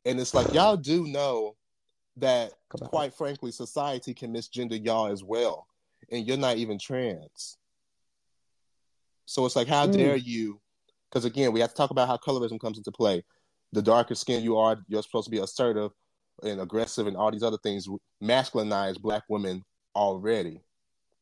and 0.06 0.20
it's 0.20 0.34
like 0.34 0.54
y'all 0.54 0.78
do 0.78 1.08
know 1.08 1.56
that 2.18 2.54
quite 2.70 3.14
frankly 3.14 3.52
society 3.52 4.14
can 4.14 4.34
misgender 4.34 4.84
y'all 4.84 5.12
as 5.12 5.24
well, 5.24 5.68
and 6.12 6.28
you're 6.28 6.38
not 6.38 6.58
even 6.58 6.80
trans. 6.80 7.58
So 9.26 9.46
it's 9.46 9.56
like 9.56 9.68
how 9.68 9.88
Mm. 9.88 9.94
dare 9.94 10.16
you? 10.16 10.60
Because 11.10 11.26
again, 11.26 11.52
we 11.54 11.60
have 11.60 11.70
to 11.70 11.76
talk 11.76 11.92
about 11.92 12.08
how 12.08 12.18
colorism 12.18 12.60
comes 12.60 12.78
into 12.78 12.92
play. 12.92 13.24
The 13.72 13.82
darker 13.82 14.16
skin 14.16 14.44
you 14.44 14.58
are, 14.58 14.78
you're 14.88 15.04
supposed 15.04 15.26
to 15.26 15.32
be 15.32 15.40
assertive 15.40 15.92
and 16.44 16.62
aggressive 16.62 17.08
and 17.08 17.16
all 17.16 17.32
these 17.32 17.44
other 17.44 17.58
things 17.64 17.88
masculinize 18.22 19.00
black 19.00 19.24
women 19.30 19.64
already. 19.96 20.62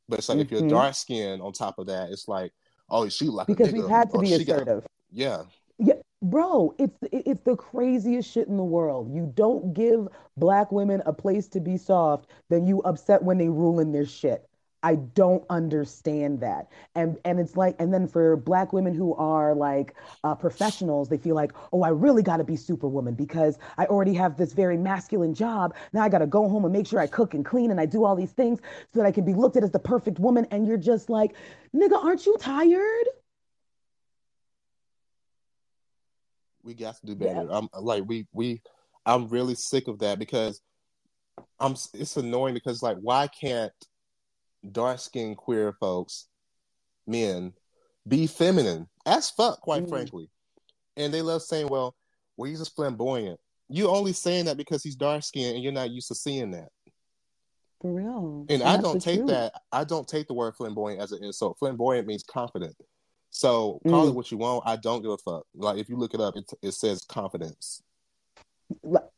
But 0.08 0.20
it's 0.20 0.30
like 0.30 0.40
if 0.40 0.52
you're 0.52 0.62
Mhm. 0.62 0.70
dark 0.70 0.96
skinned 0.96 1.42
on 1.42 1.54
top 1.54 1.78
of 1.80 1.88
that, 1.88 2.10
it's 2.12 2.28
like, 2.28 2.52
oh, 2.90 3.08
she 3.10 3.28
like 3.28 3.48
because 3.48 3.72
we've 3.72 3.88
had 3.88 4.10
to 4.12 4.20
be 4.20 4.28
she 4.28 4.44
got- 4.46 4.56
assertive. 4.62 4.88
yeah, 5.12 5.44
Yeah, 5.78 5.96
bro, 6.22 6.76
it's 6.78 6.98
it's 7.12 7.42
the 7.42 7.56
craziest 7.56 8.30
shit 8.30 8.48
in 8.48 8.56
the 8.58 8.64
world. 8.64 9.12
You 9.14 9.32
don't 9.36 9.74
give 9.74 10.08
black 10.38 10.72
women 10.72 11.02
a 11.06 11.14
place 11.14 11.48
to 11.50 11.60
be 11.60 11.78
soft, 11.78 12.28
then 12.50 12.66
you 12.68 12.82
upset 12.84 13.24
when 13.24 13.38
they 13.38 13.50
rule 13.50 13.80
in 13.80 13.92
their 13.92 14.06
shit. 14.06 14.48
I 14.84 14.96
don't 14.96 15.44
understand 15.50 16.40
that. 16.42 16.70
And 16.96 17.18
and 17.26 17.40
it's 17.40 17.56
like, 17.56 17.76
and 17.80 17.94
then 17.94 18.08
for 18.08 18.36
black 18.38 18.74
women 18.74 18.94
who 18.94 19.14
are 19.16 19.54
like 19.54 19.96
uh, 20.24 20.36
professionals, 20.36 21.10
they 21.10 21.18
feel 21.18 21.36
like, 21.36 21.52
oh, 21.72 21.84
I 21.84 21.90
really 21.90 22.24
got 22.24 22.38
to 22.38 22.44
be 22.44 22.56
superwoman 22.56 23.14
because 23.14 23.58
I 23.78 23.86
already 23.86 24.14
have 24.16 24.38
this 24.38 24.54
very 24.54 24.78
masculine 24.78 25.34
job. 25.34 25.76
Now 25.94 26.02
I 26.02 26.10
got 26.10 26.20
to 26.20 26.28
go 26.28 26.48
home 26.50 26.66
and 26.66 26.74
make 26.74 26.88
sure 26.88 27.00
I 27.00 27.08
cook 27.08 27.34
and 27.34 27.46
clean 27.46 27.72
and 27.72 27.80
I 27.80 27.86
do 27.86 28.04
all 28.06 28.16
these 28.16 28.32
things 28.32 28.60
so 28.94 29.00
that 29.00 29.06
I 29.06 29.12
can 29.12 29.26
be 29.26 29.34
looked 29.34 29.58
at 29.58 29.64
as 29.64 29.72
the 29.72 29.80
perfect 29.80 30.20
woman. 30.20 30.48
And 30.52 30.68
you're 30.68 30.78
just 30.78 31.10
like, 31.10 31.34
nigga, 31.76 32.04
aren't 32.04 32.26
you 32.26 32.38
tired? 32.40 33.08
we 36.64 36.74
got 36.74 36.96
to 36.98 37.06
do 37.06 37.16
Yeah. 37.18 37.34
better. 37.34 37.48
I'm 37.52 37.70
like 37.80 38.04
we 38.08 38.28
we 38.34 38.62
I'm 39.06 39.28
really 39.30 39.56
sick 39.56 39.88
of 39.88 40.00
that 40.00 40.20
because 40.20 40.62
I'm 41.60 41.74
it's 41.94 42.18
annoying 42.18 42.54
because 42.54 42.82
like 42.84 42.98
why 42.98 43.28
can't 43.28 43.72
dark 44.70 45.00
skinned 45.00 45.38
queer 45.38 45.74
folks, 45.80 46.28
men, 47.08 47.54
be 48.08 48.28
feminine 48.28 48.88
as 49.06 49.30
fuck, 49.30 49.62
quite 49.62 49.84
Mm. 49.84 49.90
frankly. 49.90 50.30
And 50.98 51.14
they 51.14 51.22
love 51.22 51.42
saying, 51.42 51.68
Well, 51.68 51.96
well, 52.38 52.50
he's 52.50 52.60
just 52.60 52.76
flamboyant. 52.76 53.40
You 53.70 53.88
only 53.88 54.14
saying 54.14 54.46
that 54.46 54.58
because 54.58 54.84
he's 54.84 54.96
dark 54.96 55.24
skinned 55.24 55.56
and 55.56 55.64
you're 55.64 55.72
not 55.72 55.92
used 55.92 56.10
to 56.10 56.16
seeing 56.16 56.52
that. 56.52 56.70
For 57.82 57.94
real. 57.94 58.46
And 58.50 58.62
I 58.62 58.78
don't 58.78 59.02
take 59.02 59.20
truth. 59.20 59.30
that 59.30 59.54
I 59.72 59.84
don't 59.84 60.08
take 60.08 60.28
the 60.28 60.34
word 60.34 60.56
flamboyant 60.56 61.00
as 61.02 61.12
an 61.12 61.24
insult. 61.24 61.58
Flamboyant 61.58 62.08
means 62.08 62.24
confident. 62.24 62.76
So 63.30 63.80
call 63.88 64.08
it 64.08 64.12
Mm. 64.12 64.16
what 64.16 64.30
you 64.30 64.38
want. 64.38 64.64
I 64.68 64.76
don't 64.76 65.02
give 65.02 65.12
a 65.12 65.18
fuck. 65.18 65.46
Like 65.56 65.78
if 65.78 65.88
you 65.90 65.96
look 65.98 66.14
it 66.14 66.20
up, 66.20 66.36
it, 66.36 66.52
it 66.62 66.72
says 66.74 67.04
confidence. 67.06 67.82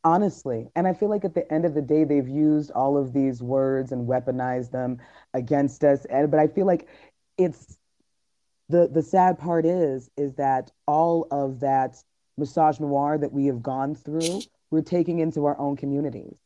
Honestly, 0.04 0.68
and 0.74 0.86
I 0.86 0.94
feel 0.94 1.08
like 1.08 1.24
at 1.24 1.34
the 1.34 1.50
end 1.52 1.64
of 1.64 1.74
the 1.74 1.82
day, 1.82 2.04
they've 2.04 2.28
used 2.28 2.70
all 2.72 2.96
of 2.96 3.12
these 3.12 3.42
words 3.42 3.92
and 3.92 4.08
weaponized 4.08 4.70
them 4.70 4.98
against 5.34 5.84
us. 5.84 6.04
And 6.06 6.30
but 6.30 6.40
I 6.40 6.46
feel 6.48 6.66
like 6.66 6.88
it's 7.38 7.78
the 8.68 8.88
the 8.88 9.02
sad 9.02 9.38
part 9.38 9.66
is 9.66 10.10
is 10.16 10.34
that 10.34 10.70
all 10.86 11.26
of 11.30 11.60
that 11.60 12.02
misogynoir 12.38 13.20
that 13.20 13.32
we 13.32 13.46
have 13.46 13.62
gone 13.62 13.94
through, 13.94 14.42
we're 14.70 14.82
taking 14.82 15.18
into 15.18 15.44
our 15.44 15.58
own 15.58 15.76
communities. 15.76 16.36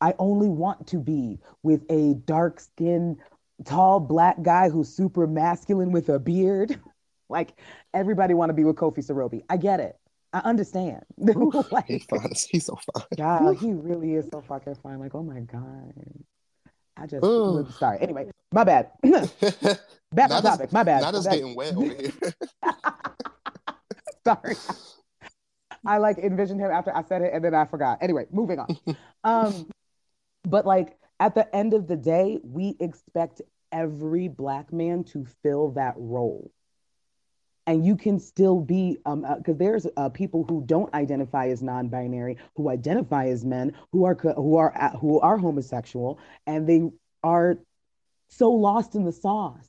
I 0.00 0.14
only 0.18 0.48
want 0.48 0.86
to 0.88 0.98
be 0.98 1.38
with 1.62 1.84
a 1.90 2.14
dark 2.14 2.60
skinned, 2.60 3.18
tall 3.64 4.00
black 4.00 4.42
guy 4.42 4.70
who's 4.70 4.88
super 4.88 5.26
masculine 5.26 5.92
with 5.92 6.08
a 6.08 6.18
beard. 6.18 6.80
like 7.28 7.54
everybody 7.94 8.34
want 8.34 8.50
to 8.50 8.54
be 8.54 8.64
with 8.64 8.76
Kofi 8.76 8.98
Siriboe. 8.98 9.44
I 9.48 9.56
get 9.56 9.80
it. 9.80 9.96
I 10.32 10.38
understand. 10.40 11.02
Like, 11.18 11.86
He's 11.86 12.04
fine. 12.04 12.32
He's 12.50 12.66
so 12.66 12.76
fine. 12.94 13.04
God, 13.16 13.56
he 13.56 13.72
really 13.72 14.14
is 14.14 14.26
so 14.30 14.40
fucking 14.40 14.76
fine. 14.76 14.98
Like, 15.00 15.14
oh 15.14 15.22
my 15.22 15.40
God. 15.40 15.92
I 16.96 17.06
just 17.06 17.24
Ooh. 17.24 17.66
sorry. 17.78 17.98
Anyway, 18.00 18.30
my 18.52 18.64
bad. 18.64 18.90
Back 19.02 20.30
on 20.30 20.42
topic. 20.42 20.72
My 20.72 20.82
bad. 20.82 21.00
Not 21.02 21.14
Back- 21.24 21.32
getting 21.32 21.54
wet 21.54 21.74
over 21.76 21.84
here. 21.94 22.12
sorry. 24.24 24.56
I 25.86 25.98
like 25.98 26.18
envisioned 26.18 26.60
him 26.60 26.70
after 26.70 26.94
I 26.94 27.02
said 27.04 27.22
it 27.22 27.32
and 27.32 27.42
then 27.44 27.54
I 27.54 27.64
forgot. 27.64 27.98
Anyway, 28.02 28.26
moving 28.30 28.58
on. 28.58 28.76
um, 29.24 29.68
but 30.44 30.66
like 30.66 30.98
at 31.18 31.34
the 31.34 31.54
end 31.56 31.72
of 31.74 31.86
the 31.86 31.96
day, 31.96 32.38
we 32.42 32.76
expect 32.80 33.40
every 33.72 34.28
black 34.28 34.72
man 34.72 35.04
to 35.04 35.26
fill 35.42 35.70
that 35.72 35.94
role. 35.96 36.50
And 37.66 37.84
you 37.84 37.96
can 37.96 38.18
still 38.18 38.60
be, 38.60 38.98
um, 39.06 39.24
because 39.38 39.56
there's 39.58 39.86
uh, 39.96 40.08
people 40.08 40.44
who 40.48 40.62
don't 40.66 40.92
identify 40.94 41.48
as 41.48 41.62
non-binary, 41.62 42.38
who 42.56 42.68
identify 42.68 43.26
as 43.26 43.44
men, 43.44 43.74
who 43.92 44.04
are 44.04 44.14
who 44.14 44.56
are 44.56 44.72
uh, 44.76 44.96
who 44.96 45.20
are 45.20 45.36
homosexual, 45.36 46.18
and 46.46 46.66
they 46.66 46.82
are 47.22 47.58
so 48.28 48.50
lost 48.50 48.94
in 48.94 49.04
the 49.04 49.12
sauce. 49.12 49.68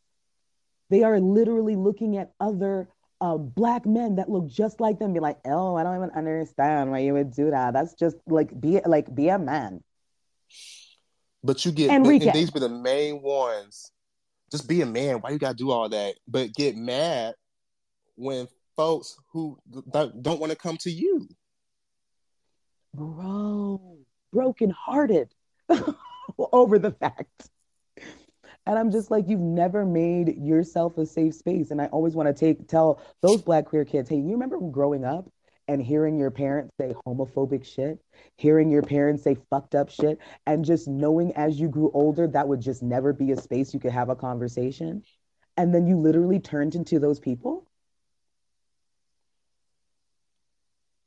They 0.89 1.03
are 1.03 1.19
literally 1.19 1.75
looking 1.75 2.17
at 2.17 2.31
other 2.39 2.87
uh, 3.19 3.37
black 3.37 3.85
men 3.85 4.15
that 4.15 4.29
look 4.29 4.47
just 4.47 4.79
like 4.79 4.97
them, 4.97 5.13
be 5.13 5.19
like, 5.19 5.37
"Oh, 5.45 5.75
I 5.75 5.83
don't 5.83 5.95
even 5.95 6.11
understand 6.11 6.91
why 6.91 6.99
you 6.99 7.13
would 7.13 7.31
do 7.33 7.51
that. 7.51 7.73
That's 7.73 7.93
just 7.93 8.17
like 8.25 8.59
be 8.59 8.79
like 8.85 9.13
be 9.13 9.29
a 9.29 9.37
man." 9.37 9.83
But 11.43 11.65
you 11.65 11.71
get 11.71 11.91
Enrique. 11.91 12.25
and 12.25 12.35
these 12.35 12.51
be 12.51 12.59
the 12.59 12.69
main 12.69 13.21
ones. 13.21 13.91
Just 14.51 14.67
be 14.67 14.81
a 14.81 14.85
man. 14.85 15.17
Why 15.17 15.29
you 15.29 15.39
gotta 15.39 15.55
do 15.55 15.71
all 15.71 15.87
that? 15.89 16.15
But 16.27 16.53
get 16.53 16.75
mad 16.75 17.35
when 18.21 18.47
folks 18.75 19.17
who 19.33 19.57
don't, 19.91 20.39
want 20.39 20.51
to 20.51 20.57
come 20.57 20.77
to 20.77 20.91
you. 20.91 21.27
bro, 22.93 23.97
brokenhearted 24.31 25.33
over 26.37 26.77
the 26.77 26.91
fact. 26.91 27.49
And 28.67 28.77
I'm 28.77 28.91
just 28.91 29.09
like, 29.09 29.27
you've 29.27 29.39
never 29.39 29.85
made 29.85 30.37
yourself 30.37 30.97
a 30.99 31.05
safe 31.05 31.33
space. 31.33 31.71
And 31.71 31.81
I 31.81 31.87
always 31.87 32.15
want 32.15 32.27
to 32.27 32.33
take 32.33 32.67
tell 32.67 33.01
those 33.21 33.41
black 33.41 33.65
queer 33.65 33.85
kids, 33.85 34.07
hey, 34.07 34.17
you 34.17 34.31
remember 34.33 34.59
growing 34.59 35.03
up 35.03 35.27
and 35.67 35.81
hearing 35.81 36.19
your 36.19 36.29
parents 36.29 36.71
say 36.79 36.93
homophobic 37.05 37.65
shit, 37.65 37.99
hearing 38.37 38.69
your 38.69 38.83
parents 38.83 39.23
say 39.23 39.35
fucked 39.49 39.73
up 39.73 39.89
shit, 39.89 40.19
and 40.45 40.63
just 40.63 40.87
knowing 40.87 41.33
as 41.35 41.59
you 41.59 41.69
grew 41.69 41.89
older 41.93 42.27
that 42.27 42.47
would 42.47 42.61
just 42.61 42.83
never 42.83 43.13
be 43.13 43.31
a 43.31 43.37
space 43.37 43.73
you 43.73 43.79
could 43.79 43.91
have 43.91 44.09
a 44.09 44.15
conversation. 44.15 45.03
And 45.57 45.73
then 45.73 45.87
you 45.87 45.97
literally 45.97 46.39
turned 46.39 46.75
into 46.75 46.99
those 46.99 47.19
people. 47.19 47.67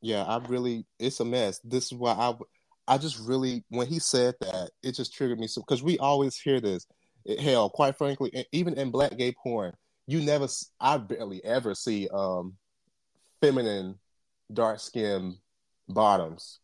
Yeah, 0.04 0.22
I 0.24 0.36
really, 0.48 0.84
it's 0.98 1.20
a 1.20 1.24
mess. 1.24 1.60
This 1.64 1.86
is 1.86 1.94
why 1.94 2.12
I, 2.12 2.34
I 2.86 2.98
just 2.98 3.18
really, 3.20 3.64
when 3.70 3.86
he 3.86 3.98
said 3.98 4.34
that, 4.42 4.70
it 4.82 4.92
just 4.92 5.14
triggered 5.14 5.38
me. 5.38 5.46
So, 5.46 5.62
because 5.62 5.82
we 5.82 5.96
always 5.96 6.36
hear 6.36 6.60
this. 6.60 6.86
It- 7.24 7.40
hell, 7.40 7.70
quite 7.70 7.96
frankly, 7.96 8.30
even 8.52 8.74
in 8.74 8.90
black 8.90 9.16
gay 9.16 9.32
porn, 9.42 9.72
you 10.06 10.20
never 10.20 10.46
I 10.78 10.98
barely 10.98 11.42
ever 11.42 11.74
see 11.74 12.06
um, 12.12 12.52
feminine, 13.40 13.98
dark 14.52 14.80
skin 14.80 15.38
bottoms. 15.88 16.60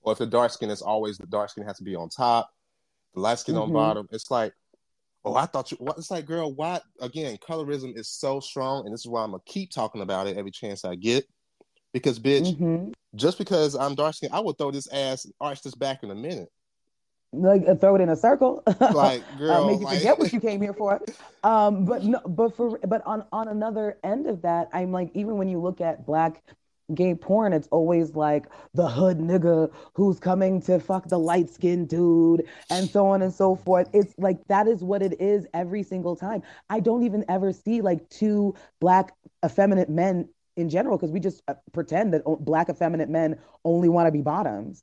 Or 0.00 0.12
if 0.12 0.18
the 0.18 0.26
dark 0.26 0.50
skin 0.50 0.70
is 0.70 0.80
always 0.80 1.18
the 1.18 1.26
dark 1.26 1.50
skin 1.50 1.66
has 1.66 1.76
to 1.76 1.84
be 1.84 1.94
on 1.94 2.08
top, 2.08 2.48
the 3.12 3.20
light 3.20 3.40
skin 3.40 3.58
on 3.58 3.68
Mhm. 3.68 3.74
bottom. 3.74 4.08
It's 4.10 4.30
like, 4.30 4.54
oh, 5.22 5.34
I 5.34 5.44
thought 5.44 5.70
you. 5.70 5.76
What? 5.80 5.98
It's 5.98 6.10
like, 6.10 6.24
girl, 6.24 6.54
why? 6.54 6.80
Again, 6.98 7.36
colorism 7.46 7.94
is 7.94 8.08
so 8.08 8.40
strong, 8.40 8.86
and 8.86 8.94
this 8.94 9.00
is 9.00 9.08
why 9.08 9.22
I'm 9.22 9.32
gonna 9.32 9.42
keep 9.44 9.70
talking 9.70 10.00
about 10.00 10.28
it 10.28 10.38
every 10.38 10.50
chance 10.50 10.82
I 10.86 10.94
get. 10.94 11.26
Because, 11.94 12.18
bitch, 12.18 12.56
Mhm. 12.58 12.92
just 13.14 13.38
because 13.38 13.74
I'm 13.74 13.94
dark 13.94 14.14
skinned, 14.16 14.34
I 14.34 14.40
would 14.40 14.58
throw 14.58 14.70
this 14.72 14.88
ass, 14.92 15.26
arch 15.40 15.62
this 15.62 15.74
back 15.76 16.02
in 16.02 16.10
a 16.10 16.14
minute. 16.14 16.50
Like 17.32 17.66
uh, 17.66 17.74
throw 17.76 17.94
it 17.96 18.00
in 18.00 18.08
a 18.10 18.16
circle. 18.16 18.62
Like, 18.92 19.22
girl, 19.38 19.50
uh, 19.52 19.66
make 19.66 19.80
you 19.80 19.86
like- 19.86 19.98
forget 19.98 20.18
what 20.18 20.32
you 20.32 20.40
came 20.40 20.60
here 20.60 20.74
for. 20.74 21.00
Um, 21.44 21.84
but 21.84 22.02
no, 22.04 22.20
but 22.26 22.56
for 22.56 22.78
but 22.88 23.02
on 23.06 23.22
on 23.30 23.48
another 23.48 23.98
end 24.02 24.26
of 24.26 24.40
that, 24.42 24.68
I'm 24.72 24.92
like 24.92 25.10
even 25.14 25.36
when 25.36 25.46
you 25.48 25.60
look 25.60 25.80
at 25.82 26.06
black 26.06 26.42
gay 26.94 27.14
porn, 27.14 27.52
it's 27.52 27.68
always 27.68 28.14
like 28.14 28.46
the 28.72 28.88
hood 28.88 29.18
nigga 29.18 29.70
who's 29.94 30.18
coming 30.18 30.60
to 30.62 30.78
fuck 30.80 31.08
the 31.08 31.18
light 31.18 31.50
skinned 31.50 31.88
dude 31.90 32.44
and 32.70 32.88
so 32.88 33.06
on 33.06 33.20
and 33.22 33.32
so 33.32 33.56
forth. 33.56 33.88
It's 33.92 34.14
like 34.18 34.38
that 34.48 34.66
is 34.66 34.82
what 34.82 35.02
it 35.02 35.20
is 35.20 35.46
every 35.52 35.82
single 35.82 36.16
time. 36.16 36.42
I 36.70 36.80
don't 36.80 37.02
even 37.04 37.24
ever 37.28 37.52
see 37.52 37.80
like 37.82 38.08
two 38.08 38.54
black 38.80 39.12
effeminate 39.44 39.90
men 39.90 40.28
in 40.56 40.68
general 40.68 40.96
because 40.96 41.10
we 41.10 41.20
just 41.20 41.42
uh, 41.48 41.54
pretend 41.72 42.14
that 42.14 42.22
black 42.40 42.68
effeminate 42.68 43.08
men 43.08 43.38
only 43.64 43.88
want 43.88 44.06
to 44.06 44.12
be 44.12 44.22
bottoms. 44.22 44.82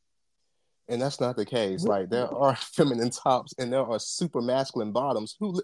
And 0.87 1.01
that's 1.01 1.21
not 1.21 1.37
the 1.37 1.45
case. 1.45 1.83
Like 1.83 2.09
there 2.09 2.27
are 2.27 2.55
feminine 2.75 3.09
tops 3.09 3.53
and 3.57 3.71
there 3.71 3.85
are 3.85 3.99
super 3.99 4.41
masculine 4.41 4.91
bottoms. 4.91 5.35
Who? 5.39 5.61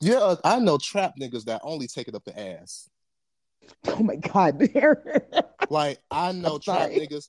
Yeah, 0.00 0.34
I 0.44 0.58
know 0.58 0.78
trap 0.78 1.14
niggas 1.20 1.44
that 1.44 1.60
only 1.64 1.86
take 1.86 2.08
it 2.08 2.14
up 2.14 2.24
the 2.24 2.38
ass. 2.38 2.90
Oh 3.86 4.02
my 4.02 4.16
god, 4.16 4.60
Like 5.70 5.98
I 6.10 6.32
know 6.32 6.58
trap 6.58 6.90
niggas, 6.90 7.28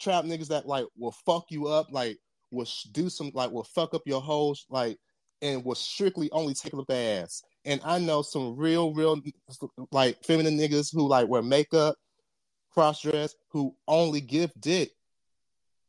trap 0.00 0.24
niggas 0.24 0.48
that 0.48 0.66
like 0.66 0.86
will 0.96 1.14
fuck 1.24 1.46
you 1.50 1.68
up. 1.68 1.88
Like 1.90 2.18
will 2.50 2.66
do 2.92 3.08
some 3.08 3.30
like 3.34 3.50
will 3.50 3.64
fuck 3.64 3.94
up 3.94 4.02
your 4.06 4.20
whole 4.20 4.56
like 4.70 4.98
and 5.42 5.64
will 5.64 5.74
strictly 5.74 6.30
only 6.32 6.54
take 6.54 6.72
it 6.72 6.78
up 6.78 6.86
the 6.88 6.96
ass. 6.96 7.42
And 7.64 7.80
I 7.84 7.98
know 7.98 8.22
some 8.22 8.56
real, 8.56 8.94
real 8.94 9.20
like 9.90 10.22
feminine 10.24 10.56
niggas 10.56 10.92
who 10.92 11.06
like 11.06 11.28
wear 11.28 11.42
makeup, 11.42 11.96
cross 12.72 13.02
dress, 13.02 13.34
who 13.50 13.74
only 13.86 14.20
give 14.20 14.50
dick. 14.60 14.90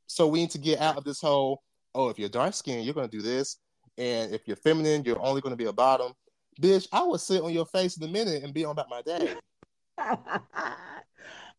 So 0.07 0.27
we 0.27 0.39
need 0.39 0.51
to 0.51 0.57
get 0.57 0.79
out 0.79 0.97
of 0.97 1.03
this 1.03 1.21
whole, 1.21 1.61
oh, 1.93 2.09
if 2.09 2.17
you're 2.17 2.29
dark 2.29 2.53
skinned, 2.53 2.83
you're 2.83 2.93
gonna 2.93 3.07
do 3.07 3.21
this. 3.21 3.57
And 3.97 4.33
if 4.33 4.41
you're 4.47 4.57
feminine, 4.57 5.03
you're 5.03 5.21
only 5.21 5.41
gonna 5.41 5.55
be 5.55 5.65
a 5.65 5.73
bottom. 5.73 6.13
Bitch, 6.61 6.87
I 6.91 7.03
would 7.03 7.21
sit 7.21 7.41
on 7.41 7.53
your 7.53 7.65
face 7.65 7.97
in 7.97 8.03
a 8.03 8.11
minute 8.11 8.43
and 8.43 8.53
be 8.53 8.65
on 8.65 8.71
about 8.71 8.89
my 8.89 9.01
day. 9.01 9.35
I 9.97 10.15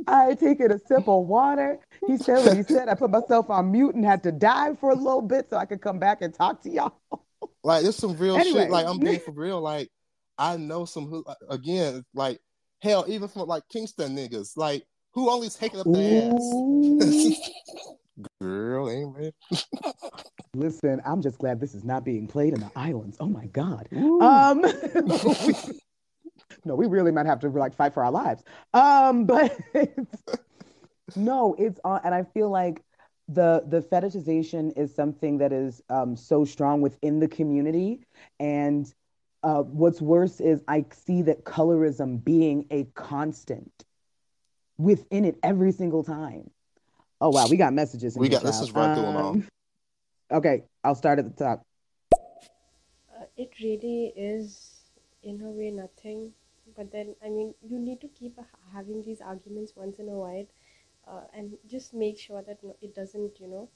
I 0.06 0.24
had 0.24 0.40
taken 0.40 0.70
a 0.70 0.78
sip 0.78 1.08
of 1.08 1.26
water. 1.26 1.80
He 2.06 2.16
said 2.16 2.44
what 2.44 2.56
he 2.56 2.62
said. 2.74 2.88
I 2.88 2.94
put 2.94 3.10
myself 3.10 3.50
on 3.50 3.72
mute 3.72 3.94
and 3.94 4.04
had 4.04 4.22
to 4.24 4.32
dive 4.32 4.78
for 4.78 4.90
a 4.90 4.94
little 4.94 5.22
bit 5.22 5.50
so 5.50 5.56
I 5.56 5.64
could 5.64 5.80
come 5.80 5.98
back 5.98 6.22
and 6.22 6.32
talk 6.32 6.62
to 6.62 6.70
y'all. 6.70 6.94
Like 7.64 7.82
there's 7.82 7.96
some 7.96 8.16
real 8.16 8.36
anyway. 8.36 8.62
shit. 8.62 8.70
Like 8.70 8.86
I'm 8.86 8.98
being 8.98 9.18
for 9.20 9.32
real. 9.32 9.60
Like 9.60 9.88
I 10.38 10.56
know 10.56 10.84
some 10.84 11.06
who 11.06 11.24
again, 11.48 12.04
like 12.14 12.38
hell, 12.80 13.04
even 13.08 13.28
from 13.28 13.48
like 13.48 13.64
Kingston 13.72 14.16
niggas, 14.16 14.56
like 14.56 14.84
who 15.12 15.30
only 15.30 15.48
taking 15.48 15.80
up 15.80 15.86
the 15.86 16.30
ass. 16.30 17.40
Girl, 18.40 18.88
ain't 18.90 19.14
ready. 19.14 19.32
Listen, 20.54 21.02
I'm 21.04 21.20
just 21.20 21.38
glad 21.38 21.60
this 21.60 21.74
is 21.74 21.84
not 21.84 22.04
being 22.04 22.26
played 22.26 22.54
in 22.54 22.60
the 22.60 22.70
islands. 22.76 23.16
Oh 23.20 23.28
my 23.28 23.46
god. 23.46 23.88
Ooh. 23.92 24.20
Um 24.20 24.64
no, 26.66 26.74
we 26.74 26.86
really 26.86 27.12
might 27.12 27.26
have 27.26 27.40
to 27.40 27.48
like 27.48 27.74
fight 27.74 27.94
for 27.94 28.04
our 28.04 28.10
lives. 28.10 28.42
Um, 28.74 29.24
but 29.26 29.58
it's, 29.72 31.16
no, 31.16 31.54
it's 31.58 31.80
on, 31.84 32.00
and 32.04 32.14
I 32.14 32.24
feel 32.24 32.50
like 32.50 32.82
the 33.28 33.64
the 33.66 33.80
fetishization 33.80 34.76
is 34.76 34.94
something 34.94 35.38
that 35.38 35.52
is 35.52 35.82
um, 35.88 36.16
so 36.16 36.44
strong 36.44 36.80
within 36.80 37.20
the 37.20 37.28
community, 37.28 38.00
and 38.38 38.92
uh, 39.42 39.62
what's 39.62 40.00
worse 40.00 40.40
is 40.40 40.62
I 40.68 40.84
see 40.90 41.22
that 41.22 41.44
colorism 41.44 42.22
being 42.22 42.66
a 42.70 42.84
constant 42.94 43.84
within 44.78 45.24
it 45.24 45.38
every 45.42 45.72
single 45.72 46.04
time. 46.04 46.50
Oh 47.20 47.30
wow, 47.30 47.46
we 47.48 47.56
got 47.56 47.72
messages. 47.72 48.16
we 48.16 48.28
got. 48.28 48.44
Let's 48.44 48.60
just 48.60 48.74
run 48.74 48.90
um, 48.90 48.94
through 48.96 49.04
them 49.06 49.16
all. 49.16 49.30
Um, 49.30 49.48
okay, 50.32 50.64
I'll 50.84 50.94
start 50.94 51.18
at 51.18 51.24
the 51.24 51.44
top. 51.44 51.64
Uh, 52.14 53.24
it 53.36 53.52
really 53.62 54.12
is, 54.16 54.82
in 55.22 55.40
a 55.42 55.50
way, 55.50 55.70
nothing 55.70 56.32
but 56.76 56.90
then 56.92 57.14
i 57.24 57.28
mean 57.28 57.54
you 57.62 57.78
need 57.78 58.00
to 58.00 58.08
keep 58.08 58.38
having 58.72 59.02
these 59.02 59.20
arguments 59.20 59.72
once 59.76 59.98
in 59.98 60.08
a 60.08 60.18
while 60.24 60.46
uh, 61.08 61.22
and 61.34 61.56
just 61.68 61.94
make 61.94 62.18
sure 62.18 62.42
that 62.42 62.58
it 62.82 62.94
doesn't 62.94 63.40
you 63.40 63.48
know 63.48 63.68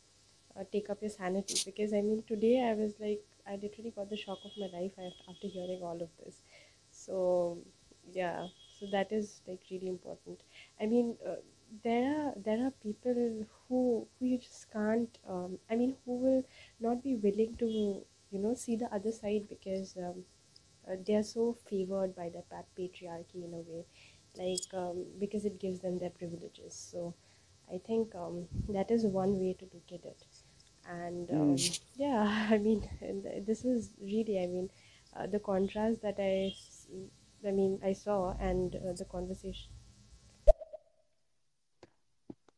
uh, 0.59 0.65
take 0.73 0.91
up 0.91 1.01
your 1.01 1.11
sanity. 1.11 1.61
Because 1.65 1.93
i 1.93 2.01
mean 2.01 2.23
today 2.27 2.69
i 2.69 2.75
was 2.75 2.95
like 3.01 3.23
i 3.47 3.57
literally 3.57 3.91
got 3.91 4.11
the 4.11 4.17
shock 4.17 4.39
of 4.45 4.53
my 4.59 4.67
life 4.79 4.93
after 5.29 5.47
hearing 5.47 5.81
all 5.83 6.01
of 6.03 6.09
this. 6.25 6.43
So 6.91 7.59
yeah. 8.13 8.49
So 8.79 8.87
that 8.93 9.13
is 9.13 9.43
like 9.47 9.61
really 9.71 9.89
important. 9.89 10.41
I 10.81 10.87
mean 10.87 11.17
uh, 11.27 11.37
there 11.85 12.05
are 12.21 12.33
there 12.45 12.67
are 12.67 12.71
people 12.83 13.47
who 13.69 14.07
who 14.19 14.27
you 14.27 14.39
just 14.39 14.71
can't 14.73 15.19
um, 15.29 15.57
i 15.71 15.77
mean 15.77 15.95
who 16.05 16.17
will 16.17 16.43
not 16.81 17.01
be 17.03 17.15
willing 17.15 17.55
to 17.57 17.67
you 18.31 18.39
know 18.39 18.55
see 18.55 18.75
the 18.77 18.93
other 18.93 19.13
side 19.13 19.47
because 19.49 19.97
um, 19.97 20.25
uh, 20.89 20.97
they 21.07 21.15
are 21.15 21.23
so 21.23 21.57
favored 21.69 22.15
by 22.15 22.31
the 22.31 22.43
patriarchy 22.79 23.45
in 23.45 23.55
a 23.55 23.63
way 23.71 23.85
like 24.37 24.73
um, 24.75 25.05
because 25.19 25.45
it 25.45 25.59
gives 25.61 25.81
them 25.81 25.99
their 25.99 26.11
privileges. 26.11 26.75
So 26.75 27.15
i 27.73 27.79
think 27.87 28.15
um, 28.15 28.47
that 28.71 28.91
is 28.91 29.05
one 29.05 29.39
way 29.39 29.55
to 29.59 29.65
look 29.73 29.91
at 29.93 30.05
it. 30.05 30.25
And 30.89 31.31
um, 31.31 31.57
mm. 31.57 31.81
yeah 31.97 32.49
i 32.51 32.59
mean 32.59 32.89
this 33.47 33.65
is 33.65 33.91
really 34.01 34.43
i 34.43 34.47
mean 34.47 34.71
uh, 35.17 35.27
the 35.27 35.39
contrast 35.39 36.03
that 36.03 36.17
i 36.19 36.53
i 37.47 37.51
mean 37.51 37.81
i 37.85 37.93
saw 37.93 38.35
and 38.41 38.77
uh, 38.77 38.93
the 38.93 39.05
conversation. 39.05 39.71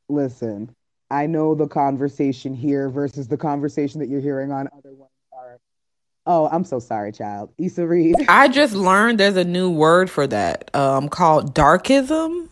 Listen 0.08 0.74
i 1.10 1.26
know 1.26 1.54
the 1.54 1.68
conversation 1.68 2.54
here 2.54 2.88
versus 2.88 3.28
the 3.28 3.36
conversation 3.36 4.00
that 4.00 4.08
you're 4.08 4.20
hearing 4.20 4.50
on 4.50 4.68
other 4.76 4.94
ones 4.94 5.11
Oh, 6.26 6.48
I'm 6.52 6.64
so 6.64 6.78
sorry, 6.78 7.12
child. 7.12 7.50
Issa 7.58 7.86
Reed. 7.86 8.14
I 8.28 8.48
just 8.48 8.74
learned 8.74 9.18
there's 9.18 9.36
a 9.36 9.44
new 9.44 9.70
word 9.70 10.08
for 10.08 10.26
that 10.28 10.74
um, 10.74 11.08
called 11.08 11.54
darkism. 11.54 12.48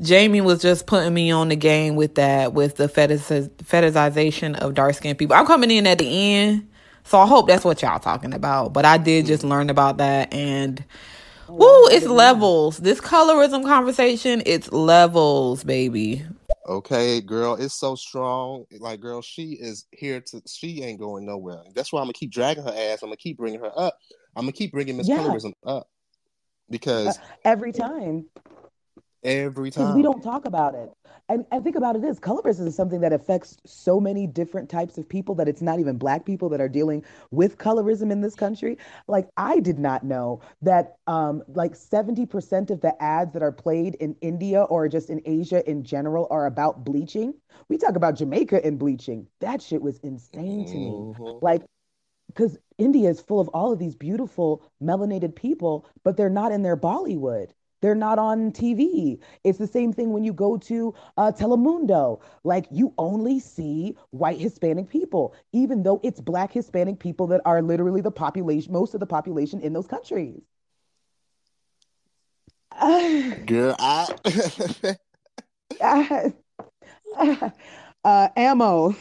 Jamie 0.00 0.40
was 0.40 0.60
just 0.60 0.86
putting 0.86 1.14
me 1.14 1.30
on 1.30 1.48
the 1.48 1.56
game 1.56 1.96
with 1.96 2.16
that, 2.16 2.52
with 2.52 2.76
the 2.76 2.88
fetish- 2.88 3.48
fetishization 3.58 4.58
of 4.58 4.74
dark 4.74 4.94
skinned 4.94 5.18
people. 5.18 5.34
I'm 5.36 5.46
coming 5.46 5.70
in 5.70 5.86
at 5.86 5.98
the 5.98 6.34
end, 6.34 6.68
so 7.04 7.18
I 7.18 7.26
hope 7.26 7.46
that's 7.46 7.64
what 7.64 7.80
y'all 7.80 7.98
talking 7.98 8.34
about. 8.34 8.72
But 8.72 8.84
I 8.84 8.98
did 8.98 9.26
just 9.26 9.42
learn 9.44 9.70
about 9.70 9.98
that, 9.98 10.34
and 10.34 10.84
woo, 11.48 11.86
it's 11.88 12.06
levels. 12.06 12.78
This 12.78 13.00
colorism 13.00 13.64
conversation, 13.64 14.42
it's 14.46 14.70
levels, 14.72 15.64
baby. 15.64 16.24
Okay, 16.68 17.20
girl, 17.20 17.54
it's 17.54 17.74
so 17.74 17.94
strong. 17.94 18.64
Like, 18.80 19.00
girl, 19.00 19.22
she 19.22 19.52
is 19.52 19.86
here 19.92 20.20
to. 20.20 20.42
She 20.46 20.82
ain't 20.82 20.98
going 20.98 21.24
nowhere. 21.24 21.62
That's 21.74 21.92
why 21.92 22.00
I'm 22.00 22.06
gonna 22.06 22.14
keep 22.14 22.32
dragging 22.32 22.64
her 22.64 22.74
ass. 22.74 23.02
I'm 23.02 23.08
gonna 23.08 23.16
keep 23.16 23.36
bringing 23.36 23.60
her 23.60 23.72
up. 23.78 23.96
I'm 24.34 24.42
gonna 24.42 24.52
keep 24.52 24.72
bringing 24.72 24.96
Miss 24.96 25.08
yeah. 25.08 25.18
Colorism 25.18 25.52
up 25.64 25.88
because 26.70 27.18
uh, 27.18 27.22
every 27.44 27.72
time, 27.72 28.26
every 29.26 29.70
time 29.70 29.94
we 29.94 30.02
don't 30.02 30.22
talk 30.22 30.44
about 30.46 30.74
it. 30.74 30.90
And, 31.28 31.44
and 31.50 31.64
think 31.64 31.74
about 31.74 31.96
it 31.96 32.04
is 32.04 32.20
colorism 32.20 32.68
is 32.68 32.76
something 32.76 33.00
that 33.00 33.12
affects 33.12 33.56
so 33.66 33.98
many 33.98 34.28
different 34.28 34.70
types 34.70 34.96
of 34.96 35.08
people 35.08 35.34
that 35.34 35.48
it's 35.48 35.60
not 35.60 35.80
even 35.80 35.98
black 35.98 36.24
people 36.24 36.48
that 36.50 36.60
are 36.60 36.68
dealing 36.68 37.04
with 37.32 37.58
colorism 37.58 38.12
in 38.12 38.20
this 38.20 38.34
country. 38.34 38.78
Like 39.08 39.28
i 39.36 39.58
did 39.58 39.78
not 39.78 40.04
know 40.04 40.40
that 40.62 40.96
um, 41.06 41.42
like 41.48 41.72
70% 41.72 42.70
of 42.70 42.80
the 42.80 43.02
ads 43.02 43.32
that 43.32 43.42
are 43.42 43.52
played 43.52 43.96
in 43.96 44.14
india 44.20 44.62
or 44.62 44.88
just 44.88 45.10
in 45.10 45.20
asia 45.24 45.68
in 45.68 45.82
general 45.82 46.28
are 46.30 46.46
about 46.46 46.84
bleaching. 46.84 47.34
We 47.68 47.78
talk 47.78 47.96
about 47.96 48.16
jamaica 48.16 48.64
and 48.64 48.78
bleaching. 48.78 49.26
That 49.40 49.60
shit 49.60 49.82
was 49.82 49.98
insane 49.98 50.64
to 50.66 50.74
me. 50.74 50.90
Mm-hmm. 50.90 51.44
like 51.44 51.62
because 52.28 52.58
india 52.78 53.08
is 53.08 53.20
full 53.20 53.40
of 53.40 53.48
all 53.48 53.72
of 53.72 53.78
these 53.78 53.94
beautiful 53.94 54.62
melanated 54.82 55.34
people 55.34 55.86
but 56.04 56.16
they're 56.16 56.28
not 56.28 56.52
in 56.52 56.62
their 56.62 56.76
bollywood 56.76 57.50
they're 57.80 57.94
not 57.94 58.18
on 58.18 58.52
TV. 58.52 59.18
It's 59.44 59.58
the 59.58 59.66
same 59.66 59.92
thing 59.92 60.12
when 60.12 60.24
you 60.24 60.32
go 60.32 60.56
to 60.58 60.94
uh, 61.16 61.32
Telemundo. 61.32 62.20
Like 62.44 62.66
you 62.70 62.94
only 62.98 63.38
see 63.38 63.96
white 64.10 64.40
Hispanic 64.40 64.88
people, 64.88 65.34
even 65.52 65.82
though 65.82 66.00
it's 66.02 66.20
black 66.20 66.52
Hispanic 66.52 66.98
people 66.98 67.26
that 67.28 67.42
are 67.44 67.62
literally 67.62 68.00
the 68.00 68.10
population, 68.10 68.72
most 68.72 68.94
of 68.94 69.00
the 69.00 69.06
population 69.06 69.60
in 69.60 69.72
those 69.72 69.86
countries. 69.86 70.42
Girl, 73.46 73.74
I. 73.78 74.08
uh, 78.04 78.28
ammo. 78.36 78.94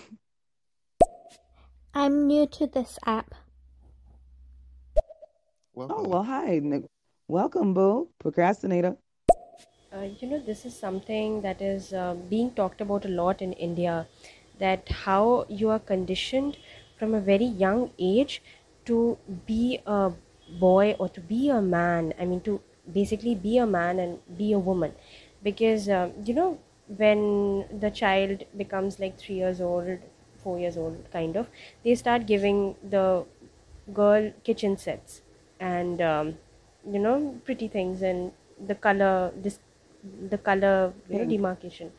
I'm 1.93 2.27
new 2.27 2.45
to 2.47 2.67
this 2.67 2.99
app. 3.05 3.33
Welcome. 5.73 5.97
Oh 5.99 6.09
well, 6.09 6.23
hi. 6.23 6.61
Welcome, 7.27 7.73
Boo, 7.73 8.09
procrastinator. 8.19 8.97
Uh, 9.93 10.07
you 10.19 10.27
know, 10.27 10.39
this 10.39 10.65
is 10.65 10.77
something 10.77 11.41
that 11.41 11.61
is 11.61 11.93
uh, 11.93 12.13
being 12.29 12.51
talked 12.51 12.81
about 12.81 13.05
a 13.05 13.07
lot 13.07 13.41
in 13.41 13.53
India 13.53 14.07
that 14.59 14.87
how 14.89 15.45
you 15.49 15.69
are 15.69 15.79
conditioned 15.79 16.57
from 16.99 17.13
a 17.13 17.19
very 17.19 17.45
young 17.45 17.91
age 17.97 18.41
to 18.85 19.17
be 19.45 19.79
a 19.85 20.11
boy 20.59 20.95
or 20.99 21.09
to 21.09 21.21
be 21.21 21.49
a 21.49 21.61
man. 21.61 22.13
I 22.19 22.25
mean, 22.25 22.41
to 22.41 22.61
basically 22.91 23.35
be 23.35 23.57
a 23.57 23.65
man 23.65 23.99
and 23.99 24.19
be 24.37 24.51
a 24.53 24.59
woman. 24.59 24.93
Because, 25.43 25.89
uh, 25.89 26.09
you 26.23 26.33
know, 26.33 26.59
when 26.87 27.65
the 27.79 27.89
child 27.89 28.43
becomes 28.55 28.99
like 28.99 29.17
three 29.17 29.35
years 29.35 29.61
old, 29.61 29.99
four 30.43 30.59
years 30.59 30.77
old, 30.77 31.03
kind 31.11 31.35
of, 31.35 31.47
they 31.83 31.95
start 31.95 32.27
giving 32.27 32.75
the 32.87 33.25
girl 33.93 34.31
kitchen 34.43 34.77
sets. 34.77 35.21
And 35.59 36.01
um, 36.01 36.37
you 36.85 36.99
know 36.99 37.41
pretty 37.45 37.67
things 37.67 38.01
and 38.01 38.31
the 38.59 38.75
color 38.75 39.31
this 39.35 39.59
the 40.03 40.37
color 40.37 40.93
you 41.09 41.17
know, 41.17 41.25
demarcation. 41.25 41.91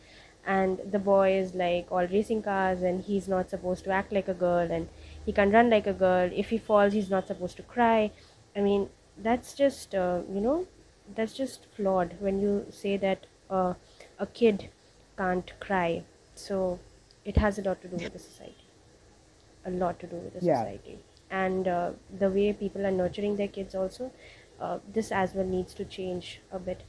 And 0.45 0.79
the 0.93 1.01
boy 1.01 1.37
is 1.37 1.55
like 1.55 1.91
all 1.91 2.07
racing 2.07 2.43
cars 2.43 2.83
and 2.83 3.03
he's 3.03 3.27
not 3.27 3.51
supposed 3.51 3.83
to 3.85 3.91
act 3.91 4.13
like 4.13 4.29
a 4.29 4.35
girl 4.35 4.71
and 4.71 4.89
he 5.25 5.33
can 5.33 5.51
run 5.51 5.71
like 5.71 5.87
a 5.89 5.93
girl. 5.93 6.31
If 6.33 6.51
he 6.51 6.59
falls 6.59 6.93
he's 6.93 7.11
not 7.11 7.27
supposed 7.27 7.57
to 7.57 7.63
cry. 7.65 8.13
I 8.55 8.61
mean 8.61 8.91
that's 9.17 9.55
just 9.55 9.95
uh, 9.95 10.23
you 10.29 10.41
know 10.41 10.69
that's 11.09 11.33
just 11.35 11.67
flawed 11.67 12.17
when 12.21 12.41
you 12.41 12.67
say 12.71 12.97
that 12.99 13.27
uh, 13.51 13.75
a 14.19 14.27
kid 14.27 14.71
can't 15.19 15.53
cry. 15.61 16.05
So 16.35 16.81
it 17.25 17.37
has 17.39 17.59
a 17.59 17.63
lot 17.63 17.83
to 17.83 17.89
do 17.89 17.97
with 17.97 18.13
the 18.13 18.19
society. 18.21 18.71
A 19.67 19.71
lot 19.71 19.99
to 20.01 20.07
do 20.07 20.17
with 20.17 20.33
the 20.35 20.41
yeah. 20.41 20.55
society. 20.55 21.05
And 21.29 21.69
uh, 21.69 21.93
the 22.09 22.31
way 22.31 22.53
people 22.55 22.87
are 22.87 22.91
nurturing 22.91 23.37
their 23.37 23.49
kids 23.49 23.75
also 23.75 24.13
uh, 24.61 24.79
this 24.93 25.13
as 25.13 25.35
well 25.35 25.47
needs 25.47 25.75
to 25.75 25.85
change 25.85 26.41
a 26.53 26.59
bit. 26.59 26.85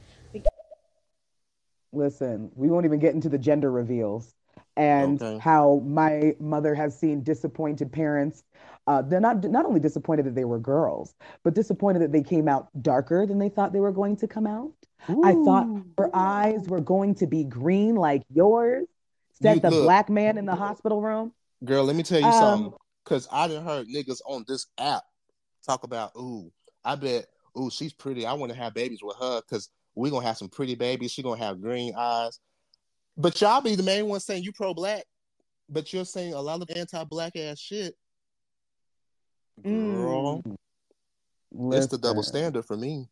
listen, 1.92 2.50
we 2.54 2.68
won't 2.68 2.84
even 2.84 2.98
get 2.98 3.14
into 3.14 3.28
the 3.30 3.38
gender 3.38 3.70
reveals 3.72 4.34
and 4.76 5.20
Okay. 5.22 5.38
how 5.38 5.82
my 5.86 6.34
mother 6.38 6.74
has 6.74 6.96
seen 6.98 7.22
disappointed 7.22 7.90
parents. 7.90 8.44
Uh, 8.86 9.02
they're 9.02 9.20
not 9.20 9.42
not 9.44 9.64
only 9.64 9.80
disappointed 9.80 10.26
that 10.26 10.34
they 10.34 10.44
were 10.44 10.58
girls, 10.58 11.14
but 11.44 11.54
disappointed 11.54 12.00
that 12.00 12.12
they 12.12 12.22
came 12.22 12.46
out 12.48 12.68
darker 12.82 13.26
than 13.26 13.38
they 13.38 13.48
thought 13.48 13.72
they 13.72 13.80
were 13.80 13.90
going 13.92 14.16
to 14.16 14.28
come 14.28 14.46
out. 14.46 14.70
I 15.24 15.32
thought 15.32 15.66
her 15.96 16.10
eyes 16.14 16.68
were 16.68 16.80
going 16.80 17.14
to 17.16 17.26
be 17.26 17.44
green 17.44 17.94
like 17.94 18.22
yours. 18.32 18.86
Said 19.40 19.56
You- 19.56 19.60
the 19.62 19.70
look. 19.70 19.84
black 19.84 20.10
man 20.10 20.36
in 20.36 20.44
the 20.46 20.54
hospital 20.54 21.00
room. 21.00 21.32
Girl, 21.64 21.84
let 21.84 21.96
me 21.96 22.02
tell 22.02 22.20
you 22.20 22.26
Um, 22.26 22.32
something. 22.32 22.72
Cause 23.04 23.26
I 23.32 23.48
didn't 23.48 23.64
heard 23.64 23.86
niggas 23.88 24.20
on 24.26 24.44
this 24.46 24.66
app 24.76 25.04
talk 25.64 25.84
about, 25.84 26.12
ooh, 26.16 26.52
I 26.84 26.94
bet, 26.96 27.26
ooh, 27.58 27.70
she's 27.70 27.92
pretty. 27.92 28.26
I 28.26 28.32
want 28.34 28.52
to 28.52 28.58
have 28.58 28.74
babies 28.74 29.00
with 29.02 29.16
her 29.16 29.40
because 29.40 29.68
we're 29.94 30.10
gonna 30.10 30.26
have 30.26 30.36
some 30.38 30.48
pretty 30.48 30.74
babies. 30.74 31.12
She 31.12 31.22
gonna 31.22 31.42
have 31.42 31.60
green 31.60 31.94
eyes. 31.96 32.38
But 33.16 33.40
y'all 33.40 33.60
be 33.60 33.74
the 33.74 33.82
main 33.82 34.06
one 34.06 34.20
saying 34.20 34.44
you 34.44 34.52
pro 34.52 34.72
black, 34.74 35.04
but 35.68 35.92
you're 35.92 36.04
saying 36.04 36.34
a 36.34 36.40
lot 36.40 36.62
of 36.62 36.70
anti 36.74 37.02
black 37.04 37.36
ass 37.36 37.58
shit. 37.58 37.94
Girl, 39.62 40.42
it's 41.72 41.88
the 41.88 41.98
double 41.98 42.22
Mm. 42.22 42.26
Standard 42.26 42.64
for 42.64 42.76
me. 42.76 43.08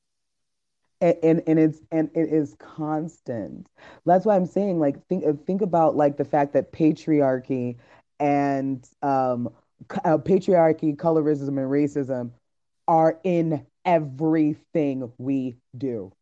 and, 1.00 1.16
and 1.22 1.42
and 1.46 1.58
it's 1.58 1.80
and 1.90 2.10
it 2.14 2.32
is 2.32 2.54
constant 2.58 3.68
that's 4.06 4.24
why 4.24 4.34
i'm 4.34 4.46
saying 4.46 4.78
like 4.78 5.04
think 5.08 5.24
uh, 5.26 5.32
think 5.46 5.60
about 5.60 5.94
like 5.94 6.16
the 6.16 6.24
fact 6.24 6.54
that 6.54 6.72
patriarchy 6.72 7.76
and 8.18 8.88
um 9.02 9.48
uh, 10.04 10.16
patriarchy 10.16 10.96
colorism 10.96 11.48
and 11.48 11.70
racism 11.70 12.30
are 12.88 13.18
in 13.24 13.66
everything 13.86 15.10
we 15.16 15.56
do 15.78 16.12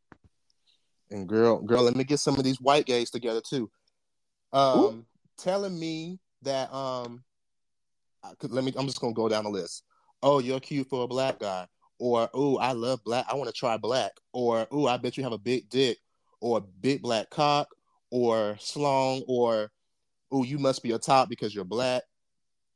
And 1.11 1.27
girl, 1.27 1.61
girl, 1.61 1.82
let 1.82 1.97
me 1.97 2.05
get 2.05 2.20
some 2.20 2.36
of 2.36 2.45
these 2.45 2.61
white 2.61 2.86
gays 2.86 3.11
together 3.11 3.41
too. 3.41 3.70
Um, 4.53 5.07
telling 5.36 5.78
me 5.78 6.20
that 6.43 6.73
um, 6.73 7.24
I 8.23 8.32
could, 8.39 8.53
let 8.53 8.65
me. 8.65 8.73
I'm 8.77 8.86
just 8.86 9.01
gonna 9.01 9.15
go 9.15 9.28
down 9.28 9.45
the 9.45 9.51
list. 9.51 9.82
Oh, 10.23 10.39
you're 10.39 10.61
cute 10.61 10.89
for 10.89 11.05
a 11.05 11.09
black 11.09 11.41
guy, 11.41 11.66
or 11.99 12.28
oh, 12.35 12.57
I 12.59 12.73
love 12.73 13.03
black. 13.05 13.27
I 13.28 13.35
want 13.35 13.49
to 13.49 13.53
try 13.53 13.77
black, 13.77 14.12
or 14.32 14.66
oh, 14.70 14.86
I 14.86 14.97
bet 14.97 15.16
you 15.16 15.24
have 15.24 15.32
a 15.32 15.39
big 15.39 15.69
dick, 15.69 15.99
or 16.41 16.59
a 16.59 16.61
big 16.61 17.03
black 17.03 17.31
cock, 17.31 17.69
or 18.11 18.57
slong, 18.61 19.23
or 19.27 19.70
oh, 20.31 20.45
you 20.45 20.59
must 20.59 20.82
be 20.82 20.93
a 20.93 20.99
top 20.99 21.28
because 21.28 21.55
you're 21.55 21.65
black. 21.65 22.03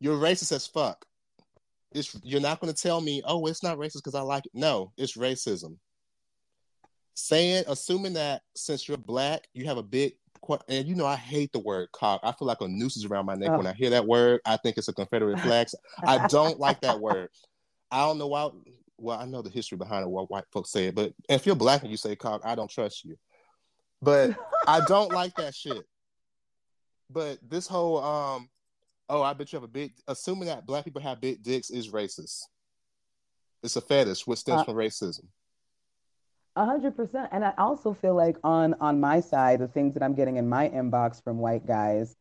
You're 0.00 0.18
racist 0.18 0.52
as 0.52 0.66
fuck. 0.66 1.04
It's 1.92 2.18
you're 2.22 2.40
not 2.40 2.60
gonna 2.60 2.72
tell 2.72 3.00
me, 3.00 3.22
oh, 3.24 3.46
it's 3.46 3.62
not 3.62 3.78
racist 3.78 3.96
because 3.96 4.14
I 4.14 4.20
like 4.20 4.46
it. 4.46 4.52
No, 4.54 4.92
it's 4.96 5.16
racism. 5.16 5.76
Saying 7.14 7.64
assuming 7.66 8.12
that 8.14 8.42
since 8.54 8.86
you're 8.86 8.96
black 8.96 9.48
you 9.52 9.64
have 9.66 9.78
a 9.78 9.82
big 9.82 10.12
and 10.68 10.86
you 10.86 10.94
know 10.94 11.06
i 11.06 11.16
hate 11.16 11.52
the 11.52 11.58
word 11.58 11.88
cock. 11.92 12.20
I 12.22 12.32
feel 12.32 12.46
like 12.48 12.60
a 12.60 12.68
noose 12.68 12.96
is 12.96 13.04
around 13.04 13.26
my 13.26 13.34
neck 13.34 13.56
when 13.56 13.66
i 13.66 13.72
hear 13.72 13.90
that 13.90 14.06
word. 14.06 14.40
I 14.44 14.56
think 14.56 14.78
it's 14.78 14.88
a 14.88 14.92
confederate 14.92 15.40
flag. 15.40 15.68
I 16.06 16.26
don't 16.28 16.58
like 16.58 16.80
that 16.82 17.00
word. 17.00 17.28
I 17.90 18.06
don't 18.06 18.18
know 18.18 18.28
why 18.28 18.50
well 18.98 19.18
i 19.18 19.24
know 19.24 19.42
the 19.42 19.50
history 19.50 19.78
behind 19.78 20.04
it 20.04 20.08
what 20.08 20.30
white 20.30 20.44
folks 20.52 20.72
say 20.72 20.86
it 20.86 20.94
but 20.94 21.12
if 21.28 21.46
you're 21.46 21.54
black 21.54 21.82
and 21.82 21.90
you 21.90 21.96
say 21.96 22.16
cock 22.16 22.40
i 22.44 22.54
don't 22.54 22.70
trust 22.70 23.04
you. 23.04 23.16
But 24.00 24.36
i 24.66 24.80
don't 24.86 25.12
like 25.12 25.34
that 25.36 25.54
shit. 25.54 25.84
But 27.10 27.38
this 27.48 27.66
whole 27.66 28.02
um 28.02 28.48
oh 29.08 29.22
i 29.22 29.32
bet 29.32 29.52
you 29.52 29.56
have 29.56 29.64
a 29.64 29.68
big 29.68 29.92
assuming 30.06 30.46
that 30.46 30.66
black 30.66 30.84
people 30.84 31.00
have 31.00 31.20
big 31.20 31.42
dicks 31.42 31.70
is 31.70 31.90
racist 31.90 32.42
it's 33.62 33.76
a 33.76 33.80
fetish 33.80 34.26
which 34.26 34.38
stems 34.40 34.60
Uh, 34.60 34.64
from 34.64 34.74
racism 34.74 35.24
A 36.56 36.64
hundred 36.64 36.96
percent. 36.96 37.28
And 37.30 37.44
I 37.44 37.52
also 37.56 37.94
feel 37.94 38.14
like 38.16 38.36
on 38.42 38.74
on 38.80 38.98
my 39.00 39.20
side, 39.20 39.60
the 39.60 39.68
things 39.68 39.94
that 39.94 40.02
I'm 40.02 40.14
getting 40.14 40.36
in 40.38 40.48
my 40.48 40.68
inbox 40.68 41.22
from 41.22 41.38
white 41.38 41.64
guys 41.66 42.16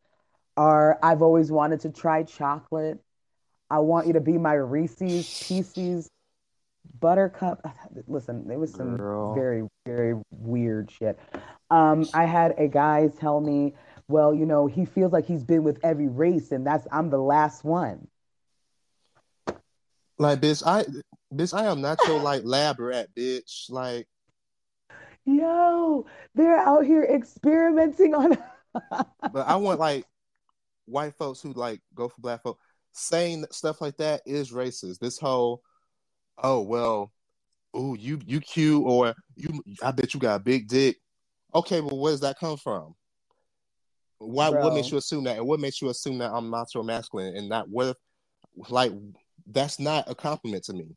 are 0.56 0.96
I've 1.02 1.22
always 1.22 1.50
wanted 1.50 1.80
to 1.80 1.90
try 1.90 2.22
chocolate. 2.22 2.98
I 3.68 3.80
want 3.80 4.06
you 4.06 4.12
to 4.12 4.20
be 4.20 4.38
my 4.38 4.54
Reese's 4.54 5.26
Pieces 5.46 6.08
Buttercup. 7.00 7.66
Listen, 8.06 8.46
there 8.46 8.58
was 8.60 8.72
some 8.72 8.96
Girl. 8.96 9.34
very, 9.34 9.66
very 9.86 10.14
weird 10.30 10.90
shit. 10.90 11.18
Um, 11.70 12.06
I 12.14 12.24
had 12.24 12.54
a 12.58 12.68
guy 12.68 13.08
tell 13.18 13.40
me, 13.40 13.74
well, 14.08 14.34
you 14.34 14.46
know, 14.46 14.66
he 14.66 14.84
feels 14.84 15.12
like 15.12 15.26
he's 15.26 15.44
been 15.44 15.62
with 15.62 15.78
every 15.82 16.08
race, 16.08 16.50
and 16.52 16.66
that's 16.66 16.86
I'm 16.90 17.10
the 17.10 17.18
last 17.18 17.64
one. 17.64 18.08
Like, 20.18 20.40
bitch, 20.40 20.66
I, 20.66 20.84
bitch, 21.32 21.56
I 21.56 21.66
am 21.66 21.80
not 21.80 21.98
your 22.06 22.20
like 22.20 22.42
lab 22.44 22.80
rat, 22.80 23.08
bitch. 23.14 23.70
Like, 23.70 24.08
Yo, 25.28 26.06
they're 26.34 26.56
out 26.56 26.86
here 26.86 27.04
experimenting 27.04 28.14
on. 28.14 28.38
but 28.72 29.46
I 29.46 29.56
want 29.56 29.78
like 29.78 30.06
white 30.86 31.14
folks 31.14 31.42
who 31.42 31.52
like 31.52 31.80
go 31.94 32.08
for 32.08 32.20
black 32.20 32.42
folk 32.42 32.58
saying 32.92 33.44
stuff 33.50 33.82
like 33.82 33.98
that 33.98 34.22
is 34.24 34.52
racist. 34.52 35.00
This 35.00 35.18
whole, 35.18 35.60
oh 36.42 36.62
well, 36.62 37.12
ooh, 37.76 37.94
you 37.98 38.18
you 38.24 38.40
cute 38.40 38.82
or 38.86 39.14
you, 39.36 39.62
I 39.82 39.90
bet 39.90 40.14
you 40.14 40.20
got 40.20 40.36
a 40.36 40.42
big 40.42 40.66
dick. 40.66 40.96
Okay, 41.54 41.82
well, 41.82 41.98
where 41.98 42.12
does 42.12 42.20
that 42.20 42.38
come 42.38 42.56
from? 42.56 42.94
Why? 44.18 44.50
What 44.50 44.74
makes 44.74 44.90
you 44.90 44.98
assume 44.98 45.24
that? 45.24 45.38
And 45.38 45.46
what 45.46 45.60
makes 45.60 45.80
you 45.80 45.88
assume 45.88 46.18
that 46.18 46.32
I'm 46.32 46.48
macho 46.48 46.82
masculine 46.82 47.36
and 47.36 47.48
not 47.48 47.68
what? 47.68 47.88
If, 47.88 48.70
like, 48.70 48.92
that's 49.46 49.78
not 49.78 50.10
a 50.10 50.14
compliment 50.14 50.64
to 50.64 50.72
me. 50.72 50.96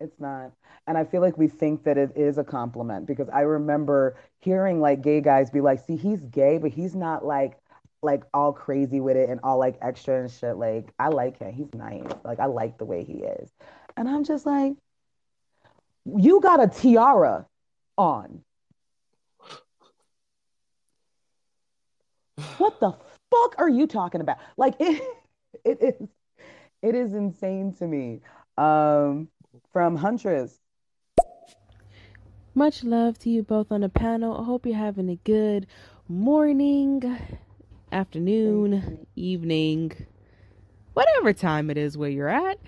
It's 0.00 0.20
not. 0.20 0.52
And 0.86 0.96
I 0.96 1.04
feel 1.04 1.20
like 1.20 1.36
we 1.36 1.48
think 1.48 1.84
that 1.84 1.98
it 1.98 2.12
is 2.16 2.38
a 2.38 2.44
compliment 2.44 3.06
because 3.06 3.28
I 3.28 3.40
remember 3.40 4.16
hearing 4.38 4.80
like 4.80 5.02
gay 5.02 5.20
guys 5.20 5.50
be 5.50 5.60
like, 5.60 5.84
see, 5.84 5.96
he's 5.96 6.20
gay, 6.20 6.58
but 6.58 6.70
he's 6.70 6.94
not 6.94 7.24
like 7.24 7.58
like 8.02 8.22
all 8.32 8.52
crazy 8.52 9.00
with 9.00 9.16
it 9.16 9.28
and 9.28 9.40
all 9.42 9.58
like 9.58 9.76
extra 9.82 10.20
and 10.20 10.30
shit. 10.30 10.56
Like, 10.56 10.92
I 10.98 11.08
like 11.08 11.38
him. 11.38 11.52
He's 11.52 11.74
nice. 11.74 12.04
Like, 12.24 12.38
I 12.38 12.46
like 12.46 12.78
the 12.78 12.84
way 12.84 13.04
he 13.04 13.24
is. 13.24 13.50
And 13.96 14.08
I'm 14.08 14.24
just 14.24 14.46
like, 14.46 14.74
you 16.04 16.40
got 16.40 16.62
a 16.62 16.68
tiara 16.68 17.46
on. 17.96 18.44
What 22.58 22.80
the 22.80 22.92
fuck 23.30 23.54
are 23.58 23.68
you 23.68 23.86
talking 23.86 24.20
about? 24.20 24.38
Like 24.56 24.74
it 24.80 25.02
it 25.64 25.78
is 25.80 26.08
it 26.82 26.94
is 26.94 27.14
insane 27.14 27.74
to 27.78 27.86
me. 27.86 28.20
Um 28.56 29.28
from 29.72 29.96
Huntress. 29.96 30.58
Much 32.54 32.82
love 32.82 33.18
to 33.20 33.30
you 33.30 33.42
both 33.42 33.70
on 33.70 33.82
the 33.82 33.88
panel. 33.88 34.36
I 34.36 34.44
hope 34.44 34.66
you're 34.66 34.76
having 34.76 35.08
a 35.08 35.16
good 35.16 35.66
morning, 36.08 37.18
afternoon, 37.92 39.06
evening, 39.14 39.92
whatever 40.94 41.32
time 41.32 41.70
it 41.70 41.76
is 41.76 41.96
where 41.96 42.10
you're 42.10 42.28
at. 42.28 42.58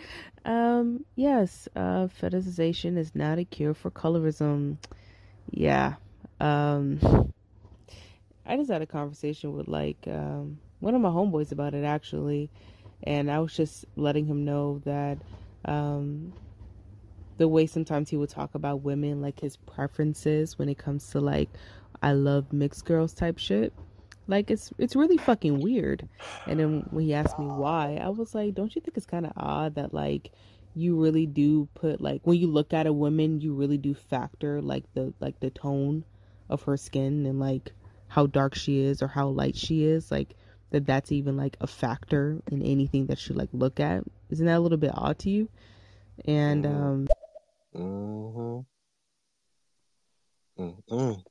Um, 0.45 1.05
yes, 1.17 1.69
uh, 1.75 2.07
fetishization 2.07 2.97
is 2.97 3.15
not 3.15 3.39
a 3.39 3.45
cure 3.45 3.75
for 3.75 3.91
colorism. 3.91 4.77
Yeah. 5.51 5.95
Um, 6.39 7.33
I 8.51 8.57
just 8.57 8.69
had 8.69 8.83
a 8.83 8.87
conversation 8.87 9.53
with 9.53 9.69
like 9.69 10.09
um, 10.09 10.59
one 10.81 10.97
of 10.97 11.01
my 11.01 11.09
homeboys 11.09 11.53
about 11.53 11.73
it 11.73 11.85
actually, 11.85 12.51
and 13.05 13.31
I 13.31 13.39
was 13.39 13.55
just 13.55 13.85
letting 13.95 14.27
him 14.27 14.45
know 14.45 14.81
that 14.85 15.19
um, 15.67 16.33
the 17.39 17.47
way 17.47 17.67
sometimes 17.67 18.11
he 18.11 18.17
would 18.17 18.29
talk 18.29 18.57
about 18.57 18.83
women, 18.83 19.23
like 19.23 19.39
his 19.39 19.57
preferences 19.57 20.59
when 20.59 20.69
it 20.69 20.79
comes 20.79 21.11
to 21.11 21.21
like 21.21 21.49
I 22.03 22.11
love 22.11 22.53
mixed 22.53 22.85
girls 22.87 23.15
type 23.15 23.39
shit. 23.39 23.73
Like 24.27 24.51
it's 24.51 24.73
it's 24.79 24.97
really 24.97 25.17
fucking 25.17 25.61
weird. 25.61 26.09
And 26.49 26.59
then 26.59 26.87
when 26.91 27.05
he 27.05 27.15
asked 27.15 27.39
me 27.39 27.47
why, 27.47 28.01
I 28.03 28.09
was 28.09 28.35
like, 28.35 28.57
don't 28.57 28.75
you 28.75 28.81
think 28.81 28.97
it's 28.97 29.07
kind 29.07 29.27
of 29.27 29.33
odd 29.37 29.77
that 29.77 29.95
like 29.95 30.33
you 30.75 31.01
really 31.01 31.27
do 31.27 31.69
put 31.77 32.01
like 32.01 32.23
when 32.25 32.41
you 32.41 32.49
look 32.49 32.73
at 32.73 32.89
a 32.89 32.93
woman, 32.93 33.41
you 33.41 33.55
really 33.55 33.79
do 33.79 33.95
factor 33.95 34.61
like 34.61 34.93
the 34.95 35.15
like 35.21 35.39
the 35.39 35.51
tone 35.51 36.05
of 36.49 36.63
her 36.63 36.77
skin 36.77 37.27
and 37.27 37.39
like 37.39 37.73
how 38.11 38.27
dark 38.27 38.55
she 38.57 38.81
is 38.81 39.03
or 39.03 39.09
how 39.09 39.29
light 39.29 39.57
she 39.57 39.85
is, 39.85 40.11
like 40.11 40.35
that 40.71 40.85
that's 40.85 41.13
even 41.13 41.37
like 41.37 41.57
a 41.61 41.67
factor 41.67 42.43
in 42.51 42.61
anything 42.63 43.07
that 43.07 43.29
you 43.29 43.35
like 43.35 43.49
look 43.53 43.81
at. 43.81 44.03
Isn't 44.31 44.47
that 44.47 44.59
a 44.59 44.61
little 44.61 44.79
bit 44.79 44.91
odd 44.95 45.19
to 45.21 45.31
you? 45.31 45.49
And 46.27 46.67
um 46.67 47.09
Mm-hmm. 47.75 48.61
Mm-mm. 50.61 51.25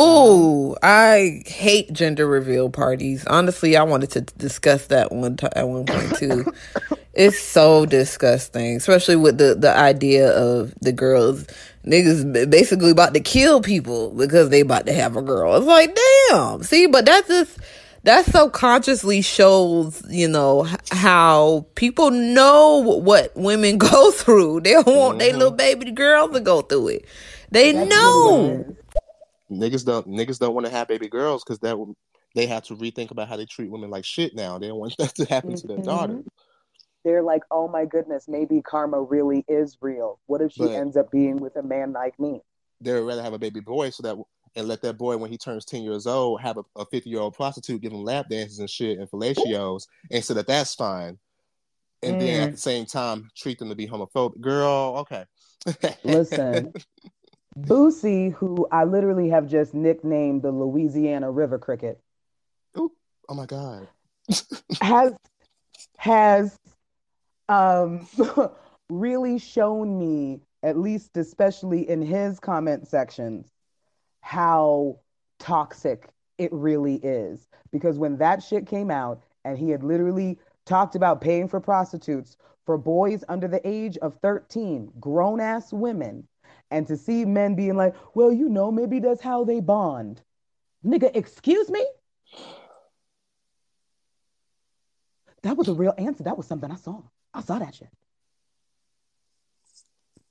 Ooh, 0.00 0.76
I 0.82 1.42
hate 1.46 1.92
gender 1.92 2.26
reveal 2.26 2.70
parties. 2.70 3.26
Honestly, 3.26 3.76
I 3.76 3.82
wanted 3.82 4.10
to 4.12 4.22
discuss 4.22 4.86
that 4.88 5.12
one 5.12 5.36
t- 5.36 5.46
at 5.54 5.68
one 5.68 5.84
point 5.86 6.14
too. 6.16 6.50
it's 7.16 7.38
so 7.38 7.86
disgusting, 7.86 8.76
especially 8.76 9.16
with 9.16 9.38
the 9.38 9.54
the 9.54 9.76
idea 9.76 10.30
of 10.30 10.74
the 10.80 10.92
girls 10.92 11.46
niggas 11.86 12.50
basically 12.50 12.90
about 12.90 13.14
to 13.14 13.20
kill 13.20 13.60
people 13.60 14.10
because 14.10 14.50
they 14.50 14.60
about 14.60 14.86
to 14.86 14.92
have 14.92 15.16
a 15.16 15.22
girl. 15.22 15.56
It's 15.56 15.66
like, 15.66 15.96
damn. 16.30 16.62
See, 16.62 16.86
but 16.86 17.06
that's 17.06 17.28
just 17.28 17.58
that 18.02 18.24
subconsciously 18.24 19.22
shows, 19.22 20.02
you 20.08 20.28
know, 20.28 20.66
how 20.90 21.66
people 21.74 22.10
know 22.10 22.78
what 22.78 23.34
women 23.36 23.78
go 23.78 24.10
through. 24.10 24.60
They 24.60 24.72
don't 24.72 24.96
want 24.96 25.18
their 25.18 25.32
little 25.32 25.50
baby 25.50 25.90
girl 25.90 26.28
to 26.28 26.40
go 26.40 26.62
through 26.62 26.88
it. 26.88 27.06
They 27.50 27.72
That's 27.72 27.88
know. 27.88 28.38
really 28.38 28.56
what 28.58 28.66
it 29.50 29.72
is. 29.72 29.82
niggas 29.82 29.86
don't 29.86 30.06
niggas 30.08 30.38
don't 30.38 30.54
want 30.54 30.66
to 30.66 30.72
have 30.72 30.88
baby 30.88 31.08
girls 31.08 31.44
because 31.44 31.60
that 31.60 31.76
they 32.34 32.46
have 32.46 32.64
to 32.64 32.76
rethink 32.76 33.12
about 33.12 33.28
how 33.28 33.36
they 33.36 33.46
treat 33.46 33.70
women 33.70 33.90
like 33.90 34.04
shit 34.04 34.34
now. 34.34 34.58
They 34.58 34.68
don't 34.68 34.78
want 34.78 34.96
that 34.98 35.14
to 35.14 35.24
happen 35.26 35.52
mm-hmm. 35.52 35.68
to 35.68 35.74
their 35.74 35.84
daughter. 35.84 36.22
They're 37.06 37.22
like, 37.22 37.44
oh 37.52 37.68
my 37.68 37.84
goodness, 37.84 38.26
maybe 38.26 38.60
karma 38.60 39.00
really 39.00 39.44
is 39.46 39.78
real. 39.80 40.18
What 40.26 40.40
if 40.40 40.50
she 40.50 40.64
but 40.64 40.72
ends 40.72 40.96
up 40.96 41.12
being 41.12 41.36
with 41.36 41.54
a 41.54 41.62
man 41.62 41.92
like 41.92 42.18
me? 42.18 42.40
They'd 42.80 42.98
rather 42.98 43.22
have 43.22 43.32
a 43.32 43.38
baby 43.38 43.60
boy 43.60 43.90
so 43.90 44.02
that 44.02 44.16
and 44.56 44.66
let 44.66 44.82
that 44.82 44.98
boy 44.98 45.16
when 45.16 45.30
he 45.30 45.38
turns 45.38 45.64
10 45.64 45.82
years 45.82 46.08
old 46.08 46.40
have 46.40 46.58
a 46.74 46.84
50 46.84 47.08
year 47.08 47.20
old 47.20 47.34
prostitute 47.34 47.80
give 47.80 47.92
him 47.92 48.02
lap 48.02 48.26
dances 48.28 48.58
and 48.58 48.68
shit 48.68 48.98
and 48.98 49.08
fellatios 49.08 49.86
and 50.10 50.24
so 50.24 50.34
that 50.34 50.48
that's 50.48 50.74
fine 50.74 51.18
and 52.02 52.16
mm. 52.16 52.20
then 52.20 52.40
at 52.40 52.48
mm. 52.48 52.52
the 52.52 52.58
same 52.58 52.86
time 52.86 53.28
treat 53.36 53.58
them 53.58 53.68
to 53.68 53.74
be 53.74 53.86
homophobic 53.86 54.40
girl 54.40 54.96
okay 54.98 55.24
listen 56.04 56.72
Boosie, 57.58 58.34
who 58.34 58.66
I 58.70 58.84
literally 58.84 59.30
have 59.30 59.46
just 59.46 59.72
nicknamed 59.72 60.42
the 60.42 60.50
Louisiana 60.50 61.30
River 61.30 61.58
Cricket. 61.58 61.98
Ooh, 62.76 62.92
oh 63.30 63.34
my 63.34 63.46
God. 63.46 63.88
has 64.82 65.14
has 65.96 66.58
um 67.48 68.06
really 68.88 69.38
shown 69.38 69.98
me, 69.98 70.40
at 70.62 70.78
least 70.78 71.16
especially 71.16 71.88
in 71.88 72.02
his 72.02 72.38
comment 72.40 72.86
sections, 72.88 73.52
how 74.20 74.98
toxic 75.38 76.08
it 76.38 76.52
really 76.52 76.96
is. 76.96 77.48
Because 77.72 77.98
when 77.98 78.18
that 78.18 78.42
shit 78.42 78.66
came 78.66 78.90
out 78.90 79.22
and 79.44 79.58
he 79.58 79.70
had 79.70 79.82
literally 79.82 80.38
talked 80.64 80.94
about 80.94 81.20
paying 81.20 81.48
for 81.48 81.60
prostitutes 81.60 82.36
for 82.64 82.76
boys 82.76 83.22
under 83.28 83.48
the 83.48 83.66
age 83.66 83.96
of 83.98 84.18
13, 84.22 84.92
grown 84.98 85.40
ass 85.40 85.72
women 85.72 86.26
and 86.70 86.86
to 86.88 86.96
see 86.96 87.24
men 87.24 87.54
being 87.54 87.76
like, 87.76 87.94
well, 88.14 88.32
you 88.32 88.48
know, 88.48 88.72
maybe 88.72 88.98
that's 88.98 89.22
how 89.22 89.44
they 89.44 89.60
bond. 89.60 90.22
Nigga, 90.84 91.10
excuse 91.14 91.70
me? 91.70 91.84
That 95.42 95.56
was 95.56 95.68
a 95.68 95.74
real 95.74 95.94
answer. 95.96 96.24
That 96.24 96.36
was 96.36 96.46
something 96.46 96.70
I 96.70 96.76
saw. 96.76 97.02
I 97.36 97.42
saw 97.42 97.58
that 97.58 97.74
shit. 97.74 97.90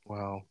Wow. 0.05 0.41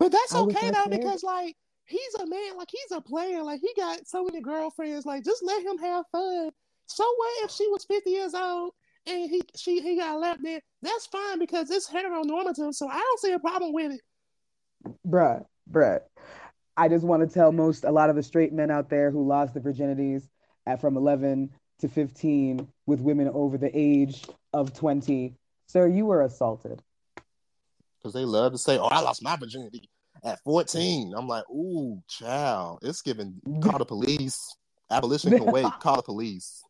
But 0.00 0.10
that's 0.10 0.34
okay 0.34 0.70
though, 0.72 0.90
because 0.90 1.22
like 1.22 1.54
he's 1.86 2.14
a 2.20 2.26
man, 2.26 2.56
like 2.56 2.68
he's 2.70 2.90
a 2.90 3.00
player, 3.00 3.40
like 3.42 3.60
he 3.60 3.72
got 3.76 4.08
so 4.08 4.24
many 4.24 4.40
girlfriends. 4.40 5.06
Like 5.06 5.24
just 5.24 5.44
let 5.44 5.62
him 5.62 5.78
have 5.78 6.04
fun. 6.10 6.50
So 6.86 7.04
what 7.04 7.44
if 7.44 7.52
she 7.52 7.68
was 7.68 7.84
50 7.84 8.10
years 8.10 8.34
old 8.34 8.72
and 9.06 9.30
he 9.30 9.42
she 9.56 9.80
he 9.80 9.96
got 9.96 10.18
left 10.18 10.40
there, 10.42 10.60
that's 10.82 11.06
fine 11.06 11.38
because 11.38 11.70
it's 11.70 11.88
heteronormative. 11.88 12.74
So 12.74 12.88
I 12.88 12.98
don't 12.98 13.20
see 13.20 13.30
a 13.30 13.38
problem 13.38 13.72
with 13.72 13.92
it. 13.92 14.00
Bruh, 15.06 15.44
bruh. 15.70 16.00
I 16.76 16.88
just 16.88 17.04
want 17.04 17.22
to 17.22 17.32
tell 17.32 17.52
most 17.52 17.84
a 17.84 17.92
lot 17.92 18.10
of 18.10 18.16
the 18.16 18.24
straight 18.24 18.52
men 18.52 18.72
out 18.72 18.90
there 18.90 19.12
who 19.12 19.24
lost 19.24 19.54
the 19.54 19.60
virginities 19.60 20.26
at 20.66 20.80
from 20.80 20.96
11 20.96 21.50
to 21.80 21.88
15 21.88 22.66
with 22.86 23.00
women 23.00 23.30
over 23.32 23.58
the 23.58 23.70
age 23.72 24.24
of 24.52 24.72
20. 24.72 25.34
Sir, 25.66 25.88
you 25.88 26.06
were 26.06 26.22
assaulted. 26.22 26.82
Because 27.98 28.14
they 28.14 28.24
love 28.24 28.52
to 28.52 28.58
say, 28.58 28.78
Oh, 28.78 28.86
I 28.86 29.00
lost 29.00 29.22
my 29.22 29.36
virginity 29.36 29.88
at 30.24 30.40
14. 30.44 31.14
I'm 31.16 31.28
like, 31.28 31.48
Ooh, 31.50 32.02
child. 32.08 32.80
It's 32.82 33.02
giving 33.02 33.40
call 33.62 33.78
the 33.78 33.84
police. 33.84 34.56
Abolition 34.90 35.30
can 35.30 35.46
wait. 35.46 35.66
Call 35.80 35.96
the 35.96 36.02
police 36.02 36.62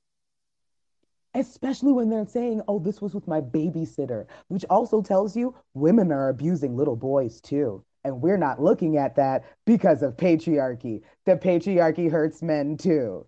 especially 1.34 1.92
when 1.92 2.10
they're 2.10 2.26
saying, 2.26 2.62
oh, 2.68 2.78
this 2.78 3.00
was 3.00 3.14
with 3.14 3.26
my 3.26 3.40
babysitter, 3.40 4.26
which 4.48 4.64
also 4.68 5.02
tells 5.02 5.36
you 5.36 5.54
women 5.74 6.12
are 6.12 6.28
abusing 6.28 6.76
little 6.76 6.96
boys 6.96 7.40
too. 7.40 7.84
And 8.04 8.20
we're 8.20 8.38
not 8.38 8.60
looking 8.60 8.96
at 8.96 9.16
that 9.16 9.44
because 9.64 10.02
of 10.02 10.16
patriarchy. 10.16 11.02
The 11.24 11.36
patriarchy 11.36 12.10
hurts 12.10 12.42
men 12.42 12.76
too. 12.76 13.26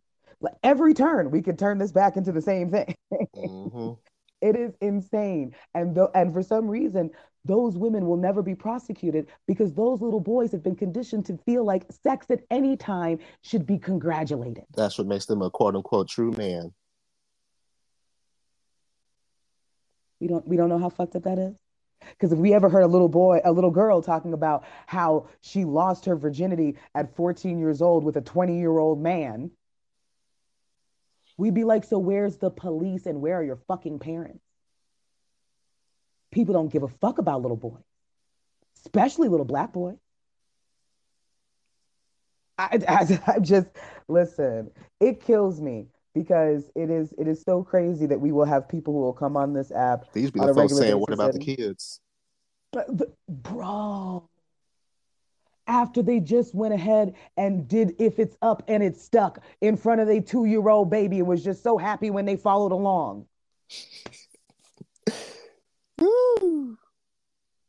Every 0.62 0.94
turn, 0.94 1.30
we 1.30 1.42
could 1.42 1.58
turn 1.58 1.78
this 1.78 1.92
back 1.92 2.16
into 2.16 2.32
the 2.32 2.42
same 2.42 2.70
thing. 2.70 2.94
mm-hmm. 3.36 3.92
It 4.40 4.56
is 4.56 4.74
insane. 4.82 5.54
And, 5.74 5.94
th- 5.94 6.08
and 6.14 6.30
for 6.30 6.42
some 6.42 6.68
reason, 6.68 7.10
those 7.46 7.78
women 7.78 8.04
will 8.04 8.18
never 8.18 8.42
be 8.42 8.54
prosecuted 8.54 9.28
because 9.46 9.72
those 9.72 10.02
little 10.02 10.20
boys 10.20 10.52
have 10.52 10.62
been 10.62 10.76
conditioned 10.76 11.24
to 11.26 11.38
feel 11.46 11.64
like 11.64 11.84
sex 11.90 12.26
at 12.30 12.40
any 12.50 12.76
time 12.76 13.20
should 13.40 13.64
be 13.64 13.78
congratulated. 13.78 14.64
That's 14.76 14.98
what 14.98 15.06
makes 15.06 15.24
them 15.24 15.40
a 15.40 15.50
quote 15.50 15.76
unquote 15.76 16.08
true 16.08 16.32
man. 16.32 16.74
We 20.20 20.28
don't 20.28 20.46
we 20.46 20.56
don't 20.56 20.68
know 20.68 20.78
how 20.78 20.90
fucked 20.90 21.16
up 21.16 21.24
that 21.24 21.38
is. 21.38 21.54
Because 22.10 22.32
if 22.32 22.38
we 22.38 22.52
ever 22.52 22.68
heard 22.68 22.82
a 22.82 22.86
little 22.86 23.08
boy, 23.08 23.40
a 23.44 23.52
little 23.52 23.70
girl 23.70 24.02
talking 24.02 24.34
about 24.34 24.64
how 24.86 25.28
she 25.40 25.64
lost 25.64 26.04
her 26.04 26.16
virginity 26.16 26.76
at 26.94 27.14
14 27.16 27.58
years 27.58 27.80
old 27.80 28.04
with 28.04 28.16
a 28.16 28.20
20 28.20 28.58
year 28.58 28.78
old 28.78 29.00
man, 29.00 29.50
we'd 31.36 31.54
be 31.54 31.64
like, 31.64 31.84
so 31.84 31.98
where's 31.98 32.36
the 32.38 32.50
police 32.50 33.06
and 33.06 33.20
where 33.20 33.36
are 33.36 33.44
your 33.44 33.58
fucking 33.68 33.98
parents? 33.98 34.42
People 36.32 36.54
don't 36.54 36.72
give 36.72 36.82
a 36.82 36.88
fuck 36.88 37.18
about 37.18 37.42
little 37.42 37.56
boys, 37.56 37.82
especially 38.84 39.28
little 39.28 39.46
black 39.46 39.72
boys. 39.72 39.96
I, 42.58 42.80
I, 42.88 43.20
I 43.34 43.38
just 43.40 43.68
listen, 44.08 44.70
it 45.00 45.24
kills 45.24 45.60
me 45.60 45.88
because 46.14 46.70
it 46.76 46.90
is 46.90 47.12
it 47.18 47.26
is 47.26 47.42
so 47.42 47.62
crazy 47.62 48.06
that 48.06 48.20
we 48.20 48.32
will 48.32 48.44
have 48.44 48.68
people 48.68 48.94
who 48.94 49.00
will 49.00 49.12
come 49.12 49.36
on 49.36 49.52
this 49.52 49.72
app. 49.72 50.12
These 50.12 50.30
be 50.30 50.40
the 50.40 50.54
folks 50.54 50.76
saying, 50.76 50.98
"What 50.98 51.12
about 51.12 51.32
the 51.32 51.38
kids?" 51.40 52.00
But, 52.72 52.96
but, 52.96 53.14
bro, 53.28 54.28
after 55.66 56.02
they 56.02 56.20
just 56.20 56.54
went 56.54 56.74
ahead 56.74 57.14
and 57.36 57.66
did 57.68 57.94
"If 57.98 58.18
It's 58.18 58.36
Up 58.42 58.62
and 58.68 58.82
It's 58.82 59.02
Stuck" 59.02 59.40
in 59.60 59.76
front 59.76 60.00
of 60.00 60.08
a 60.08 60.20
two-year-old 60.20 60.90
baby 60.90 61.18
and 61.18 61.28
was 61.28 61.44
just 61.44 61.62
so 61.62 61.78
happy 61.78 62.10
when 62.10 62.24
they 62.24 62.36
followed 62.36 62.72
along. 62.72 63.26
oh, 65.98 66.76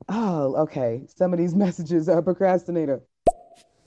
okay. 0.09 1.05
Some 1.15 1.33
of 1.33 1.39
these 1.39 1.55
messages 1.65 2.09
are 2.09 2.21
procrastinator. 2.21 3.01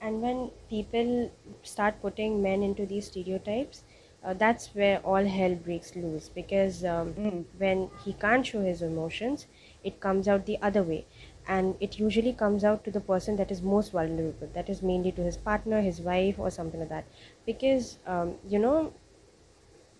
And 0.00 0.22
when 0.22 0.50
people 0.70 1.32
start 1.62 2.00
putting 2.00 2.40
men 2.40 2.62
into 2.62 2.86
these 2.86 3.06
stereotypes, 3.06 3.82
uh, 4.24 4.34
that's 4.34 4.74
where 4.74 4.98
all 5.00 5.24
hell 5.24 5.54
breaks 5.54 5.94
loose 5.96 6.28
because 6.28 6.84
um, 6.84 7.14
mm. 7.14 7.44
when 7.56 7.90
he 8.04 8.12
can't 8.12 8.44
show 8.44 8.60
his 8.60 8.82
emotions 8.82 9.46
it 9.84 10.00
comes 10.00 10.26
out 10.26 10.44
the 10.46 10.58
other 10.60 10.82
way 10.82 11.06
and 11.48 11.74
it 11.80 11.98
usually 11.98 12.32
comes 12.32 12.62
out 12.62 12.84
to 12.84 12.90
the 12.90 13.00
person 13.00 13.36
that 13.36 13.50
is 13.50 13.62
most 13.62 13.92
vulnerable 13.92 14.48
that 14.54 14.68
is 14.68 14.82
mainly 14.82 15.10
to 15.10 15.22
his 15.22 15.36
partner 15.36 15.80
his 15.80 16.00
wife 16.00 16.38
or 16.38 16.50
something 16.50 16.80
like 16.80 16.90
that. 16.90 17.04
Because 17.46 17.98
um, 18.06 18.34
you 18.46 18.58
know 18.58 18.92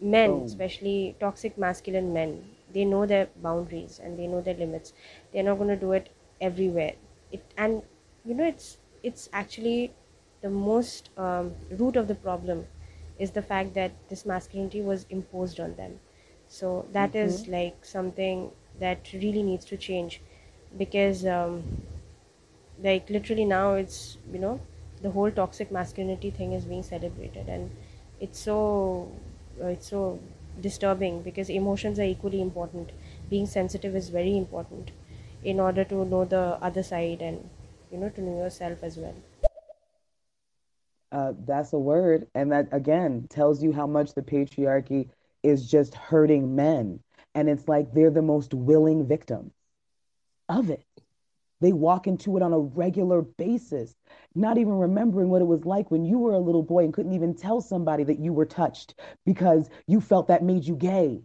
men 0.00 0.30
oh. 0.30 0.44
especially 0.44 1.16
toxic 1.18 1.58
masculine 1.58 2.12
men 2.12 2.38
they 2.72 2.84
know 2.84 3.06
their 3.06 3.28
boundaries 3.42 4.00
and 4.02 4.18
they 4.18 4.26
know 4.26 4.40
their 4.40 4.54
limits. 4.54 4.92
They're 5.32 5.42
not 5.42 5.56
going 5.56 5.68
to 5.68 5.76
do 5.76 5.92
it 5.92 6.10
everywhere. 6.40 6.94
It 7.32 7.42
and 7.56 7.82
you 8.24 8.34
know 8.34 8.44
it's 8.44 8.78
it's 9.02 9.28
actually 9.32 9.92
the 10.42 10.50
most 10.50 11.10
um, 11.16 11.54
root 11.70 11.96
of 11.96 12.08
the 12.08 12.14
problem 12.14 12.66
is 13.18 13.32
the 13.32 13.42
fact 13.42 13.74
that 13.74 13.92
this 14.08 14.24
masculinity 14.24 14.80
was 14.80 15.06
imposed 15.10 15.58
on 15.60 15.74
them. 15.76 15.98
So 16.48 16.86
that 16.92 17.10
mm-hmm. 17.10 17.26
is 17.28 17.48
like 17.48 17.84
something 17.84 18.50
that 18.80 19.12
really 19.12 19.42
needs 19.42 19.64
to 19.66 19.76
change 19.76 20.20
because 20.76 21.24
um, 21.26 21.62
like 22.82 23.08
literally 23.10 23.44
now 23.44 23.74
it's 23.74 24.18
you 24.32 24.38
know 24.38 24.60
the 25.02 25.10
whole 25.10 25.30
toxic 25.30 25.70
masculinity 25.70 26.30
thing 26.30 26.52
is 26.52 26.64
being 26.64 26.82
celebrated 26.82 27.48
and 27.48 27.70
it's 28.20 28.38
so 28.38 29.10
uh, 29.62 29.66
it's 29.66 29.88
so 29.88 30.18
disturbing 30.60 31.22
because 31.22 31.48
emotions 31.48 31.98
are 31.98 32.04
equally 32.04 32.40
important 32.40 32.90
being 33.30 33.46
sensitive 33.46 33.94
is 33.94 34.08
very 34.08 34.36
important 34.36 34.90
in 35.44 35.60
order 35.60 35.84
to 35.84 36.04
know 36.04 36.24
the 36.24 36.58
other 36.60 36.82
side 36.82 37.22
and 37.22 37.48
you 37.92 37.98
know 37.98 38.08
to 38.08 38.20
know 38.20 38.36
yourself 38.38 38.82
as 38.82 38.96
well 38.96 39.14
uh, 41.10 41.32
that's 41.46 41.72
a 41.72 41.78
word. 41.78 42.26
And 42.34 42.52
that, 42.52 42.68
again, 42.72 43.26
tells 43.30 43.62
you 43.62 43.72
how 43.72 43.86
much 43.86 44.14
the 44.14 44.22
patriarchy 44.22 45.08
is 45.42 45.70
just 45.70 45.94
hurting 45.94 46.54
men. 46.54 47.00
And 47.34 47.48
it's 47.48 47.68
like 47.68 47.92
they're 47.94 48.10
the 48.10 48.22
most 48.22 48.52
willing 48.52 49.06
victims 49.06 49.52
of 50.48 50.70
it. 50.70 50.84
They 51.60 51.72
walk 51.72 52.06
into 52.06 52.36
it 52.36 52.42
on 52.42 52.52
a 52.52 52.58
regular 52.58 53.22
basis, 53.22 53.94
not 54.34 54.58
even 54.58 54.74
remembering 54.78 55.28
what 55.28 55.42
it 55.42 55.46
was 55.46 55.64
like 55.64 55.90
when 55.90 56.04
you 56.04 56.18
were 56.18 56.34
a 56.34 56.38
little 56.38 56.62
boy 56.62 56.84
and 56.84 56.92
couldn't 56.92 57.14
even 57.14 57.34
tell 57.34 57.60
somebody 57.60 58.04
that 58.04 58.20
you 58.20 58.32
were 58.32 58.46
touched 58.46 58.94
because 59.26 59.68
you 59.86 60.00
felt 60.00 60.28
that 60.28 60.44
made 60.44 60.64
you 60.64 60.76
gay. 60.76 61.20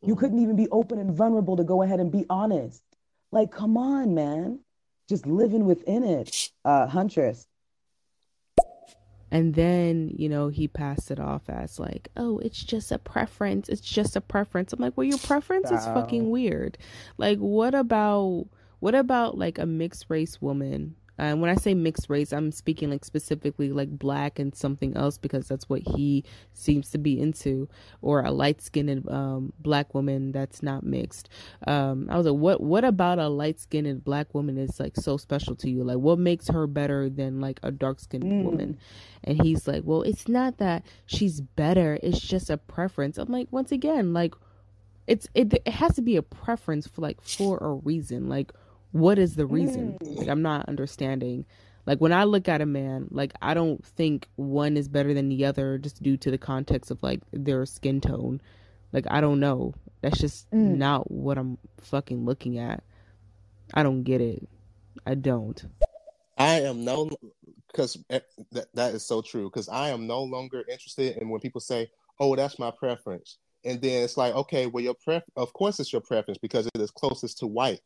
You 0.00 0.14
mm-hmm. 0.14 0.20
couldn't 0.20 0.38
even 0.38 0.56
be 0.56 0.68
open 0.68 0.98
and 0.98 1.14
vulnerable 1.14 1.56
to 1.56 1.64
go 1.64 1.82
ahead 1.82 2.00
and 2.00 2.10
be 2.10 2.24
honest. 2.30 2.82
Like, 3.30 3.50
come 3.50 3.76
on, 3.76 4.14
man. 4.14 4.60
Just 5.08 5.26
living 5.26 5.66
within 5.66 6.04
it. 6.04 6.50
Uh, 6.64 6.86
Huntress, 6.86 7.46
and 9.30 9.54
then, 9.54 10.12
you 10.16 10.28
know, 10.28 10.48
he 10.48 10.68
passed 10.68 11.10
it 11.10 11.20
off 11.20 11.48
as 11.48 11.78
like, 11.78 12.08
oh, 12.16 12.38
it's 12.38 12.62
just 12.64 12.90
a 12.90 12.98
preference. 12.98 13.68
It's 13.68 13.80
just 13.82 14.16
a 14.16 14.20
preference. 14.20 14.72
I'm 14.72 14.80
like, 14.80 14.96
well, 14.96 15.04
your 15.04 15.18
preference 15.18 15.70
is 15.70 15.84
fucking 15.84 16.30
weird. 16.30 16.78
Like, 17.18 17.38
what 17.38 17.74
about, 17.74 18.46
what 18.80 18.94
about 18.94 19.36
like 19.36 19.58
a 19.58 19.66
mixed 19.66 20.06
race 20.08 20.40
woman 20.40 20.96
And 21.18 21.40
when 21.40 21.50
I 21.50 21.56
say 21.56 21.74
mixed 21.74 22.08
race, 22.08 22.32
I'm 22.32 22.52
speaking 22.52 22.90
like 22.90 23.04
specifically 23.04 23.72
like 23.72 23.90
black 23.90 24.38
and 24.38 24.54
something 24.54 24.96
else 24.96 25.18
because 25.18 25.48
that's 25.48 25.68
what 25.68 25.82
he 25.82 26.24
seems 26.54 26.90
to 26.90 26.98
be 26.98 27.20
into, 27.20 27.68
or 28.00 28.22
a 28.22 28.30
light 28.30 28.62
skinned 28.62 29.08
um, 29.10 29.52
black 29.58 29.94
woman 29.94 30.30
that's 30.32 30.62
not 30.62 30.84
mixed. 30.84 31.28
Um, 31.66 32.08
I 32.10 32.16
was 32.16 32.26
like, 32.26 32.38
what 32.38 32.60
what 32.60 32.84
about 32.84 33.18
a 33.18 33.28
light 33.28 33.58
skinned 33.58 34.04
black 34.04 34.32
woman 34.34 34.58
is 34.58 34.78
like 34.78 34.96
so 34.96 35.16
special 35.16 35.56
to 35.56 35.68
you? 35.68 35.82
Like, 35.82 35.98
what 35.98 36.18
makes 36.18 36.48
her 36.48 36.66
better 36.66 37.10
than 37.10 37.40
like 37.40 37.58
a 37.62 37.72
dark 37.72 37.98
skinned 38.00 38.24
mm. 38.24 38.44
woman? 38.44 38.78
And 39.24 39.42
he's 39.42 39.66
like, 39.66 39.82
well, 39.84 40.02
it's 40.02 40.28
not 40.28 40.58
that 40.58 40.84
she's 41.06 41.40
better; 41.40 41.98
it's 42.02 42.20
just 42.20 42.48
a 42.48 42.56
preference. 42.56 43.18
I'm 43.18 43.32
like, 43.32 43.48
once 43.50 43.72
again, 43.72 44.12
like, 44.12 44.34
it's 45.08 45.26
it, 45.34 45.52
it 45.52 45.68
has 45.68 45.96
to 45.96 46.02
be 46.02 46.16
a 46.16 46.22
preference 46.22 46.86
for 46.86 47.00
like 47.00 47.20
for 47.20 47.58
a 47.58 47.72
reason, 47.72 48.28
like 48.28 48.52
what 48.92 49.18
is 49.18 49.36
the 49.36 49.46
reason? 49.46 49.98
Mm. 50.02 50.18
Like 50.18 50.28
I'm 50.28 50.42
not 50.42 50.68
understanding. 50.68 51.44
Like 51.86 52.00
when 52.00 52.12
I 52.12 52.24
look 52.24 52.48
at 52.48 52.60
a 52.60 52.66
man, 52.66 53.08
like 53.10 53.32
I 53.40 53.54
don't 53.54 53.84
think 53.84 54.28
one 54.36 54.76
is 54.76 54.88
better 54.88 55.14
than 55.14 55.28
the 55.28 55.44
other 55.44 55.78
just 55.78 56.02
due 56.02 56.16
to 56.18 56.30
the 56.30 56.38
context 56.38 56.90
of 56.90 57.02
like 57.02 57.20
their 57.32 57.64
skin 57.66 58.00
tone. 58.00 58.40
Like 58.92 59.06
I 59.10 59.20
don't 59.20 59.40
know. 59.40 59.74
That's 60.00 60.18
just 60.18 60.50
mm. 60.50 60.76
not 60.76 61.10
what 61.10 61.38
I'm 61.38 61.58
fucking 61.80 62.24
looking 62.24 62.58
at. 62.58 62.82
I 63.74 63.82
don't 63.82 64.02
get 64.02 64.20
it. 64.20 64.48
I 65.06 65.14
don't. 65.14 65.62
I 66.36 66.60
am 66.60 66.84
no 66.84 67.10
because 67.68 67.98
eh, 68.10 68.20
that, 68.52 68.66
that 68.74 68.94
is 68.94 69.06
so 69.06 69.20
true 69.22 69.50
because 69.50 69.68
I 69.68 69.90
am 69.90 70.06
no 70.06 70.22
longer 70.22 70.64
interested 70.70 71.16
in 71.16 71.28
when 71.28 71.40
people 71.40 71.60
say, 71.60 71.90
"Oh, 72.20 72.36
that's 72.36 72.58
my 72.58 72.70
preference," 72.70 73.38
and 73.64 73.80
then 73.80 74.04
it's 74.04 74.16
like, 74.16 74.34
okay, 74.34 74.66
well, 74.66 74.84
your 74.84 74.94
pref, 74.94 75.22
of 75.36 75.52
course, 75.52 75.80
it's 75.80 75.92
your 75.92 76.00
preference 76.00 76.38
because 76.38 76.66
it 76.66 76.80
is 76.80 76.90
closest 76.90 77.38
to 77.38 77.46
white. 77.46 77.80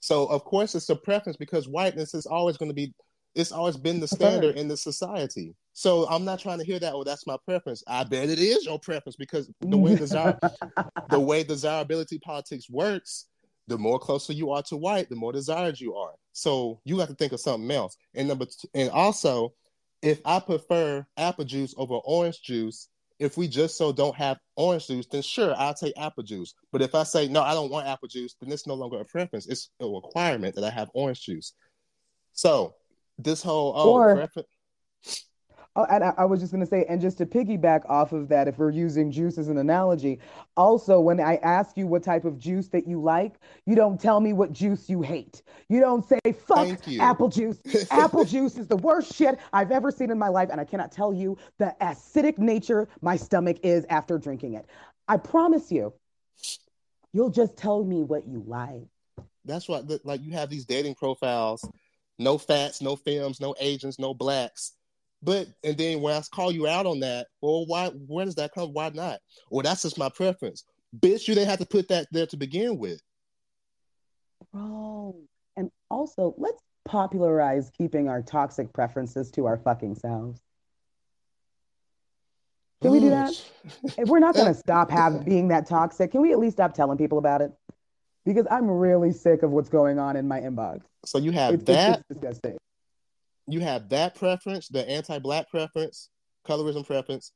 So 0.00 0.26
of 0.26 0.44
course 0.44 0.74
it's 0.74 0.88
a 0.88 0.96
preference 0.96 1.36
because 1.36 1.68
whiteness 1.68 2.14
is 2.14 2.26
always 2.26 2.56
going 2.56 2.70
to 2.70 2.74
be 2.74 2.94
it's 3.34 3.52
always 3.52 3.76
been 3.76 4.00
the 4.00 4.08
standard 4.08 4.56
in 4.56 4.68
the 4.68 4.76
society. 4.76 5.54
So 5.72 6.08
I'm 6.08 6.24
not 6.24 6.40
trying 6.40 6.58
to 6.58 6.64
hear 6.64 6.80
that. 6.80 6.92
Oh, 6.92 7.04
that's 7.04 7.26
my 7.26 7.36
preference. 7.44 7.84
I 7.86 8.02
bet 8.02 8.30
it 8.30 8.40
is 8.40 8.64
your 8.64 8.80
preference 8.80 9.14
because 9.16 9.48
the 9.60 9.76
way 9.76 9.94
desire, 9.94 10.36
the 11.10 11.20
way 11.20 11.44
desirability 11.44 12.18
politics 12.18 12.68
works, 12.68 13.26
the 13.68 13.78
more 13.78 13.98
closer 13.98 14.32
you 14.32 14.50
are 14.50 14.62
to 14.64 14.76
white, 14.76 15.08
the 15.08 15.14
more 15.14 15.32
desired 15.32 15.78
you 15.78 15.94
are. 15.94 16.14
So 16.32 16.80
you 16.84 16.98
have 16.98 17.10
to 17.10 17.14
think 17.14 17.32
of 17.32 17.40
something 17.40 17.70
else. 17.70 17.96
And 18.14 18.26
number 18.26 18.46
two, 18.46 18.68
and 18.74 18.90
also, 18.90 19.52
if 20.02 20.20
I 20.24 20.40
prefer 20.40 21.06
apple 21.16 21.44
juice 21.44 21.74
over 21.76 21.94
orange 21.94 22.42
juice, 22.42 22.88
if 23.18 23.36
we 23.36 23.48
just 23.48 23.76
so 23.76 23.92
don't 23.92 24.14
have 24.16 24.38
orange 24.56 24.86
juice, 24.86 25.06
then 25.06 25.22
sure, 25.22 25.54
I'll 25.56 25.74
take 25.74 25.98
apple 25.98 26.22
juice. 26.22 26.54
But 26.72 26.82
if 26.82 26.94
I 26.94 27.02
say 27.02 27.28
no, 27.28 27.42
I 27.42 27.52
don't 27.52 27.70
want 27.70 27.86
apple 27.86 28.08
juice, 28.08 28.36
then 28.40 28.52
it's 28.52 28.66
no 28.66 28.74
longer 28.74 29.00
a 29.00 29.04
preference. 29.04 29.46
It's 29.46 29.70
a 29.80 29.86
requirement 29.86 30.54
that 30.54 30.64
I 30.64 30.70
have 30.70 30.90
orange 30.94 31.22
juice. 31.22 31.52
So 32.32 32.74
this 33.18 33.42
whole 33.42 33.72
oh 33.76 33.94
or, 33.94 34.14
preference. 34.14 34.48
Oh, 35.78 35.86
and 35.88 36.02
I, 36.02 36.12
I 36.18 36.24
was 36.24 36.40
just 36.40 36.50
going 36.50 36.64
to 36.64 36.66
say, 36.66 36.84
and 36.88 37.00
just 37.00 37.18
to 37.18 37.26
piggyback 37.26 37.88
off 37.88 38.10
of 38.12 38.26
that, 38.30 38.48
if 38.48 38.58
we're 38.58 38.72
using 38.72 39.12
juice 39.12 39.38
as 39.38 39.46
an 39.46 39.58
analogy, 39.58 40.18
also 40.56 40.98
when 40.98 41.20
I 41.20 41.36
ask 41.36 41.76
you 41.76 41.86
what 41.86 42.02
type 42.02 42.24
of 42.24 42.36
juice 42.36 42.66
that 42.70 42.88
you 42.88 43.00
like, 43.00 43.34
you 43.64 43.76
don't 43.76 44.00
tell 44.00 44.18
me 44.18 44.32
what 44.32 44.52
juice 44.52 44.90
you 44.90 45.02
hate. 45.02 45.42
You 45.68 45.78
don't 45.78 46.04
say 46.04 46.18
fuck 46.32 46.66
apple 46.98 47.28
juice. 47.28 47.60
apple 47.92 48.24
juice 48.24 48.58
is 48.58 48.66
the 48.66 48.76
worst 48.78 49.14
shit 49.14 49.38
I've 49.52 49.70
ever 49.70 49.92
seen 49.92 50.10
in 50.10 50.18
my 50.18 50.26
life, 50.26 50.48
and 50.50 50.60
I 50.60 50.64
cannot 50.64 50.90
tell 50.90 51.14
you 51.14 51.38
the 51.58 51.72
acidic 51.80 52.38
nature 52.38 52.88
my 53.00 53.14
stomach 53.14 53.58
is 53.62 53.86
after 53.88 54.18
drinking 54.18 54.54
it. 54.54 54.66
I 55.06 55.16
promise 55.16 55.70
you, 55.70 55.92
you'll 57.12 57.30
just 57.30 57.56
tell 57.56 57.84
me 57.84 58.02
what 58.02 58.26
you 58.26 58.42
like. 58.48 58.88
That's 59.44 59.68
what, 59.68 60.04
like, 60.04 60.22
you 60.24 60.32
have 60.32 60.50
these 60.50 60.64
dating 60.64 60.96
profiles, 60.96 61.64
no 62.18 62.36
fats, 62.36 62.82
no 62.82 62.96
femmes, 62.96 63.40
no 63.40 63.54
Asians, 63.60 64.00
no 64.00 64.12
blacks 64.12 64.72
but 65.22 65.48
and 65.64 65.76
then 65.76 66.00
when 66.00 66.14
I 66.14 66.22
call 66.32 66.52
you 66.52 66.66
out 66.66 66.86
on 66.86 67.00
that, 67.00 67.26
well, 67.40 67.66
why? 67.66 67.88
Where 67.88 68.24
does 68.24 68.36
that 68.36 68.52
come? 68.54 68.72
Why 68.72 68.90
not? 68.90 69.18
Well, 69.50 69.62
that's 69.62 69.82
just 69.82 69.98
my 69.98 70.08
preference, 70.08 70.64
bitch. 70.96 71.26
You 71.26 71.34
didn't 71.34 71.50
have 71.50 71.58
to 71.58 71.66
put 71.66 71.88
that 71.88 72.06
there 72.12 72.26
to 72.26 72.36
begin 72.36 72.78
with, 72.78 73.00
bro. 74.52 75.16
And 75.56 75.70
also, 75.90 76.34
let's 76.38 76.62
popularize 76.84 77.70
keeping 77.76 78.08
our 78.08 78.22
toxic 78.22 78.72
preferences 78.72 79.30
to 79.32 79.46
our 79.46 79.56
fucking 79.56 79.96
selves. 79.96 80.40
Can 82.80 82.92
we 82.92 83.00
do 83.00 83.10
that? 83.10 83.32
if 83.98 84.08
we're 84.08 84.20
not 84.20 84.36
going 84.36 84.46
to 84.54 84.58
stop 84.58 84.88
having 84.88 85.24
being 85.24 85.48
that 85.48 85.66
toxic, 85.66 86.12
can 86.12 86.22
we 86.22 86.32
at 86.32 86.38
least 86.38 86.56
stop 86.56 86.74
telling 86.74 86.96
people 86.96 87.18
about 87.18 87.42
it? 87.42 87.50
Because 88.24 88.46
I'm 88.48 88.70
really 88.70 89.10
sick 89.10 89.42
of 89.42 89.50
what's 89.50 89.68
going 89.68 89.98
on 89.98 90.14
in 90.14 90.28
my 90.28 90.38
inbox. 90.38 90.82
So 91.04 91.18
you 91.18 91.32
have 91.32 91.54
it's, 91.54 91.64
that. 91.64 91.98
It's 91.98 92.20
disgusting 92.20 92.58
you 93.48 93.60
have 93.60 93.88
that 93.88 94.14
preference, 94.14 94.68
the 94.68 94.88
anti-black 94.88 95.50
preference, 95.50 96.10
colorism 96.46 96.86
preference, 96.86 97.32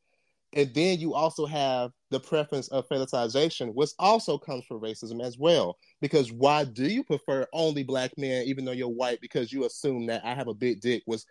and 0.55 0.73
then 0.75 0.99
you 0.99 1.15
also 1.15 1.47
have 1.47 1.93
the 2.11 2.21
preference 2.21 2.69
of 2.69 2.87
fetishization, 2.87 3.73
which 3.73 3.91
also 3.99 4.37
comes 4.37 4.65
from 4.67 4.81
racism 4.81 5.23
as 5.23 5.39
well. 5.39 5.79
Because 6.03 6.31
why 6.31 6.65
do 6.65 6.85
you 6.85 7.03
prefer 7.05 7.47
only 7.55 7.83
black 7.83 8.11
men, 8.19 8.45
even 8.47 8.65
though 8.65 8.73
you're 8.73 8.89
white? 8.89 9.21
Because 9.23 9.51
you 9.51 9.65
assume 9.65 10.07
that 10.07 10.23
I 10.25 10.35
have 10.35 10.49
a 10.49 10.55
big 10.55 10.81
dick. 10.81 11.03
Was 11.07 11.25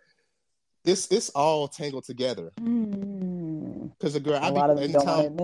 this? 0.84 1.06
It's 1.12 1.30
all 1.30 1.68
tangled 1.68 2.04
together. 2.04 2.50
Because 2.56 2.66
mm. 2.66 4.16
a 4.16 4.20
girl, 4.20 4.34
a 4.34 4.38
I 4.40 4.48
lot 4.48 4.76
be, 4.76 4.84
of 4.84 4.90
anytime, 4.90 5.38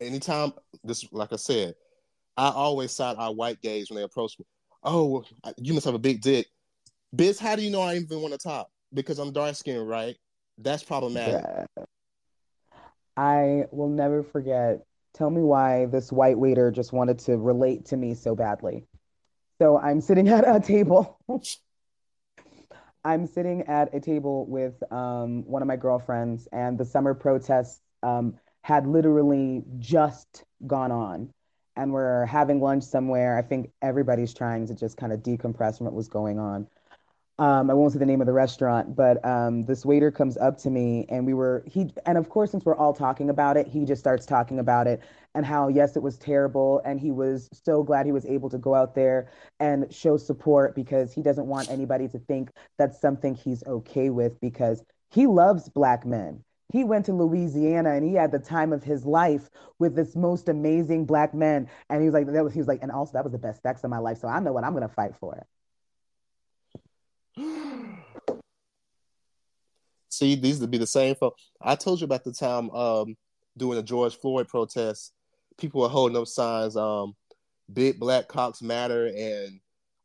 anytime 0.00 0.52
this, 0.82 1.06
like 1.12 1.32
I 1.32 1.36
said, 1.36 1.74
I 2.36 2.48
always 2.48 2.90
side 2.90 3.16
our 3.18 3.32
white 3.32 3.62
gays 3.62 3.88
when 3.88 3.98
they 3.98 4.02
approach 4.02 4.36
me. 4.36 4.46
Oh, 4.82 5.22
you 5.58 5.74
must 5.74 5.86
have 5.86 5.94
a 5.94 6.00
big 6.00 6.22
dick. 6.22 6.48
Biz, 7.14 7.38
how 7.38 7.54
do 7.54 7.62
you 7.62 7.70
know 7.70 7.82
I 7.82 7.96
even 7.96 8.20
want 8.20 8.32
to 8.32 8.38
talk? 8.38 8.68
Because 8.94 9.18
I'm 9.18 9.32
dark 9.32 9.54
skinned, 9.54 9.88
right? 9.88 10.16
That's 10.58 10.82
problematic. 10.82 11.44
Yeah. 11.44 11.84
I 13.16 13.64
will 13.70 13.88
never 13.88 14.22
forget. 14.22 14.84
Tell 15.14 15.30
me 15.30 15.42
why 15.42 15.86
this 15.86 16.10
white 16.10 16.38
waiter 16.38 16.70
just 16.70 16.92
wanted 16.92 17.18
to 17.20 17.36
relate 17.36 17.86
to 17.86 17.96
me 17.96 18.14
so 18.14 18.34
badly. 18.34 18.86
So 19.60 19.78
I'm 19.78 20.00
sitting 20.00 20.28
at 20.30 20.44
a 20.48 20.60
table. 20.60 21.18
I'm 23.04 23.26
sitting 23.26 23.62
at 23.62 23.94
a 23.94 24.00
table 24.00 24.46
with 24.46 24.80
um, 24.92 25.44
one 25.44 25.60
of 25.60 25.68
my 25.68 25.76
girlfriends, 25.76 26.46
and 26.52 26.78
the 26.78 26.84
summer 26.84 27.14
protests 27.14 27.80
um, 28.02 28.36
had 28.62 28.86
literally 28.86 29.64
just 29.78 30.44
gone 30.66 30.92
on. 30.92 31.30
And 31.74 31.92
we're 31.92 32.26
having 32.26 32.60
lunch 32.60 32.84
somewhere. 32.84 33.36
I 33.36 33.42
think 33.42 33.70
everybody's 33.80 34.34
trying 34.34 34.66
to 34.68 34.74
just 34.74 34.96
kind 34.96 35.12
of 35.12 35.20
decompress 35.20 35.78
from 35.78 35.86
what 35.86 35.94
was 35.94 36.08
going 36.08 36.38
on 36.38 36.68
um, 37.42 37.72
I 37.72 37.74
won't 37.74 37.92
say 37.92 37.98
the 37.98 38.06
name 38.06 38.20
of 38.20 38.28
the 38.28 38.32
restaurant, 38.32 38.94
but 38.94 39.22
um, 39.24 39.64
this 39.64 39.84
waiter 39.84 40.12
comes 40.12 40.36
up 40.36 40.58
to 40.58 40.70
me 40.70 41.06
and 41.08 41.26
we 41.26 41.34
were 41.34 41.64
he 41.66 41.90
and 42.06 42.16
of 42.16 42.28
course 42.28 42.52
since 42.52 42.64
we're 42.64 42.76
all 42.76 42.94
talking 42.94 43.30
about 43.30 43.56
it, 43.56 43.66
he 43.66 43.84
just 43.84 43.98
starts 43.98 44.24
talking 44.24 44.60
about 44.60 44.86
it 44.86 45.02
and 45.34 45.44
how 45.44 45.66
yes 45.66 45.96
it 45.96 46.04
was 46.04 46.16
terrible 46.16 46.80
and 46.84 47.00
he 47.00 47.10
was 47.10 47.48
so 47.52 47.82
glad 47.82 48.06
he 48.06 48.12
was 48.12 48.24
able 48.26 48.48
to 48.48 48.58
go 48.58 48.76
out 48.76 48.94
there 48.94 49.28
and 49.58 49.92
show 49.92 50.16
support 50.16 50.76
because 50.76 51.12
he 51.12 51.20
doesn't 51.20 51.46
want 51.48 51.68
anybody 51.68 52.06
to 52.06 52.18
think 52.20 52.48
that's 52.78 53.00
something 53.00 53.34
he's 53.34 53.64
okay 53.66 54.08
with 54.08 54.40
because 54.40 54.84
he 55.10 55.26
loves 55.26 55.68
black 55.68 56.06
men. 56.06 56.44
He 56.72 56.84
went 56.84 57.06
to 57.06 57.12
Louisiana 57.12 57.90
and 57.90 58.04
he 58.08 58.14
had 58.14 58.30
the 58.30 58.38
time 58.38 58.72
of 58.72 58.84
his 58.84 59.04
life 59.04 59.50
with 59.80 59.96
this 59.96 60.14
most 60.14 60.48
amazing 60.48 61.06
black 61.06 61.34
man. 61.34 61.68
and 61.90 62.02
he 62.02 62.06
was 62.06 62.14
like 62.14 62.26
that 62.26 62.44
was 62.44 62.52
he 62.52 62.60
was 62.60 62.68
like 62.68 62.82
and 62.82 62.92
also 62.92 63.14
that 63.14 63.24
was 63.24 63.32
the 63.32 63.38
best 63.38 63.62
sex 63.62 63.82
of 63.82 63.90
my 63.90 63.98
life 63.98 64.18
so 64.18 64.28
I 64.28 64.38
know 64.38 64.52
what 64.52 64.62
I'm 64.62 64.78
to 64.80 64.86
fight 64.86 65.16
for. 65.18 65.44
See, 70.10 70.34
these 70.34 70.60
would 70.60 70.70
be 70.70 70.78
the 70.78 70.86
same 70.86 71.14
folks. 71.14 71.50
I 71.60 71.74
told 71.74 72.00
you 72.00 72.04
about 72.04 72.24
the 72.24 72.32
time 72.32 72.70
um, 72.70 73.16
doing 73.56 73.76
the 73.76 73.82
George 73.82 74.16
Floyd 74.16 74.48
protest. 74.48 75.12
People 75.58 75.80
were 75.82 75.88
holding 75.88 76.16
up 76.16 76.26
signs, 76.26 76.76
um, 76.76 77.14
"Big 77.72 77.98
Black 77.98 78.28
Cocks 78.28 78.62
Matter" 78.62 79.06
and 79.06 79.60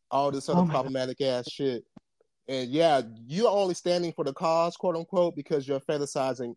all 0.10 0.32
this 0.32 0.48
other 0.48 0.62
oh 0.62 0.68
problematic 0.68 1.20
God. 1.20 1.26
ass 1.26 1.50
shit. 1.52 1.84
And 2.48 2.70
yeah, 2.70 3.02
you're 3.28 3.52
only 3.52 3.74
standing 3.74 4.14
for 4.14 4.24
the 4.24 4.32
cause, 4.34 4.78
quote 4.78 4.96
unquote, 4.96 5.36
because 5.36 5.68
you're 5.68 5.82
fetishizing. 5.82 6.56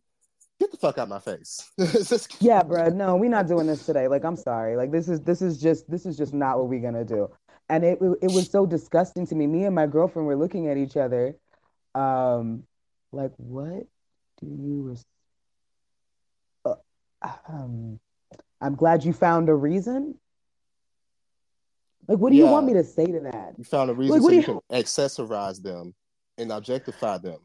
Get 0.60 0.70
the 0.70 0.76
fuck 0.76 0.98
out 0.98 1.08
my 1.08 1.18
face. 1.18 1.72
yeah, 2.40 2.62
bro. 2.62 2.90
No, 2.90 3.16
we're 3.16 3.30
not 3.30 3.48
doing 3.48 3.66
this 3.66 3.84
today. 3.86 4.06
Like, 4.06 4.24
I'm 4.24 4.36
sorry. 4.36 4.76
Like, 4.76 4.92
this 4.92 5.08
is 5.08 5.20
this 5.22 5.42
is 5.42 5.60
just 5.60 5.90
this 5.90 6.06
is 6.06 6.16
just 6.16 6.34
not 6.34 6.58
what 6.58 6.68
we're 6.68 6.80
gonna 6.80 7.04
do 7.04 7.28
and 7.70 7.84
it 7.84 7.98
it 8.20 8.30
was 8.32 8.50
so 8.50 8.66
disgusting 8.66 9.26
to 9.28 9.34
me. 9.34 9.46
Me 9.46 9.64
and 9.64 9.74
my 9.74 9.86
girlfriend 9.86 10.26
were 10.26 10.36
looking 10.36 10.68
at 10.68 10.76
each 10.76 10.96
other, 10.96 11.36
um, 11.94 12.64
like, 13.12 13.32
what 13.36 13.86
do 14.40 14.46
you? 14.46 14.82
Res- 14.88 15.04
uh, 16.64 16.74
um, 17.48 18.00
I'm 18.60 18.74
glad 18.74 19.04
you 19.04 19.12
found 19.12 19.48
a 19.48 19.54
reason. 19.54 20.16
Like, 22.08 22.18
what 22.18 22.30
do 22.30 22.36
yeah. 22.36 22.44
you 22.44 22.50
want 22.50 22.66
me 22.66 22.74
to 22.74 22.84
say 22.84 23.06
to 23.06 23.20
that? 23.20 23.54
You 23.56 23.64
found 23.64 23.88
a 23.88 23.94
reason 23.94 24.16
like, 24.16 24.22
so 24.22 24.30
you, 24.30 24.38
you 24.38 24.42
can 24.42 24.60
accessorize 24.72 25.62
them 25.62 25.94
and 26.38 26.50
objectify 26.50 27.18
them. 27.18 27.38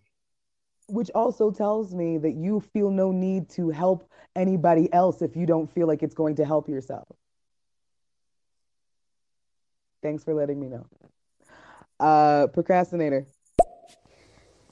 Which 0.87 1.11
also 1.13 1.51
tells 1.51 1.93
me 1.93 2.17
that 2.17 2.33
you 2.33 2.61
feel 2.73 2.89
no 2.89 3.11
need 3.11 3.49
to 3.51 3.69
help 3.69 4.09
anybody 4.35 4.91
else 4.91 5.21
if 5.21 5.35
you 5.35 5.45
don't 5.45 5.71
feel 5.71 5.87
like 5.87 6.01
it's 6.01 6.15
going 6.15 6.35
to 6.37 6.45
help 6.45 6.67
yourself. 6.67 7.07
Thanks 10.01 10.23
for 10.23 10.33
letting 10.33 10.59
me 10.59 10.67
know. 10.67 10.85
Uh, 11.99 12.47
procrastinator. 12.47 13.25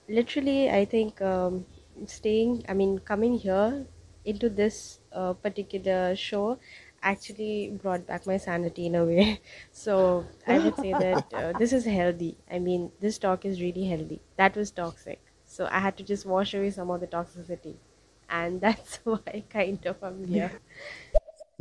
literally, 0.07 0.69
I 0.69 0.85
think 0.85 1.21
um, 1.21 1.65
staying, 2.05 2.65
I 2.67 2.73
mean, 2.73 2.99
coming 2.99 3.37
here 3.37 3.85
into 4.25 4.49
this 4.49 4.99
uh, 5.11 5.33
particular 5.33 6.15
show 6.15 6.59
actually 7.01 7.77
brought 7.81 8.07
back 8.07 8.25
my 8.25 8.37
sanity 8.37 8.85
in 8.85 8.95
a 8.95 9.05
way. 9.05 9.41
So 9.71 10.25
I 10.47 10.59
would 10.59 10.77
say 10.77 10.93
that 10.93 11.33
uh, 11.33 11.53
this 11.59 11.73
is 11.73 11.85
healthy. 11.85 12.37
I 12.49 12.59
mean, 12.59 12.91
this 12.99 13.17
talk 13.17 13.45
is 13.45 13.61
really 13.61 13.85
healthy. 13.85 14.21
That 14.37 14.55
was 14.55 14.71
toxic. 14.71 15.19
So 15.45 15.67
I 15.69 15.79
had 15.79 15.97
to 15.97 16.03
just 16.03 16.25
wash 16.25 16.53
away 16.53 16.69
some 16.71 16.89
of 16.89 17.01
the 17.01 17.07
toxicity. 17.07 17.75
And 18.29 18.61
that's 18.65 18.99
why 19.03 19.43
kind 19.49 19.85
of 19.85 20.01
I'm 20.01 20.25
here. 20.25 20.51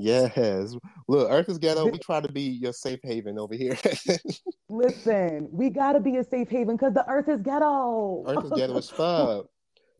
Yes. 0.02 0.74
Look, 1.06 1.30
Earth 1.30 1.48
is 1.48 1.58
ghetto. 1.58 1.86
We 1.86 1.98
try 1.98 2.20
to 2.20 2.30
be 2.30 2.42
your 2.42 2.72
safe 2.72 2.98
haven 3.04 3.38
over 3.38 3.54
here. 3.54 3.78
Listen, 4.68 5.48
we 5.52 5.70
gotta 5.70 6.00
be 6.00 6.16
a 6.16 6.24
safe 6.24 6.48
haven 6.48 6.76
because 6.76 6.94
the 6.94 7.04
earth 7.08 7.28
is 7.28 7.40
ghetto. 7.42 8.24
Earth 8.26 8.44
is 8.46 8.50
ghetto 8.52 8.76
as 8.78 8.88
fuck. 8.90 9.46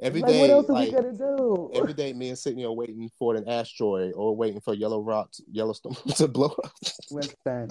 Every 0.00 0.20
like, 0.20 0.32
day, 0.32 0.40
what 0.40 0.50
else 0.50 0.68
are 0.70 0.72
like 0.72 0.90
we 0.90 0.96
gonna 0.96 1.12
do? 1.12 1.70
every 1.74 1.92
day, 1.92 2.12
me 2.12 2.30
and 2.30 2.38
Sydney 2.38 2.64
are 2.64 2.72
waiting 2.72 3.08
for 3.16 3.36
an 3.36 3.48
asteroid 3.48 4.12
or 4.16 4.34
waiting 4.34 4.60
for 4.60 4.74
Yellow 4.74 5.00
Rock, 5.00 5.30
Yellowstone 5.50 5.94
to 6.16 6.26
blow 6.26 6.48
up. 6.64 6.72
Listen, 7.10 7.70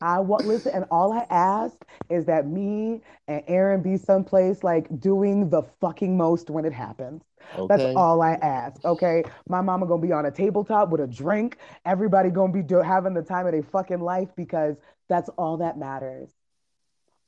I 0.00 0.20
want 0.20 0.46
listen, 0.46 0.72
and 0.74 0.84
all 0.90 1.12
I 1.12 1.26
ask 1.30 1.74
is 2.10 2.26
that 2.26 2.46
me 2.46 3.00
and 3.28 3.42
Aaron 3.46 3.80
be 3.82 3.96
someplace 3.96 4.62
like 4.62 5.00
doing 5.00 5.48
the 5.48 5.62
fucking 5.80 6.16
most 6.16 6.50
when 6.50 6.64
it 6.64 6.72
happens. 6.72 7.22
That's 7.68 7.82
all 7.96 8.20
I 8.20 8.32
ask. 8.34 8.84
Okay, 8.84 9.22
my 9.48 9.60
mama 9.60 9.86
gonna 9.86 10.02
be 10.02 10.12
on 10.12 10.26
a 10.26 10.30
tabletop 10.30 10.90
with 10.90 11.00
a 11.00 11.06
drink. 11.06 11.58
Everybody 11.84 12.30
gonna 12.30 12.52
be 12.52 12.62
do- 12.62 12.76
having 12.82 13.14
the 13.14 13.22
time 13.22 13.46
of 13.46 13.52
their 13.52 13.62
fucking 13.62 14.00
life 14.00 14.28
because 14.36 14.76
that's 15.08 15.28
all 15.30 15.56
that 15.58 15.78
matters. 15.78 16.30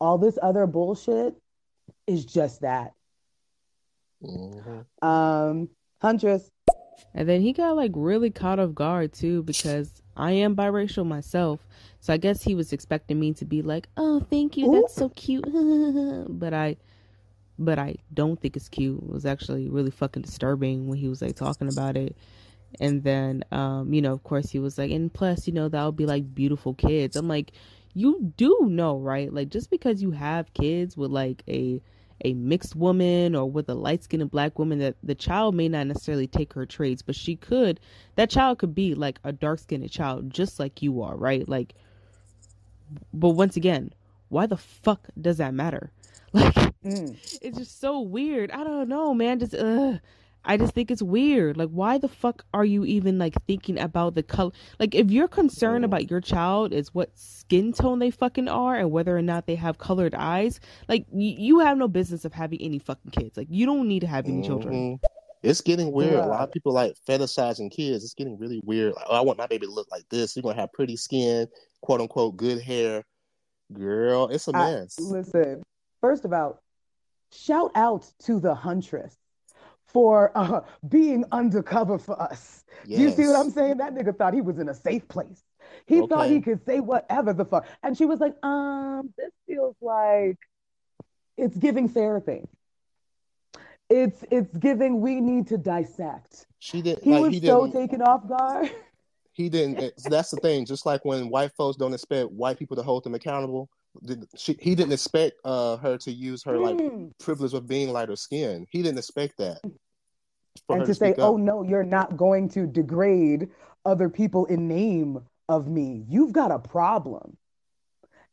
All 0.01 0.19
this 0.19 0.39
other 0.43 0.67
bullshit 0.67 1.35
is 2.07 2.25
just 2.25 2.61
that. 2.61 2.93
Mhm. 4.23 4.85
Um, 5.03 5.69
Huntress, 6.01 6.51
And 7.15 7.29
then 7.29 7.41
he 7.41 7.53
got 7.53 7.77
like 7.77 7.93
really 7.95 8.31
caught 8.31 8.59
off 8.59 8.75
guard 8.75 9.13
too 9.13 9.43
because 9.43 9.98
I 10.19 10.33
am 10.33 10.57
biracial 10.57 11.07
myself. 11.07 11.67
So 12.01 12.13
I 12.13 12.17
guess 12.17 12.43
he 12.43 12.55
was 12.55 12.73
expecting 12.73 13.19
me 13.19 13.33
to 13.35 13.45
be 13.45 13.63
like, 13.63 13.89
"Oh, 13.97 14.21
thank 14.21 14.57
you. 14.57 14.71
That's 14.73 14.95
so 14.95 15.09
cute." 15.11 15.45
but 16.29 16.53
I 16.53 16.77
but 17.59 17.79
I 17.79 17.97
don't 18.13 18.41
think 18.41 18.57
it's 18.57 18.69
cute. 18.69 19.03
It 19.03 19.09
was 19.09 19.27
actually 19.27 19.69
really 19.69 19.91
fucking 19.91 20.23
disturbing 20.23 20.89
when 20.89 20.99
he 20.99 21.09
was 21.09 21.23
like 21.23 21.37
talking 21.37 21.69
about 21.69 21.97
it. 21.97 22.17
And 22.81 23.03
then 23.03 23.45
um, 23.51 23.93
you 23.93 24.03
know, 24.03 24.13
of 24.13 24.23
course 24.23 24.51
he 24.51 24.59
was 24.59 24.77
like, 24.79 24.91
"And 24.91 25.13
plus, 25.13 25.47
you 25.47 25.53
know, 25.53 25.69
that 25.69 25.85
would 25.85 25.97
be 25.97 26.07
like 26.07 26.35
beautiful 26.35 26.75
kids." 26.75 27.17
I'm 27.17 27.29
like, 27.29 27.53
"You 27.95 28.33
do 28.37 28.67
know, 28.69 28.99
right? 28.99 29.33
Like 29.33 29.49
just 29.49 29.71
because 29.71 30.03
you 30.03 30.11
have 30.13 30.53
kids 30.55 30.97
with 30.97 31.11
like 31.11 31.43
a 31.49 31.81
a 32.25 32.33
mixed 32.35 32.75
woman 32.77 33.35
or 33.35 33.51
with 33.51 33.69
a 33.69 33.75
light 33.75 34.03
skinned 34.03 34.31
black 34.31 34.59
woman 34.59 34.79
that 34.79 34.97
the 35.03 35.15
child 35.15 35.55
may 35.55 35.69
not 35.69 35.87
necessarily 35.87 36.27
take 36.27 36.53
her 36.55 36.67
traits, 36.67 37.03
but 37.03 37.15
she 37.15 37.37
could 37.37 37.81
that 38.17 38.31
child 38.31 38.59
could 38.59 38.75
be 38.75 38.95
like 38.95 39.19
a 39.25 39.33
dark 39.33 39.59
skinned 39.59 39.91
child 39.91 40.31
just 40.31 40.59
like 40.59 40.83
you 40.83 41.03
are, 41.03 41.17
right? 41.17 41.49
Like 41.49 41.75
but 43.13 43.31
once 43.31 43.57
again, 43.57 43.93
why 44.29 44.47
the 44.47 44.57
fuck 44.57 45.09
does 45.21 45.39
that 45.39 45.55
matter? 45.55 45.93
Like 46.33 46.75
Mm. 46.85 47.19
it's 47.41 47.59
just 47.59 47.81
so 47.81 48.01
weird. 48.01 48.51
I 48.51 48.63
don't 48.65 48.89
know, 48.89 49.15
man. 49.15 49.39
Just 49.39 49.55
uh 49.55 49.99
I 50.45 50.57
just 50.57 50.73
think 50.75 50.91
it's 50.91 51.03
weird. 51.03 51.57
Like 51.57 51.69
why 51.71 51.99
the 51.99 52.09
fuck 52.09 52.45
are 52.55 52.65
you 52.65 52.85
even 52.85 53.19
like 53.19 53.35
thinking 53.47 53.79
about 53.79 54.15
the 54.15 54.23
color? 54.23 54.53
Like 54.79 54.95
if 54.95 55.11
you're 55.11 55.29
concerned 55.29 55.85
about 55.85 56.11
your 56.11 56.21
child 56.21 56.73
is 56.73 56.95
what 56.95 57.11
skin 57.19 57.73
tone 57.73 57.99
they 57.99 58.11
fucking 58.11 58.49
are 58.49 58.77
and 58.77 58.91
whether 58.91 59.17
or 59.17 59.23
not 59.23 59.47
they 59.47 59.57
have 59.57 59.79
colored 59.79 60.15
eyes, 60.15 60.61
like 60.89 61.05
y- 61.11 61.35
you 61.39 61.59
have 61.59 61.77
no 61.77 61.89
business 61.89 62.25
of 62.25 62.33
having 62.33 62.61
any 62.63 62.79
fucking 62.79 63.11
kids. 63.11 63.37
Like 63.37 63.49
you 63.51 63.67
don't 63.67 63.89
need 63.89 64.01
to 64.01 64.07
have 64.07 64.27
any 64.27 64.43
children. 64.43 64.99
Mhm. 64.99 65.05
It's 65.43 65.61
getting 65.61 65.93
weird. 65.93 66.15
A 66.15 66.27
lot 66.27 66.41
of 66.43 66.51
people 66.53 66.73
like 66.73 66.95
fetishizing 67.07 67.71
kids. 67.71 68.03
It's 68.03 68.15
getting 68.15 68.37
really 68.39 68.61
weird. 68.65 68.95
Like, 68.95 69.05
oh, 69.09 69.17
I 69.17 69.21
want 69.21 69.39
my 69.39 69.47
baby 69.47 69.67
to 69.67 69.73
look 69.73 69.89
like 69.91 70.09
this. 70.09 70.35
You're 70.35 70.43
gonna 70.43 70.61
have 70.61 70.73
pretty 70.73 70.97
skin, 70.97 71.47
quote 71.83 72.01
unquote, 72.01 72.37
good 72.37 72.61
hair. 72.61 73.05
Girl, 73.73 74.29
it's 74.29 74.49
a 74.49 74.53
mess. 74.53 74.99
listen, 74.99 75.63
first 76.01 76.25
of 76.25 76.33
all, 76.33 76.61
shout 77.33 77.71
out 77.75 78.11
to 78.25 78.41
the 78.41 78.55
Huntress 78.55 79.15
for 79.89 80.31
uh, 80.37 80.61
being 80.89 81.25
undercover 81.33 81.99
for 81.99 82.21
us. 82.21 82.65
Do 82.87 83.01
you 83.01 83.11
see 83.11 83.27
what 83.27 83.37
I'm 83.37 83.51
saying? 83.51 83.79
That 83.79 83.95
nigga 83.95 84.17
thought 84.17 84.35
he 84.35 84.41
was 84.41 84.59
in 84.59 84.69
a 84.69 84.75
safe 84.75 85.09
place. 85.09 85.43
He 85.87 86.07
thought 86.07 86.29
he 86.29 86.41
could 86.41 86.65
say 86.65 86.81
whatever 86.81 87.33
the 87.33 87.45
fuck. 87.45 87.67
And 87.83 87.97
she 87.97 88.05
was 88.05 88.21
like, 88.21 88.35
um, 88.45 89.13
this 89.17 89.33
feels 89.47 89.77
like 89.81 90.39
it's 91.37 91.57
giving 91.57 91.89
therapy. 91.89 92.45
It's 93.91 94.23
it's 94.31 94.55
giving 94.59 95.01
we 95.01 95.21
need 95.21 95.49
to 95.49 95.57
dissect. 95.57 96.47
She 96.59 96.83
didn't 96.83 97.05
He 97.05 97.11
like 97.11 97.23
was 97.23 97.33
he 97.33 97.47
so 97.47 97.71
taken 97.73 98.03
off 98.03 98.29
guard. 98.29 98.71
he 99.33 99.49
didn't 99.49 99.83
eh, 99.83 99.91
that's 100.05 100.31
the 100.31 100.37
thing. 100.39 100.67
Just 100.67 100.85
like 100.85 101.05
when 101.07 101.31
white 101.31 101.53
folks 101.57 101.79
don't 101.79 101.95
expect 101.95 102.31
white 102.31 102.59
people 102.59 102.77
to 102.77 102.83
hold 102.83 103.05
them 103.05 103.15
accountable, 103.15 103.71
did- 104.05 104.27
she, 104.37 104.57
he 104.61 104.75
didn't 104.75 104.93
expect 104.93 105.37
uh 105.45 105.77
her 105.79 105.97
to 105.99 106.11
use 106.13 106.43
her 106.45 106.59
like 106.59 106.77
Mm. 106.77 107.11
privilege 107.19 107.55
of 107.55 107.67
being 107.67 107.91
lighter 107.93 108.17
skin. 108.17 108.67
He 108.71 108.83
didn't 108.83 108.99
expect 108.99 109.39
that 109.39 109.59
and 109.65 110.81
to 110.81 110.87
to 110.87 110.95
say, 110.95 111.15
oh 111.19 111.35
up. 111.35 111.41
no, 111.41 111.63
you're 111.63 111.83
not 111.85 112.17
going 112.17 112.49
to 112.51 112.67
degrade 112.67 113.49
other 113.85 114.09
people 114.09 114.45
in 114.47 114.69
name 114.69 115.21
of 115.49 115.67
me. 115.69 116.05
You've 116.09 116.33
got 116.33 116.51
a 116.51 116.59
problem. 116.59 117.37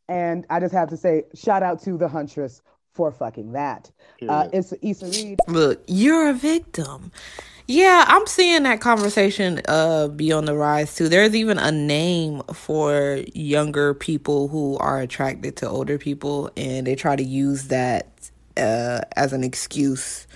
And 0.07 0.45
I 0.49 0.59
just 0.59 0.73
have 0.73 0.89
to 0.89 0.97
say, 0.97 1.23
shout 1.33 1.63
out 1.63 1.81
to 1.83 1.97
the 1.97 2.07
Huntress 2.07 2.61
for 2.93 3.11
fucking 3.11 3.53
that. 3.53 3.91
Uh, 4.27 4.43
Period. 4.43 4.49
it's 4.53 4.73
Issa 4.81 5.05
Reed. 5.07 5.39
Look, 5.47 5.81
you're 5.87 6.29
a 6.29 6.33
victim. 6.33 7.11
Yeah, 7.67 8.05
I'm 8.07 8.27
seeing 8.27 8.63
that 8.63 8.79
conversation 8.79 9.61
uh 9.67 10.07
be 10.07 10.31
on 10.31 10.45
the 10.45 10.55
rise 10.55 10.93
too. 10.95 11.09
There's 11.09 11.35
even 11.35 11.57
a 11.57 11.71
name 11.71 12.41
for 12.53 13.23
younger 13.33 13.95
people 13.95 14.49
who 14.49 14.77
are 14.77 14.99
attracted 14.99 15.55
to 15.57 15.69
older 15.69 15.97
people 15.97 16.51
and 16.55 16.85
they 16.85 16.95
try 16.95 17.15
to 17.15 17.23
use 17.23 17.69
that 17.69 18.29
uh 18.55 19.01
as 19.15 19.33
an 19.33 19.43
excuse 19.43 20.27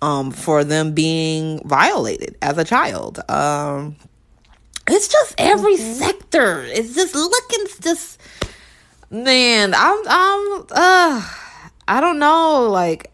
um 0.00 0.30
for 0.30 0.62
them 0.62 0.92
being 0.92 1.60
violated 1.66 2.36
as 2.40 2.56
a 2.56 2.64
child. 2.64 3.18
Um 3.28 3.96
it's 4.88 5.08
just 5.08 5.34
every 5.38 5.76
sector. 5.76 6.62
It's 6.62 6.94
just 6.94 7.16
looking 7.16 7.66
just 7.80 8.20
man, 9.10 9.74
I'm 9.74 9.98
I'm 10.06 10.62
uh 10.70 11.28
I 11.88 12.00
don't 12.00 12.20
know 12.20 12.68
like 12.70 13.10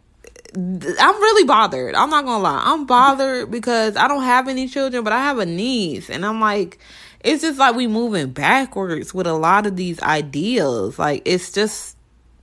I'm 0.56 1.14
really 1.20 1.44
bothered. 1.44 1.94
I'm 1.94 2.08
not 2.08 2.24
gonna 2.24 2.42
lie. 2.42 2.62
I'm 2.64 2.86
bothered 2.86 3.50
because 3.50 3.94
I 3.96 4.08
don't 4.08 4.22
have 4.22 4.48
any 4.48 4.68
children, 4.68 5.04
but 5.04 5.12
I 5.12 5.18
have 5.20 5.38
a 5.38 5.44
niece, 5.46 6.08
and 6.08 6.24
I'm 6.24 6.40
like, 6.40 6.78
it's 7.20 7.42
just 7.42 7.58
like 7.58 7.74
we 7.76 7.86
moving 7.86 8.30
backwards 8.30 9.12
with 9.12 9.26
a 9.26 9.34
lot 9.34 9.66
of 9.66 9.76
these 9.76 10.00
ideas. 10.02 10.98
Like 10.98 11.22
it's 11.26 11.52
just, 11.52 11.96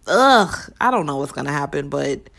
ugh. 0.06 0.56
I 0.80 0.92
don't 0.92 1.08
know 1.08 1.18
what's 1.18 1.32
gonna 1.32 1.52
happen, 1.52 1.90
but 1.90 2.30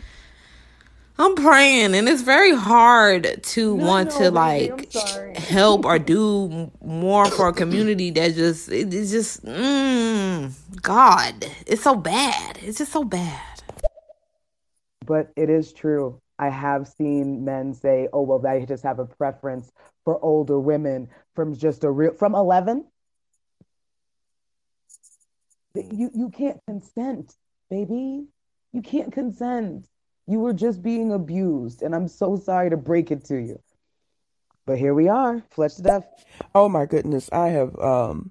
I'm 1.19 1.35
praying, 1.35 1.95
and 1.95 2.09
it's 2.09 2.23
very 2.23 2.55
hard 2.55 3.41
to 3.43 3.77
No, 3.77 3.85
want 3.85 4.11
no, 4.11 4.19
to 4.19 4.31
like 4.31 4.93
help 5.37 5.85
or 5.85 5.99
do 5.99 6.71
more 6.85 7.27
for 7.27 7.49
a 7.49 7.53
community 7.53 8.11
that 8.13 8.35
just 8.35 8.69
it- 8.69 8.95
it's 8.95 9.11
just 9.11 9.45
mm, 9.45 10.53
God. 10.83 11.47
It's 11.67 11.83
so 11.83 11.97
bad. 11.97 12.59
It's 12.63 12.79
just 12.79 12.93
so 12.93 13.03
bad. 13.05 13.41
But 15.05 15.31
it 15.37 15.51
is 15.51 15.73
true. 15.73 16.21
I 16.39 16.49
have 16.49 16.89
seen 16.89 17.45
men 17.45 17.75
say, 17.75 18.09
oh, 18.13 18.23
well, 18.23 18.39
they 18.39 18.65
just 18.67 18.83
have 18.83 18.99
a 18.99 19.07
preference 19.07 19.71
for 20.05 20.23
older 20.25 20.59
women 20.59 21.09
from 21.35 21.55
just 21.55 21.85
a 21.85 21.91
real, 21.91 22.15
from 22.15 22.35
11. 22.35 22.85
You, 25.75 26.11
you 26.15 26.31
can't 26.31 26.61
consent, 26.67 27.35
baby. 27.71 28.27
You 28.73 28.83
can't 28.83 29.13
consent. 29.13 29.87
You 30.27 30.41
were 30.41 30.55
just 30.55 30.83
being 30.83 31.13
abused. 31.13 31.83
And 31.83 31.95
I'm 31.95 32.09
so 32.09 32.37
sorry 32.37 32.71
to 32.71 32.77
break 32.77 33.11
it 33.11 33.25
to 33.27 33.37
you. 33.37 33.61
But 34.67 34.79
here 34.79 34.95
we 34.95 35.09
are, 35.09 35.43
to 35.57 35.83
death. 35.83 36.07
Oh 36.55 36.69
my 36.69 36.87
goodness, 36.87 37.29
I 37.33 37.49
have 37.49 37.79
um 37.79 38.31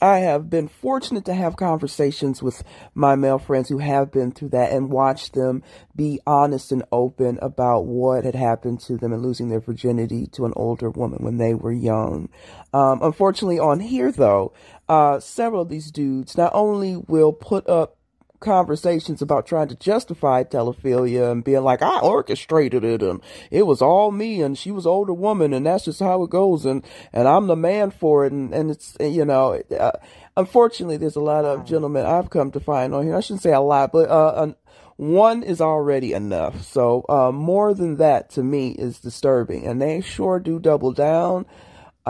I 0.00 0.18
have 0.18 0.48
been 0.48 0.68
fortunate 0.68 1.24
to 1.24 1.34
have 1.34 1.56
conversations 1.56 2.42
with 2.42 2.62
my 2.94 3.16
male 3.16 3.38
friends 3.38 3.68
who 3.68 3.78
have 3.78 4.12
been 4.12 4.30
through 4.30 4.50
that 4.50 4.72
and 4.72 4.90
watched 4.90 5.34
them 5.34 5.62
be 5.96 6.20
honest 6.26 6.70
and 6.70 6.84
open 6.92 7.38
about 7.42 7.86
what 7.86 8.24
had 8.24 8.34
happened 8.34 8.80
to 8.80 8.96
them 8.96 9.12
and 9.12 9.22
losing 9.22 9.48
their 9.48 9.60
virginity 9.60 10.26
to 10.28 10.46
an 10.46 10.52
older 10.54 10.90
woman 10.90 11.24
when 11.24 11.38
they 11.38 11.54
were 11.54 11.72
young. 11.72 12.28
Um, 12.72 13.00
unfortunately, 13.02 13.58
on 13.58 13.80
here 13.80 14.12
though, 14.12 14.52
uh, 14.88 15.20
several 15.20 15.62
of 15.62 15.68
these 15.68 15.90
dudes 15.90 16.36
not 16.36 16.52
only 16.54 16.96
will 16.96 17.32
put 17.32 17.68
up 17.68 17.97
conversations 18.40 19.20
about 19.22 19.46
trying 19.46 19.68
to 19.68 19.74
justify 19.76 20.44
teleiophilia 20.44 21.30
and 21.30 21.44
being 21.44 21.62
like, 21.62 21.82
I 21.82 22.00
orchestrated 22.00 22.84
it 22.84 23.02
and 23.02 23.20
it 23.50 23.66
was 23.66 23.82
all 23.82 24.10
me 24.10 24.42
and 24.42 24.56
she 24.56 24.70
was 24.70 24.86
older 24.86 25.12
woman 25.12 25.52
and 25.52 25.66
that's 25.66 25.84
just 25.84 26.00
how 26.00 26.22
it 26.22 26.30
goes 26.30 26.64
and, 26.64 26.84
and 27.12 27.26
I'm 27.26 27.46
the 27.46 27.56
man 27.56 27.90
for 27.90 28.26
it 28.26 28.32
and, 28.32 28.52
and 28.52 28.70
it's, 28.70 28.96
you 29.00 29.24
know, 29.24 29.60
uh, 29.78 29.92
unfortunately, 30.36 30.96
there's 30.96 31.16
a 31.16 31.20
lot 31.20 31.44
of 31.44 31.64
gentlemen 31.64 32.06
I've 32.06 32.30
come 32.30 32.50
to 32.52 32.60
find 32.60 32.94
on 32.94 33.04
here. 33.04 33.16
I 33.16 33.20
shouldn't 33.20 33.42
say 33.42 33.52
a 33.52 33.60
lot, 33.60 33.92
but 33.92 34.08
uh, 34.08 34.52
one 34.98 35.44
is 35.44 35.60
already 35.60 36.12
enough. 36.12 36.62
So 36.62 37.04
uh, 37.08 37.30
more 37.30 37.72
than 37.72 37.96
that 37.96 38.30
to 38.30 38.42
me 38.42 38.70
is 38.70 38.98
disturbing, 38.98 39.64
and 39.66 39.80
they 39.80 40.00
sure 40.00 40.40
do 40.40 40.58
double 40.58 40.92
down 40.92 41.46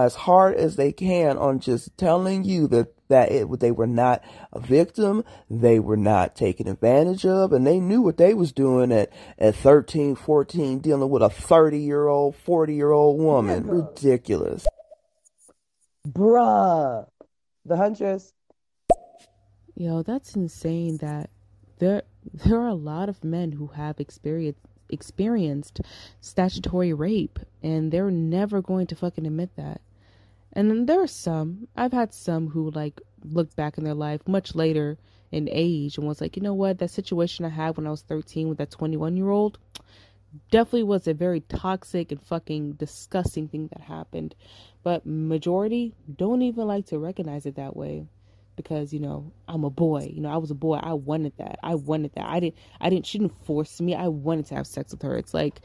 as 0.05 0.15
hard 0.15 0.57
as 0.57 0.77
they 0.77 0.93
can 0.93 1.37
on 1.39 1.61
just 1.61 1.97
telling 1.97 2.45
you 2.45 2.67
that 2.69 2.95
that 3.09 3.33
it, 3.33 3.61
they 3.61 3.71
were 3.71 3.87
not 3.87 4.23
a 4.53 4.61
victim, 4.61 5.25
they 5.49 5.79
were 5.79 5.97
not 5.97 6.37
taken 6.37 6.69
advantage 6.69 7.25
of, 7.25 7.53
and 7.53 7.67
they 7.67 7.81
knew 7.81 8.03
what 8.03 8.19
they 8.19 8.35
was 8.35 8.53
doing 8.53 8.93
at, 8.93 9.11
at 9.39 9.55
13, 9.55 10.15
14, 10.15 10.79
dealing 10.81 11.09
with 11.09 11.23
a 11.23 11.31
30 11.31 11.79
year 11.79 12.07
old, 12.07 12.37
40 12.37 12.75
year 12.75 12.91
old 12.91 13.19
woman. 13.19 13.67
Yeah. 13.67 13.73
Ridiculous. 13.73 14.67
Bruh. 16.07 17.07
The 17.65 17.77
Huntress. 17.77 18.33
Yo, 19.75 20.03
that's 20.03 20.35
insane 20.35 20.99
that 20.99 21.31
there 21.79 22.03
there 22.35 22.61
are 22.61 22.69
a 22.69 22.75
lot 22.75 23.09
of 23.09 23.23
men 23.25 23.53
who 23.53 23.69
have 23.69 24.01
experienced 24.01 24.61
experienced 24.91 25.81
statutory 26.21 26.93
rape 26.93 27.39
and 27.63 27.93
they're 27.93 28.11
never 28.11 28.63
going 28.63 28.87
to 28.87 28.97
fucking 28.97 29.27
admit 29.27 29.51
that. 29.57 29.81
And 30.53 30.71
then 30.71 30.87
there 30.87 31.03
are 31.03 31.07
some, 31.07 31.69
I've 31.77 31.93
had 31.93 32.13
some 32.13 32.49
who 32.49 32.71
like 32.71 33.01
look 33.25 33.55
back 33.57 33.79
in 33.79 33.85
their 33.85 33.95
life 33.95 34.27
much 34.27 34.55
later 34.55 34.99
in 35.31 35.49
age 35.51 35.99
and 35.99 36.07
was 36.07 36.21
like, 36.21 36.37
you 36.37 36.43
know 36.43 36.55
what, 36.55 36.79
that 36.79 36.91
situation 36.91 37.45
I 37.45 37.51
had 37.51 37.77
when 37.77 37.87
I 37.87 37.91
was 37.91 38.03
13 38.03 38.49
with 38.49 38.59
that 38.59 38.71
21 38.71 39.17
year 39.17 39.31
old 39.31 39.59
definitely 40.51 40.85
was 40.85 41.07
a 41.07 41.15
very 41.15 41.41
toxic 41.41 42.13
and 42.13 42.23
fucking 42.23 42.73
disgusting 42.73 43.49
thing 43.49 43.69
that 43.69 43.81
happened. 43.81 44.35
But 44.83 45.07
majority 45.07 45.95
don't 46.17 46.43
even 46.43 46.67
like 46.67 46.87
to 46.87 46.99
recognize 46.99 47.47
it 47.47 47.57
that 47.57 47.77
way 47.77 48.07
because 48.57 48.93
you 48.93 49.01
know 49.01 49.33
I'm 49.47 49.65
a 49.65 49.71
boy. 49.71 50.11
You 50.13 50.21
know 50.21 50.31
I 50.31 50.37
was 50.37 50.51
a 50.51 50.55
boy. 50.55 50.77
I 50.77 50.95
wanted 50.95 51.33
that. 51.39 51.59
I 51.63 51.75
wanted 51.75 52.13
that. 52.15 52.27
I 52.27 52.41
didn't. 52.41 52.57
I 52.81 52.91
didn't. 52.91 53.07
She 53.07 53.19
didn't 53.19 53.45
force 53.45 53.81
me. 53.81 53.95
I 53.95 54.09
wanted 54.09 54.47
to 54.47 54.55
have 54.57 54.67
sex 54.67 54.93
with 54.93 55.03
her. 55.03 55.17
It's 55.17 55.35
like, 55.35 55.61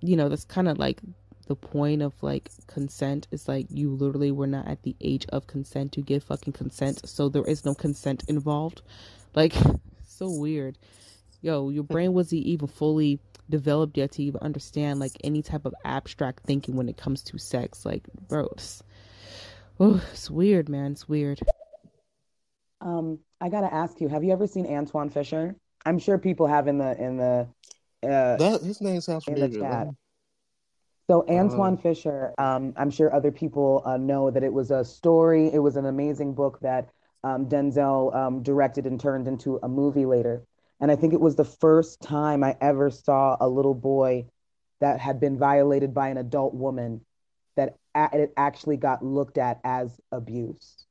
you 0.00 0.16
know, 0.16 0.28
that's 0.28 0.44
kind 0.44 0.68
of 0.68 0.78
like 0.78 1.00
the 1.46 1.56
point 1.56 2.02
of 2.02 2.14
like 2.22 2.50
consent. 2.66 3.26
is 3.30 3.48
like 3.48 3.66
you 3.70 3.90
literally 3.90 4.30
were 4.30 4.46
not 4.46 4.66
at 4.66 4.82
the 4.82 4.96
age 5.00 5.26
of 5.30 5.46
consent 5.46 5.92
to 5.92 6.00
give 6.00 6.22
fucking 6.24 6.52
consent, 6.52 7.08
so 7.08 7.28
there 7.28 7.44
is 7.44 7.64
no 7.64 7.74
consent 7.74 8.24
involved. 8.28 8.82
Like, 9.34 9.54
so 10.06 10.30
weird. 10.30 10.78
Yo, 11.40 11.70
your 11.70 11.84
brain 11.84 12.12
wasn't 12.12 12.42
even 12.42 12.68
fully 12.68 13.18
developed 13.50 13.96
yet 13.96 14.12
to 14.12 14.22
even 14.22 14.40
understand 14.40 15.00
like 15.00 15.12
any 15.24 15.42
type 15.42 15.66
of 15.66 15.74
abstract 15.84 16.44
thinking 16.44 16.76
when 16.76 16.88
it 16.88 16.96
comes 16.96 17.22
to 17.22 17.38
sex. 17.38 17.84
Like, 17.84 18.04
bro, 18.28 18.48
it's, 18.52 18.82
oh, 19.80 20.02
it's 20.12 20.30
weird, 20.30 20.68
man. 20.68 20.92
It's 20.92 21.08
weird. 21.08 21.40
Um, 22.80 23.18
I 23.40 23.48
gotta 23.48 23.72
ask 23.72 24.00
you, 24.00 24.08
have 24.08 24.24
you 24.24 24.32
ever 24.32 24.46
seen 24.46 24.66
Antwone 24.66 25.10
Fisher? 25.10 25.56
I'm 25.84 25.98
sure 25.98 26.18
people 26.18 26.46
have 26.46 26.68
in 26.68 26.78
the 26.78 27.00
in 27.02 27.16
the 27.16 27.48
uh 28.04 28.36
That 28.36 28.60
his 28.62 28.80
name 28.80 29.00
sounds 29.00 29.24
familiar. 29.24 29.92
So 31.10 31.22
Uh, 31.22 31.32
Antwone 31.32 31.76
Fisher, 31.76 32.32
um, 32.38 32.72
I'm 32.76 32.90
sure 32.90 33.14
other 33.14 33.32
people 33.32 33.82
uh, 33.84 33.96
know 33.96 34.30
that 34.30 34.42
it 34.42 34.52
was 34.52 34.70
a 34.70 34.84
story. 34.84 35.52
It 35.52 35.58
was 35.58 35.76
an 35.76 35.86
amazing 35.86 36.34
book 36.34 36.60
that 36.60 36.90
um, 37.24 37.48
Denzel 37.48 38.14
um, 38.14 38.42
directed 38.42 38.86
and 38.86 38.98
turned 38.98 39.28
into 39.28 39.58
a 39.62 39.68
movie 39.68 40.06
later. 40.06 40.42
And 40.80 40.90
I 40.90 40.96
think 40.96 41.12
it 41.12 41.20
was 41.20 41.36
the 41.36 41.44
first 41.44 42.00
time 42.02 42.42
I 42.42 42.56
ever 42.60 42.90
saw 42.90 43.36
a 43.40 43.48
little 43.48 43.74
boy 43.74 44.26
that 44.80 44.98
had 44.98 45.20
been 45.20 45.38
violated 45.38 45.94
by 45.94 46.08
an 46.08 46.16
adult 46.16 46.54
woman 46.54 47.02
that 47.56 47.76
a- 47.94 48.10
it 48.12 48.32
actually 48.36 48.76
got 48.76 49.04
looked 49.04 49.38
at 49.38 49.60
as 49.62 50.00
abuse. 50.10 50.84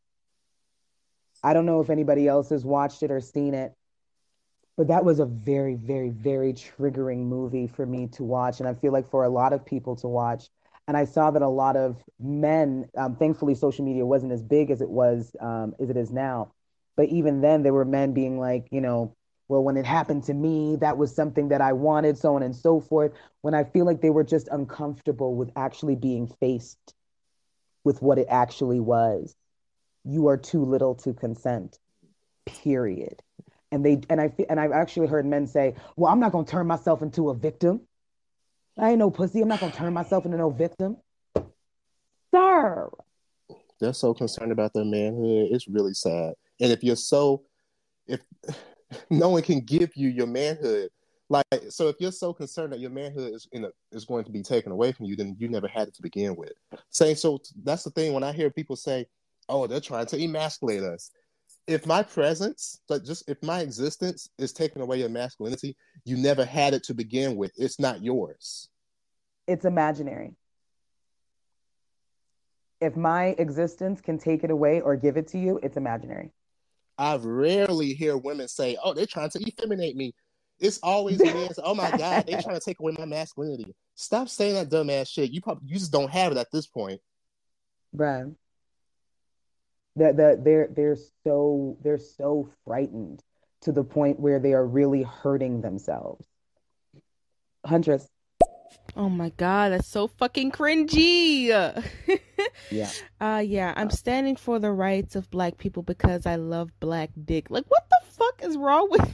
I 1.43 1.53
don't 1.53 1.65
know 1.65 1.81
if 1.81 1.89
anybody 1.89 2.27
else 2.27 2.49
has 2.49 2.63
watched 2.63 3.03
it 3.03 3.11
or 3.11 3.19
seen 3.19 3.53
it, 3.53 3.73
but 4.77 4.87
that 4.87 5.05
was 5.05 5.19
a 5.19 5.25
very, 5.25 5.75
very, 5.75 6.09
very 6.09 6.53
triggering 6.53 7.25
movie 7.25 7.67
for 7.67 7.85
me 7.85 8.07
to 8.07 8.23
watch. 8.23 8.59
And 8.59 8.67
I 8.67 8.73
feel 8.73 8.91
like 8.91 9.09
for 9.09 9.23
a 9.23 9.29
lot 9.29 9.53
of 9.53 9.65
people 9.65 9.95
to 9.97 10.07
watch. 10.07 10.49
And 10.87 10.97
I 10.97 11.05
saw 11.05 11.31
that 11.31 11.41
a 11.41 11.47
lot 11.47 11.77
of 11.77 12.03
men, 12.19 12.89
um, 12.97 13.15
thankfully, 13.15 13.55
social 13.55 13.85
media 13.85 14.05
wasn't 14.05 14.31
as 14.31 14.41
big 14.41 14.71
as 14.71 14.81
it 14.81 14.89
was, 14.89 15.35
um, 15.39 15.75
as 15.79 15.89
it 15.89 15.97
is 15.97 16.11
now. 16.11 16.51
But 16.95 17.09
even 17.09 17.41
then, 17.41 17.63
there 17.63 17.73
were 17.73 17.85
men 17.85 18.13
being 18.13 18.39
like, 18.39 18.67
you 18.71 18.81
know, 18.81 19.15
well, 19.47 19.63
when 19.63 19.77
it 19.77 19.85
happened 19.85 20.23
to 20.25 20.33
me, 20.33 20.77
that 20.77 20.97
was 20.97 21.13
something 21.13 21.49
that 21.49 21.61
I 21.61 21.73
wanted, 21.73 22.17
so 22.17 22.35
on 22.35 22.43
and 22.43 22.55
so 22.55 22.79
forth. 22.79 23.11
When 23.41 23.53
I 23.53 23.65
feel 23.65 23.85
like 23.85 24.01
they 24.01 24.09
were 24.09 24.23
just 24.23 24.47
uncomfortable 24.47 25.35
with 25.35 25.51
actually 25.55 25.95
being 25.95 26.27
faced 26.39 26.93
with 27.83 28.01
what 28.01 28.17
it 28.17 28.27
actually 28.29 28.79
was. 28.79 29.35
You 30.03 30.27
are 30.27 30.37
too 30.37 30.63
little 30.63 30.95
to 30.95 31.13
consent, 31.13 31.79
period. 32.45 33.21
And 33.71 33.85
they 33.85 34.01
and 34.09 34.19
I 34.19 34.33
and 34.49 34.59
I've 34.59 34.71
actually 34.71 35.07
heard 35.07 35.25
men 35.25 35.47
say, 35.47 35.75
"Well, 35.95 36.11
I'm 36.11 36.19
not 36.19 36.31
gonna 36.31 36.45
turn 36.45 36.67
myself 36.67 37.01
into 37.01 37.29
a 37.29 37.33
victim. 37.33 37.81
I 38.77 38.91
ain't 38.91 38.99
no 38.99 39.11
pussy. 39.11 39.41
I'm 39.41 39.47
not 39.47 39.59
gonna 39.59 39.71
turn 39.71 39.93
myself 39.93 40.25
into 40.25 40.37
no 40.37 40.49
victim." 40.49 40.97
Sir, 42.33 42.89
They're 43.79 43.93
so 43.93 44.13
concerned 44.13 44.51
about 44.51 44.73
their 44.73 44.85
manhood. 44.85 45.49
It's 45.51 45.67
really 45.67 45.93
sad. 45.93 46.33
And 46.61 46.71
if 46.71 46.83
you're 46.83 46.95
so, 46.95 47.43
if 48.07 48.21
no 49.09 49.29
one 49.29 49.41
can 49.41 49.59
give 49.61 49.91
you 49.95 50.09
your 50.09 50.27
manhood, 50.27 50.89
like 51.29 51.45
so, 51.69 51.87
if 51.87 51.95
you're 51.99 52.11
so 52.11 52.33
concerned 52.33 52.73
that 52.73 52.79
your 52.79 52.89
manhood 52.89 53.33
is 53.33 53.47
in 53.53 53.65
a, 53.65 53.69
is 53.91 54.05
going 54.05 54.25
to 54.25 54.31
be 54.31 54.43
taken 54.43 54.71
away 54.71 54.91
from 54.91 55.05
you, 55.05 55.15
then 55.15 55.35
you 55.39 55.47
never 55.47 55.67
had 55.67 55.87
it 55.87 55.95
to 55.95 56.01
begin 56.01 56.35
with. 56.35 56.51
Saying 56.89 57.15
so, 57.15 57.39
that's 57.63 57.83
the 57.83 57.89
thing. 57.91 58.13
When 58.13 58.23
I 58.23 58.33
hear 58.33 58.49
people 58.49 58.75
say, 58.75 59.05
"Oh, 59.49 59.67
they're 59.67 59.79
trying 59.79 60.07
to 60.07 60.21
emasculate 60.21 60.83
us," 60.83 61.11
if 61.67 61.85
my 61.85 62.03
presence, 62.03 62.79
like 62.89 63.03
just 63.03 63.29
if 63.29 63.41
my 63.43 63.61
existence 63.61 64.29
is 64.37 64.51
taking 64.53 64.81
away 64.81 64.99
your 64.99 65.09
masculinity, 65.09 65.75
you 66.05 66.17
never 66.17 66.43
had 66.43 66.73
it 66.73 66.83
to 66.83 66.93
begin 66.93 67.35
with. 67.35 67.51
It's 67.57 67.79
not 67.79 68.03
yours. 68.03 68.69
it's 69.47 69.65
imaginary. 69.65 70.35
If 72.79 72.95
my 72.95 73.35
existence 73.37 74.01
can 74.01 74.17
take 74.17 74.43
it 74.43 74.49
away 74.49 74.81
or 74.81 74.95
give 74.95 75.15
it 75.17 75.27
to 75.29 75.37
you, 75.37 75.59
it's 75.61 75.77
imaginary. 75.77 76.31
I 76.97 77.15
rarely 77.17 77.93
hear 77.93 78.17
women 78.17 78.47
say, 78.47 78.77
"Oh, 78.83 78.93
they're 78.93 79.05
trying 79.05 79.29
to 79.31 79.39
effeminate 79.47 79.95
me." 79.95 80.13
It's 80.59 80.79
always 80.81 81.19
men 81.23 81.49
"Oh 81.63 81.75
my 81.75 81.91
God, 81.91 82.25
they're 82.27 82.41
trying 82.41 82.59
to 82.59 82.65
take 82.65 82.79
away 82.79 82.93
my 82.97 83.05
masculinity." 83.05 83.75
Stop 83.95 84.29
saying 84.29 84.55
that 84.55 84.69
dumbass 84.69 85.09
shit. 85.09 85.31
You 85.31 85.41
probably 85.41 85.67
you 85.67 85.75
just 85.77 85.91
don't 85.91 86.11
have 86.11 86.31
it 86.31 86.37
at 86.37 86.51
this 86.51 86.65
point. 86.65 86.99
Bruh. 87.95 88.33
That 89.95 90.17
that 90.17 90.43
they're 90.43 90.67
they're 90.67 90.97
so 91.23 91.77
they're 91.81 91.97
so 91.97 92.49
frightened 92.65 93.21
to 93.61 93.71
the 93.71 93.83
point 93.83 94.19
where 94.19 94.39
they 94.39 94.53
are 94.53 94.65
really 94.65 95.03
hurting 95.03 95.61
themselves. 95.61 96.25
Huntress, 97.65 98.07
Oh 98.95 99.09
my 99.09 99.29
god, 99.29 99.71
that's 99.71 99.87
so 99.87 100.07
fucking 100.07 100.51
cringy. 100.51 101.47
yeah. 102.71 102.89
Uh 103.19 103.41
yeah, 103.45 103.73
I'm 103.75 103.89
standing 103.89 104.35
for 104.35 104.59
the 104.59 104.71
rights 104.71 105.15
of 105.15 105.29
black 105.29 105.57
people 105.57 105.83
because 105.83 106.25
I 106.25 106.35
love 106.35 106.71
black 106.79 107.11
dick. 107.23 107.49
Like 107.49 107.65
what 107.67 107.83
the 107.89 107.99
fuck 108.11 108.41
is 108.43 108.57
wrong 108.57 108.89
with 108.89 109.13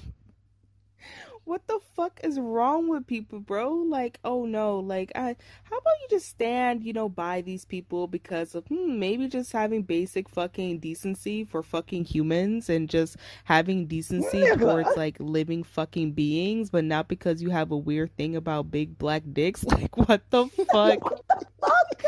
What 1.47 1.65
the 1.67 1.79
fuck 1.95 2.19
is 2.25 2.37
wrong 2.37 2.89
with 2.89 3.07
people, 3.07 3.39
bro? 3.39 3.73
Like, 3.73 4.19
oh 4.25 4.45
no, 4.45 4.79
like 4.79 5.13
I 5.15 5.37
how 5.63 5.77
about 5.77 5.93
you 6.01 6.07
just 6.09 6.27
stand, 6.27 6.83
you 6.83 6.91
know, 6.91 7.07
by 7.07 7.41
these 7.41 7.63
people 7.63 8.05
because 8.07 8.53
of 8.53 8.67
hmm, 8.67 8.99
maybe 8.99 9.29
just 9.29 9.53
having 9.53 9.83
basic 9.83 10.27
fucking 10.27 10.79
decency 10.79 11.45
for 11.45 11.63
fucking 11.63 12.03
humans 12.03 12.69
and 12.69 12.89
just 12.89 13.15
having 13.45 13.87
decency 13.87 14.45
towards 14.57 14.97
like 14.97 15.15
living 15.21 15.63
fucking 15.63 16.11
beings, 16.11 16.69
but 16.69 16.83
not 16.83 17.07
because 17.07 17.41
you 17.41 17.49
have 17.49 17.71
a 17.71 17.77
weird 17.77 18.13
thing 18.17 18.35
about 18.35 18.69
big 18.69 18.97
black 18.97 19.23
dicks. 19.31 19.63
Like 19.71 19.95
what 19.95 20.29
the 20.31 20.47
fuck? 20.71 21.05
What 21.05 21.23
the 21.29 21.45
fuck? 21.61 22.03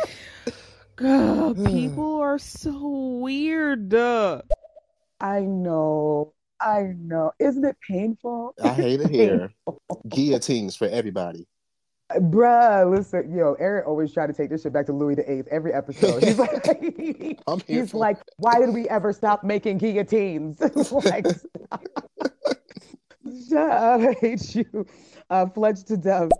God, 0.97 1.63
people 1.65 2.19
are 2.19 2.39
so 2.39 3.19
weird. 3.21 3.93
I 5.21 5.41
know. 5.41 6.33
I 6.61 6.93
know. 6.97 7.31
Isn't 7.39 7.65
it 7.65 7.77
painful? 7.87 8.53
I 8.63 8.69
hate 8.69 9.01
it 9.01 9.09
here. 9.09 9.53
Guillotines 10.09 10.75
for 10.75 10.87
everybody. 10.87 11.47
Bruh, 12.15 12.89
listen, 12.89 13.31
yo, 13.35 13.55
Eric 13.59 13.87
always 13.87 14.11
try 14.11 14.25
to 14.25 14.33
take 14.33 14.49
this 14.49 14.63
shit 14.63 14.73
back 14.73 14.87
to 14.87 14.93
Louis 14.93 15.13
the 15.13 15.31
Eighth 15.31 15.47
every 15.51 15.71
episode. 15.71 16.23
He's 16.23 16.39
like, 16.39 16.65
he's 17.67 17.91
for 17.91 17.97
like, 17.97 18.17
why 18.37 18.57
did 18.57 18.73
we 18.73 18.89
ever 18.89 19.13
stop 19.13 19.43
making 19.43 19.77
guillotines? 19.77 20.59
like, 20.91 21.27
shut 23.47 23.71
up, 23.71 24.01
I 24.01 24.15
hate 24.19 24.55
you. 24.55 24.87
Uh, 25.29 25.45
Fletch 25.47 25.83
to 25.83 25.97
Dove. 25.97 26.31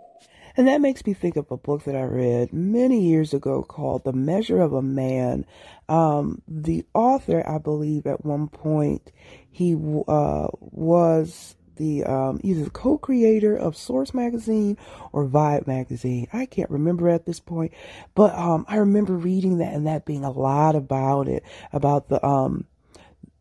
And 0.57 0.67
that 0.67 0.81
makes 0.81 1.05
me 1.05 1.13
think 1.13 1.35
of 1.37 1.51
a 1.51 1.57
book 1.57 1.83
that 1.83 1.95
I 1.95 2.01
read 2.01 2.51
many 2.51 2.99
years 3.01 3.33
ago 3.33 3.63
called 3.63 4.03
The 4.03 4.11
Measure 4.11 4.59
of 4.61 4.73
a 4.73 4.81
Man. 4.81 5.45
Um, 5.87 6.41
the 6.47 6.83
author, 6.93 7.47
I 7.47 7.59
believe, 7.59 8.07
at 8.07 8.25
one 8.25 8.47
point, 8.47 9.11
he 9.51 9.73
uh, 9.73 10.47
was 10.59 11.55
the 11.75 12.03
um, 12.03 12.39
either 12.43 12.65
the 12.65 12.69
co-creator 12.69 13.55
of 13.55 13.75
Source 13.75 14.13
magazine 14.13 14.77
or 15.11 15.25
Vibe 15.25 15.65
magazine. 15.65 16.27
I 16.31 16.45
can't 16.45 16.69
remember 16.69 17.09
at 17.09 17.25
this 17.25 17.39
point, 17.39 17.73
but 18.13 18.35
um, 18.35 18.65
I 18.67 18.77
remember 18.77 19.13
reading 19.13 19.59
that 19.59 19.73
and 19.73 19.87
that 19.87 20.05
being 20.05 20.23
a 20.25 20.31
lot 20.31 20.75
about 20.75 21.27
it, 21.27 21.43
about 21.71 22.09
the 22.09 22.23
um, 22.25 22.67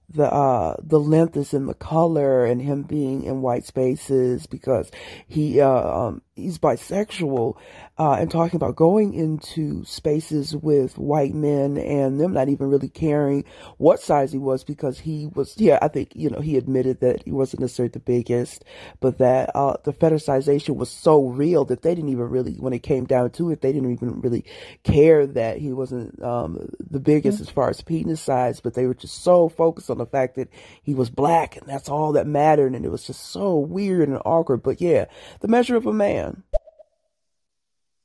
the 0.09 0.33
uh 0.33 0.75
the 0.83 0.99
length 0.99 1.37
is 1.37 1.53
in 1.53 1.67
the 1.67 1.75
color 1.75 2.47
and 2.47 2.63
him 2.63 2.83
being 2.83 3.25
in 3.25 3.43
white 3.43 3.65
spaces 3.65 4.47
because 4.47 4.91
he 5.27 5.61
uh 5.61 5.69
um 5.69 6.23
he's 6.39 6.59
bisexual 6.59 7.56
uh 7.98 8.12
and 8.12 8.31
talking 8.31 8.56
about 8.56 8.77
going 8.77 9.12
into 9.12 9.85
spaces 9.85 10.56
with 10.56 10.97
white 10.97 11.35
men 11.35 11.77
and 11.77 12.20
them 12.20 12.32
not 12.32 12.48
even 12.48 12.70
really 12.70 12.89
caring 12.89 13.44
what 13.77 14.01
size 14.01 14.32
he 14.32 14.39
was 14.39 14.65
because 14.65 14.98
he 14.98 15.27
was 15.35 15.55
yeah 15.59 15.78
I 15.82 15.89
think 15.89 16.12
you 16.15 16.31
know 16.31 16.40
he 16.40 16.56
admitted 16.56 17.01
that 17.01 17.23
he 17.24 17.32
wasn't 17.32 17.60
necessarily 17.60 17.90
the 17.90 18.01
biggest 18.01 18.65
but 19.01 19.19
that 19.19 19.51
uh 19.55 19.77
the 19.85 19.93
fetishization 19.93 20.77
was 20.77 20.90
so 20.90 21.27
real 21.27 21.65
that 21.66 21.82
they 21.82 21.94
didn't 21.94 22.10
even 22.10 22.28
really 22.28 22.55
when 22.55 22.73
it 22.73 22.82
came 22.82 23.05
down 23.05 23.31
to 23.32 23.51
it 23.51 23.60
they 23.60 23.73
didn't 23.73 23.93
even 23.93 24.20
really 24.20 24.44
care 24.85 25.27
that 25.27 25.59
he 25.59 25.73
wasn't 25.73 26.23
um 26.23 26.69
the 26.90 27.01
biggest 27.01 27.36
mm-hmm. 27.36 27.48
as 27.48 27.51
far 27.51 27.69
as 27.69 27.82
penis 27.82 28.20
size 28.20 28.60
but 28.60 28.74
they 28.74 28.86
were 28.86 28.94
just 28.94 29.23
so 29.23 29.48
focused 29.48 29.90
on 29.90 29.98
the 29.98 30.06
fact 30.06 30.36
that 30.36 30.48
he 30.82 30.94
was 30.94 31.10
black 31.10 31.56
and 31.56 31.66
that's 31.66 31.89
all 31.89 32.12
that 32.12 32.27
mattered. 32.27 32.74
And 32.74 32.85
it 32.85 32.90
was 32.90 33.06
just 33.06 33.31
so 33.31 33.59
weird 33.59 34.09
and 34.09 34.20
awkward. 34.24 34.62
But 34.62 34.81
yeah, 34.81 35.06
the 35.40 35.48
measure 35.48 35.77
of 35.77 35.86
a 35.86 35.93
man. 35.93 36.28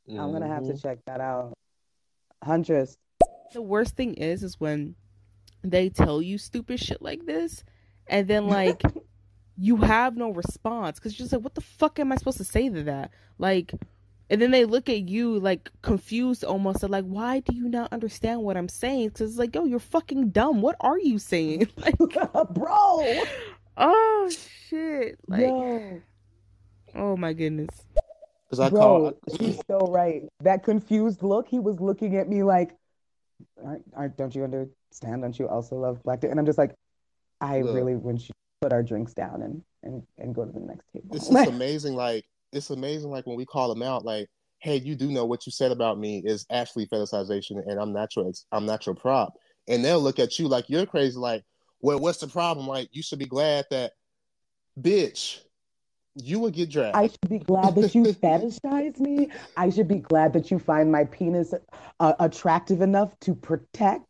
I'm 0.10 0.32
going 0.32 0.42
to 0.42 0.48
have 0.48 0.64
to 0.64 0.74
mm-hmm. 0.74 0.78
check 0.78 1.00
that 1.06 1.22
out. 1.22 1.54
Huntress. 2.44 2.98
The 3.54 3.62
worst 3.62 3.96
thing 3.96 4.16
is, 4.16 4.44
is 4.44 4.60
when 4.60 4.96
they 5.64 5.90
tell 5.90 6.22
you 6.22 6.38
stupid 6.38 6.80
shit 6.80 7.02
like 7.02 7.26
this 7.26 7.64
and 8.08 8.28
then 8.28 8.48
like 8.48 8.82
you 9.58 9.78
have 9.78 10.18
no 10.18 10.32
response 10.32 11.00
because 11.00 11.18
you're 11.18 11.26
just 11.26 11.34
like, 11.34 11.44
what 11.44 11.56
the 11.56 11.62
fuck 11.62 12.00
am 12.00 12.12
I 12.12 12.18
supposed 12.18 12.40
to 12.40 12.44
say 12.44 12.70
to 12.70 12.84
that? 12.84 13.12
Like, 13.38 13.74
and 14.30 14.42
then 14.42 14.52
they 14.52 14.66
look 14.66 14.90
at 14.90 15.08
you 15.08 15.40
like 15.40 15.70
confused 15.82 16.44
almost 16.44 16.84
like 16.84 17.06
why 17.06 17.40
do 17.40 17.56
you 17.56 17.68
not 17.68 17.92
understand 17.94 18.42
what 18.42 18.58
i'm 18.58 18.70
saying 18.70 19.10
because 19.10 19.30
it's 19.30 19.40
like 19.40 19.54
yo 19.54 19.66
you're 19.66 19.80
fucking 19.80 20.30
dumb 20.30 20.62
what 20.62 20.76
are 20.80 20.98
you 20.98 21.20
saying 21.20 21.68
like 21.78 21.98
bro 22.50 23.24
oh 23.78 24.32
shit 24.70 25.20
like 25.28 25.42
yo. 25.42 26.02
oh 26.96 27.16
my 27.16 27.34
goodness 27.34 27.84
because 28.54 28.60
i 28.60 28.70
bro, 28.70 28.82
call 28.82 29.14
she's 29.40 29.60
so 29.70 29.80
right. 29.88 30.24
That 30.42 30.64
confused 30.64 31.24
look 31.24 31.48
he 31.48 31.60
was 31.60 31.80
looking 31.80 32.18
at 32.18 32.28
me 32.30 32.44
like 32.44 32.76
aren't, 33.64 33.84
aren't 33.96 34.18
don't 34.18 34.36
you 34.36 34.44
understand? 34.44 35.22
Don't 35.22 35.38
you 35.38 35.48
also 35.48 35.76
love 35.76 36.04
black 36.04 36.24
and 36.24 36.40
i'm 36.40 36.46
just 36.46 36.58
like 36.58 36.76
i 37.42 37.62
look, 37.62 37.76
really 37.76 37.96
when 37.96 38.18
she 38.18 38.32
put 38.62 38.72
our 38.72 38.84
drinks 38.84 39.14
down 39.14 39.42
and 39.42 39.64
and 39.82 40.04
and 40.18 40.36
go 40.36 40.46
to 40.46 40.52
the 40.52 40.60
next 40.60 40.86
table. 40.94 41.16
It's 41.16 41.28
just 41.30 41.48
amazing 41.48 41.96
like 41.96 42.26
it's 42.52 42.70
amazing 42.70 43.10
like 43.10 43.26
when 43.26 43.38
we 43.38 43.46
call 43.46 43.74
them 43.74 43.82
out 43.82 44.06
like 44.06 44.28
hey 44.60 44.78
you 44.78 44.96
do 44.96 45.10
know 45.10 45.26
what 45.26 45.46
you 45.46 45.52
said 45.52 45.72
about 45.72 46.00
me 46.00 46.22
is 46.26 46.46
actually 46.52 46.88
fetishization 46.88 47.62
and 47.68 47.80
i'm 47.80 47.92
not 47.92 48.16
your 48.16 48.32
i'm 48.52 48.66
not 48.66 48.86
your 48.86 48.96
prop. 48.96 49.34
And 49.68 49.84
they'll 49.84 50.02
look 50.02 50.20
at 50.20 50.38
you 50.40 50.48
like 50.48 50.70
you're 50.70 50.86
crazy 50.86 51.18
like 51.18 51.44
well 51.82 52.00
what's 52.00 52.20
the 52.20 52.28
problem? 52.28 52.68
Like 52.68 52.90
you 52.92 53.02
should 53.02 53.20
be 53.20 53.26
glad 53.26 53.66
that 53.72 53.94
bitch 54.80 55.40
you 56.16 56.40
would 56.40 56.54
get 56.54 56.70
dragged. 56.70 56.96
I 56.96 57.08
should 57.08 57.30
be 57.30 57.40
glad 57.40 57.76
that 57.76 57.96
you 57.96 58.04
fetishize 58.24 59.00
me. 59.00 59.30
I 59.58 59.70
should 59.70 59.88
be 59.88 60.00
glad 60.00 60.34
that 60.34 60.52
you 60.52 60.60
find 60.60 60.92
my 60.92 61.06
penis 61.06 61.54
uh, 62.00 62.14
attractive 62.20 62.82
enough 62.82 63.18
to 63.22 63.34
protect. 63.34 64.06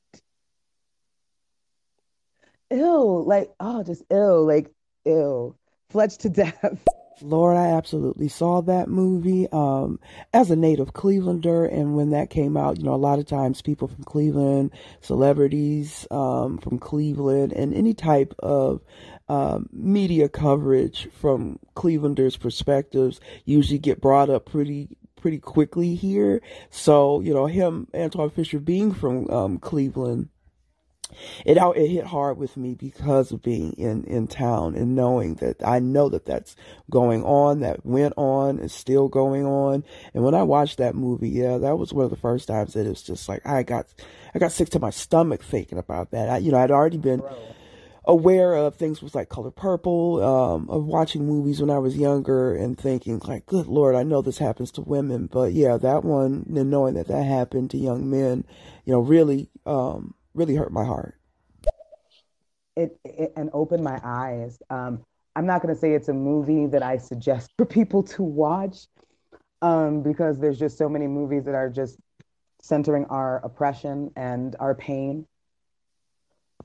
Ill, 2.69 3.23
like 3.23 3.51
oh, 3.59 3.84
just 3.84 4.03
ill, 4.09 4.45
like 4.45 4.71
ill, 5.05 5.57
fletched 5.93 6.19
to 6.19 6.30
death. 6.30 6.84
Lord, 7.21 7.55
I 7.55 7.67
absolutely 7.67 8.27
saw 8.27 8.61
that 8.61 8.89
movie 8.89 9.47
um, 9.51 9.99
as 10.34 10.51
a 10.51 10.55
native 10.55 10.93
Clevelander. 10.93 11.71
And 11.71 11.95
when 11.95 12.09
that 12.09 12.30
came 12.30 12.57
out, 12.57 12.77
you 12.77 12.84
know, 12.84 12.93
a 12.93 12.95
lot 12.95 13.19
of 13.19 13.25
times 13.25 13.61
people 13.61 13.88
from 13.88 14.03
Cleveland, 14.03 14.71
celebrities 15.01 16.07
um, 16.11 16.57
from 16.57 16.80
Cleveland, 16.80 17.53
and 17.53 17.73
any 17.73 17.93
type 17.93 18.34
of 18.39 18.81
um, 19.29 19.69
media 19.71 20.29
coverage 20.29 21.07
from 21.19 21.59
Clevelanders' 21.75 22.39
perspectives 22.39 23.19
usually 23.45 23.79
get 23.79 24.01
brought 24.01 24.29
up 24.29 24.45
pretty 24.45 24.89
pretty 25.23 25.39
quickly 25.39 25.95
here. 25.95 26.41
So, 26.69 27.21
you 27.21 27.33
know, 27.33 27.45
him, 27.45 27.87
Antwone 27.93 28.29
Fisher, 28.29 28.59
being 28.59 28.93
from 28.93 29.29
um, 29.29 29.57
Cleveland, 29.57 30.27
it 31.45 31.57
it 31.57 31.87
hit 31.87 32.05
hard 32.05 32.37
with 32.37 32.57
me 32.57 32.73
because 32.73 33.31
of 33.31 33.41
being 33.41 33.73
in 33.73 34.03
in 34.05 34.27
town 34.27 34.75
and 34.75 34.95
knowing 34.95 35.35
that 35.35 35.65
I 35.65 35.79
know 35.79 36.09
that 36.09 36.25
that's 36.25 36.55
going 36.89 37.23
on, 37.23 37.61
that 37.61 37.85
went 37.85 38.13
on, 38.17 38.59
is 38.59 38.73
still 38.73 39.07
going 39.07 39.45
on. 39.45 39.83
And 40.13 40.23
when 40.23 40.33
I 40.33 40.43
watched 40.43 40.79
that 40.79 40.95
movie, 40.95 41.29
yeah, 41.29 41.57
that 41.57 41.77
was 41.77 41.93
one 41.93 42.05
of 42.05 42.11
the 42.11 42.17
first 42.17 42.47
times 42.47 42.73
that 42.73 42.85
it 42.85 42.89
was 42.89 43.03
just 43.03 43.29
like 43.29 43.45
I 43.45 43.63
got 43.63 43.85
I 44.33 44.39
got 44.39 44.51
sick 44.51 44.69
to 44.69 44.79
my 44.79 44.89
stomach 44.89 45.43
thinking 45.43 45.77
about 45.77 46.11
that. 46.11 46.29
I, 46.29 46.37
you 46.37 46.51
know, 46.51 46.57
I'd 46.57 46.71
already 46.71 46.97
been. 46.97 47.21
Aware 48.05 48.53
of 48.53 48.75
things 48.75 49.01
was 49.01 49.15
like 49.15 49.30
color 49.30 49.51
purple 49.51 50.21
um, 50.21 50.69
of 50.69 50.85
watching 50.85 51.25
movies 51.25 51.61
when 51.61 51.69
i 51.69 51.77
was 51.77 51.95
younger 51.95 52.53
and 52.53 52.77
thinking 52.77 53.19
like 53.25 53.45
good 53.45 53.67
lord 53.67 53.95
i 53.95 54.03
know 54.03 54.21
this 54.21 54.39
happens 54.39 54.71
to 54.71 54.81
women 54.81 55.27
but 55.27 55.53
yeah 55.53 55.77
that 55.77 56.03
one 56.03 56.45
and 56.55 56.69
knowing 56.69 56.95
that 56.95 57.07
that 57.07 57.23
happened 57.23 57.71
to 57.71 57.77
young 57.77 58.09
men 58.09 58.43
you 58.85 58.91
know 58.91 58.99
really 58.99 59.49
um, 59.65 60.13
really 60.34 60.55
hurt 60.55 60.71
my 60.71 60.85
heart. 60.85 61.15
It, 62.75 62.99
it 63.03 63.34
and 63.35 63.49
opened 63.53 63.84
my 63.84 63.99
eyes. 64.03 64.61
Um, 64.69 65.03
I'm 65.35 65.45
not 65.45 65.61
going 65.61 65.73
to 65.73 65.80
say 65.80 65.93
it's 65.93 66.09
a 66.09 66.13
movie 66.13 66.65
that 66.67 66.84
I 66.84 66.97
suggest 66.97 67.51
for 67.57 67.65
people 67.65 68.03
to 68.03 68.23
watch 68.23 68.88
um, 69.61 70.01
because 70.01 70.39
there's 70.39 70.59
just 70.59 70.77
so 70.77 70.89
many 70.89 71.07
movies 71.07 71.45
that 71.45 71.55
are 71.55 71.69
just 71.69 71.97
centering 72.61 73.05
our 73.05 73.38
oppression 73.43 74.11
and 74.15 74.55
our 74.59 74.73
pain. 74.73 75.27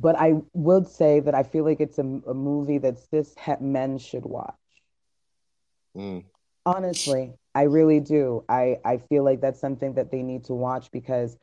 But 0.01 0.17
I 0.17 0.35
would 0.53 0.87
say 0.87 1.21
that 1.21 1.35
I 1.35 1.43
feel 1.43 1.65
like 1.65 1.81
it's 1.81 1.99
a, 1.99 2.03
a 2.03 2.35
movie 2.35 2.79
that 2.79 2.99
cis 2.99 3.35
het 3.37 3.61
men 3.61 3.99
should 3.99 4.25
watch. 4.25 4.55
Mm. 5.97 6.25
Honestly, 6.65 7.33
I 7.55 7.63
really 7.63 7.99
do. 8.01 8.45
I, 8.49 8.79
I 8.85 8.99
feel 8.99 9.25
like 9.25 9.41
that's 9.41 9.61
something 9.61 9.95
that 9.95 10.11
they 10.11 10.23
need 10.23 10.45
to 10.45 10.55
watch 10.55 10.91
because 10.93 11.37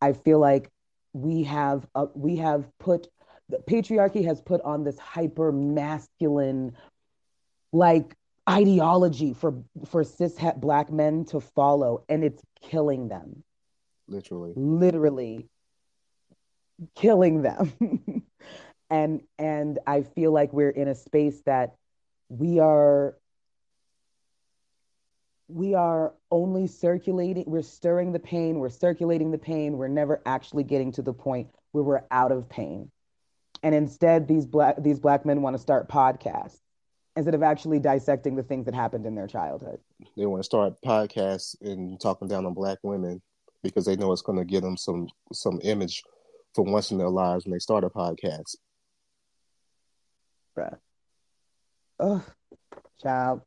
I 0.00 0.12
feel 0.12 0.38
like 0.38 0.68
we 1.12 1.42
have 1.44 1.86
uh, 1.94 2.06
we 2.14 2.36
have 2.36 2.66
put 2.78 3.08
the 3.48 3.58
patriarchy 3.58 4.24
has 4.24 4.40
put 4.40 4.60
on 4.62 4.84
this 4.84 4.98
hyper 4.98 5.52
masculine 5.52 6.74
like 7.72 8.14
ideology 8.48 9.34
for 9.34 9.54
for 9.86 10.02
cis 10.02 10.36
het 10.36 10.60
black 10.60 10.90
men 10.90 11.24
to 11.24 11.40
follow 11.40 12.02
and 12.08 12.24
it's 12.24 12.42
killing 12.60 13.08
them 13.08 13.42
literally 14.08 14.52
literally 14.56 15.46
killing 16.94 17.42
them 17.42 17.72
and 18.90 19.22
and 19.38 19.78
i 19.86 20.02
feel 20.02 20.32
like 20.32 20.52
we're 20.52 20.70
in 20.70 20.88
a 20.88 20.94
space 20.94 21.42
that 21.46 21.74
we 22.28 22.58
are 22.58 23.16
we 25.54 25.74
are 25.74 26.14
only 26.30 26.66
circulating, 26.66 27.44
we're 27.46 27.62
stirring 27.62 28.12
the 28.12 28.18
pain, 28.18 28.58
we're 28.58 28.70
circulating 28.70 29.30
the 29.30 29.38
pain, 29.38 29.76
we're 29.76 29.88
never 29.88 30.22
actually 30.24 30.64
getting 30.64 30.92
to 30.92 31.02
the 31.02 31.12
point 31.12 31.48
where 31.72 31.84
we're 31.84 32.02
out 32.10 32.32
of 32.32 32.48
pain. 32.48 32.90
And 33.62 33.74
instead, 33.74 34.26
these 34.26 34.46
black 34.46 34.82
these 34.82 34.98
black 34.98 35.24
men 35.24 35.42
want 35.42 35.54
to 35.54 35.62
start 35.62 35.88
podcasts 35.88 36.58
instead 37.16 37.34
of 37.34 37.42
actually 37.42 37.78
dissecting 37.78 38.34
the 38.34 38.42
things 38.42 38.64
that 38.64 38.74
happened 38.74 39.06
in 39.06 39.14
their 39.14 39.26
childhood. 39.26 39.78
They 40.16 40.26
want 40.26 40.40
to 40.40 40.44
start 40.44 40.74
podcasts 40.84 41.54
and 41.60 42.00
talking 42.00 42.28
down 42.28 42.46
on 42.46 42.54
black 42.54 42.78
women 42.82 43.20
because 43.62 43.84
they 43.84 43.96
know 43.96 44.10
it's 44.12 44.22
going 44.22 44.38
to 44.38 44.44
give 44.44 44.62
them 44.62 44.76
some 44.76 45.08
some 45.32 45.60
image 45.62 46.02
for 46.54 46.64
once 46.64 46.90
in 46.90 46.98
their 46.98 47.08
lives 47.08 47.44
when 47.44 47.52
they 47.52 47.58
start 47.58 47.84
a 47.84 47.90
podcast. 47.90 48.56
Bruh. 50.56 50.76
Oh, 51.98 52.24
child. 53.02 53.42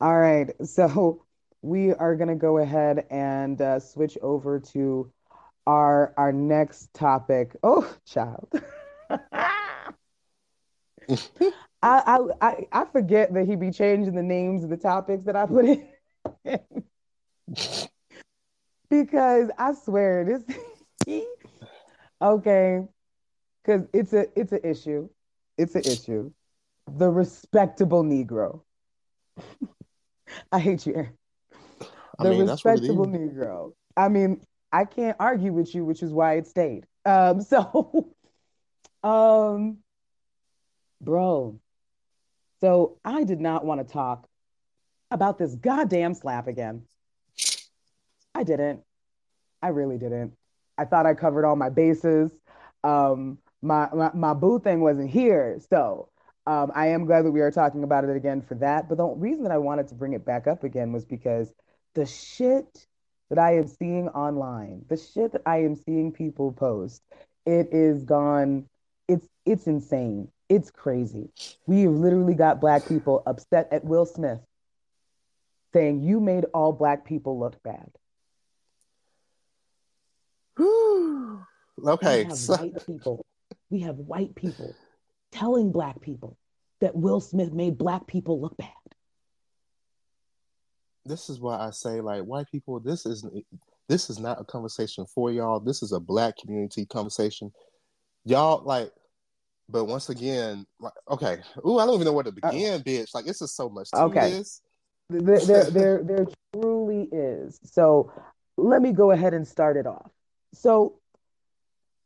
All 0.00 0.18
right. 0.18 0.50
So 0.64 1.24
we 1.62 1.92
are 1.92 2.14
going 2.14 2.28
to 2.28 2.34
go 2.34 2.58
ahead 2.58 3.06
and 3.10 3.60
uh, 3.60 3.80
switch 3.80 4.16
over 4.22 4.60
to 4.60 5.10
our 5.66 6.14
our 6.16 6.32
next 6.32 6.94
topic. 6.94 7.56
Oh, 7.62 7.92
child. 8.06 8.48
I, 11.82 12.18
I 12.40 12.66
I 12.72 12.84
forget 12.86 13.32
that 13.34 13.46
he 13.46 13.56
be 13.56 13.70
changing 13.70 14.14
the 14.14 14.22
names 14.22 14.64
of 14.64 14.70
the 14.70 14.76
topics 14.76 15.24
that 15.24 15.36
I 15.36 15.46
put 15.46 15.64
in. 15.64 15.88
because 18.90 19.50
I 19.58 19.74
swear 19.74 20.24
this 20.24 20.44
okay. 22.20 22.82
Cause 23.64 23.82
it's 23.92 24.12
a 24.12 24.26
it's 24.38 24.52
an 24.52 24.60
issue. 24.62 25.08
It's 25.58 25.74
an 25.74 25.82
issue. 25.82 26.30
The 26.88 27.10
respectable 27.10 28.04
Negro. 28.04 28.62
I 30.52 30.60
hate 30.60 30.86
you, 30.86 31.08
the 32.18 32.30
mean, 32.30 32.46
respectable 32.46 33.06
Negro. 33.06 33.72
I 33.96 34.08
mean, 34.08 34.40
I 34.72 34.84
can't 34.84 35.16
argue 35.18 35.52
with 35.52 35.74
you, 35.74 35.84
which 35.84 36.02
is 36.02 36.12
why 36.12 36.34
it 36.34 36.46
stayed. 36.46 36.86
Um, 37.04 37.40
so, 37.42 38.12
um, 39.02 39.78
bro, 41.00 41.58
so 42.60 42.98
I 43.04 43.24
did 43.24 43.40
not 43.40 43.64
want 43.64 43.86
to 43.86 43.92
talk 43.92 44.28
about 45.10 45.38
this 45.38 45.54
goddamn 45.54 46.14
slap 46.14 46.46
again. 46.46 46.82
I 48.34 48.42
didn't. 48.42 48.80
I 49.62 49.68
really 49.68 49.98
didn't. 49.98 50.34
I 50.78 50.84
thought 50.84 51.06
I 51.06 51.14
covered 51.14 51.44
all 51.44 51.56
my 51.56 51.70
bases. 51.70 52.30
Um, 52.84 53.38
my, 53.62 53.88
my 53.92 54.10
my 54.14 54.34
boo 54.34 54.60
thing 54.60 54.80
wasn't 54.80 55.10
here. 55.10 55.58
So 55.70 56.08
um, 56.46 56.70
I 56.74 56.88
am 56.88 57.06
glad 57.06 57.24
that 57.24 57.32
we 57.32 57.40
are 57.40 57.50
talking 57.50 57.82
about 57.82 58.04
it 58.04 58.14
again 58.14 58.42
for 58.42 58.54
that. 58.56 58.88
But 58.88 58.98
the 58.98 59.06
reason 59.06 59.42
that 59.44 59.52
I 59.52 59.58
wanted 59.58 59.88
to 59.88 59.94
bring 59.94 60.12
it 60.12 60.24
back 60.24 60.46
up 60.46 60.64
again 60.64 60.92
was 60.92 61.04
because 61.04 61.52
the 61.94 62.06
shit 62.06 62.86
that 63.30 63.38
I 63.38 63.56
am 63.56 63.66
seeing 63.66 64.08
online, 64.10 64.84
the 64.88 64.96
shit 64.96 65.32
that 65.32 65.42
I 65.46 65.58
am 65.58 65.74
seeing 65.74 66.12
people 66.12 66.52
post, 66.52 67.02
it 67.44 67.68
is 67.72 68.04
gone. 68.04 68.66
It's 69.08 69.26
it's 69.44 69.66
insane. 69.66 70.28
It's 70.48 70.70
crazy. 70.70 71.30
We 71.66 71.82
have 71.82 71.92
literally 71.92 72.34
got 72.34 72.60
black 72.60 72.86
people 72.86 73.22
upset 73.26 73.68
at 73.72 73.84
Will 73.84 74.06
Smith 74.06 74.40
saying 75.72 76.02
you 76.02 76.20
made 76.20 76.44
all 76.54 76.72
black 76.72 77.04
people 77.04 77.38
look 77.38 77.60
bad. 77.62 77.90
Okay. 80.58 82.24
We 82.24 82.28
have 82.28 82.38
so- 82.38 82.56
white 82.56 82.86
people. 82.86 83.24
We 83.70 83.80
have 83.80 83.96
white 83.96 84.34
people 84.34 84.74
telling 85.32 85.72
black 85.72 86.00
people 86.00 86.36
that 86.80 86.94
Will 86.94 87.20
Smith 87.20 87.52
made 87.52 87.76
black 87.78 88.06
people 88.06 88.40
look 88.40 88.56
bad. 88.56 88.68
this 91.04 91.28
is 91.30 91.38
why 91.38 91.56
I 91.56 91.70
say, 91.70 92.00
like, 92.00 92.22
white 92.22 92.46
people, 92.50 92.80
this 92.80 93.06
is 93.06 93.24
this 93.88 94.10
is 94.10 94.18
not 94.18 94.40
a 94.40 94.44
conversation 94.44 95.06
for 95.06 95.30
y'all. 95.30 95.60
This 95.60 95.82
is 95.82 95.92
a 95.92 96.00
black 96.00 96.36
community 96.36 96.84
conversation. 96.86 97.52
Y'all 98.24 98.64
like, 98.64 98.90
but 99.68 99.84
once 99.84 100.08
again, 100.08 100.66
like, 100.80 100.92
okay. 101.08 101.38
Ooh, 101.66 101.78
I 101.78 101.86
don't 101.86 101.94
even 101.94 102.06
know 102.06 102.12
where 102.12 102.24
to 102.24 102.32
begin, 102.32 102.82
bitch. 102.82 103.14
Like, 103.14 103.24
this 103.24 103.40
is 103.40 103.54
so 103.54 103.68
much 103.68 103.90
to 103.92 103.98
Okay. 104.02 104.30
this. 104.30 104.62
There, 105.08 105.38
there, 105.38 105.70
there, 105.70 106.02
there 106.02 106.26
truly 106.52 107.08
is. 107.12 107.60
So 107.62 108.12
let 108.56 108.82
me 108.82 108.92
go 108.92 109.12
ahead 109.12 109.32
and 109.34 109.46
start 109.46 109.76
it 109.76 109.86
off. 109.86 110.10
So 110.56 110.98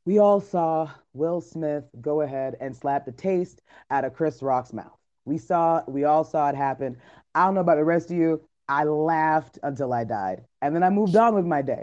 we 0.05 0.19
all 0.19 0.41
saw 0.41 0.91
Will 1.13 1.41
Smith 1.41 1.85
go 2.01 2.21
ahead 2.21 2.57
and 2.61 2.77
slap 2.77 3.05
the 3.05 3.13
taste 3.13 3.63
out 3.91 4.05
of 4.05 4.15
Chris 4.15 4.43
Rock's 4.43 4.73
mouth. 4.73 4.97
We 5.25 5.39
saw, 5.39 5.83
we 5.87 6.05
all 6.05 6.25
saw 6.25 6.49
it 6.49 6.57
happen. 6.57 6.97
I 7.35 7.45
don't 7.45 7.55
know 7.55 7.61
about 7.61 7.77
the 7.77 7.85
rest 7.85 8.11
of 8.11 8.17
you. 8.17 8.43
I 8.69 8.85
laughed 8.85 9.59
until 9.63 9.93
I 9.93 10.05
died. 10.05 10.45
And 10.63 10.75
then 10.75 10.83
I 10.83 10.91
moved 10.91 11.17
on 11.17 11.35
with 11.35 11.47
my 11.47 11.63
day. 11.63 11.83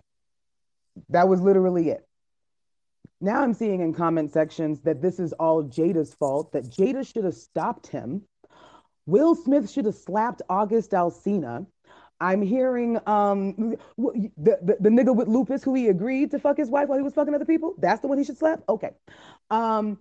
That 1.10 1.28
was 1.28 1.42
literally 1.42 1.90
it. 1.90 2.06
Now 3.22 3.42
I'm 3.42 3.54
seeing 3.54 3.82
in 3.82 3.94
comment 3.94 4.32
sections 4.32 4.82
that 4.82 5.02
this 5.02 5.20
is 5.20 5.34
all 5.34 5.64
Jada's 5.64 6.14
fault, 6.14 6.52
that 6.52 6.70
Jada 6.70 7.06
should 7.06 7.24
have 7.24 7.34
stopped 7.34 7.88
him. 7.88 8.24
Will 9.06 9.36
Smith 9.36 9.72
should 9.72 9.86
have 9.86 9.96
slapped 9.96 10.42
August 10.50 10.92
Alsina. 10.92 11.66
I'm 12.20 12.42
hearing 12.42 13.00
um 13.08 13.76
the, 13.98 14.58
the, 14.62 14.78
the 14.80 14.90
nigga 14.90 15.16
with 15.16 15.28
lupus 15.28 15.64
who 15.64 15.74
he 15.74 15.88
agreed 15.88 16.32
to 16.32 16.40
fuck 16.40 16.58
his 16.58 16.70
wife 16.70 16.88
while 16.88 16.98
he 16.98 17.04
was 17.04 17.14
fucking 17.14 17.34
other 17.34 17.46
people. 17.46 17.76
That's 17.78 18.02
the 18.02 18.08
one 18.08 18.18
he 18.18 18.24
should 18.24 18.38
slap. 18.38 18.64
Okay, 18.68 18.92
um, 19.50 20.00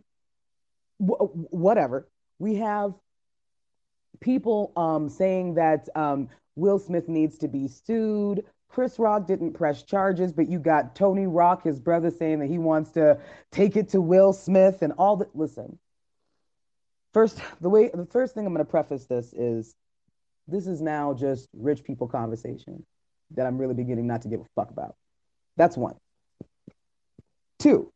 wh- 0.98 1.52
whatever. 1.52 2.08
We 2.38 2.56
have 2.56 2.94
people 4.20 4.72
um 4.76 5.08
saying 5.08 5.54
that 5.54 5.88
um 5.94 6.28
Will 6.54 6.78
Smith 6.78 7.08
needs 7.08 7.38
to 7.38 7.48
be 7.48 7.68
sued. 7.68 8.44
Chris 8.68 8.98
Rock 8.98 9.26
didn't 9.26 9.52
press 9.52 9.82
charges, 9.82 10.32
but 10.32 10.48
you 10.48 10.58
got 10.58 10.94
Tony 10.94 11.26
Rock, 11.26 11.62
his 11.62 11.78
brother, 11.78 12.10
saying 12.10 12.40
that 12.40 12.48
he 12.48 12.58
wants 12.58 12.90
to 12.92 13.18
take 13.50 13.76
it 13.76 13.90
to 13.90 14.00
Will 14.00 14.32
Smith 14.32 14.82
and 14.82 14.92
all 14.98 15.16
that. 15.16 15.34
Listen, 15.36 15.78
first, 17.12 17.38
the 17.60 17.68
way 17.68 17.90
the 17.92 18.06
first 18.06 18.34
thing 18.34 18.46
I'm 18.46 18.52
going 18.52 18.64
to 18.64 18.70
preface 18.70 19.06
this 19.06 19.32
is 19.34 19.74
this 20.48 20.66
is 20.66 20.80
now 20.80 21.14
just 21.14 21.48
rich 21.52 21.82
people 21.82 22.08
conversation 22.08 22.84
that 23.32 23.46
I'm 23.46 23.58
really 23.58 23.74
beginning 23.74 24.06
not 24.06 24.22
to 24.22 24.28
give 24.28 24.40
a 24.40 24.46
fuck 24.54 24.70
about. 24.70 24.94
That's 25.56 25.76
one. 25.76 25.96
Two, 27.58 27.92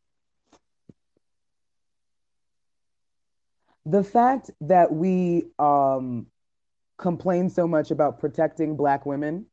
the 3.85 4.03
fact 4.03 4.51
that 4.61 4.91
we 4.91 5.45
um, 5.59 6.27
complain 6.97 7.49
so 7.49 7.67
much 7.67 7.91
about 7.91 8.19
protecting 8.19 8.75
Black 8.75 9.05
women, 9.05 9.45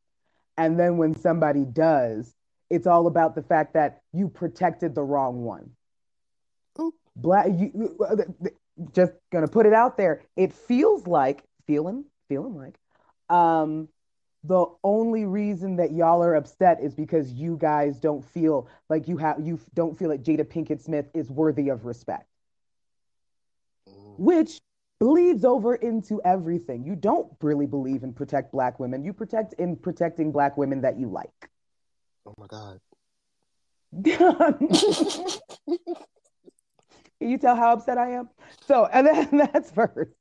and 0.57 0.79
then 0.79 0.97
when 0.97 1.15
somebody 1.15 1.65
does, 1.65 2.33
it's 2.69 2.87
all 2.87 3.07
about 3.07 3.35
the 3.35 3.43
fact 3.43 3.73
that 3.73 4.01
you 4.13 4.27
protected 4.27 4.95
the 4.95 5.03
wrong 5.03 5.43
one. 5.43 5.71
Black, 7.15 7.47
you, 7.57 7.97
just 8.93 9.11
gonna 9.31 9.47
put 9.47 9.65
it 9.65 9.73
out 9.73 9.97
there. 9.97 10.21
It 10.37 10.53
feels 10.53 11.05
like 11.05 11.43
feeling, 11.67 12.05
feeling 12.29 12.55
like, 12.55 12.75
um, 13.29 13.89
the 14.43 14.65
only 14.83 15.25
reason 15.25 15.75
that 15.77 15.91
y'all 15.91 16.23
are 16.23 16.35
upset 16.35 16.79
is 16.81 16.95
because 16.95 17.31
you 17.31 17.57
guys 17.57 17.99
don't 17.99 18.23
feel 18.23 18.69
like 18.89 19.07
you 19.07 19.17
have 19.17 19.39
you 19.45 19.59
don't 19.73 19.97
feel 19.97 20.09
like 20.09 20.23
Jada 20.23 20.45
Pinkett 20.45 20.81
Smith 20.81 21.07
is 21.13 21.29
worthy 21.29 21.69
of 21.69 21.85
respect, 21.85 22.27
which 24.17 24.59
bleeds 24.99 25.43
over 25.43 25.75
into 25.75 26.21
everything. 26.23 26.83
You 26.83 26.95
don't 26.95 27.31
really 27.41 27.65
believe 27.65 28.03
in 28.03 28.13
protect 28.13 28.51
black 28.51 28.79
women. 28.79 29.03
You 29.03 29.13
protect 29.13 29.53
in 29.53 29.75
protecting 29.75 30.31
black 30.31 30.57
women 30.57 30.81
that 30.81 30.97
you 30.97 31.09
like. 31.09 31.49
Oh 32.25 32.33
my 32.37 32.47
god. 32.47 32.79
Can 34.03 34.55
you 37.29 37.37
tell 37.37 37.55
how 37.55 37.73
upset 37.73 37.97
I 37.97 38.11
am? 38.11 38.29
So, 38.67 38.85
and 38.85 39.07
then 39.07 39.29
that's 39.53 39.71
first. 39.71 40.11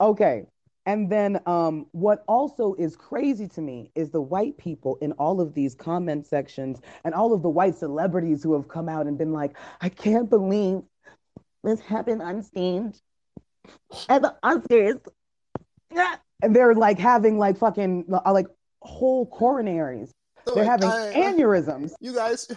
Okay. 0.00 0.46
And 0.86 1.10
then 1.10 1.40
um, 1.46 1.86
what 1.92 2.24
also 2.26 2.74
is 2.74 2.96
crazy 2.96 3.46
to 3.48 3.60
me 3.60 3.90
is 3.94 4.10
the 4.10 4.20
white 4.20 4.56
people 4.58 4.98
in 5.00 5.12
all 5.12 5.40
of 5.40 5.54
these 5.54 5.74
comment 5.74 6.26
sections 6.26 6.80
and 7.04 7.14
all 7.14 7.32
of 7.32 7.42
the 7.42 7.48
white 7.48 7.76
celebrities 7.76 8.42
who 8.42 8.52
have 8.54 8.66
come 8.68 8.88
out 8.88 9.06
and 9.06 9.16
been 9.16 9.32
like, 9.32 9.56
I 9.80 9.88
can't 9.88 10.28
believe 10.28 10.82
this 11.62 11.80
happened 11.80 12.20
on 12.20 12.42
stage 12.42 12.96
at 14.08 14.22
the 14.22 14.34
Oscars. 14.42 15.00
And 16.42 16.56
they're 16.56 16.74
like 16.74 16.98
having 16.98 17.38
like 17.38 17.58
fucking 17.58 18.06
uh, 18.12 18.32
like 18.32 18.46
whole 18.80 19.30
coronaries. 19.30 20.10
They're 20.52 20.64
having 20.64 20.88
I- 20.88 21.10
I- 21.10 21.14
aneurysms. 21.14 21.92
You 22.00 22.14
guys, 22.14 22.48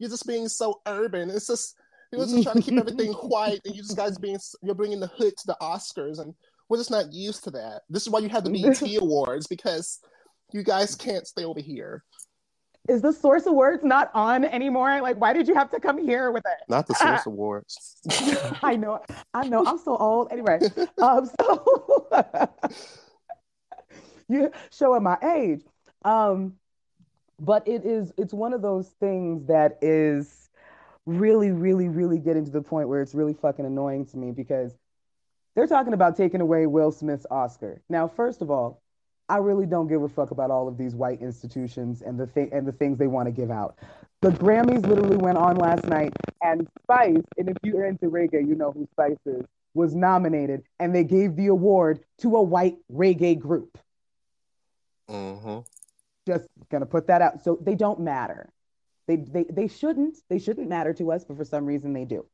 you're 0.00 0.10
just 0.10 0.26
being 0.26 0.48
so 0.48 0.80
urban. 0.86 1.30
It's 1.30 1.46
just 1.46 1.76
you're 2.10 2.24
just 2.24 2.42
trying 2.42 2.56
to 2.56 2.62
keep 2.62 2.78
everything 2.78 3.12
quiet 3.12 3.60
and 3.64 3.76
you 3.76 3.82
just 3.82 3.96
guys 3.96 4.18
being 4.18 4.38
you're 4.62 4.74
bringing 4.74 4.98
the 4.98 5.06
hood 5.06 5.36
to 5.36 5.46
the 5.46 5.56
Oscars, 5.60 6.18
and 6.18 6.34
we're 6.68 6.78
just 6.78 6.90
not 6.90 7.12
used 7.12 7.44
to 7.44 7.50
that. 7.52 7.82
This 7.88 8.02
is 8.02 8.10
why 8.10 8.20
you 8.20 8.28
have 8.28 8.44
the 8.44 8.50
BET 8.50 8.82
Awards 9.00 9.46
because 9.46 10.00
you 10.52 10.62
guys 10.62 10.94
can't 10.94 11.26
stay 11.26 11.44
over 11.44 11.60
here. 11.60 12.04
Is 12.88 13.02
the 13.02 13.12
source 13.12 13.44
Awards 13.46 13.84
not 13.84 14.10
on 14.14 14.46
anymore? 14.46 15.00
Like, 15.02 15.20
why 15.20 15.34
did 15.34 15.46
you 15.46 15.54
have 15.54 15.70
to 15.72 15.80
come 15.80 15.98
here 15.98 16.30
with 16.30 16.44
it? 16.46 16.70
Not 16.70 16.86
the 16.86 16.94
Source 16.94 17.26
Awards. 17.26 17.96
I 18.62 18.76
know, 18.76 19.00
I 19.34 19.46
know. 19.46 19.64
I'm 19.66 19.78
so 19.78 19.96
old. 19.96 20.32
Anyway, 20.32 20.58
um, 21.02 21.28
so 21.38 22.08
you 24.28 24.50
showing 24.70 25.02
my 25.02 25.18
age. 25.22 25.60
Um, 26.02 26.54
but 27.40 27.68
it 27.68 27.84
is 27.84 28.10
it's 28.16 28.32
one 28.32 28.54
of 28.54 28.62
those 28.62 28.88
things 29.00 29.46
that 29.48 29.78
is 29.82 30.48
really, 31.04 31.50
really, 31.50 31.88
really 31.88 32.18
getting 32.18 32.44
to 32.46 32.50
the 32.50 32.62
point 32.62 32.88
where 32.88 33.02
it's 33.02 33.14
really 33.14 33.34
fucking 33.34 33.66
annoying 33.66 34.06
to 34.06 34.16
me 34.16 34.30
because 34.30 34.74
they're 35.58 35.66
talking 35.66 35.92
about 35.92 36.16
taking 36.16 36.40
away 36.40 36.66
Will 36.68 36.92
Smith's 36.92 37.26
Oscar. 37.32 37.82
Now, 37.88 38.06
first 38.06 38.42
of 38.42 38.48
all, 38.48 38.80
I 39.28 39.38
really 39.38 39.66
don't 39.66 39.88
give 39.88 40.00
a 40.04 40.08
fuck 40.08 40.30
about 40.30 40.52
all 40.52 40.68
of 40.68 40.78
these 40.78 40.94
white 40.94 41.20
institutions 41.20 42.00
and 42.00 42.18
the 42.18 42.28
thing 42.28 42.50
and 42.52 42.64
the 42.64 42.70
things 42.70 42.96
they 42.96 43.08
want 43.08 43.26
to 43.26 43.32
give 43.32 43.50
out. 43.50 43.76
The 44.20 44.30
Grammys 44.30 44.86
literally 44.86 45.16
went 45.16 45.36
on 45.36 45.56
last 45.56 45.84
night, 45.86 46.12
and 46.42 46.68
Spice, 46.84 47.24
and 47.36 47.48
if 47.48 47.56
you're 47.64 47.86
into 47.86 48.06
reggae, 48.06 48.46
you 48.46 48.54
know 48.54 48.70
who 48.70 48.86
Spice 48.92 49.18
is, 49.26 49.44
was 49.74 49.96
nominated, 49.96 50.62
and 50.78 50.94
they 50.94 51.02
gave 51.02 51.34
the 51.34 51.48
award 51.48 52.04
to 52.18 52.36
a 52.36 52.42
white 52.42 52.76
reggae 52.92 53.36
group. 53.36 53.78
Mm-hmm. 55.10 55.58
Just 56.24 56.46
gonna 56.70 56.86
put 56.86 57.08
that 57.08 57.20
out. 57.20 57.42
So 57.42 57.58
they 57.60 57.74
don't 57.74 57.98
matter. 57.98 58.48
They 59.08 59.16
they 59.16 59.42
they 59.50 59.66
shouldn't. 59.66 60.18
They 60.28 60.38
shouldn't 60.38 60.68
matter 60.68 60.94
to 60.94 61.10
us, 61.10 61.24
but 61.24 61.36
for 61.36 61.44
some 61.44 61.66
reason 61.66 61.94
they 61.94 62.04
do. 62.04 62.26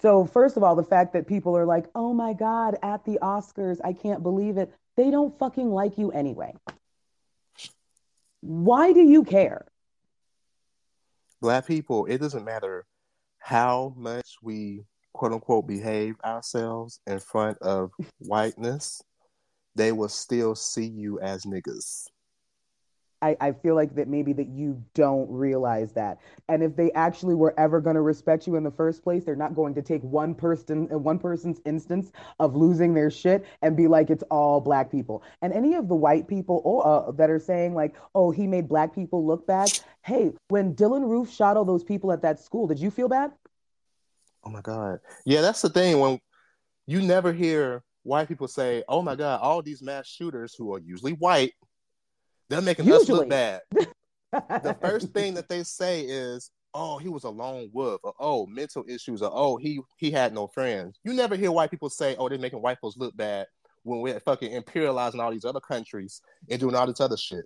So 0.00 0.24
first 0.24 0.56
of 0.56 0.62
all, 0.62 0.74
the 0.74 0.82
fact 0.82 1.12
that 1.12 1.26
people 1.26 1.56
are 1.56 1.66
like, 1.66 1.86
"Oh 1.94 2.12
my 2.14 2.32
God, 2.32 2.76
at 2.82 3.04
the 3.04 3.18
Oscars, 3.20 3.80
I 3.84 3.92
can't 3.92 4.22
believe 4.22 4.56
it." 4.56 4.72
They 4.96 5.10
don't 5.10 5.38
fucking 5.38 5.70
like 5.70 5.98
you 5.98 6.10
anyway. 6.10 6.54
Why 8.40 8.92
do 8.92 9.00
you 9.00 9.24
care? 9.24 9.66
Black 11.40 11.66
people, 11.66 12.06
it 12.06 12.18
doesn't 12.18 12.44
matter 12.44 12.86
how 13.38 13.94
much 13.96 14.36
we 14.42 14.84
quote 15.12 15.32
unquote 15.32 15.66
behave 15.66 16.16
ourselves 16.24 17.00
in 17.06 17.18
front 17.18 17.58
of 17.58 17.92
whiteness, 18.18 19.02
they 19.74 19.92
will 19.92 20.08
still 20.08 20.54
see 20.54 20.86
you 20.86 21.20
as 21.20 21.44
niggas. 21.44 22.06
I, 23.22 23.36
I 23.40 23.52
feel 23.52 23.74
like 23.74 23.94
that 23.96 24.08
maybe 24.08 24.32
that 24.34 24.48
you 24.48 24.82
don't 24.94 25.30
realize 25.30 25.92
that. 25.92 26.18
And 26.48 26.62
if 26.62 26.76
they 26.76 26.90
actually 26.92 27.34
were 27.34 27.54
ever 27.58 27.80
going 27.80 27.96
to 27.96 28.00
respect 28.00 28.46
you 28.46 28.56
in 28.56 28.64
the 28.64 28.70
first 28.70 29.02
place, 29.02 29.24
they're 29.24 29.36
not 29.36 29.54
going 29.54 29.74
to 29.74 29.82
take 29.82 30.02
one 30.02 30.34
person 30.34 30.88
one 30.88 31.18
person's 31.18 31.60
instance 31.66 32.12
of 32.38 32.56
losing 32.56 32.94
their 32.94 33.10
shit 33.10 33.44
and 33.62 33.76
be 33.76 33.88
like 33.88 34.10
it's 34.10 34.24
all 34.30 34.60
black 34.60 34.90
people. 34.90 35.22
And 35.42 35.52
any 35.52 35.74
of 35.74 35.88
the 35.88 35.94
white 35.94 36.28
people 36.28 36.82
uh, 36.84 37.12
that 37.12 37.30
are 37.30 37.38
saying 37.38 37.74
like, 37.74 37.94
"Oh, 38.14 38.30
he 38.30 38.46
made 38.46 38.68
black 38.68 38.94
people 38.94 39.26
look 39.26 39.46
bad." 39.46 39.70
Hey, 40.02 40.32
when 40.48 40.74
Dylann 40.74 41.08
Roof 41.08 41.30
shot 41.30 41.56
all 41.56 41.64
those 41.64 41.84
people 41.84 42.12
at 42.12 42.22
that 42.22 42.40
school, 42.40 42.66
did 42.66 42.78
you 42.78 42.90
feel 42.90 43.08
bad? 43.08 43.32
Oh 44.44 44.50
my 44.50 44.62
god. 44.62 45.00
Yeah, 45.26 45.42
that's 45.42 45.60
the 45.60 45.68
thing 45.68 46.00
when 46.00 46.18
you 46.86 47.02
never 47.02 47.32
hear 47.32 47.82
white 48.02 48.28
people 48.28 48.48
say, 48.48 48.82
"Oh 48.88 49.02
my 49.02 49.14
god, 49.14 49.40
all 49.42 49.60
these 49.60 49.82
mass 49.82 50.06
shooters 50.06 50.54
who 50.54 50.72
are 50.74 50.78
usually 50.78 51.12
white 51.12 51.52
they're 52.50 52.60
making 52.60 52.84
Usually. 52.84 53.02
us 53.02 53.08
look 53.08 53.28
bad. 53.28 53.60
the 54.32 54.76
first 54.82 55.12
thing 55.12 55.34
that 55.34 55.48
they 55.48 55.62
say 55.62 56.02
is, 56.02 56.50
"Oh, 56.74 56.98
he 56.98 57.08
was 57.08 57.24
a 57.24 57.30
lone 57.30 57.70
wolf," 57.72 58.00
or 58.02 58.12
"Oh, 58.18 58.44
mental 58.46 58.84
issues," 58.88 59.22
or 59.22 59.30
"Oh, 59.32 59.56
he 59.56 59.80
he 59.96 60.10
had 60.10 60.34
no 60.34 60.48
friends." 60.48 60.98
You 61.04 61.14
never 61.14 61.36
hear 61.36 61.52
white 61.52 61.70
people 61.70 61.88
say, 61.88 62.16
"Oh, 62.18 62.28
they're 62.28 62.38
making 62.38 62.60
white 62.60 62.78
folks 62.80 62.96
look 62.96 63.16
bad," 63.16 63.46
when 63.84 64.00
we're 64.00 64.18
fucking 64.20 64.50
imperializing 64.52 65.20
all 65.20 65.30
these 65.30 65.44
other 65.44 65.60
countries 65.60 66.20
and 66.50 66.60
doing 66.60 66.74
all 66.74 66.86
this 66.86 67.00
other 67.00 67.16
shit. 67.16 67.44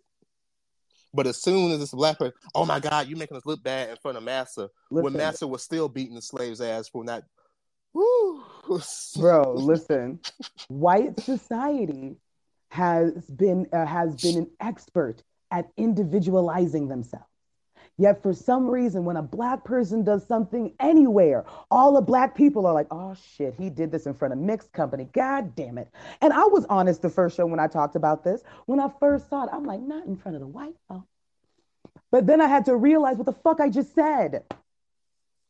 But 1.12 1.26
as 1.26 1.40
soon 1.40 1.70
as 1.70 1.80
it's 1.80 1.92
a 1.92 1.96
black 1.96 2.18
person, 2.18 2.34
oh 2.54 2.64
my 2.66 2.80
God, 2.80 3.06
you 3.06 3.14
making 3.14 3.36
us 3.36 3.46
look 3.46 3.62
bad 3.62 3.90
in 3.90 3.96
front 3.96 4.16
of 4.16 4.24
Massa, 4.24 4.68
listen. 4.90 5.04
when 5.04 5.12
Massa 5.12 5.46
was 5.46 5.62
still 5.62 5.88
beating 5.88 6.16
the 6.16 6.22
slaves' 6.22 6.60
ass 6.60 6.88
for 6.88 7.04
not. 7.04 7.22
Woo. 7.92 8.42
Bro, 9.16 9.54
listen, 9.58 10.18
white 10.68 11.20
society 11.20 12.16
has 12.74 13.30
been 13.30 13.68
uh, 13.72 13.86
has 13.86 14.20
been 14.20 14.36
an 14.36 14.50
expert 14.58 15.22
at 15.52 15.70
individualizing 15.76 16.88
themselves. 16.88 17.24
Yet 17.96 18.20
for 18.20 18.34
some 18.34 18.68
reason, 18.68 19.04
when 19.04 19.16
a 19.16 19.22
black 19.22 19.62
person 19.62 20.02
does 20.02 20.26
something 20.26 20.74
anywhere, 20.80 21.44
all 21.70 21.94
the 21.94 22.00
black 22.00 22.34
people 22.34 22.66
are 22.66 22.74
like, 22.74 22.88
oh 22.90 23.14
shit, 23.36 23.54
he 23.56 23.70
did 23.70 23.92
this 23.92 24.06
in 24.06 24.14
front 24.14 24.34
of 24.34 24.40
mixed 24.40 24.72
company. 24.72 25.06
God 25.12 25.54
damn 25.54 25.78
it. 25.78 25.88
And 26.20 26.32
I 26.32 26.46
was 26.46 26.66
honest 26.68 27.02
the 27.02 27.10
first 27.10 27.36
show 27.36 27.46
when 27.46 27.60
I 27.60 27.68
talked 27.68 27.94
about 27.94 28.24
this. 28.24 28.42
When 28.66 28.80
I 28.80 28.90
first 28.98 29.30
saw 29.30 29.44
it, 29.44 29.50
I'm 29.52 29.64
like, 29.64 29.80
not 29.80 30.06
in 30.06 30.16
front 30.16 30.34
of 30.34 30.40
the 30.40 30.48
white 30.48 30.74
folks. 30.88 31.06
But 32.10 32.26
then 32.26 32.40
I 32.40 32.48
had 32.48 32.64
to 32.64 32.74
realize 32.74 33.16
what 33.16 33.26
the 33.26 33.32
fuck 33.32 33.60
I 33.60 33.68
just 33.68 33.94
said. 33.94 34.42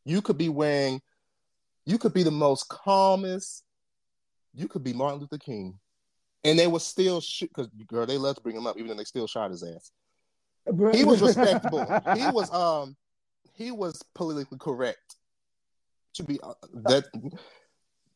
You 0.03 0.21
could 0.21 0.37
be 0.37 0.49
wearing, 0.49 1.01
you 1.87 1.97
could 1.97 2.13
be 2.13 2.21
the 2.21 2.29
most 2.29 2.69
calmest, 2.69 3.63
you 4.53 4.67
could 4.67 4.83
be 4.83 4.93
Martin 4.93 5.21
Luther 5.21 5.39
King 5.39 5.79
and 6.45 6.59
they 6.59 6.67
were 6.67 6.79
still 6.79 7.19
shoot 7.19 7.49
because 7.53 7.67
girl, 7.87 8.05
they 8.05 8.17
love 8.17 8.35
to 8.35 8.41
bring 8.41 8.55
him 8.55 8.67
up, 8.67 8.77
even 8.77 8.89
though 8.89 8.95
they 8.95 9.03
still 9.03 9.27
shot 9.27 9.51
his 9.51 9.63
ass. 9.63 9.91
He 10.93 11.03
was 11.03 11.21
respectable. 11.21 11.91
he 12.13 12.27
was 12.29 12.51
um 12.53 12.95
he 13.53 13.71
was 13.71 14.01
politically 14.13 14.59
correct. 14.59 15.15
To 16.13 16.23
be 16.23 16.39
uh, 16.41 16.53
that 16.85 17.05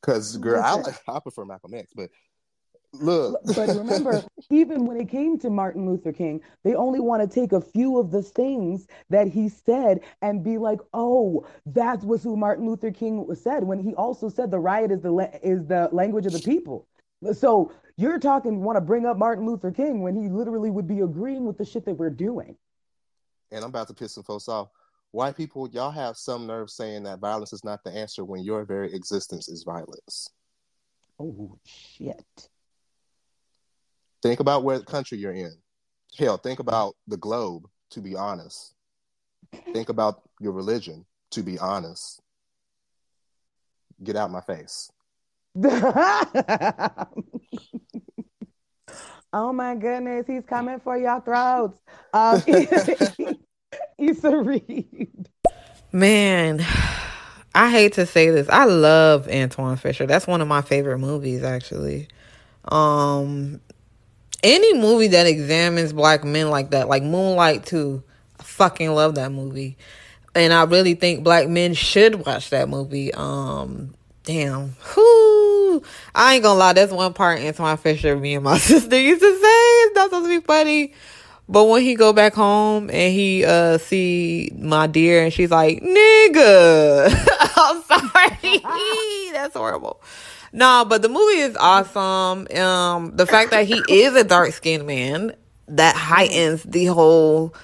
because 0.02 0.38
girl, 0.38 0.62
I 0.64 0.76
like 0.76 0.96
I 1.08 1.20
prefer 1.20 1.44
Malcolm 1.44 1.74
X, 1.74 1.92
but 1.94 2.10
look. 2.94 3.42
but 3.56 3.68
remember, 3.76 4.24
even 4.50 4.86
when 4.86 4.98
it 4.98 5.10
came 5.10 5.38
to 5.40 5.50
Martin 5.50 5.86
Luther 5.86 6.14
King, 6.14 6.40
they 6.64 6.76
only 6.76 7.02
want 7.02 7.22
to 7.22 7.28
take 7.28 7.52
a 7.52 7.60
few 7.60 7.98
of 7.98 8.12
the 8.12 8.24
things 8.24 8.88
that 9.10 9.28
he 9.28 9.50
said 9.50 10.00
and 10.22 10.44
be 10.44 10.58
like, 10.58 10.80
"Oh, 10.94 11.46
that 11.66 12.02
was 12.04 12.24
who 12.24 12.38
Martin 12.38 12.68
Luther 12.68 12.92
King 12.92 13.28
said." 13.36 13.64
When 13.64 13.80
he 13.80 13.94
also 13.96 14.30
said 14.30 14.50
the 14.50 14.60
riot 14.60 14.92
is 14.92 15.02
the 15.02 15.12
la- 15.12 15.38
is 15.44 15.66
the 15.66 15.90
language 15.92 16.26
of 16.26 16.32
the 16.32 16.40
people. 16.40 16.88
So 17.34 17.72
you're 17.98 18.20
talking 18.20 18.62
want 18.62 18.78
to 18.78 18.82
bring 18.82 19.06
up 19.06 19.18
Martin 19.18 19.46
Luther 19.46 19.72
King 19.72 20.02
when 20.02 20.16
he 20.16 20.30
literally 20.30 20.70
would 20.72 20.88
be 20.88 21.02
agreeing 21.02 21.46
with 21.46 21.58
the 21.58 21.66
shit 21.66 21.86
that 21.86 21.96
we're 21.96 22.10
doing. 22.10 22.56
And 23.52 23.64
I'm 23.64 23.70
about 23.70 23.88
to 23.88 23.94
piss 23.94 24.14
some 24.14 24.24
folks 24.24 24.48
off. 24.48 24.70
White 25.12 25.36
people, 25.36 25.68
y'all 25.70 25.92
have 25.92 26.18
some 26.18 26.46
nerve 26.46 26.70
saying 26.70 27.04
that 27.04 27.20
violence 27.20 27.52
is 27.52 27.64
not 27.64 27.84
the 27.84 27.92
answer 27.92 28.24
when 28.24 28.44
your 28.44 28.64
very 28.64 28.94
existence 28.94 29.50
is 29.50 29.64
violence. 29.64 30.30
Oh 31.20 31.58
shit. 31.66 32.50
Think 34.22 34.40
about 34.40 34.64
where 34.64 34.80
the 34.80 34.86
country 34.86 35.18
you're 35.18 35.34
in. 35.34 35.54
Hell, 36.18 36.38
think 36.38 36.60
about 36.60 36.96
the 37.08 37.18
globe, 37.18 37.68
to 37.92 38.02
be 38.02 38.16
honest. 38.16 38.74
Think 39.74 39.90
about 39.90 40.22
your 40.40 40.52
religion, 40.52 41.06
to 41.32 41.42
be 41.42 41.58
honest. 41.58 42.22
Get 44.04 44.16
out 44.16 44.32
my 44.32 44.42
face. 44.42 44.92
oh 49.34 49.54
my 49.54 49.76
goodness, 49.76 50.26
he's 50.28 50.46
coming 50.46 50.80
for 50.80 50.98
your 50.98 51.22
throats. 51.22 51.80
Um, 52.14 52.42
Issa 53.98 54.38
Reed. 54.38 55.30
Man, 55.92 56.66
I 57.56 57.72
hate 57.72 57.94
to 57.94 58.06
say 58.06 58.30
this. 58.30 58.48
I 58.50 58.66
love 58.66 59.28
Antwone 59.28 59.78
Fisher. 59.78 60.06
That's 60.06 60.28
one 60.28 60.42
of 60.42 60.48
my 60.48 60.62
favorite 60.62 61.00
movies, 61.00 61.44
actually. 61.44 62.08
Um, 62.66 63.60
any 64.44 64.74
movie 64.76 65.08
that 65.08 65.26
examines 65.26 65.94
black 65.94 66.24
men 66.24 66.50
like 66.50 66.72
that, 66.72 66.88
like 66.88 67.04
Moonlight 67.04 67.66
too. 67.66 68.04
I 68.40 68.44
fucking 68.44 68.92
love 68.92 69.16
that 69.16 69.32
movie. 69.32 69.78
And 70.36 70.54
I 70.54 70.64
really 70.64 70.94
think 70.94 71.24
black 71.24 71.50
men 71.50 71.74
should 71.74 72.26
watch 72.26 72.52
that 72.52 72.70
movie. 72.70 73.14
Um, 73.14 73.96
damn. 74.30 74.76
Whoo. 74.96 75.82
I 76.14 76.36
ain't 76.36 76.44
gonna 76.44 76.60
lie, 76.60 76.74
that's 76.74 76.92
one 76.92 77.14
part 77.14 77.40
Antwone 77.40 77.78
Fisher, 77.78 78.16
me 78.16 78.36
and 78.36 78.44
my 78.44 78.58
sister 78.60 79.00
used 79.00 79.22
to 79.22 79.34
say 79.34 79.42
it's 79.42 79.96
not 79.96 80.06
supposed 80.06 80.26
to 80.26 80.40
be 80.40 80.46
funny. 80.46 80.94
But 81.48 81.64
when 81.64 81.82
he 81.82 81.96
go 81.96 82.14
back 82.14 82.36
home 82.36 82.92
and 82.92 83.12
he 83.12 83.44
uh 83.44 83.80
see 83.80 84.52
my 84.56 84.86
dear 84.86 85.24
and 85.24 85.34
she's 85.34 85.50
like, 85.50 85.82
nigga. 85.82 87.08
I'm 87.58 87.82
sorry. 87.84 89.32
that's 89.34 89.56
horrible. 89.56 90.00
No, 90.54 90.86
but 90.88 91.02
the 91.02 91.10
movie 91.10 91.40
is 91.40 91.58
awesome. 91.58 92.48
Um, 92.56 93.16
the 93.16 93.26
fact 93.26 93.50
that 93.50 93.66
he 93.66 93.82
is 93.90 94.16
a 94.16 94.24
dark 94.24 94.52
skinned 94.54 94.86
man, 94.86 95.36
that 95.70 95.96
heightens 95.96 96.62
the 96.64 96.86
whole 96.86 97.56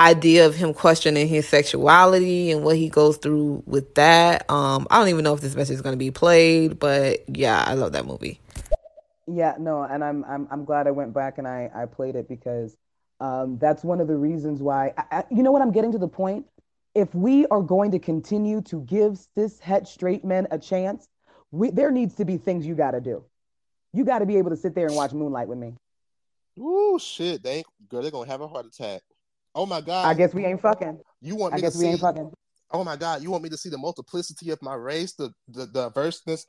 idea 0.00 0.46
of 0.46 0.54
him 0.54 0.72
questioning 0.72 1.28
his 1.28 1.46
sexuality 1.46 2.50
and 2.50 2.64
what 2.64 2.76
he 2.76 2.88
goes 2.88 3.18
through 3.18 3.62
with 3.66 3.94
that. 3.94 4.50
Um, 4.50 4.86
I 4.90 4.98
don't 4.98 5.08
even 5.08 5.24
know 5.24 5.34
if 5.34 5.40
this 5.40 5.54
message 5.54 5.74
is 5.74 5.82
going 5.82 5.92
to 5.92 5.98
be 5.98 6.10
played, 6.10 6.78
but 6.78 7.20
yeah, 7.28 7.62
I 7.66 7.74
love 7.74 7.92
that 7.92 8.06
movie. 8.06 8.40
Yeah, 9.26 9.54
no, 9.58 9.82
and 9.82 10.02
I'm 10.02 10.24
I'm 10.24 10.48
I'm 10.50 10.64
glad 10.64 10.88
I 10.88 10.90
went 10.90 11.12
back 11.14 11.38
and 11.38 11.46
I 11.46 11.70
I 11.74 11.86
played 11.86 12.16
it 12.16 12.28
because 12.28 12.76
um, 13.20 13.58
that's 13.58 13.84
one 13.84 14.00
of 14.00 14.08
the 14.08 14.16
reasons 14.16 14.60
why. 14.60 14.92
I, 14.96 15.18
I, 15.18 15.24
you 15.30 15.42
know 15.42 15.52
what? 15.52 15.62
I'm 15.62 15.72
getting 15.72 15.92
to 15.92 15.98
the 15.98 16.08
point. 16.08 16.46
If 16.94 17.14
we 17.14 17.46
are 17.46 17.60
going 17.60 17.92
to 17.92 18.00
continue 18.00 18.62
to 18.62 18.80
give 18.80 19.18
cis 19.36 19.60
het 19.60 19.86
straight 19.86 20.24
men 20.24 20.48
a 20.50 20.58
chance, 20.58 21.06
we, 21.52 21.70
there 21.70 21.92
needs 21.92 22.16
to 22.16 22.24
be 22.24 22.38
things 22.38 22.66
you 22.66 22.74
got 22.74 22.92
to 22.92 23.00
do. 23.00 23.22
You 23.92 24.04
got 24.04 24.20
to 24.20 24.26
be 24.26 24.38
able 24.38 24.50
to 24.50 24.56
sit 24.56 24.74
there 24.74 24.86
and 24.86 24.96
watch 24.96 25.12
Moonlight 25.12 25.46
with 25.46 25.58
me. 25.58 25.74
Ooh, 26.58 26.98
shit! 27.00 27.42
They 27.42 27.62
girl, 27.88 28.02
they're 28.02 28.10
gonna 28.10 28.30
have 28.30 28.40
a 28.40 28.48
heart 28.48 28.66
attack. 28.66 29.02
Oh 29.54 29.66
my 29.66 29.80
god! 29.80 30.06
I 30.06 30.14
guess 30.14 30.34
we 30.34 30.44
ain't 30.44 30.60
fucking. 30.60 31.00
You 31.20 31.36
want 31.36 31.54
me 31.54 31.58
I 31.58 31.60
guess 31.60 31.72
to 31.72 31.78
we 31.78 31.84
see? 31.84 31.90
ain't 31.90 32.00
fucking. 32.00 32.32
Oh 32.72 32.84
my 32.84 32.96
god! 32.96 33.22
You 33.22 33.30
want 33.30 33.42
me 33.42 33.48
to 33.50 33.56
see 33.56 33.68
the 33.68 33.78
multiplicity 33.78 34.50
of 34.50 34.62
my 34.62 34.74
race, 34.74 35.14
the 35.14 35.32
the, 35.48 35.66
the 35.66 35.88
diverseness, 35.88 36.46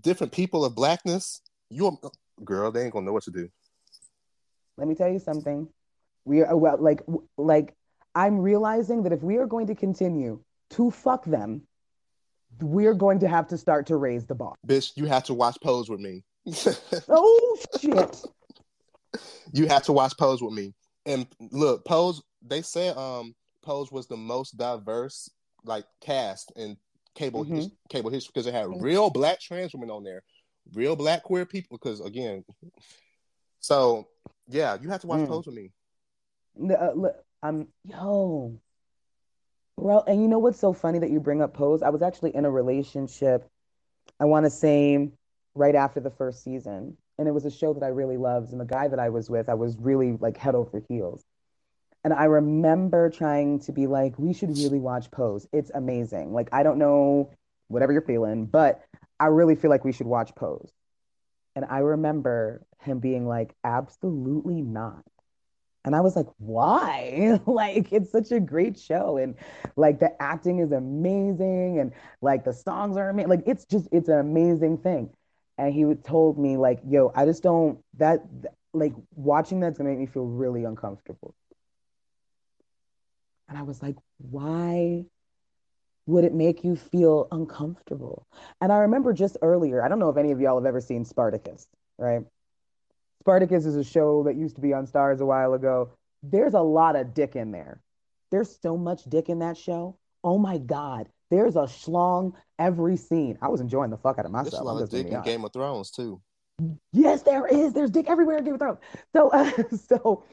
different 0.00 0.32
people 0.32 0.64
of 0.64 0.74
blackness? 0.74 1.40
You, 1.70 1.98
girl, 2.44 2.70
they 2.70 2.82
ain't 2.82 2.92
gonna 2.92 3.06
know 3.06 3.12
what 3.12 3.24
to 3.24 3.30
do. 3.30 3.48
Let 4.76 4.88
me 4.88 4.94
tell 4.94 5.08
you 5.08 5.18
something. 5.18 5.68
We 6.24 6.42
are 6.42 6.56
well, 6.56 6.76
like 6.78 7.02
like 7.38 7.74
I'm 8.14 8.38
realizing 8.38 9.02
that 9.04 9.12
if 9.12 9.22
we 9.22 9.36
are 9.38 9.46
going 9.46 9.66
to 9.68 9.74
continue 9.74 10.40
to 10.70 10.90
fuck 10.90 11.24
them, 11.24 11.62
we're 12.60 12.94
going 12.94 13.18
to 13.20 13.28
have 13.28 13.48
to 13.48 13.58
start 13.58 13.86
to 13.86 13.96
raise 13.96 14.26
the 14.26 14.34
bar. 14.34 14.54
Bitch, 14.66 14.92
you 14.96 15.06
have 15.06 15.24
to 15.24 15.34
watch 15.34 15.56
Pose 15.62 15.88
with 15.88 16.00
me. 16.00 16.24
oh 17.08 17.58
shit! 17.80 18.22
You 19.52 19.66
have 19.66 19.82
to 19.84 19.92
watch 19.92 20.16
Pose 20.18 20.42
with 20.42 20.52
me. 20.52 20.74
And 21.06 21.26
look, 21.50 21.84
Pose 21.84 22.22
they 22.46 22.62
said 22.62 22.96
um 22.96 23.34
Pose 23.62 23.90
was 23.90 24.06
the 24.06 24.16
most 24.16 24.56
diverse 24.56 25.30
like 25.64 25.84
cast 26.00 26.52
in 26.56 26.76
cable 27.14 27.44
mm-hmm. 27.44 27.56
his, 27.56 27.70
cable 27.88 28.10
history 28.10 28.32
because 28.34 28.46
it 28.46 28.54
had 28.54 28.66
mm-hmm. 28.66 28.82
real 28.82 29.10
black 29.10 29.40
trans 29.40 29.72
women 29.72 29.90
on 29.90 30.04
there, 30.04 30.22
real 30.74 30.96
black 30.96 31.22
queer 31.22 31.46
people. 31.46 31.78
Because 31.78 32.00
again, 32.00 32.44
so 33.60 34.08
yeah, 34.48 34.76
you 34.80 34.88
have 34.90 35.00
to 35.00 35.06
watch 35.06 35.20
mm. 35.20 35.28
Pose 35.28 35.46
with 35.46 35.54
me. 35.54 35.70
Uh, 36.60 36.92
look, 36.94 37.16
I'm 37.42 37.68
yo, 37.84 38.58
bro. 39.76 40.02
And 40.06 40.22
you 40.22 40.28
know 40.28 40.38
what's 40.38 40.60
so 40.60 40.72
funny 40.72 40.98
that 40.98 41.10
you 41.10 41.20
bring 41.20 41.42
up 41.42 41.54
Pose? 41.54 41.82
I 41.82 41.90
was 41.90 42.02
actually 42.02 42.34
in 42.34 42.44
a 42.44 42.50
relationship. 42.50 43.48
I 44.20 44.26
want 44.26 44.44
to 44.44 44.50
say 44.50 45.10
right 45.54 45.74
after 45.74 46.00
the 46.00 46.10
first 46.10 46.44
season, 46.44 46.96
and 47.18 47.28
it 47.28 47.32
was 47.32 47.44
a 47.44 47.50
show 47.50 47.72
that 47.74 47.82
I 47.82 47.88
really 47.88 48.16
loved. 48.16 48.52
And 48.52 48.60
the 48.60 48.66
guy 48.66 48.88
that 48.88 48.98
I 48.98 49.08
was 49.08 49.30
with, 49.30 49.48
I 49.48 49.54
was 49.54 49.76
really 49.78 50.12
like 50.12 50.36
head 50.36 50.54
over 50.54 50.82
heels. 50.88 51.24
And 52.04 52.12
I 52.12 52.24
remember 52.24 53.08
trying 53.08 53.60
to 53.60 53.72
be 53.72 53.86
like, 53.86 54.18
we 54.18 54.34
should 54.34 54.50
really 54.50 54.78
watch 54.78 55.10
Pose. 55.10 55.46
It's 55.52 55.70
amazing. 55.74 56.34
Like, 56.34 56.50
I 56.52 56.62
don't 56.62 56.78
know 56.78 57.30
whatever 57.68 57.92
you're 57.92 58.02
feeling, 58.02 58.44
but 58.44 58.84
I 59.18 59.26
really 59.26 59.54
feel 59.54 59.70
like 59.70 59.84
we 59.84 59.92
should 59.92 60.06
watch 60.06 60.34
Pose. 60.34 60.70
And 61.56 61.64
I 61.64 61.78
remember 61.78 62.66
him 62.82 62.98
being 62.98 63.26
like, 63.26 63.54
absolutely 63.64 64.60
not. 64.60 65.02
And 65.84 65.94
I 65.94 66.00
was 66.00 66.16
like, 66.16 66.26
why? 66.38 67.40
like, 67.46 67.92
it's 67.92 68.10
such 68.10 68.32
a 68.32 68.40
great 68.40 68.78
show. 68.78 69.16
And 69.16 69.34
like, 69.76 70.00
the 70.00 70.10
acting 70.20 70.58
is 70.58 70.72
amazing. 70.72 71.78
And 71.78 71.92
like, 72.20 72.44
the 72.44 72.52
songs 72.52 72.96
are 72.96 73.08
amazing. 73.08 73.30
Like, 73.30 73.44
it's 73.46 73.64
just, 73.64 73.88
it's 73.92 74.08
an 74.08 74.18
amazing 74.18 74.78
thing. 74.78 75.10
And 75.56 75.72
he 75.72 75.84
told 75.94 76.38
me, 76.38 76.56
like, 76.56 76.80
yo, 76.86 77.12
I 77.14 77.26
just 77.26 77.42
don't, 77.42 77.78
that, 77.98 78.24
like, 78.72 78.92
watching 79.14 79.60
that's 79.60 79.78
gonna 79.78 79.90
make 79.90 80.00
me 80.00 80.06
feel 80.06 80.24
really 80.24 80.64
uncomfortable. 80.64 81.34
And 83.54 83.60
I 83.60 83.64
was 83.64 83.80
like, 83.80 83.94
why 84.18 85.04
would 86.06 86.24
it 86.24 86.34
make 86.34 86.64
you 86.64 86.74
feel 86.74 87.28
uncomfortable? 87.30 88.26
And 88.60 88.72
I 88.72 88.78
remember 88.78 89.12
just 89.12 89.36
earlier, 89.42 89.80
I 89.80 89.86
don't 89.86 90.00
know 90.00 90.08
if 90.08 90.16
any 90.16 90.32
of 90.32 90.40
y'all 90.40 90.56
have 90.56 90.66
ever 90.66 90.80
seen 90.80 91.04
Spartacus, 91.04 91.68
right? 91.96 92.22
Spartacus 93.20 93.64
is 93.64 93.76
a 93.76 93.84
show 93.84 94.24
that 94.24 94.34
used 94.34 94.56
to 94.56 94.60
be 94.60 94.74
on 94.74 94.88
Starz 94.88 95.20
a 95.20 95.24
while 95.24 95.54
ago. 95.54 95.90
There's 96.24 96.54
a 96.54 96.60
lot 96.60 96.96
of 96.96 97.14
dick 97.14 97.36
in 97.36 97.52
there. 97.52 97.80
There's 98.32 98.58
so 98.60 98.76
much 98.76 99.04
dick 99.04 99.28
in 99.28 99.38
that 99.38 99.56
show. 99.56 99.98
Oh 100.24 100.36
my 100.36 100.58
God. 100.58 101.08
There's 101.30 101.54
a 101.54 101.60
schlong 101.60 102.32
every 102.58 102.96
scene. 102.96 103.38
I 103.40 103.46
was 103.46 103.60
enjoying 103.60 103.90
the 103.90 103.98
fuck 103.98 104.18
out 104.18 104.26
of 104.26 104.32
myself. 104.32 104.50
There's 104.50 104.60
a 104.62 104.64
lot 104.64 104.82
of 104.82 104.90
dick 104.90 105.06
in 105.06 105.22
Game 105.22 105.44
of 105.44 105.52
Thrones 105.52 105.92
too. 105.92 106.20
Yes, 106.92 107.22
there 107.22 107.46
is. 107.46 107.72
There's 107.72 107.90
dick 107.90 108.08
everywhere 108.08 108.38
in 108.38 108.44
Game 108.44 108.54
of 108.54 108.60
Thrones. 108.60 108.78
So, 109.14 109.28
uh, 109.28 109.50
so, 109.88 110.24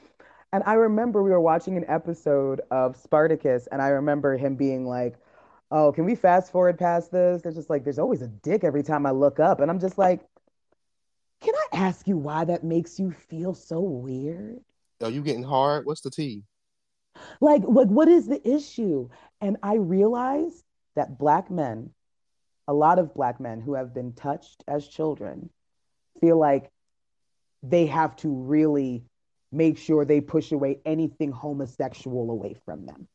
and 0.54 0.64
I 0.66 0.74
remember 0.74 1.24
we 1.24 1.32
were 1.32 1.42
watching 1.42 1.78
an 1.78 1.86
episode 1.88 2.62
of 2.72 2.96
Spartacus, 2.98 3.68
and 3.72 3.82
I 3.82 3.90
remember 3.90 4.38
him 4.38 4.56
being 4.56 4.86
like, 4.86 5.16
"Oh, 5.72 5.92
can 5.92 6.06
we 6.06 6.16
fast 6.16 6.52
forward 6.52 6.78
past 6.80 7.12
this?" 7.12 7.42
There's 7.42 7.56
just 7.56 7.70
like, 7.70 7.84
there's 7.84 8.00
always 8.00 8.22
a 8.22 8.28
dick 8.28 8.64
every 8.64 8.84
time 8.84 9.06
I 9.06 9.12
look 9.12 9.40
up, 9.40 9.60
and 9.60 9.72
I'm 9.72 9.80
just 9.80 9.98
like, 9.98 10.22
can 11.42 11.56
I 11.56 11.78
ask 11.78 12.08
you 12.08 12.18
why 12.18 12.46
that 12.46 12.64
makes 12.64 13.00
you 13.00 13.12
feel 13.12 13.54
so 13.54 13.82
weird? 13.82 14.60
Are 15.02 15.10
you 15.10 15.24
getting 15.24 15.44
hard? 15.44 15.86
What's 15.86 16.02
the 16.02 16.12
tea? 16.12 16.44
Like, 17.42 17.64
like, 17.68 17.88
what 17.88 18.08
is 18.08 18.28
the 18.28 18.48
issue? 18.48 19.10
And 19.42 19.58
I 19.64 19.76
realized 19.76 20.64
that 20.96 21.18
black 21.18 21.50
men, 21.50 21.92
a 22.68 22.74
lot 22.74 23.00
of 23.00 23.14
black 23.16 23.40
men 23.40 23.60
who 23.60 23.74
have 23.74 23.94
been 23.94 24.14
touched 24.14 24.64
as 24.68 24.88
children, 24.88 25.50
feel 26.20 26.38
like 26.38 26.70
they 27.64 27.88
have 27.88 28.16
to 28.18 28.30
really 28.30 29.04
make 29.52 29.78
sure 29.78 30.06
they 30.06 30.22
push 30.22 30.52
away 30.52 30.80
anything 30.86 31.32
homosexual 31.32 32.30
away 32.32 32.56
from 32.66 32.86
them. 32.86 33.08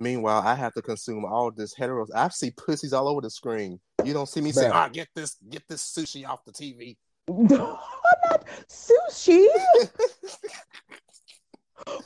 Meanwhile, 0.00 0.42
I 0.44 0.54
have 0.54 0.74
to 0.74 0.82
consume 0.82 1.24
all 1.24 1.50
this 1.50 1.74
heteros. 1.74 2.08
I 2.14 2.28
see 2.28 2.50
pussies 2.50 2.92
all 2.92 3.08
over 3.08 3.20
the 3.20 3.30
screen. 3.30 3.78
You 4.04 4.12
don't 4.12 4.28
see 4.28 4.40
me 4.40 4.52
saying, 4.52 4.72
"Ah, 4.72 4.88
get 4.88 5.08
this, 5.14 5.36
get 5.48 5.62
this 5.68 5.82
sushi 5.82 6.26
off 6.28 6.44
the 6.44 6.52
TV." 6.52 6.96
not 7.28 8.46
sushi. 8.68 9.46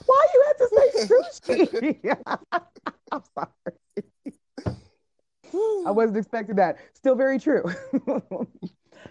Why 0.07 0.27
you 0.35 0.45
had 0.47 0.59
to 0.59 0.69
say 0.77 1.07
sushi? 1.07 1.97
I'm 3.13 3.23
sorry. 3.35 3.51
I 5.87 5.91
wasn't 5.91 6.19
expecting 6.19 6.57
that. 6.57 6.79
Still 6.95 7.15
very 7.15 7.39
true. 7.39 7.65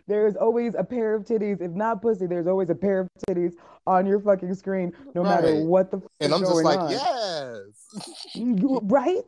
There's 0.07 0.35
always 0.35 0.73
a 0.77 0.83
pair 0.83 1.15
of 1.15 1.23
titties. 1.23 1.61
If 1.61 1.71
not 1.71 2.01
pussy, 2.01 2.27
there's 2.27 2.47
always 2.47 2.69
a 2.69 2.75
pair 2.75 2.99
of 3.01 3.09
titties 3.27 3.53
on 3.85 4.05
your 4.05 4.19
fucking 4.19 4.53
screen, 4.55 4.93
no 5.15 5.23
right. 5.23 5.41
matter 5.41 5.63
what 5.63 5.91
the. 5.91 6.01
And 6.19 6.33
I'm 6.33 6.41
just 6.41 6.63
like, 6.63 6.79
on. 6.79 6.91
yes. 6.91 8.35
right, 8.83 9.23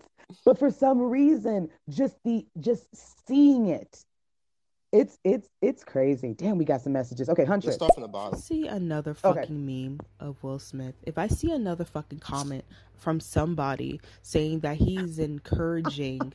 but 0.46 0.60
for 0.60 0.70
some 0.70 1.02
reason, 1.02 1.70
just 1.90 2.16
the 2.24 2.46
just 2.60 2.88
seeing 3.26 3.68
it, 3.68 4.04
it's 4.92 5.18
it's 5.24 5.50
it's 5.62 5.84
crazy. 5.84 6.34
Damn, 6.34 6.58
we 6.58 6.66
got 6.66 6.82
some 6.82 6.94
messages. 6.94 7.30
Okay, 7.30 7.46
hundred. 7.46 7.74
Start 7.74 7.94
from 7.94 8.04
the 8.04 8.10
bottom. 8.10 8.40
See 8.40 8.68
another 8.68 9.14
fucking 9.14 9.44
okay. 9.44 9.54
meme 9.54 10.00
of 10.20 10.42
Will 10.44 10.60
Smith. 10.60 10.96
If 11.04 11.18
I 11.18 11.28
see 11.28 11.52
another 11.52 11.86
fucking 11.86 12.20
comment 12.20 12.66
from 12.98 13.20
somebody 13.20 14.02
saying 14.22 14.60
that 14.62 14.78
he's 14.78 15.20
encouraging 15.20 16.34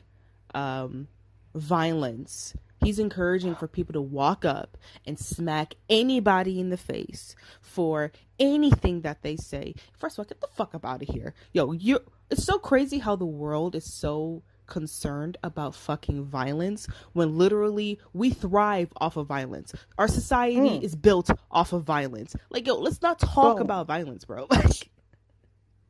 um 0.53 1.07
violence 1.53 2.53
He's 2.85 2.99
encouraging 2.99 3.55
for 3.55 3.67
people 3.67 3.93
to 3.93 4.01
walk 4.01 4.45
up 4.45 4.77
and 5.07 5.17
smack 5.17 5.73
anybody 5.89 6.59
in 6.59 6.69
the 6.69 6.77
face 6.77 7.35
for 7.59 8.11
anything 8.39 9.01
that 9.01 9.23
they 9.23 9.35
say. 9.37 9.73
First 9.97 10.15
of 10.15 10.19
all, 10.19 10.25
get 10.25 10.39
the 10.39 10.47
fuck 10.47 10.75
up 10.75 10.85
out 10.85 11.01
of 11.01 11.07
here. 11.07 11.33
Yo, 11.51 11.71
you 11.71 11.99
it's 12.29 12.43
so 12.43 12.59
crazy 12.59 12.99
how 12.99 13.15
the 13.15 13.25
world 13.25 13.75
is 13.75 13.91
so 13.91 14.43
concerned 14.67 15.37
about 15.43 15.75
fucking 15.75 16.25
violence 16.25 16.87
when 17.13 17.37
literally 17.37 17.99
we 18.13 18.29
thrive 18.29 18.91
off 18.97 19.17
of 19.17 19.27
violence. 19.27 19.73
Our 19.97 20.07
society 20.07 20.69
mm. 20.69 20.83
is 20.83 20.95
built 20.95 21.29
off 21.51 21.73
of 21.73 21.83
violence. 21.83 22.35
Like, 22.49 22.67
yo, 22.67 22.75
let's 22.75 23.01
not 23.01 23.19
talk 23.19 23.59
about 23.59 23.87
violence, 23.87 24.25
bro. 24.25 24.47
Like 24.55 24.89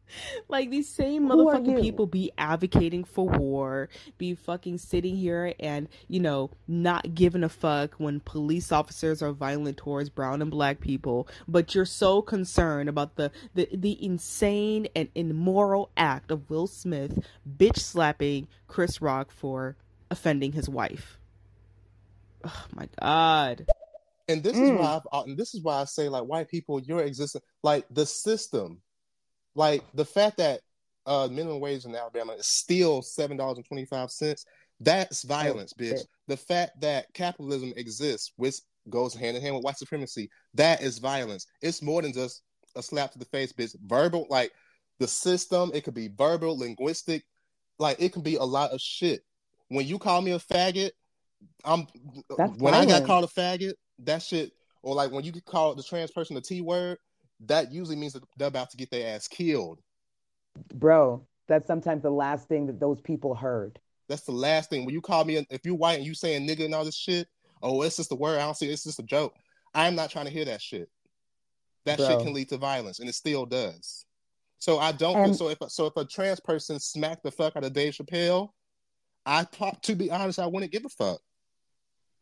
like 0.48 0.70
these 0.70 0.90
same 0.90 1.28
motherfucking 1.30 1.82
people 1.82 2.06
be 2.06 2.32
advocating 2.38 3.04
for 3.04 3.28
war, 3.28 3.90
be 4.18 4.36
fucking 4.36 4.78
sitting 4.78 5.16
here 5.16 5.54
and, 5.60 5.88
you 6.08 6.20
know, 6.20 6.52
not 6.68 7.14
giving 7.16 7.44
a 7.44 7.50
fuck 7.50 7.96
when 7.96 8.20
police 8.20 8.72
officers 8.72 9.22
are 9.22 9.32
violent 9.32 9.78
towards 9.78 10.10
brown 10.10 10.42
and 10.42 10.52
black 10.52 10.80
people, 10.80 11.28
but 11.48 11.76
you're 11.76 11.86
so 11.86 12.22
concerned 12.22 12.90
about 12.90 13.16
the 13.16 13.32
the, 13.54 13.68
the 13.74 14.04
insane 14.04 14.88
and 14.96 15.10
immoral 15.16 15.90
act 15.98 16.32
of 16.32 16.50
Will 16.50 16.68
Smith 16.68 17.26
bitch 17.58 17.78
slapping 17.78 18.48
Chris 18.68 19.02
Rock 19.02 19.32
for 19.32 19.76
offending 20.10 20.52
his 20.52 20.70
wife. 20.70 21.20
Oh 22.44 22.66
my 22.74 22.88
god. 23.02 23.66
And 24.28 24.44
this 24.44 24.56
mm. 24.56 24.74
is 24.74 24.80
why 24.80 24.96
I've, 24.96 25.08
uh, 25.12 25.24
and 25.24 25.38
this 25.38 25.54
is 25.54 25.62
why 25.62 25.82
I 25.82 25.86
say 25.86 26.10
like 26.10 26.24
white 26.24 26.50
people, 26.50 26.80
your 26.80 27.02
existence, 27.02 27.44
like 27.64 27.86
the 27.92 28.06
system 28.06 28.82
like 29.56 29.84
the 29.94 30.06
fact 30.06 30.38
that 30.38 30.62
uh, 31.06 31.28
minimum 31.32 31.60
wage 31.60 31.86
in 31.86 31.96
Alabama 31.96 32.34
is 32.34 32.48
still 32.48 33.02
seven 33.02 33.38
dollars 33.38 33.58
and 33.58 33.66
twenty 33.66 33.86
five 33.86 34.12
cents. 34.12 34.46
That's 34.80 35.24
violence, 35.24 35.74
bitch. 35.74 36.02
The 36.28 36.38
fact 36.38 36.82
that 36.82 37.14
capitalism 37.14 37.74
exists, 37.78 38.34
which 38.36 38.56
goes 38.90 39.14
hand 39.14 39.38
in 39.38 39.42
hand 39.42 39.56
with 39.56 39.64
white 39.64 39.78
supremacy, 39.78 40.30
that 40.54 40.82
is 40.82 41.00
violence. 41.00 41.48
It's 41.62 41.82
more 41.82 42.02
than 42.02 42.12
just 42.12 42.42
a 42.76 42.84
slap 42.84 43.12
to 43.14 43.20
the 43.20 43.26
face, 43.26 43.54
bitch. 43.54 43.76
Verbal, 43.86 44.28
like 44.30 44.52
the 45.00 45.08
system, 45.08 45.72
it 45.74 45.84
could 45.84 45.94
be 45.94 46.10
verbal, 46.10 46.58
linguistic, 46.58 47.24
like 47.80 48.02
it 48.02 48.12
can 48.12 48.22
be 48.22 48.36
a 48.36 48.44
lot 48.44 48.72
of 48.72 48.82
shit. 48.82 49.22
When 49.70 49.88
you 49.88 49.98
call 49.98 50.22
me 50.22 50.32
a 50.32 50.40
faggot, 50.40 50.92
I'm 51.64 51.88
That's 52.38 52.58
when 52.60 52.74
violence. 52.74 52.94
I 52.94 53.00
got 53.00 53.08
called 53.08 53.24
a 53.24 53.28
faggot, 53.28 53.74
that 54.00 54.22
shit, 54.22 54.52
or 54.84 54.94
like 54.94 55.12
when 55.12 55.24
you 55.24 55.32
call 55.46 55.74
the 55.76 55.84
trans 55.84 56.12
person 56.12 56.36
a 56.38 56.42
T 56.42 56.62
word, 56.62 56.98
that 57.42 57.72
usually 57.72 57.96
means 57.96 58.14
that 58.14 58.24
they're 58.38 58.48
about 58.48 58.70
to 58.72 58.78
get 58.78 58.92
their 58.92 59.16
ass 59.16 59.28
killed. 59.28 59.80
Bro, 60.74 61.26
that's 61.48 61.68
sometimes 61.68 62.04
the 62.04 62.10
last 62.10 62.48
thing 62.48 62.68
that 62.68 62.80
those 62.80 63.02
people 63.02 63.36
heard. 63.36 63.80
That's 64.08 64.24
the 64.24 64.32
last 64.32 64.70
thing. 64.70 64.86
When 64.86 64.94
you 64.94 65.02
call 65.02 65.26
me, 65.26 65.46
if 65.50 65.66
you're 65.66 65.76
white 65.76 65.98
and 65.98 66.06
you 66.06 66.14
saying 66.14 66.48
nigga 66.48 66.66
and 66.66 66.76
all 66.76 66.86
this 66.86 66.96
shit, 66.96 67.28
oh, 67.62 67.82
it's 67.82 67.98
just 67.98 68.12
a 68.12 68.16
word. 68.16 68.40
I 68.40 68.44
don't 68.46 68.56
see. 68.56 68.70
It's 68.70 68.84
just 68.84 69.00
a 69.00 69.04
joke. 69.04 69.34
I'm 69.74 69.96
not 69.96 70.10
trying 70.10 70.26
to 70.26 70.32
hear 70.32 70.46
that 70.46 70.62
shit. 70.62 70.90
That 71.86 71.98
Bro. 71.98 72.08
shit 72.08 72.20
can 72.20 72.34
lead 72.34 72.50
to 72.50 72.58
violence, 72.58 73.00
and 73.00 73.10
it 73.10 73.16
still 73.16 73.46
does. 73.46 74.06
So 74.60 74.80
I 74.80 74.92
don't. 74.92 75.18
And, 75.18 75.36
so 75.36 75.50
if 75.50 75.58
so, 75.68 75.86
if 75.86 75.98
a 75.98 76.06
trans 76.06 76.40
person 76.40 76.80
smacked 76.80 77.24
the 77.24 77.32
fuck 77.32 77.56
out 77.56 77.64
of 77.64 77.74
Dave 77.74 77.94
Chappelle, 77.94 78.50
I 79.26 79.46
to 79.84 79.96
be 79.96 80.10
honest, 80.12 80.40
I 80.40 80.48
wouldn't 80.48 80.72
give 80.72 80.86
a 80.86 80.90
fuck. 80.90 81.20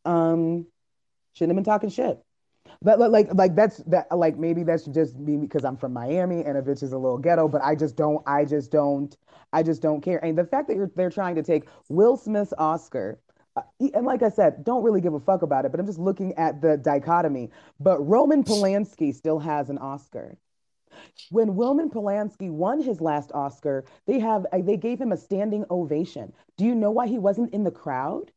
Um, 0.06 0.66
shouldn't 1.34 1.52
have 1.52 1.64
been 1.64 1.72
talking 1.72 1.90
shit. 1.90 2.20
But 2.82 3.00
like 3.00 3.34
like 3.34 3.56
that's 3.56 3.78
that 3.88 4.08
like 4.16 4.38
maybe 4.38 4.64
that's 4.64 4.86
just 4.86 5.18
me 5.18 5.38
because 5.38 5.64
I'm 5.64 5.78
from 5.78 5.94
Miami 5.94 6.44
and 6.44 6.58
a 6.58 6.62
bitch 6.62 6.84
is 6.84 6.94
a 6.94 6.98
little 6.98 7.18
ghetto, 7.18 7.48
but 7.48 7.62
I 7.64 7.76
just 7.76 7.96
don't 7.96 8.22
I 8.28 8.46
just 8.46 8.72
don't 8.72 9.16
I 9.52 9.64
just 9.64 9.82
don't 9.82 10.02
care. 10.02 10.24
And 10.24 10.38
the 10.38 10.46
fact 10.46 10.68
that 10.68 10.76
you're 10.76 10.92
they're 10.96 11.10
trying 11.10 11.36
to 11.36 11.44
take 11.44 11.68
Will 11.90 12.18
Smith's 12.18 12.54
Oscar 12.58 13.20
uh, 13.56 13.62
and 13.94 14.06
like 14.06 14.24
I 14.24 14.30
said, 14.30 14.64
don't 14.64 14.84
really 14.84 15.02
give 15.02 15.14
a 15.14 15.20
fuck 15.20 15.44
about 15.44 15.66
it, 15.66 15.72
but 15.72 15.80
I'm 15.80 15.86
just 15.86 16.00
looking 16.00 16.34
at 16.36 16.62
the 16.62 16.78
dichotomy. 16.78 17.52
But 17.80 18.00
Roman 18.00 18.44
Polanski 18.44 19.14
still 19.14 19.40
has 19.40 19.70
an 19.70 19.78
Oscar. 19.78 20.38
When 21.30 21.56
Roman 21.56 21.90
Polanski 21.90 22.50
won 22.52 22.82
his 22.82 23.02
last 23.02 23.32
Oscar, 23.34 23.86
they 24.06 24.20
have 24.20 24.46
uh, 24.52 24.60
they 24.62 24.78
gave 24.78 25.00
him 25.00 25.12
a 25.12 25.18
standing 25.18 25.66
ovation. 25.70 26.34
Do 26.58 26.66
you 26.66 26.76
know 26.76 26.92
why 26.92 27.08
he 27.08 27.20
wasn't 27.20 27.54
in 27.54 27.64
the 27.64 27.72
crowd? 27.72 28.32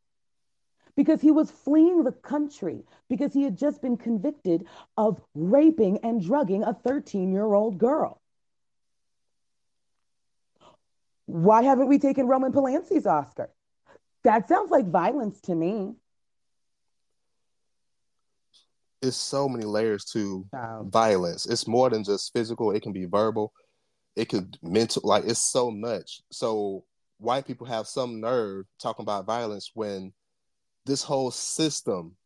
Because 0.97 1.20
he 1.20 1.31
was 1.31 1.51
fleeing 1.51 2.02
the 2.02 2.12
country 2.12 2.82
because 3.09 3.32
he 3.32 3.43
had 3.43 3.56
just 3.56 3.82
been 3.82 3.97
convicted 3.97 4.66
of 4.97 5.20
raping 5.35 5.98
and 5.98 6.23
drugging 6.23 6.64
a 6.64 6.73
13 6.73 7.32
year 7.32 7.52
old 7.52 7.78
girl. 7.78 8.20
Why 11.27 11.62
haven't 11.62 11.89
we 11.89 11.98
taken 11.98 12.27
Roman 12.27 12.52
Polanski's 12.52 13.06
Oscar? 13.06 13.51
That 14.24 14.48
sounds 14.48 14.70
like 14.70 14.89
violence 14.90 15.40
to 15.43 15.55
me. 15.55 15.94
It's 19.02 19.16
so 19.16 19.48
many 19.48 19.64
layers 19.64 20.05
to 20.06 20.47
violence. 20.82 21.47
It's 21.47 21.68
more 21.68 21.90
than 21.90 22.02
just 22.02 22.32
physical, 22.32 22.70
it 22.70 22.82
can 22.82 22.93
be 22.93 23.05
verbal, 23.05 23.52
it 24.16 24.28
could 24.28 24.56
mental, 24.62 25.02
like 25.05 25.24
it's 25.27 25.52
so 25.52 25.70
much. 25.70 26.23
So 26.32 26.85
white 27.18 27.47
people 27.47 27.66
have 27.66 27.86
some 27.86 28.20
nerve 28.20 28.64
talking 28.81 29.02
about 29.02 29.27
violence 29.27 29.70
when 29.74 30.12
this 30.86 31.02
whole 31.02 31.30
system 31.30 32.16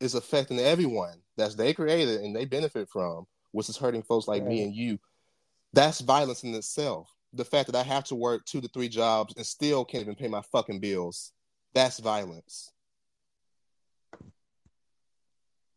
is 0.00 0.14
affecting 0.14 0.58
everyone 0.58 1.14
that's 1.36 1.54
they 1.54 1.72
created 1.72 2.22
and 2.22 2.34
they 2.34 2.44
benefit 2.44 2.88
from 2.88 3.26
which 3.52 3.68
is 3.68 3.76
hurting 3.76 4.02
folks 4.02 4.26
like 4.26 4.42
me 4.44 4.62
and 4.62 4.74
you. 4.74 4.98
That's 5.74 6.00
violence 6.00 6.42
in 6.42 6.54
itself. 6.54 7.14
The 7.34 7.44
fact 7.44 7.70
that 7.70 7.76
I 7.78 7.82
have 7.82 8.04
to 8.04 8.14
work 8.14 8.44
two 8.46 8.60
to 8.62 8.68
three 8.68 8.88
jobs 8.88 9.34
and 9.36 9.46
still 9.46 9.84
can't 9.84 10.02
even 10.02 10.14
pay 10.14 10.28
my 10.28 10.42
fucking 10.52 10.80
bills. 10.80 11.32
That's 11.74 11.98
violence. 11.98 12.72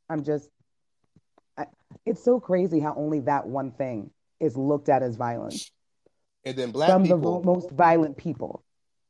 I'm 0.09 0.23
just, 0.23 0.49
I, 1.57 1.65
it's 2.05 2.23
so 2.23 2.39
crazy 2.39 2.79
how 2.79 2.95
only 2.95 3.21
that 3.21 3.45
one 3.47 3.71
thing 3.71 4.09
is 4.39 4.55
looked 4.55 4.89
at 4.89 5.01
as 5.03 5.15
violence 5.15 5.71
And 6.43 6.55
then 6.55 6.71
black 6.71 6.91
from 6.91 7.03
the 7.03 7.15
people, 7.15 7.41
vo- 7.41 7.43
most 7.43 7.71
violent 7.71 8.17
people. 8.17 8.63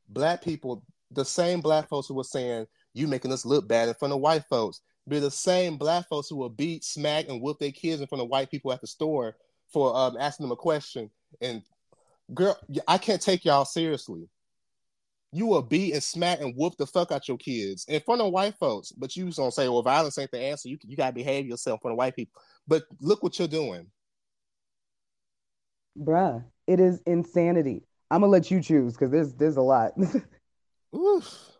black 0.08 0.42
people, 0.42 0.82
the 1.10 1.24
same 1.24 1.60
black 1.60 1.88
folks 1.88 2.08
who 2.08 2.14
were 2.14 2.24
saying 2.24 2.66
you 2.96 3.06
making 3.06 3.32
us 3.32 3.44
look 3.44 3.68
bad 3.68 3.88
in 3.88 3.94
front 3.94 4.14
of 4.14 4.20
white 4.20 4.44
folks, 4.48 4.80
be 5.08 5.18
the 5.18 5.30
same 5.30 5.76
black 5.76 6.08
folks 6.08 6.28
who 6.28 6.36
will 6.36 6.48
beat, 6.48 6.82
smack, 6.82 7.28
and 7.28 7.40
whoop 7.40 7.58
their 7.58 7.70
kids 7.70 8.00
in 8.00 8.06
front 8.06 8.22
of 8.22 8.28
white 8.28 8.50
people 8.50 8.72
at 8.72 8.80
the 8.80 8.86
store 8.86 9.36
for 9.72 9.96
um, 9.96 10.16
asking 10.18 10.44
them 10.44 10.52
a 10.52 10.56
question. 10.56 11.10
And 11.40 11.62
girl, 12.34 12.58
I 12.88 12.98
can't 12.98 13.20
take 13.20 13.44
y'all 13.44 13.64
seriously. 13.64 14.28
You 15.32 15.46
will 15.46 15.62
beat 15.62 15.92
and 15.92 16.02
smack 16.02 16.40
and 16.40 16.54
whoop 16.56 16.76
the 16.78 16.86
fuck 16.86 17.12
out 17.12 17.28
your 17.28 17.36
kids 17.36 17.84
in 17.88 18.00
front 18.00 18.22
of 18.22 18.32
white 18.32 18.56
folks, 18.58 18.92
but 18.92 19.14
you 19.14 19.26
just 19.26 19.38
gonna 19.38 19.52
say, 19.52 19.68
"Well, 19.68 19.82
violence 19.82 20.16
ain't 20.18 20.30
the 20.30 20.40
answer. 20.40 20.68
You 20.68 20.78
you 20.86 20.96
gotta 20.96 21.12
behave 21.12 21.46
yourself 21.46 21.78
in 21.78 21.82
front 21.82 21.92
of 21.92 21.98
white 21.98 22.16
people." 22.16 22.40
But 22.66 22.84
look 23.00 23.22
what 23.22 23.38
you're 23.38 23.48
doing. 23.48 23.86
Bruh, 25.98 26.44
it 26.66 26.80
is 26.80 27.00
insanity. 27.06 27.82
I'm 28.10 28.20
gonna 28.20 28.32
let 28.32 28.50
you 28.50 28.62
choose 28.62 28.94
because 28.94 29.10
there's 29.10 29.34
there's 29.34 29.56
a 29.56 29.62
lot. 29.62 29.92
Oof. 30.96 31.55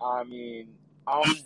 I 0.00 0.24
mean, 0.24 0.68
I'm 1.06 1.24
just, 1.24 1.44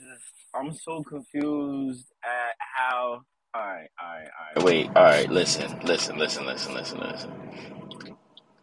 I'm 0.55 0.73
so 0.75 1.03
confused 1.03 2.07
at 2.25 2.57
how. 2.59 3.23
All 3.55 3.61
right, 3.61 3.89
all 4.01 4.09
right, 4.15 4.29
all 4.29 4.55
right. 4.57 4.65
Wait, 4.65 4.87
all 4.89 5.05
right. 5.05 5.31
Listen, 5.31 5.79
listen, 5.85 6.19
listen, 6.19 6.47
listen, 6.47 6.75
listen, 6.75 7.01
listen. 7.01 7.33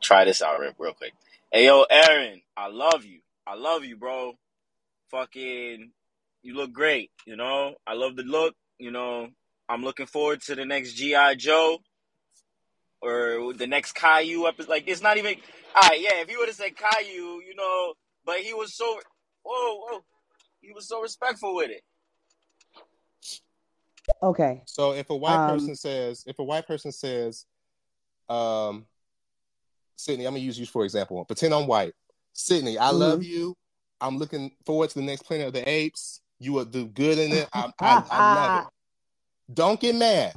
Try 0.02 0.26
this 0.26 0.42
out 0.42 0.60
real, 0.60 0.74
real 0.80 0.94
quick. 0.94 1.14
Hey, 1.52 1.66
yo, 1.66 1.84
Aaron, 1.90 2.42
I 2.58 2.70
love 2.70 3.06
you. 3.06 3.20
I 3.46 3.56
love 3.56 3.84
you, 3.84 3.98
bro. 3.98 4.34
Fucking, 5.12 5.92
you 6.42 6.56
look 6.56 6.74
great. 6.74 7.12
You 7.26 7.36
know, 7.36 7.76
I 7.86 7.94
love 7.94 8.16
the 8.16 8.24
look. 8.24 8.56
You 8.80 8.92
know, 8.92 9.30
I'm 9.68 9.84
looking 9.84 10.06
forward 10.08 10.42
to 10.44 10.56
the 10.56 10.66
next 10.66 10.94
GI 10.94 11.36
Joe 11.38 11.80
or 13.02 13.54
the 13.54 13.68
next 13.68 13.94
Caillou 13.94 14.48
episode. 14.48 14.70
Like, 14.70 14.88
it's 14.88 15.02
not 15.02 15.18
even. 15.18 15.36
All 15.76 15.90
right, 15.90 16.02
yeah. 16.02 16.22
If 16.22 16.32
you 16.32 16.40
would 16.40 16.48
have 16.50 16.56
said 16.56 16.72
Caillou, 16.76 17.42
you 17.42 17.56
know, 17.56 17.94
but 18.30 18.42
he 18.42 18.54
was 18.54 18.76
so. 18.76 19.00
Whoa, 19.44 19.76
whoa. 19.80 20.00
He 20.62 20.72
was 20.72 20.88
so 20.88 21.02
respectful 21.02 21.56
with 21.56 21.72
it. 21.72 21.82
okay. 24.22 24.62
So 24.66 24.92
if 24.94 25.10
a 25.10 25.16
white 25.16 25.40
Um, 25.40 25.56
person 25.56 25.76
says, 25.76 26.24
if 26.28 26.38
a 26.38 26.44
white 26.44 26.68
person 26.68 26.92
says, 26.92 27.46
um, 28.30 28.86
Sydney, 29.96 30.28
I'm 30.28 30.34
gonna 30.34 30.44
use 30.44 30.60
you 30.60 30.68
for 30.68 30.84
example. 30.84 31.26
Pretend 31.26 31.56
I'm 31.56 31.66
white. 31.66 31.94
Sydney, 32.34 32.78
I 32.78 32.92
love 32.92 33.22
Mm-hmm. 33.22 33.32
you. 33.32 33.56
I'm 34.00 34.18
looking 34.20 34.52
forward 34.64 34.92
to 34.92 35.00
the 35.00 35.06
next 35.06 35.24
Planet 35.24 35.48
of 35.48 35.54
the 35.54 35.68
Apes. 35.68 36.22
You 36.40 36.54
will 36.54 36.66
do 36.66 36.86
good 36.86 37.18
in 37.18 37.32
it. 37.32 37.50
I, 37.52 37.72
I, 37.80 38.04
I 38.12 38.20
love 38.36 38.56
it. 38.62 38.68
Don't 39.52 39.80
get 39.80 39.96
mad. 39.96 40.36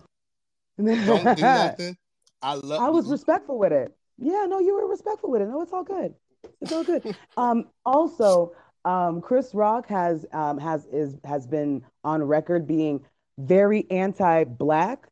Don't 0.78 1.36
do 1.36 1.42
nothing. 1.42 1.96
I 2.40 2.54
love. 2.54 2.80
I 2.80 2.88
was 2.88 3.10
respectful 3.10 3.58
with 3.58 3.72
it. 3.72 3.94
Yeah, 4.16 4.46
no, 4.48 4.60
you 4.60 4.74
were 4.76 4.88
respectful 4.88 5.30
with 5.30 5.42
it. 5.42 5.48
No, 5.48 5.60
it's 5.60 5.72
all 5.74 5.84
good. 5.84 6.14
It's 6.60 6.72
all 6.72 6.84
good. 6.84 7.16
um, 7.36 7.66
also, 7.84 8.54
um, 8.84 9.20
Chris 9.20 9.54
Rock 9.54 9.88
has 9.88 10.26
um, 10.32 10.58
has 10.58 10.86
is 10.86 11.16
has 11.24 11.46
been 11.46 11.84
on 12.04 12.22
record 12.22 12.66
being 12.66 13.04
very 13.38 13.86
anti-black. 13.90 15.08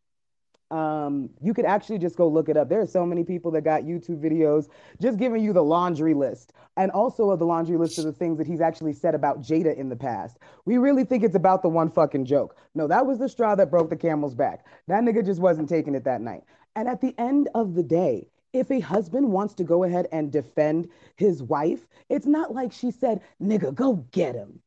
Um, 0.70 1.30
you 1.42 1.52
could 1.52 1.64
actually 1.64 1.98
just 1.98 2.16
go 2.16 2.28
look 2.28 2.48
it 2.48 2.56
up. 2.56 2.68
There 2.68 2.80
are 2.80 2.86
so 2.86 3.04
many 3.04 3.24
people 3.24 3.50
that 3.52 3.62
got 3.62 3.82
YouTube 3.82 4.22
videos 4.22 4.68
just 5.02 5.18
giving 5.18 5.42
you 5.42 5.52
the 5.52 5.64
laundry 5.64 6.14
list, 6.14 6.52
and 6.76 6.92
also 6.92 7.30
of 7.30 7.40
the 7.40 7.46
laundry 7.46 7.76
list 7.76 7.98
of 7.98 8.04
the 8.04 8.12
things 8.12 8.38
that 8.38 8.46
he's 8.46 8.60
actually 8.60 8.92
said 8.92 9.14
about 9.16 9.40
Jada 9.40 9.76
in 9.76 9.88
the 9.88 9.96
past. 9.96 10.38
We 10.66 10.78
really 10.78 11.04
think 11.04 11.24
it's 11.24 11.34
about 11.34 11.62
the 11.62 11.68
one 11.68 11.90
fucking 11.90 12.24
joke. 12.24 12.56
No, 12.76 12.86
that 12.86 13.04
was 13.04 13.18
the 13.18 13.28
straw 13.28 13.56
that 13.56 13.70
broke 13.70 13.90
the 13.90 13.96
camel's 13.96 14.34
back. 14.34 14.64
That 14.86 15.02
nigga 15.02 15.24
just 15.24 15.40
wasn't 15.40 15.68
taking 15.68 15.96
it 15.96 16.04
that 16.04 16.20
night. 16.20 16.42
And 16.76 16.88
at 16.88 17.00
the 17.00 17.14
end 17.18 17.48
of 17.54 17.74
the 17.74 17.82
day, 17.82 18.28
if 18.52 18.70
a 18.70 18.80
husband 18.80 19.30
wants 19.30 19.54
to 19.54 19.64
go 19.64 19.84
ahead 19.84 20.08
and 20.12 20.32
defend 20.32 20.88
his 21.16 21.42
wife, 21.42 21.86
it's 22.08 22.26
not 22.26 22.52
like 22.52 22.72
she 22.72 22.90
said, 22.90 23.20
nigga, 23.40 23.74
go 23.74 24.04
get 24.12 24.34
him. 24.34 24.60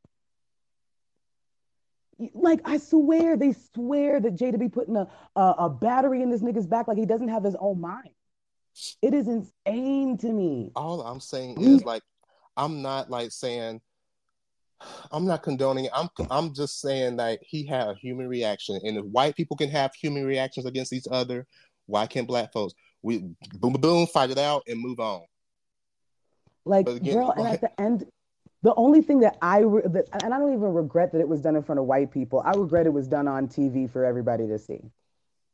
Like, 2.33 2.61
I 2.63 2.77
swear, 2.77 3.35
they 3.35 3.53
swear 3.73 4.19
that 4.19 4.35
Jada 4.35 4.59
be 4.59 4.69
putting 4.69 4.95
a, 4.95 5.07
a, 5.35 5.55
a 5.59 5.69
battery 5.69 6.21
in 6.21 6.29
this 6.29 6.41
nigga's 6.41 6.67
back 6.67 6.87
like 6.87 6.97
he 6.97 7.05
doesn't 7.05 7.27
have 7.27 7.43
his 7.43 7.55
own 7.59 7.81
mind. 7.81 8.11
It 9.01 9.13
is 9.13 9.27
insane 9.27 10.17
to 10.19 10.27
me. 10.27 10.71
All 10.75 11.01
I'm 11.01 11.19
saying 11.19 11.61
is 11.61 11.83
like, 11.83 12.03
I'm 12.55 12.81
not 12.81 13.09
like 13.09 13.31
saying, 13.31 13.81
I'm 15.11 15.25
not 15.25 15.43
condoning. 15.43 15.85
it. 15.85 15.91
I'm 15.93 16.09
I'm 16.29 16.53
just 16.53 16.81
saying 16.81 17.17
that 17.17 17.39
he 17.41 17.65
had 17.65 17.87
a 17.87 17.95
human 17.95 18.27
reaction, 18.27 18.79
and 18.83 18.97
if 18.97 19.05
white 19.05 19.35
people 19.35 19.55
can 19.55 19.69
have 19.69 19.93
human 19.93 20.25
reactions 20.25 20.65
against 20.65 20.93
each 20.93 21.05
other, 21.09 21.47
why 21.85 22.05
can't 22.07 22.27
black 22.27 22.51
folks? 22.51 22.73
We 23.03 23.19
boom, 23.19 23.35
boom, 23.59 23.73
boom, 23.73 24.07
fight 24.07 24.31
it 24.31 24.37
out 24.37 24.63
and 24.67 24.79
move 24.79 24.99
on. 24.99 25.21
Like, 26.65 26.87
again, 26.87 27.15
girl, 27.15 27.33
and 27.35 27.47
at 27.47 27.61
the 27.61 27.79
end, 27.79 28.05
the 28.61 28.73
only 28.75 29.01
thing 29.01 29.19
that 29.19 29.37
I, 29.41 29.59
re- 29.59 29.81
that, 29.85 30.07
and 30.23 30.33
I 30.33 30.39
don't 30.39 30.53
even 30.53 30.73
regret 30.73 31.11
that 31.11 31.19
it 31.19 31.27
was 31.27 31.41
done 31.41 31.57
in 31.57 31.63
front 31.63 31.79
of 31.79 31.85
white 31.85 32.11
people. 32.11 32.41
I 32.45 32.51
regret 32.51 32.85
it 32.85 32.93
was 32.93 33.07
done 33.07 33.27
on 33.27 33.47
TV 33.49 33.91
for 33.91 34.05
everybody 34.05 34.47
to 34.47 34.57
see. 34.57 34.79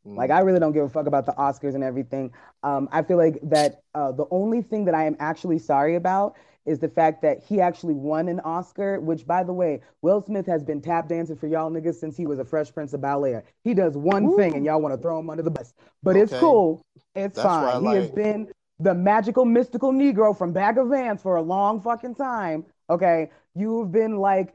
Mm. 0.06 0.16
Like, 0.16 0.30
I 0.30 0.42
really 0.42 0.60
don't 0.60 0.74
give 0.74 0.86
a 0.86 0.90
fuck 0.90 1.08
about 1.08 1.26
the 1.26 1.34
Oscars 1.34 1.74
and 1.74 1.84
everything. 1.84 2.32
Um, 2.62 2.88
I 2.92 3.02
feel 3.02 3.18
like 3.18 3.40
that 3.42 3.82
uh, 3.96 4.12
the 4.12 4.26
only 4.30 4.62
thing 4.62 4.86
that 4.86 4.94
I 4.94 5.06
am 5.06 5.18
actually 5.20 5.58
sorry 5.58 5.96
about 5.96 6.38
is 6.70 6.78
the 6.78 6.88
fact 6.88 7.24
that 7.24 7.44
he 7.44 7.60
actually 7.60 7.96
won 7.96 8.28
an 8.28 8.40
Oscar, 8.42 9.00
which, 9.00 9.26
by 9.26 9.44
the 9.44 9.52
way, 9.52 9.82
Will 10.04 10.24
Smith 10.24 10.46
has 10.46 10.64
been 10.64 10.82
tap 10.82 11.10
dancing 11.10 11.36
for 11.36 11.48
y'all 11.48 11.72
niggas 11.72 11.96
since 11.96 12.16
he 12.16 12.28
was 12.28 12.38
a 12.38 12.46
Fresh 12.46 12.74
Prince 12.74 12.94
of 12.94 13.02
Bel 13.02 13.26
Air. 13.26 13.44
He 13.64 13.74
does 13.74 13.98
one 13.98 14.36
thing 14.38 14.54
and 14.54 14.64
y'all 14.64 14.80
want 14.80 14.94
to 14.94 15.02
throw 15.02 15.20
him 15.20 15.32
under 15.32 15.42
the 15.42 15.50
bus. 15.50 15.74
But 16.04 16.16
it's 16.16 16.32
cool. 16.34 16.86
It's 17.16 17.36
That's 17.36 17.48
fine. 17.48 17.84
He 17.84 17.96
has 17.96 18.12
been 18.12 18.50
the 18.80 18.94
magical, 18.94 19.46
mystical 19.46 19.92
Negro 19.92 20.38
from 20.38 20.54
Bagger 20.54 20.86
Vance 20.86 21.24
for 21.24 21.38
a 21.38 21.42
long 21.42 21.82
fucking 21.82 22.14
time. 22.14 22.66
Okay. 22.88 23.32
You've 23.56 23.92
been 23.92 24.18
like, 24.18 24.54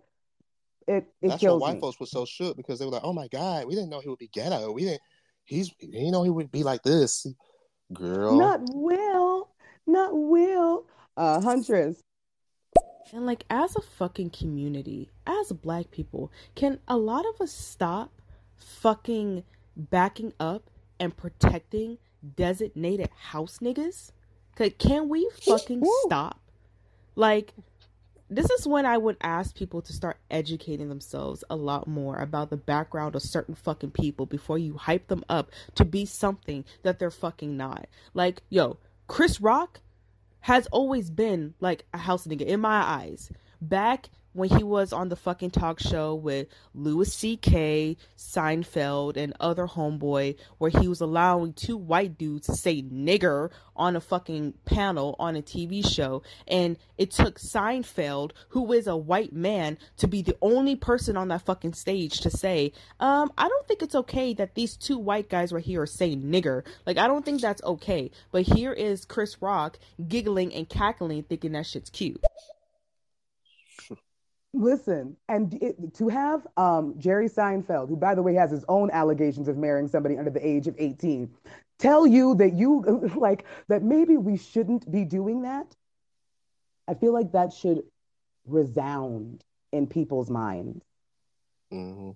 it, 0.86 1.06
it 1.20 1.28
That's 1.28 1.32
why 1.32 1.38
kills 1.38 1.62
white 1.62 1.74
me. 1.74 1.80
folks 1.80 1.98
were 1.98 2.06
so 2.06 2.24
shook 2.24 2.56
because 2.56 2.78
they 2.78 2.84
were 2.84 2.92
like, 2.92 3.04
"Oh 3.04 3.14
my 3.14 3.26
god, 3.28 3.66
we 3.66 3.74
didn't 3.74 3.88
know 3.88 4.00
he 4.00 4.08
would 4.08 4.18
be 4.18 4.28
ghetto. 4.28 4.70
We 4.70 4.82
didn't. 4.82 5.00
He's 5.44 5.72
he 5.78 5.86
didn't 5.86 6.12
know 6.12 6.22
he 6.22 6.30
would 6.30 6.52
be 6.52 6.62
like 6.62 6.82
this." 6.82 7.26
Girl, 7.94 8.38
Not 8.38 8.60
Will. 8.74 9.48
Not 9.86 10.10
Will. 10.12 10.84
Uh, 11.16 11.40
Huntress. 11.40 12.00
And 13.12 13.26
like 13.26 13.44
as 13.48 13.76
a 13.76 13.80
fucking 13.80 14.30
community, 14.30 15.10
as 15.26 15.52
black 15.52 15.90
people, 15.90 16.32
can 16.54 16.80
a 16.88 16.96
lot 16.96 17.24
of 17.26 17.40
us 17.40 17.52
stop 17.52 18.10
fucking 18.56 19.44
backing 19.76 20.32
up 20.40 20.70
and 20.98 21.16
protecting 21.16 21.98
designated 22.36 23.10
house 23.30 23.58
niggas? 23.60 24.10
Ca- 24.56 24.70
Can 24.70 25.08
we 25.08 25.28
fucking 25.44 25.82
stop? 26.04 26.40
Like 27.14 27.52
this 28.30 28.50
is 28.50 28.66
when 28.66 28.86
I 28.86 28.96
would 28.98 29.16
ask 29.20 29.54
people 29.54 29.82
to 29.82 29.92
start 29.92 30.16
educating 30.30 30.88
themselves 30.88 31.44
a 31.50 31.56
lot 31.56 31.86
more 31.86 32.16
about 32.16 32.50
the 32.50 32.56
background 32.56 33.14
of 33.14 33.22
certain 33.22 33.54
fucking 33.54 33.90
people 33.92 34.26
before 34.26 34.58
you 34.58 34.76
hype 34.76 35.08
them 35.08 35.24
up 35.28 35.50
to 35.76 35.84
be 35.84 36.06
something 36.06 36.64
that 36.82 36.98
they're 36.98 37.10
fucking 37.10 37.56
not. 37.56 37.86
Like, 38.14 38.42
yo, 38.48 38.78
Chris 39.06 39.40
Rock 39.40 39.80
has 40.44 40.66
always 40.66 41.08
been 41.08 41.54
like 41.58 41.86
a 41.94 41.96
house 41.96 42.26
nigga 42.26 42.42
in 42.42 42.60
my 42.60 42.82
eyes. 42.82 43.30
Back 43.62 44.10
when 44.34 44.50
he 44.50 44.62
was 44.62 44.92
on 44.92 45.08
the 45.08 45.16
fucking 45.16 45.50
talk 45.50 45.80
show 45.80 46.14
with 46.14 46.48
Louis 46.74 47.10
C.K., 47.12 47.96
Seinfeld, 48.18 49.16
and 49.16 49.32
other 49.40 49.66
homeboy, 49.66 50.36
where 50.58 50.70
he 50.70 50.88
was 50.88 51.00
allowing 51.00 51.54
two 51.54 51.76
white 51.76 52.18
dudes 52.18 52.46
to 52.46 52.54
say 52.54 52.82
nigger 52.82 53.50
on 53.76 53.96
a 53.96 54.00
fucking 54.00 54.54
panel 54.64 55.16
on 55.18 55.36
a 55.36 55.42
TV 55.42 55.86
show. 55.86 56.22
And 56.46 56.76
it 56.98 57.10
took 57.10 57.38
Seinfeld, 57.38 58.32
who 58.50 58.72
is 58.72 58.86
a 58.86 58.96
white 58.96 59.32
man, 59.32 59.78
to 59.98 60.08
be 60.08 60.20
the 60.20 60.36
only 60.42 60.76
person 60.76 61.16
on 61.16 61.28
that 61.28 61.42
fucking 61.42 61.74
stage 61.74 62.20
to 62.20 62.30
say, 62.30 62.72
um, 63.00 63.32
I 63.38 63.48
don't 63.48 63.66
think 63.66 63.82
it's 63.82 63.94
okay 63.94 64.34
that 64.34 64.54
these 64.54 64.76
two 64.76 64.98
white 64.98 65.28
guys 65.28 65.52
right 65.52 65.64
here 65.64 65.82
are 65.82 65.86
saying 65.86 66.22
nigger. 66.22 66.64
Like, 66.86 66.98
I 66.98 67.06
don't 67.06 67.24
think 67.24 67.40
that's 67.40 67.62
okay. 67.62 68.10
But 68.32 68.42
here 68.42 68.72
is 68.72 69.04
Chris 69.04 69.40
Rock 69.40 69.78
giggling 70.08 70.52
and 70.52 70.68
cackling, 70.68 71.22
thinking 71.22 71.52
that 71.52 71.66
shit's 71.66 71.90
cute. 71.90 72.22
Listen, 74.54 75.16
and 75.28 75.54
it, 75.62 75.94
to 75.96 76.08
have 76.08 76.46
um, 76.56 76.94
Jerry 76.98 77.28
Seinfeld, 77.28 77.88
who 77.88 77.96
by 77.96 78.14
the 78.14 78.22
way 78.22 78.34
has 78.34 78.50
his 78.52 78.64
own 78.68 78.90
allegations 78.92 79.48
of 79.48 79.58
marrying 79.58 79.88
somebody 79.88 80.18
under 80.18 80.30
the 80.30 80.46
age 80.46 80.68
of 80.68 80.76
18, 80.78 81.30
tell 81.78 82.06
you 82.06 82.36
that 82.36 82.54
you 82.54 82.82
like 83.16 83.46
that 83.68 83.82
maybe 83.82 84.16
we 84.16 84.36
shouldn't 84.38 84.90
be 84.90 85.04
doing 85.04 85.42
that. 85.42 85.76
I 86.88 86.94
feel 86.94 87.12
like 87.12 87.32
that 87.32 87.52
should 87.52 87.84
resound 88.46 89.44
in 89.72 89.86
people's 89.88 90.30
minds. 90.30 90.84
hmm 91.70 92.12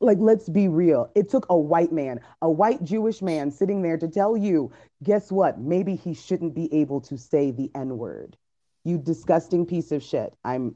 like 0.00 0.18
let's 0.20 0.48
be 0.48 0.68
real 0.68 1.10
it 1.14 1.28
took 1.28 1.46
a 1.50 1.56
white 1.56 1.92
man 1.92 2.20
a 2.42 2.50
white 2.50 2.82
jewish 2.84 3.22
man 3.22 3.50
sitting 3.50 3.82
there 3.82 3.96
to 3.96 4.08
tell 4.08 4.36
you 4.36 4.70
guess 5.02 5.30
what 5.32 5.58
maybe 5.58 5.94
he 5.96 6.14
shouldn't 6.14 6.54
be 6.54 6.72
able 6.74 7.00
to 7.00 7.16
say 7.16 7.50
the 7.50 7.70
n 7.74 7.96
word 7.96 8.36
you 8.84 8.98
disgusting 8.98 9.64
piece 9.66 9.92
of 9.92 10.02
shit 10.02 10.34
i'm 10.44 10.74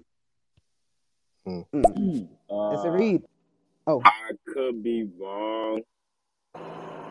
Mm. 1.49 1.65
mm. 1.73 2.29
it's 2.73 2.85
a 2.85 2.89
Uh, 2.89 2.91
read 2.91 3.23
oh 3.87 4.03
I 4.05 4.33
could 4.53 4.83
be 4.83 5.09
wrong. 5.19 5.81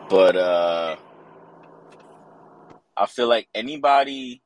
but 0.08 0.36
uh, 0.36 0.96
I 2.96 3.06
feel 3.06 3.28
like 3.28 3.48
anybody 3.52 4.42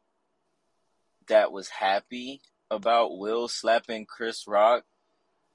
that 1.29 1.53
was 1.53 1.69
happy 1.69 2.41
about 2.71 3.19
Will 3.19 3.49
slapping 3.49 4.07
Chris 4.07 4.47
Rock 4.49 4.85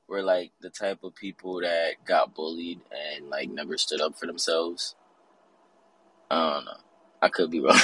were 0.08 0.22
like 0.22 0.52
the 0.62 0.70
type 0.70 1.04
of 1.04 1.16
people 1.16 1.62
that 1.62 1.96
got 2.06 2.36
bullied 2.36 2.80
and 2.92 3.30
like 3.30 3.50
never 3.50 3.76
stood 3.78 4.02
up 4.02 4.18
for 4.20 4.28
themselves. 4.28 4.96
I 6.30 6.54
don't 6.54 6.66
know. 6.66 6.78
I 7.24 7.30
could 7.30 7.50
be 7.50 7.60
wrong. 7.60 7.80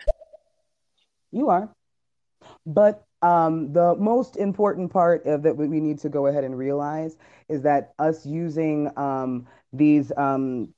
you 1.30 1.50
are 1.50 1.68
but 2.64 3.04
um, 3.22 3.72
the 3.72 3.94
most 3.96 4.36
important 4.36 4.92
part 4.92 5.26
of 5.26 5.42
that 5.42 5.56
we 5.56 5.80
need 5.80 5.98
to 6.00 6.08
go 6.08 6.26
ahead 6.26 6.44
and 6.44 6.56
realize 6.56 7.16
is 7.48 7.62
that 7.62 7.92
us 7.98 8.24
using 8.24 8.90
um, 8.96 9.46
these 9.72 10.12
um, 10.16 10.72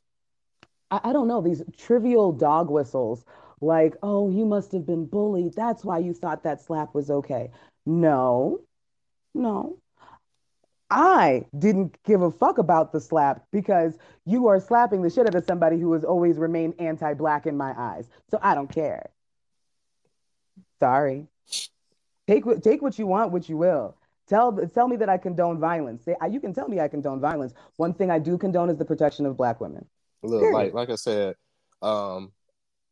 I, 0.91 1.01
I 1.05 1.13
don't 1.13 1.29
know, 1.29 1.41
these 1.41 1.63
trivial 1.77 2.33
dog 2.33 2.71
whistles 2.71 3.25
like, 3.61 3.95
oh, 4.03 4.31
you 4.31 4.47
must 4.47 4.73
have 4.73 4.87
been 4.87 5.07
bullied. 5.07 5.55
That's 5.55 5.85
why 5.85 5.99
you 5.99 6.15
thought 6.15 6.43
that 6.45 6.63
slap 6.63 6.95
was 6.95 7.11
okay. 7.11 7.51
No, 7.87 8.61
no. 9.35 9.79
I 10.93 11.45
didn't 11.57 11.97
give 12.05 12.23
a 12.23 12.33
fuck 12.33 12.59
about 12.59 12.93
the 12.93 13.01
slap 13.01 13.45
because 13.53 13.97
you 14.27 14.49
are 14.49 14.59
slapping 14.59 15.03
the 15.03 15.11
shit 15.11 15.27
out 15.27 15.37
of 15.37 15.45
somebody 15.45 15.79
who 15.79 15.93
has 15.93 16.03
always 16.03 16.37
remained 16.37 16.75
anti 16.81 17.15
black 17.15 17.47
in 17.47 17.57
my 17.57 17.73
eyes. 17.79 18.09
So 18.31 18.41
I 18.43 18.57
don't 18.57 18.73
care. 18.73 19.11
Sorry. 20.81 21.29
Take, 22.31 22.47
what- 22.47 22.63
take 22.63 22.81
what 22.81 22.97
you 22.97 23.09
want, 23.09 23.33
what 23.33 23.49
you 23.49 23.57
will. 23.57 23.97
Tell, 24.29 24.57
tell 24.69 24.87
me 24.87 24.95
that 24.99 25.09
I 25.09 25.19
condone 25.19 25.59
violence. 25.59 26.05
Say, 26.05 26.15
you 26.31 26.39
can 26.39 26.55
tell 26.55 26.69
me 26.69 26.79
I 26.79 26.87
condone 26.87 27.19
violence. 27.19 27.55
One 27.75 27.93
thing 27.93 28.09
I 28.09 28.21
do 28.21 28.39
condone 28.39 28.71
is 28.71 28.77
the 28.77 28.85
protection 28.85 29.27
of 29.27 29.37
black 29.37 29.61
women. 29.61 29.85
Look, 30.23 30.43
Period. 30.43 30.55
like 30.55 30.73
like 30.73 30.91
I 30.91 30.95
said, 30.95 31.35
um, 31.83 32.31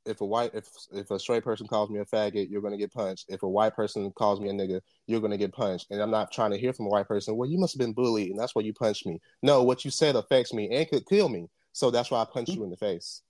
if 0.05 0.23
a 0.23 0.27
white 0.27 0.51
if 0.55 0.69
if 0.93 1.12
a 1.12 1.20
straight 1.20 1.44
person 1.44 1.69
calls 1.69 1.89
me 1.89 2.01
a 2.01 2.05
faggot, 2.05 2.51
you're 2.51 2.62
gonna 2.62 2.77
get 2.77 2.93
punched. 2.93 3.27
If 3.28 3.44
a 3.44 3.48
white 3.48 3.77
person 3.77 4.10
calls 4.10 4.40
me 4.40 4.48
a 4.48 4.52
nigga, 4.52 4.81
you're 5.06 5.20
gonna 5.20 5.36
get 5.36 5.52
punched. 5.52 5.86
And 5.90 6.02
I'm 6.02 6.10
not 6.10 6.32
trying 6.32 6.51
to 6.51 6.59
hear 6.59 6.73
from 6.73 6.86
a 6.86 6.89
white 6.89 7.06
person. 7.06 7.36
Well, 7.36 7.48
you 7.48 7.59
must 7.59 7.74
have 7.74 7.78
been 7.78 7.93
bullied, 7.93 8.31
and 8.31 8.40
that's 8.40 8.56
why 8.56 8.62
you 8.62 8.73
punched 8.73 9.06
me. 9.06 9.20
No, 9.40 9.62
what 9.62 9.85
you 9.85 9.93
said 9.93 10.16
affects 10.16 10.52
me 10.52 10.69
and 10.74 10.89
could 10.89 11.06
kill 11.06 11.28
me. 11.28 11.48
So 11.73 11.93
that's 11.93 12.10
why 12.10 12.23
I 12.23 12.24
punched 12.24 12.55
you 12.55 12.65
in 12.65 12.70
the 12.70 12.77
face. 12.77 13.23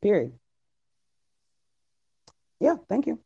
Period. 0.00 0.32
Yeah, 2.58 2.76
thank 2.88 3.06
you. 3.06 3.18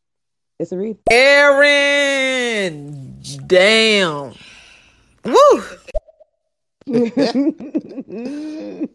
It's 0.57 0.71
a 0.71 0.77
read. 0.77 0.97
Aaron, 1.11 3.21
damn. 3.47 4.33
Woo. 5.25 5.63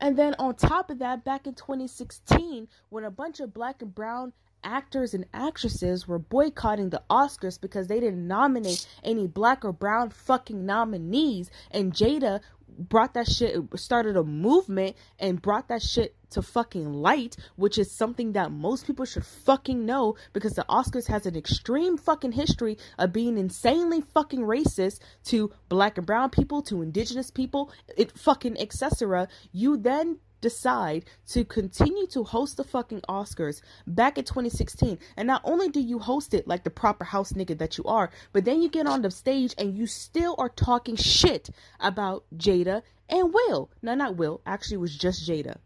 And 0.00 0.16
then 0.16 0.34
on 0.38 0.54
top 0.54 0.90
of 0.90 0.98
that, 0.98 1.24
back 1.24 1.46
in 1.46 1.54
2016, 1.54 2.68
when 2.90 3.04
a 3.04 3.10
bunch 3.10 3.40
of 3.40 3.54
black 3.54 3.80
and 3.80 3.94
brown 3.94 4.32
actors 4.62 5.14
and 5.14 5.24
actresses 5.32 6.06
were 6.06 6.18
boycotting 6.18 6.90
the 6.90 7.02
Oscars 7.08 7.60
because 7.60 7.86
they 7.86 8.00
didn't 8.00 8.26
nominate 8.26 8.86
any 9.02 9.26
black 9.26 9.64
or 9.64 9.72
brown 9.72 10.10
fucking 10.10 10.66
nominees, 10.66 11.50
and 11.70 11.92
Jada 11.92 12.40
brought 12.78 13.14
that 13.14 13.28
shit, 13.28 13.56
started 13.76 14.16
a 14.16 14.24
movement 14.24 14.96
and 15.18 15.40
brought 15.40 15.68
that 15.68 15.82
shit 15.82 16.14
to 16.30 16.42
fucking 16.42 16.92
light, 16.92 17.36
which 17.56 17.78
is 17.78 17.96
something 17.96 18.32
that 18.32 18.50
most 18.50 18.86
people 18.86 19.04
should 19.04 19.24
fucking 19.24 19.86
know 19.86 20.16
because 20.32 20.54
the 20.54 20.64
Oscars 20.68 21.06
has 21.06 21.26
an 21.26 21.36
extreme 21.36 21.96
fucking 21.96 22.32
history 22.32 22.76
of 22.98 23.12
being 23.12 23.38
insanely 23.38 24.00
fucking 24.00 24.40
racist 24.40 25.00
to 25.24 25.52
black 25.68 25.96
and 25.98 26.06
brown 26.06 26.30
people, 26.30 26.62
to 26.62 26.82
indigenous 26.82 27.30
people, 27.30 27.70
it 27.96 28.16
fucking 28.18 28.58
etc. 28.60 29.28
You 29.52 29.76
then 29.76 30.18
decide 30.40 31.04
to 31.28 31.44
continue 31.44 32.06
to 32.08 32.24
host 32.24 32.56
the 32.56 32.64
fucking 32.64 33.02
Oscars 33.08 33.62
back 33.86 34.18
in 34.18 34.24
2016. 34.24 34.98
And 35.16 35.26
not 35.26 35.42
only 35.44 35.68
do 35.68 35.80
you 35.80 35.98
host 35.98 36.34
it 36.34 36.46
like 36.46 36.64
the 36.64 36.70
proper 36.70 37.04
house 37.04 37.32
nigga 37.32 37.58
that 37.58 37.78
you 37.78 37.84
are, 37.84 38.10
but 38.32 38.44
then 38.44 38.62
you 38.62 38.68
get 38.68 38.86
on 38.86 39.02
the 39.02 39.10
stage 39.10 39.54
and 39.58 39.76
you 39.76 39.86
still 39.86 40.34
are 40.38 40.48
talking 40.48 40.96
shit 40.96 41.50
about 41.80 42.24
Jada 42.36 42.82
and 43.08 43.32
Will. 43.32 43.70
No, 43.82 43.94
not 43.94 44.16
Will. 44.16 44.40
Actually, 44.46 44.78
was 44.78 44.96
just 44.96 45.28
Jada. 45.28 45.56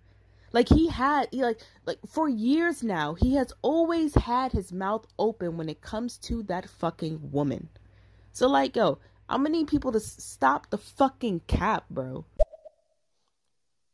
Like 0.53 0.69
he 0.69 0.89
had 0.89 1.29
he 1.31 1.43
like 1.43 1.61
like 1.87 1.99
for 2.07 2.29
years 2.29 2.83
now, 2.83 3.15
he 3.15 3.35
has 3.35 3.53
always 3.63 4.15
had 4.15 4.53
his 4.53 4.73
mouth 4.73 5.07
open 5.19 5.57
when 5.57 5.69
it 5.69 5.81
comes 5.81 6.17
to 6.19 6.43
that 6.45 6.69
fucking 6.69 7.31
woman. 7.31 7.69
So 8.33 8.49
like, 8.49 8.75
yo, 8.75 8.99
I'm 9.29 9.45
gonna 9.45 9.51
need 9.51 9.69
people 9.69 9.93
to 9.93 10.01
stop 10.01 10.71
the 10.71 10.79
fucking 10.79 11.43
cap, 11.47 11.85
bro. 11.89 12.25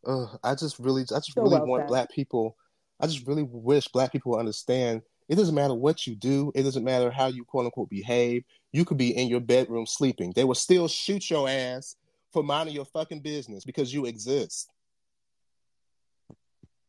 Ugh, 0.07 0.39
I 0.43 0.55
just 0.55 0.79
really, 0.79 1.03
I 1.03 1.19
just 1.19 1.35
So 1.35 1.43
really 1.43 1.57
well 1.57 1.67
want 1.67 1.83
said. 1.83 1.89
black 1.89 2.11
people. 2.11 2.57
I 3.01 3.07
just 3.07 3.27
really 3.27 3.43
wish 3.43 3.89
black 3.89 4.13
people 4.13 4.37
understand. 4.37 5.03
It 5.29 5.35
doesn't 5.35 5.55
matter 5.55 5.75
what 5.75 6.07
you 6.07 6.15
do. 6.15 6.53
It 6.55 6.63
doesn't 6.63 6.85
matter 6.85 7.11
how 7.11 7.27
you 7.27 7.45
quote 7.45 7.65
unquote 7.67 7.91
behave. 7.91 8.45
You 8.73 8.85
could 8.85 8.97
be 8.97 9.17
in 9.17 9.29
your 9.29 9.41
bedroom 9.41 9.87
sleeping. 9.87 10.33
They 10.35 10.45
will 10.45 10.55
still 10.55 10.87
shoot 10.87 11.29
your 11.29 11.49
ass 11.49 11.97
for 12.33 12.43
minding 12.43 12.75
your 12.75 12.85
fucking 12.85 13.21
business 13.21 13.65
because 13.65 13.93
you 13.93 14.07
exist. 14.07 14.71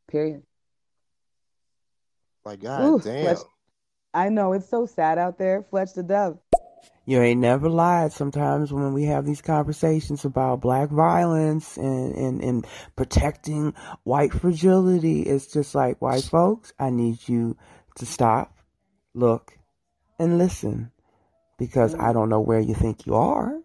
Period. 0.08 0.44
Like 2.46 2.62
God 2.62 2.84
Ooh, 2.84 3.00
damn. 3.00 3.24
Fletch. 3.24 3.40
I 4.14 4.30
know 4.30 4.54
it's 4.54 4.70
so 4.70 4.86
sad 4.86 5.18
out 5.18 5.38
there. 5.38 5.66
Fletch 5.70 5.94
the 5.94 6.04
dove. 6.04 6.40
You 7.08 7.22
ain't 7.22 7.40
never 7.40 7.70
lied 7.70 8.12
sometimes 8.12 8.74
when 8.74 8.92
we 8.92 9.06
have 9.06 9.26
these 9.26 9.42
conversations 9.42 10.26
about 10.26 10.60
black 10.60 10.90
violence 10.90 11.78
and, 11.78 12.14
and, 12.14 12.44
and 12.44 12.68
protecting 12.98 13.74
white 14.04 14.34
fragility. 14.34 15.22
It's 15.22 15.48
just 15.48 15.74
like, 15.74 16.02
white 16.02 16.26
folks, 16.26 16.74
I 16.78 16.90
need 16.90 17.20
you 17.30 17.56
to 17.96 18.06
stop, 18.06 18.58
look, 19.14 19.58
and 20.20 20.38
listen. 20.38 20.92
Because 21.58 21.96
I 21.96 22.12
don't 22.12 22.28
know 22.28 22.42
where 22.42 22.60
you 22.60 22.74
think 22.74 23.06
you 23.06 23.16
are, 23.16 23.58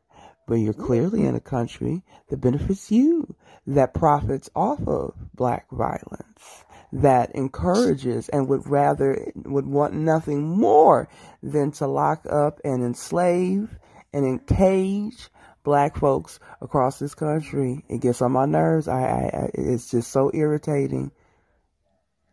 but 0.47 0.55
you're 0.55 0.73
clearly 0.73 1.27
in 1.27 1.35
a 1.35 1.41
country 1.41 2.05
that 2.29 2.41
benefits 2.41 2.93
you, 2.93 3.35
that 3.67 3.93
profits 3.93 4.51
off 4.55 4.87
of 4.87 5.15
black 5.35 5.69
violence, 5.73 6.65
that 6.93 7.35
encourages 7.35 8.29
and 8.29 8.49
would 8.49 8.69
rather, 8.69 9.33
would 9.35 9.67
want 9.67 9.95
nothing 9.95 10.43
more 10.43 11.09
than 11.43 11.73
to 11.73 11.87
lock 11.87 12.27
up 12.31 12.61
and 12.65 12.85
enslave 12.85 13.75
and 14.13 14.27
encage 14.27 15.31
black 15.65 15.97
folks 15.97 16.39
across 16.61 16.99
this 16.99 17.15
country. 17.15 17.85
It 17.89 18.01
gets 18.03 18.21
on 18.21 18.33
my 18.33 18.45
nerves. 18.45 18.89
I, 18.89 19.01
I, 19.01 19.45
I 19.45 19.51
it's 19.55 19.91
just 19.91 20.11
so 20.11 20.31
irritating. 20.35 21.13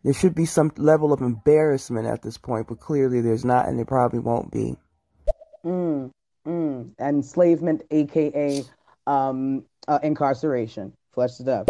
There 0.02 0.14
should 0.14 0.34
be 0.34 0.46
some 0.46 0.72
level 0.76 1.12
of 1.12 1.20
embarrassment 1.20 2.06
at 2.06 2.22
this 2.22 2.38
point, 2.38 2.68
but 2.68 2.80
clearly 2.80 3.20
there's 3.20 3.44
not, 3.44 3.68
and 3.68 3.78
there 3.78 3.84
probably 3.84 4.18
won't 4.18 4.50
be. 4.50 4.76
Mm, 5.64 6.10
mm. 6.46 6.90
Enslavement, 6.98 7.82
aka 7.90 8.64
um, 9.06 9.64
uh, 9.86 9.98
incarceration. 10.02 10.94
Fletch 11.12 11.38
the 11.38 11.44
dove. 11.44 11.66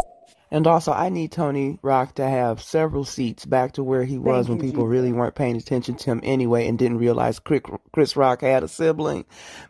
And 0.52 0.66
also, 0.66 0.92
I 0.92 1.10
need 1.10 1.30
Tony 1.30 1.78
Rock 1.80 2.16
to 2.16 2.28
have 2.28 2.60
several 2.60 3.04
seats 3.04 3.44
back 3.44 3.72
to 3.72 3.84
where 3.84 4.02
he 4.02 4.18
was 4.18 4.46
Thank 4.46 4.58
when 4.60 4.68
people 4.68 4.84
Jesus. 4.84 4.90
really 4.90 5.12
weren't 5.12 5.36
paying 5.36 5.56
attention 5.56 5.94
to 5.94 6.10
him 6.10 6.20
anyway 6.24 6.66
and 6.66 6.76
didn't 6.76 6.98
realize 6.98 7.38
Chris 7.38 7.60
Chris 7.92 8.16
Rock 8.16 8.40
had 8.40 8.64
a 8.64 8.68
sibling. 8.68 9.24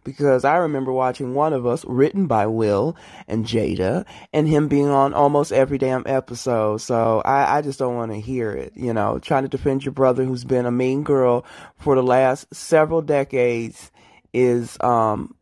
Because 0.05 0.45
I 0.45 0.57
remember 0.57 0.91
watching 0.91 1.35
one 1.35 1.53
of 1.53 1.67
us, 1.67 1.85
written 1.85 2.27
by 2.27 2.47
Will 2.47 2.97
and 3.29 3.45
Jada, 3.45 4.07
and 4.33 4.49
him 4.49 4.69
being 4.69 4.89
on 4.89 5.13
almost 5.13 5.53
every 5.53 5.77
damn 5.77 6.05
episode. 6.07 6.79
So 6.79 7.21
I, 7.27 7.59
I 7.59 7.63
just 7.63 7.79
don't 7.79 7.97
want 7.97 8.13
to 8.13 8.21
hear 8.21 8.51
it. 8.53 8.73
You 8.75 8.95
know, 8.95 9.19
trying 9.19 9.43
to 9.43 9.49
defend 9.49 9.85
your 9.85 9.93
brother 9.93 10.25
who's 10.25 10.45
been 10.45 10.65
a 10.65 10.71
mean 10.71 11.03
girl 11.03 11.45
for 11.77 11.95
the 11.95 12.03
last 12.03 12.55
several 12.55 13.03
decades 13.03 13.91
is 14.33 14.79
um 14.81 15.35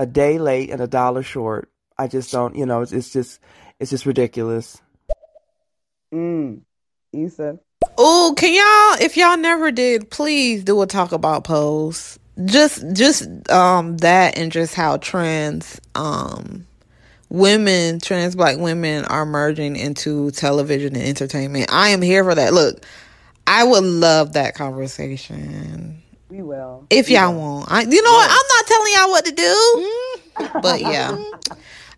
a 0.00 0.06
day 0.06 0.38
late 0.38 0.70
and 0.70 0.80
a 0.80 0.88
dollar 0.88 1.22
short. 1.22 1.70
I 1.96 2.08
just 2.08 2.32
don't, 2.32 2.56
you 2.56 2.66
know, 2.66 2.80
it's, 2.80 2.90
it's 2.90 3.12
just, 3.12 3.38
it's 3.84 3.90
just 3.90 4.06
ridiculous. 4.06 4.80
Mm. 6.10 6.62
Issa. 7.12 7.58
Oh, 7.98 8.32
can 8.34 8.54
y'all 8.54 9.04
if 9.04 9.14
y'all 9.18 9.36
never 9.36 9.70
did, 9.70 10.08
please 10.10 10.64
do 10.64 10.80
a 10.80 10.86
talk 10.86 11.12
about 11.12 11.44
pose. 11.44 12.18
Just 12.46 12.82
just 12.94 13.28
um 13.50 13.98
that 13.98 14.38
and 14.38 14.50
just 14.50 14.74
how 14.74 14.96
trans 14.96 15.82
um 15.94 16.66
women, 17.28 18.00
trans 18.00 18.34
black 18.34 18.56
women 18.56 19.04
are 19.04 19.26
merging 19.26 19.76
into 19.76 20.30
television 20.30 20.96
and 20.96 21.04
entertainment. 21.06 21.70
I 21.70 21.90
am 21.90 22.00
here 22.00 22.24
for 22.24 22.34
that. 22.34 22.54
Look, 22.54 22.86
I 23.46 23.64
would 23.64 23.84
love 23.84 24.32
that 24.32 24.54
conversation. 24.54 26.02
We 26.30 26.40
will. 26.40 26.86
If 26.88 27.08
We 27.08 27.16
y'all 27.16 27.34
will. 27.34 27.40
want. 27.40 27.70
I 27.70 27.82
you 27.82 28.02
know 28.02 28.12
what? 28.12 28.30
I'm 28.30 28.46
not 28.48 28.66
telling 28.66 28.92
y'all 28.94 29.10
what 29.10 29.24
to 29.26 29.32
do. 29.32 29.90
But 30.62 30.80
yeah. 30.80 31.16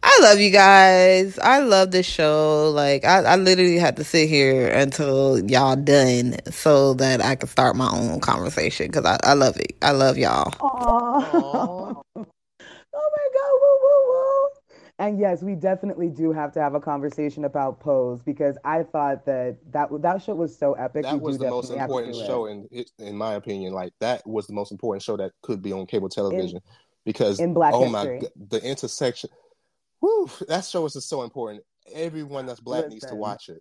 I 0.02 0.18
love 0.22 0.38
you 0.38 0.50
guys. 0.50 1.38
I 1.38 1.60
love 1.60 1.90
this 1.90 2.06
show. 2.06 2.70
Like 2.74 3.04
I, 3.04 3.22
I 3.22 3.36
literally 3.36 3.78
had 3.78 3.96
to 3.96 4.04
sit 4.04 4.28
here 4.28 4.68
until 4.68 5.38
y'all 5.50 5.76
done 5.76 6.36
so 6.50 6.94
that 6.94 7.20
I 7.20 7.34
could 7.34 7.48
start 7.48 7.76
my 7.76 7.88
own 7.88 8.20
conversation 8.20 8.86
because 8.86 9.04
I, 9.04 9.18
I 9.24 9.34
love 9.34 9.56
it. 9.56 9.76
I 9.82 9.92
love 9.92 10.18
y'all. 10.18 10.50
Aww. 10.52 12.02
oh 12.16 12.24
my 12.94 13.28
god, 13.34 13.52
woo 13.60 13.78
woo 13.82 14.08
woo. 14.08 14.48
And 14.98 15.18
yes, 15.18 15.42
we 15.42 15.54
definitely 15.54 16.08
do 16.08 16.32
have 16.32 16.52
to 16.52 16.60
have 16.60 16.74
a 16.74 16.80
conversation 16.80 17.44
about 17.44 17.80
Pose 17.80 18.22
because 18.22 18.56
I 18.64 18.82
thought 18.82 19.26
that 19.26 19.58
that 19.72 19.88
that 20.00 20.22
show 20.22 20.34
was 20.34 20.56
so 20.56 20.72
epic. 20.72 21.02
That 21.02 21.14
We 21.14 21.20
was 21.20 21.38
the 21.38 21.50
most 21.50 21.68
definitely 21.68 21.78
have 21.80 21.90
to 21.90 21.98
important 21.98 22.26
show 22.26 22.46
in 22.46 22.84
in 22.98 23.16
my 23.16 23.34
opinion. 23.34 23.74
Like 23.74 23.92
that 24.00 24.26
was 24.26 24.46
the 24.46 24.54
most 24.54 24.72
important 24.72 25.02
show 25.02 25.16
that 25.18 25.32
could 25.42 25.60
be 25.60 25.72
on 25.72 25.86
cable 25.86 26.08
television 26.08 26.60
because 27.04 27.40
in 27.40 27.52
Black 27.52 27.74
oh 27.74 27.86
my 27.86 28.00
history. 28.00 28.20
god, 28.20 28.50
the 28.50 28.64
intersection. 28.64 29.28
Whew, 30.06 30.30
that 30.46 30.64
show 30.64 30.84
is 30.84 30.92
just 30.92 31.08
so 31.08 31.22
important. 31.22 31.64
Everyone 31.92 32.46
that's 32.46 32.60
black 32.60 32.88
needs 32.88 33.06
to 33.06 33.16
watch 33.16 33.48
it. 33.48 33.60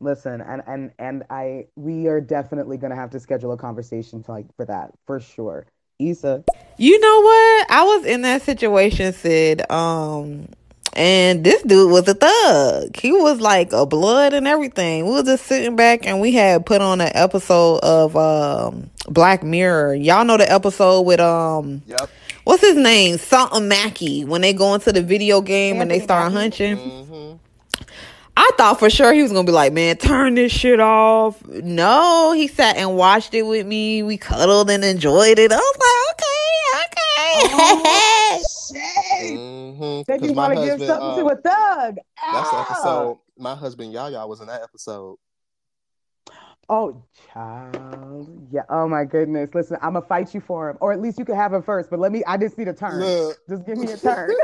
Listen, 0.00 0.40
and 0.40 0.62
and 0.68 0.92
and 1.00 1.24
I 1.30 1.66
we 1.74 2.06
are 2.06 2.20
definitely 2.20 2.76
gonna 2.76 2.94
have 2.94 3.10
to 3.10 3.20
schedule 3.20 3.50
a 3.52 3.56
conversation 3.56 4.22
for 4.22 4.32
like 4.32 4.46
for 4.56 4.64
that 4.66 4.92
for 5.06 5.18
sure. 5.18 5.66
Issa, 5.98 6.44
You 6.76 7.00
know 7.00 7.20
what? 7.22 7.70
I 7.72 7.82
was 7.82 8.06
in 8.06 8.22
that 8.22 8.42
situation, 8.42 9.12
Sid. 9.12 9.68
Um, 9.68 10.46
and 10.94 11.42
this 11.42 11.60
dude 11.62 11.90
was 11.90 12.06
a 12.06 12.14
thug. 12.14 12.96
He 12.96 13.10
was 13.10 13.40
like 13.40 13.72
a 13.72 13.84
blood 13.84 14.32
and 14.32 14.46
everything. 14.46 15.06
We 15.06 15.12
were 15.12 15.24
just 15.24 15.46
sitting 15.46 15.74
back 15.74 16.06
and 16.06 16.20
we 16.20 16.32
had 16.32 16.66
put 16.66 16.80
on 16.80 17.00
an 17.00 17.10
episode 17.14 17.80
of 17.82 18.16
um 18.16 18.90
Black 19.08 19.42
Mirror. 19.42 19.96
Y'all 19.96 20.24
know 20.24 20.36
the 20.36 20.50
episode 20.50 21.00
with 21.02 21.18
um 21.18 21.82
Yep. 21.86 22.10
What's 22.48 22.62
his 22.62 22.76
name? 22.78 23.18
Something 23.18 23.68
Mackie. 23.68 24.24
When 24.24 24.40
they 24.40 24.54
go 24.54 24.72
into 24.72 24.90
the 24.90 25.02
video 25.02 25.42
game 25.42 25.82
and 25.82 25.90
they 25.90 26.00
start 26.00 26.32
Mackie. 26.32 26.64
hunching. 26.66 26.78
hmm 27.04 27.32
I 28.38 28.50
thought 28.56 28.78
for 28.78 28.88
sure 28.88 29.12
he 29.12 29.20
was 29.22 29.32
gonna 29.32 29.44
be 29.44 29.52
like, 29.52 29.74
man, 29.74 29.98
turn 29.98 30.34
this 30.34 30.50
shit 30.50 30.80
off. 30.80 31.44
No, 31.46 32.32
he 32.32 32.46
sat 32.48 32.78
and 32.78 32.96
watched 32.96 33.34
it 33.34 33.42
with 33.42 33.66
me. 33.66 34.02
We 34.02 34.16
cuddled 34.16 34.70
and 34.70 34.82
enjoyed 34.82 35.38
it. 35.38 35.52
I 35.52 35.56
was 35.56 35.76
like, 35.78 36.86
okay, 37.44 37.58
okay. 38.40 39.36
hmm 39.36 40.00
Then 40.06 40.06
you 40.06 40.06
Because 40.06 40.34
my 40.34 40.48
want 40.48 40.54
to 40.54 40.60
give 40.64 40.70
husband, 40.70 40.88
something 40.88 41.24
to 41.24 41.30
uh, 41.30 41.34
a 41.34 41.36
thug. 41.42 41.96
that's 42.32 42.50
the 42.50 42.58
episode. 42.60 43.18
My 43.36 43.54
husband 43.56 43.92
Yahya 43.92 44.26
was 44.26 44.40
in 44.40 44.46
that 44.46 44.62
episode. 44.62 45.16
Oh, 46.68 47.02
child. 47.32 48.28
Yeah. 48.52 48.62
Oh 48.68 48.86
my 48.88 49.04
goodness. 49.04 49.50
Listen, 49.54 49.78
I'm 49.80 49.94
gonna 49.94 50.04
fight 50.04 50.34
you 50.34 50.40
for 50.40 50.68
him, 50.68 50.76
or 50.80 50.92
at 50.92 51.00
least 51.00 51.18
you 51.18 51.24
can 51.24 51.34
have 51.34 51.52
him 51.52 51.62
first. 51.62 51.88
But 51.90 51.98
let 51.98 52.12
me. 52.12 52.22
I 52.26 52.36
just 52.36 52.58
need 52.58 52.68
a 52.68 52.74
turn. 52.74 53.00
Look, 53.00 53.38
Just 53.48 53.66
give 53.66 53.78
me 53.78 53.90
a 53.90 53.96
turn. 53.96 54.34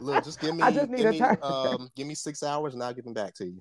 look, 0.00 0.24
just 0.24 0.40
give 0.40 0.54
me, 0.56 0.62
I 0.64 0.70
just 0.72 0.90
need 0.90 1.06
a 1.06 1.12
me, 1.12 1.18
turn. 1.18 1.38
um, 1.42 1.88
give 1.94 2.06
me 2.06 2.14
six 2.14 2.42
hours, 2.42 2.74
and 2.74 2.82
I'll 2.82 2.92
give 2.92 3.04
them 3.04 3.14
back 3.14 3.34
to 3.34 3.46
you. 3.46 3.60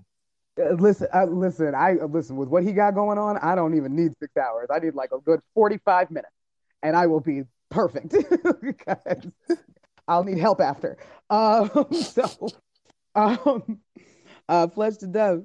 Uh, 0.59 0.73
listen, 0.73 1.07
uh, 1.13 1.25
listen. 1.25 1.75
I 1.75 1.97
uh, 2.01 2.07
listen 2.07 2.37
with 2.37 2.49
what 2.49 2.63
he 2.63 2.71
got 2.71 2.95
going 2.95 3.17
on. 3.19 3.37
I 3.37 3.53
don't 3.55 3.75
even 3.75 3.95
need 3.95 4.13
six 4.19 4.35
hours. 4.37 4.67
I 4.73 4.79
need 4.79 4.95
like 4.95 5.11
a 5.11 5.19
good 5.19 5.41
45 5.53 6.09
minutes, 6.09 6.33
and 6.81 6.95
I 6.95 7.05
will 7.05 7.19
be 7.19 7.43
perfect 7.69 8.15
because 8.61 9.27
I'll 10.07 10.23
need 10.23 10.39
help 10.39 10.59
after. 10.59 10.97
Um. 11.29 11.69
So, 11.93 12.47
um. 13.13 13.79
Uh, 14.47 14.67
flesh 14.67 14.97
to 14.97 15.07
death. 15.07 15.39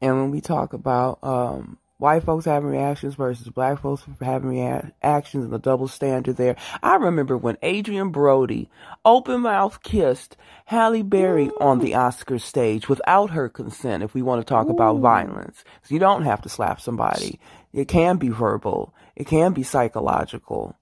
And 0.00 0.16
when 0.16 0.30
we 0.30 0.40
talk 0.40 0.72
about 0.72 1.18
um, 1.22 1.78
white 1.98 2.24
folks 2.24 2.44
having 2.44 2.68
reactions 2.68 3.14
versus 3.14 3.48
black 3.48 3.80
folks 3.80 4.04
having 4.20 4.50
reactions 4.50 5.44
and 5.44 5.52
the 5.52 5.58
double 5.58 5.88
standard 5.88 6.36
there, 6.36 6.56
I 6.82 6.96
remember 6.96 7.36
when 7.36 7.56
Adrien 7.64 8.10
Brody 8.10 8.68
open 9.04 9.42
mouth 9.42 9.82
kissed 9.82 10.36
Halle 10.66 11.02
Berry 11.02 11.50
on 11.60 11.78
the 11.78 11.94
Oscar 11.94 12.38
stage 12.38 12.88
without 12.88 13.30
her 13.30 13.48
consent. 13.48 14.02
If 14.02 14.14
we 14.14 14.22
want 14.22 14.40
to 14.40 14.48
talk 14.48 14.68
about 14.68 15.00
violence, 15.00 15.64
so 15.82 15.94
you 15.94 16.00
don't 16.00 16.22
have 16.22 16.42
to 16.42 16.48
slap 16.48 16.80
somebody. 16.80 17.40
It 17.72 17.88
can 17.88 18.16
be 18.16 18.28
verbal. 18.28 18.94
It 19.14 19.26
can 19.26 19.52
be 19.52 19.62
psychological. 19.62 20.76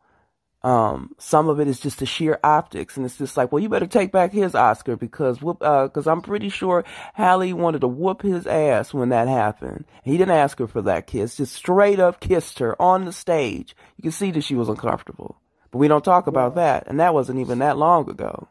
Um, 0.65 1.15
some 1.19 1.51
of 1.51 1.61
it 1.61 1.69
is 1.69 1.78
just 1.78 1.99
the 1.99 2.07
sheer 2.07 2.41
optics, 2.43 2.97
and 2.97 3.05
it's 3.05 3.19
just 3.19 3.36
like, 3.36 3.53
well, 3.53 3.62
you 3.62 3.69
better 3.69 3.86
take 3.86 4.11
back 4.11 4.32
his 4.32 4.55
Oscar 4.55 4.97
because, 4.97 5.43
whoop, 5.43 5.59
uh, 5.61 5.85
because 5.89 6.07
I'm 6.07 6.23
pretty 6.23 6.49
sure 6.49 6.85
Halle 7.12 7.53
wanted 7.53 7.82
to 7.82 7.89
whoop 7.89 8.23
his 8.23 8.47
ass 8.47 8.95
when 8.95 9.11
that 9.11 9.28
happened. 9.28 9.85
He 10.05 10.16
didn't 10.16 10.35
ask 10.35 10.59
her 10.59 10.66
for 10.66 10.81
that 10.81 11.07
kiss, 11.07 11.36
just 11.36 11.53
straight 11.53 12.01
up 12.01 12.19
kissed 12.19 12.61
her 12.61 12.81
on 12.81 13.05
the 13.05 13.12
stage. 13.12 13.77
You 13.99 14.03
can 14.05 14.12
see 14.12 14.31
that 14.31 14.41
she 14.45 14.55
was 14.55 14.70
uncomfortable, 14.70 15.36
but 15.70 15.78
we 15.78 15.86
don't 15.86 16.03
talk 16.05 16.27
about 16.27 16.55
that, 16.55 16.85
and 16.86 16.99
that 16.99 17.12
wasn't 17.12 17.41
even 17.41 17.59
that 17.59 17.77
long 17.77 18.09
ago. 18.09 18.49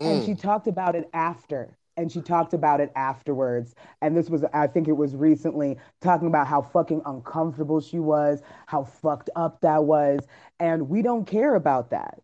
and 0.00 0.22
Mm. 0.22 0.26
she 0.26 0.34
talked 0.34 0.66
about 0.66 0.94
it 0.96 1.08
after 1.12 1.76
and 1.96 2.10
she 2.10 2.20
talked 2.20 2.54
about 2.54 2.80
it 2.80 2.92
afterwards. 2.96 3.74
And 4.00 4.16
this 4.16 4.28
was 4.28 4.44
i 4.52 4.66
think 4.66 4.88
it 4.88 4.92
was 4.96 5.14
recently 5.14 5.78
talking 6.00 6.28
about 6.28 6.46
how 6.46 6.62
fucking 6.62 7.02
uncomfortable 7.06 7.80
she 7.80 7.98
was 7.98 8.42
how 8.66 8.84
fucked 8.84 9.30
up 9.36 9.60
that 9.60 9.84
was. 9.84 10.20
And 10.60 10.88
we 10.88 11.02
don't 11.02 11.26
care 11.26 11.54
about 11.54 11.90
that. 11.90 12.20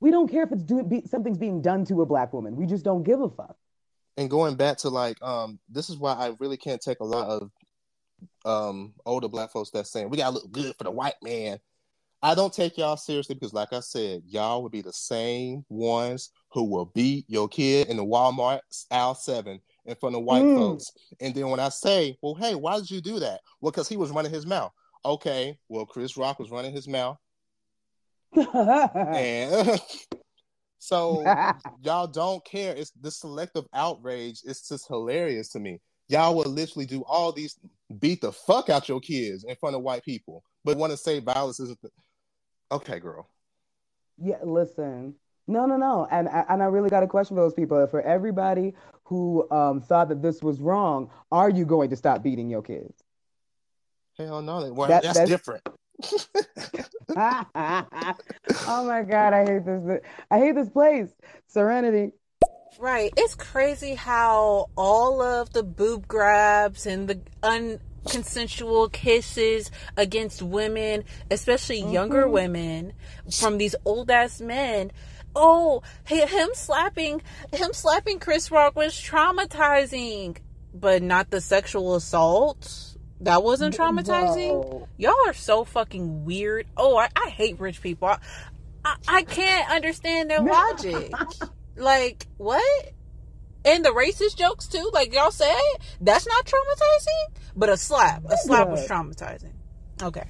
We 0.00 0.10
don't 0.10 0.28
care 0.30 0.42
if 0.42 0.52
it's 0.52 0.62
doing 0.62 0.88
be, 0.88 1.02
something's 1.06 1.38
being 1.38 1.62
done 1.62 1.84
to 1.86 2.02
a 2.02 2.06
black 2.06 2.32
woman. 2.32 2.56
We 2.56 2.66
just 2.66 2.84
don't 2.84 3.02
give 3.02 3.20
a 3.20 3.28
fuck. 3.28 3.56
And 4.16 4.30
going 4.30 4.54
back 4.56 4.78
to 4.78 4.90
like 4.90 5.20
um 5.22 5.58
this 5.68 5.90
is 5.90 5.96
why 5.96 6.14
I 6.14 6.34
really 6.38 6.56
can't 6.56 6.80
take 6.80 7.00
a 7.00 7.04
lot 7.04 7.28
of 7.28 7.50
um 8.44 8.94
older 9.06 9.28
black 9.28 9.50
folks 9.50 9.70
that's 9.70 9.90
saying 9.90 10.10
we 10.10 10.18
gotta 10.18 10.34
look 10.34 10.50
good 10.50 10.74
for 10.76 10.84
the 10.84 10.90
white 10.90 11.22
man. 11.22 11.58
I 12.24 12.34
don't 12.34 12.54
take 12.54 12.78
y'all 12.78 12.96
seriously 12.96 13.34
because 13.34 13.52
like 13.52 13.74
I 13.74 13.80
said, 13.80 14.22
y'all 14.26 14.62
would 14.62 14.72
be 14.72 14.80
the 14.80 14.94
same 14.94 15.62
ones 15.68 16.30
who 16.52 16.64
will 16.64 16.86
beat 16.86 17.26
your 17.28 17.48
kid 17.48 17.88
in 17.88 17.98
the 17.98 18.04
Walmart 18.04 18.60
aisle 18.90 19.14
seven 19.14 19.60
in 19.84 19.94
front 19.96 20.16
of 20.16 20.22
white 20.22 20.42
Mm. 20.42 20.56
folks. 20.56 20.90
And 21.20 21.34
then 21.34 21.50
when 21.50 21.60
I 21.60 21.68
say, 21.68 22.16
Well, 22.22 22.34
hey, 22.34 22.54
why 22.54 22.76
did 22.78 22.90
you 22.90 23.02
do 23.02 23.18
that? 23.18 23.42
Well, 23.60 23.72
because 23.72 23.90
he 23.90 23.98
was 23.98 24.10
running 24.10 24.32
his 24.32 24.46
mouth. 24.46 24.72
Okay, 25.04 25.58
well, 25.68 25.84
Chris 25.84 26.16
Rock 26.16 26.38
was 26.38 26.50
running 26.50 26.72
his 26.72 26.88
mouth. 26.88 27.18
And 28.42 29.78
so 30.78 31.22
y'all 31.82 32.06
don't 32.06 32.42
care. 32.46 32.74
It's 32.74 32.92
the 32.98 33.10
selective 33.10 33.66
outrage. 33.74 34.40
It's 34.44 34.66
just 34.66 34.88
hilarious 34.88 35.50
to 35.50 35.60
me. 35.60 35.78
Y'all 36.08 36.34
will 36.34 36.50
literally 36.50 36.86
do 36.86 37.02
all 37.06 37.32
these, 37.32 37.58
beat 37.98 38.22
the 38.22 38.32
fuck 38.32 38.70
out 38.70 38.88
your 38.88 39.00
kids 39.00 39.44
in 39.44 39.56
front 39.56 39.76
of 39.76 39.82
white 39.82 40.04
people, 40.04 40.42
but 40.64 40.78
want 40.78 40.90
to 40.90 40.96
say 40.96 41.18
violence 41.20 41.60
isn't. 41.60 41.80
The... 41.82 41.90
Okay, 42.72 42.98
girl. 42.98 43.28
Yeah, 44.18 44.36
listen. 44.42 45.14
No, 45.46 45.66
no, 45.66 45.76
no. 45.76 46.06
And 46.10 46.28
and 46.28 46.62
I 46.62 46.66
really 46.66 46.88
got 46.90 47.02
a 47.02 47.06
question 47.06 47.36
for 47.36 47.42
those 47.42 47.54
people. 47.54 47.86
For 47.86 48.00
everybody 48.00 48.74
who 49.04 49.48
um, 49.50 49.80
thought 49.80 50.08
that 50.08 50.22
this 50.22 50.42
was 50.42 50.60
wrong, 50.60 51.10
are 51.30 51.50
you 51.50 51.66
going 51.66 51.90
to 51.90 51.96
stop 51.96 52.22
beating 52.22 52.48
your 52.48 52.62
kids? 52.62 53.02
Hell 54.16 54.40
no. 54.42 54.72
Well, 54.72 54.88
That- 54.88 55.02
that's, 55.02 55.18
that's- 55.18 55.28
different. 55.28 55.62
oh 57.16 58.84
my 58.86 59.02
God, 59.02 59.32
I 59.32 59.44
hate 59.44 59.64
this. 59.64 60.00
I 60.30 60.38
hate 60.38 60.54
this 60.54 60.68
place. 60.68 61.10
Serenity. 61.46 62.12
Right. 62.78 63.12
It's 63.16 63.34
crazy 63.34 63.94
how 63.94 64.66
all 64.76 65.22
of 65.22 65.52
the 65.52 65.62
boob 65.62 66.08
grabs 66.08 66.86
and 66.86 67.08
the 67.08 67.20
unconsensual 68.04 68.92
kisses 68.92 69.70
against 69.96 70.42
women, 70.42 71.04
especially 71.30 71.80
younger 71.80 72.24
Mhm. 72.26 72.30
women, 72.30 72.92
from 73.38 73.58
these 73.58 73.74
old 73.84 74.10
ass 74.10 74.40
men. 74.40 74.92
Oh, 75.36 75.82
him 76.04 76.50
slapping 76.54 77.22
him 77.52 77.72
slapping 77.72 78.18
Chris 78.20 78.50
Rock 78.50 78.76
was 78.76 78.94
traumatizing, 78.94 80.36
but 80.72 81.02
not 81.02 81.30
the 81.30 81.40
sexual 81.40 81.94
assault. 81.96 82.90
That 83.20 83.42
wasn't 83.42 83.76
traumatizing. 83.76 84.50
Whoa. 84.64 84.88
Y'all 84.96 85.14
are 85.26 85.32
so 85.32 85.64
fucking 85.64 86.24
weird. 86.24 86.66
Oh, 86.76 86.96
I, 86.96 87.08
I 87.16 87.30
hate 87.30 87.58
rich 87.58 87.80
people. 87.80 88.08
I, 88.08 88.18
I, 88.84 88.96
I 89.08 89.22
can't 89.22 89.70
understand 89.70 90.30
their 90.30 90.40
logic. 90.42 91.12
like, 91.76 92.26
what? 92.36 92.90
And 93.64 93.84
the 93.84 93.90
racist 93.90 94.36
jokes 94.36 94.66
too, 94.66 94.90
like 94.92 95.14
y'all 95.14 95.30
said, 95.30 95.54
that's 96.00 96.26
not 96.26 96.44
traumatizing. 96.44 97.36
But 97.56 97.68
a 97.68 97.76
slap, 97.76 98.24
a 98.28 98.36
slap 98.36 98.68
was 98.68 98.86
traumatizing. 98.86 99.52
Okay. 100.02 100.24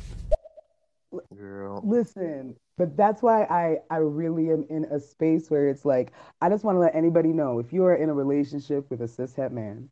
Girl. 1.36 1.80
Listen, 1.84 2.56
but 2.76 2.96
that's 2.96 3.22
why 3.22 3.44
I 3.44 3.78
I 3.90 3.98
really 3.98 4.50
am 4.50 4.66
in 4.68 4.84
a 4.86 4.98
space 4.98 5.48
where 5.48 5.68
it's 5.68 5.84
like 5.84 6.12
I 6.40 6.48
just 6.48 6.64
want 6.64 6.76
to 6.76 6.80
let 6.80 6.94
anybody 6.94 7.28
know 7.28 7.60
if 7.60 7.72
you 7.72 7.84
are 7.84 7.94
in 7.94 8.08
a 8.08 8.14
relationship 8.14 8.90
with 8.90 9.00
a 9.00 9.04
cishet 9.04 9.52
man 9.52 9.90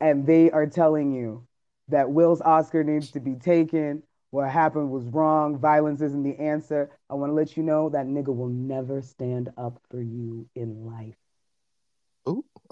and 0.00 0.26
they 0.26 0.50
are 0.50 0.66
telling 0.66 1.12
you 1.12 1.46
that 1.88 2.10
Will's 2.10 2.40
Oscar 2.40 2.82
needs 2.82 3.12
to 3.12 3.20
be 3.20 3.34
taken, 3.34 4.02
what 4.30 4.50
happened 4.50 4.90
was 4.90 5.04
wrong, 5.06 5.58
violence 5.58 6.00
isn't 6.00 6.22
the 6.22 6.38
answer, 6.38 6.90
I 7.08 7.14
want 7.14 7.30
to 7.30 7.34
let 7.34 7.56
you 7.56 7.62
know 7.62 7.88
that 7.90 8.06
nigga 8.06 8.34
will 8.34 8.48
never 8.48 9.00
stand 9.02 9.50
up 9.56 9.80
for 9.90 10.00
you 10.00 10.48
in 10.54 10.86
life. 10.86 11.14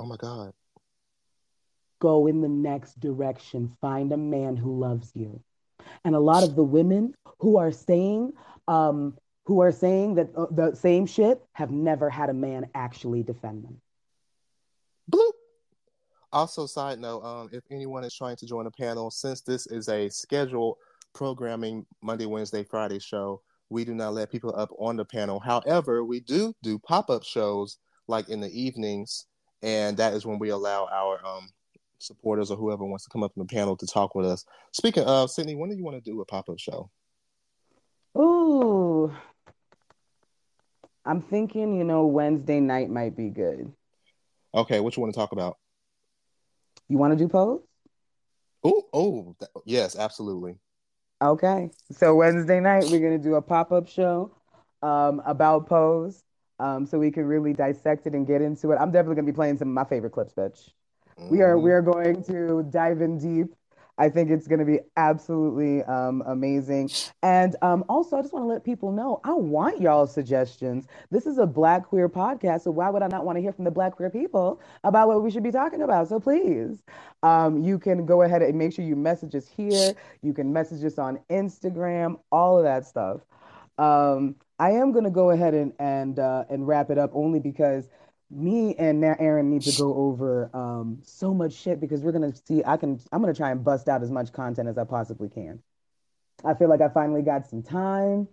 Oh 0.01 0.07
my 0.07 0.17
God. 0.17 0.55
Go 2.01 2.27
in 2.27 2.41
the 2.41 2.49
next 2.49 2.99
direction. 2.99 3.77
Find 3.83 4.11
a 4.13 4.17
man 4.17 4.57
who 4.57 4.81
loves 4.81 5.13
you. 5.15 5.43
And 6.05 6.15
a 6.15 6.21
lot 6.21 6.43
of 6.43 6.57
the 6.57 6.65
women 6.65 7.15
who 7.41 7.59
are 7.59 7.71
saying, 7.71 8.33
um, 8.67 9.19
who 9.45 9.61
are 9.61 9.73
saying 9.73 10.15
that 10.15 10.31
uh, 10.35 10.47
the 10.51 10.75
same 10.75 11.05
shit 11.05 11.43
have 11.53 11.71
never 11.71 12.09
had 12.09 12.31
a 12.31 12.33
man 12.35 12.67
actually 12.75 13.23
defend 13.23 13.65
them. 13.65 13.79
Bloop. 15.13 15.33
Also, 16.33 16.65
side 16.65 16.99
note, 16.99 17.23
um, 17.23 17.51
if 17.53 17.65
anyone 17.71 18.03
is 18.03 18.15
trying 18.15 18.37
to 18.37 18.47
join 18.47 18.65
the 18.65 18.71
panel, 18.71 19.11
since 19.11 19.43
this 19.43 19.67
is 19.67 19.91
a 19.91 20.09
scheduled 20.09 20.77
programming 21.13 21.85
Monday, 22.03 22.25
Wednesday, 22.25 22.65
Friday 22.65 23.01
show, 23.01 23.43
we 23.69 23.85
do 23.85 23.95
not 23.95 24.15
let 24.15 24.31
people 24.31 24.55
up 24.57 24.71
on 24.79 24.97
the 24.97 25.05
panel. 25.05 25.41
However, 25.41 26.05
we 26.05 26.21
do 26.21 26.55
do 26.63 26.79
pop 26.79 27.11
up 27.11 27.23
shows 27.23 27.77
like 28.07 28.29
in 28.29 28.41
the 28.41 28.51
evenings, 28.51 29.27
and 29.63 29.97
that 29.97 30.15
is 30.15 30.27
when 30.27 30.39
we 30.39 30.51
allow 30.51 30.89
our 30.91 31.25
um, 31.27 31.49
supporters 31.99 32.51
or 32.51 32.57
whoever 32.57 32.85
wants 32.85 33.05
to 33.05 33.11
come 33.11 33.23
up 33.23 33.33
on 33.37 33.47
the 33.47 33.55
panel 33.55 33.77
to 33.77 33.87
talk 33.87 34.15
with 34.15 34.27
us. 34.27 34.45
Speaking 34.73 35.05
of 35.05 35.31
Sydney, 35.31 35.55
when 35.55 35.71
do 35.71 35.77
you 35.77 35.85
want 35.85 36.03
to 36.03 36.11
do 36.11 36.21
a 36.21 36.25
pop 36.25 36.49
up 36.49 36.59
show? 36.59 36.91
Ooh, 38.17 39.13
I'm 41.05 41.23
thinking, 41.23 41.77
you 41.77 41.85
know, 41.85 42.07
Wednesday 42.07 42.61
night 42.61 42.91
might 42.91 43.17
be 43.17 43.29
good. 43.29 43.73
Okay, 44.55 44.81
what 44.81 44.97
you 44.97 45.01
want 45.01 45.15
to 45.15 45.19
talk 45.19 45.33
about? 45.33 45.59
You 46.89 46.99
want 46.99 47.17
to 47.17 47.25
do 47.25 47.29
pose? 47.29 47.61
Oh, 48.65 48.83
oh, 48.93 49.37
yes, 49.65 49.97
absolutely. 49.97 50.57
Okay. 51.23 51.71
So 51.93 52.15
Wednesday 52.15 52.61
night 52.61 52.89
we're 52.89 53.01
gonna 53.01 53.19
do 53.19 53.35
a 53.35 53.43
pop-up 53.43 53.89
show 53.89 54.35
um, 54.83 55.21
about 55.25 55.67
pose. 55.67 56.23
Um, 56.61 56.87
so 56.87 56.99
we 56.99 57.11
can 57.11 57.25
really 57.25 57.53
dissect 57.55 58.07
it 58.07 58.15
and 58.15 58.27
get 58.27 58.43
into 58.43 58.71
it. 58.73 58.77
I'm 58.77 58.93
definitely 58.93 59.17
gonna 59.17 59.27
be 59.27 59.33
playing 59.33 59.59
some 59.59 59.69
of 59.69 59.75
my 59.75 59.85
favorite 59.85 60.13
clips, 60.13 60.35
bitch. 60.35 60.71
We 61.31 61.43
are 61.43 61.59
we 61.59 61.71
Mhm. 61.71 61.75
are 61.75 61.83
going 61.83 62.23
to 62.25 62.63
dive 62.71 63.01
in 63.03 63.19
deep. 63.19 63.55
I 63.99 64.09
think 64.09 64.31
it's 64.31 64.47
going 64.49 64.61
to 64.61 64.65
be 64.65 64.81
absolutely 64.97 65.83
um, 65.85 66.23
amazing. 66.27 66.91
And 67.23 67.55
um, 67.61 67.85
also, 67.87 68.17
I 68.17 68.23
just 68.23 68.33
want 68.33 68.45
to 68.45 68.49
let 68.49 68.65
people 68.65 68.93
know 68.93 69.21
I 69.25 69.35
want 69.35 69.81
y'all's 69.81 70.15
suggestions. 70.15 70.87
This 71.11 71.27
is 71.27 71.37
a 71.39 71.47
Black 71.47 71.87
queer 71.87 72.09
podcast, 72.09 72.63
so 72.63 72.71
why 72.71 72.89
would 72.89 73.03
I 73.03 73.09
not 73.09 73.27
want 73.27 73.37
to 73.37 73.43
hear 73.43 73.53
from 73.53 73.67
the 73.67 73.71
Black 73.71 73.97
queer 73.97 74.09
people 74.09 74.61
about 74.85 75.09
what 75.09 75.23
we 75.23 75.31
should 75.31 75.43
be 75.43 75.51
talking 75.51 75.83
about? 75.83 76.09
So 76.09 76.19
please, 76.19 76.83
um, 77.23 77.63
you 77.63 77.79
can 77.79 78.07
go 78.07 78.23
ahead 78.23 78.41
and 78.43 78.57
make 78.59 78.73
sure 78.73 78.87
you 78.87 78.97
message 78.97 79.35
us 79.35 79.49
here. 79.49 79.95
You 80.23 80.33
can 80.33 80.53
message 80.53 80.83
us 80.85 80.99
on 80.99 81.19
Instagram, 81.29 82.21
all 82.33 82.57
of 82.57 82.65
that 82.65 82.87
stuff. 82.87 83.21
I 84.61 84.73
am 84.73 84.93
going 84.93 85.05
to 85.05 85.11
go 85.11 85.31
ahead 85.31 85.55
and 85.55 85.73
and 85.79 86.19
uh, 86.19 86.45
and 86.51 86.69
wrap 86.69 86.91
it 86.91 86.99
up 86.99 87.11
only 87.15 87.41
because 87.41 87.89
me 88.31 88.75
and 88.77 89.01
now 89.01 89.17
Aaron 89.19 89.51
need 89.51 89.63
to 89.63 89.73
go 89.73 89.95
over 89.95 90.51
um, 90.55 90.99
so 91.03 91.35
much 91.35 91.55
shit 91.55 91.81
because 91.81 92.03
we're 92.03 92.13
gonna 92.13 92.35
see. 92.47 92.63
I 92.65 92.77
can. 92.77 93.01
I'm 93.11 93.21
gonna 93.21 93.35
try 93.35 93.51
and 93.51 93.65
bust 93.65 93.89
out 93.89 94.03
as 94.03 94.11
much 94.11 94.33
content 94.33 94.69
as 94.69 94.79
I 94.79 94.85
possibly 94.85 95.29
can. 95.31 95.61
I 96.45 96.55
feel 96.55 96.69
like 96.69 96.81
I 96.81 96.89
finally 96.91 97.23
got 97.23 97.49
some 97.49 97.63
time, 97.63 98.29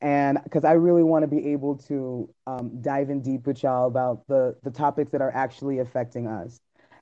and 0.00 0.38
because 0.44 0.64
I 0.64 0.72
really 0.72 1.02
want 1.02 1.24
to 1.24 1.26
be 1.26 1.48
able 1.52 1.76
to 1.88 2.32
um, 2.46 2.82
dive 2.82 3.10
in 3.10 3.22
deep 3.22 3.46
with 3.46 3.62
y'all 3.62 3.88
about 3.88 4.26
the 4.28 4.56
the 4.62 4.70
topics 4.70 5.10
that 5.12 5.22
are 5.22 5.34
actually 5.34 5.78
affecting 5.78 6.26
us. 6.26 6.60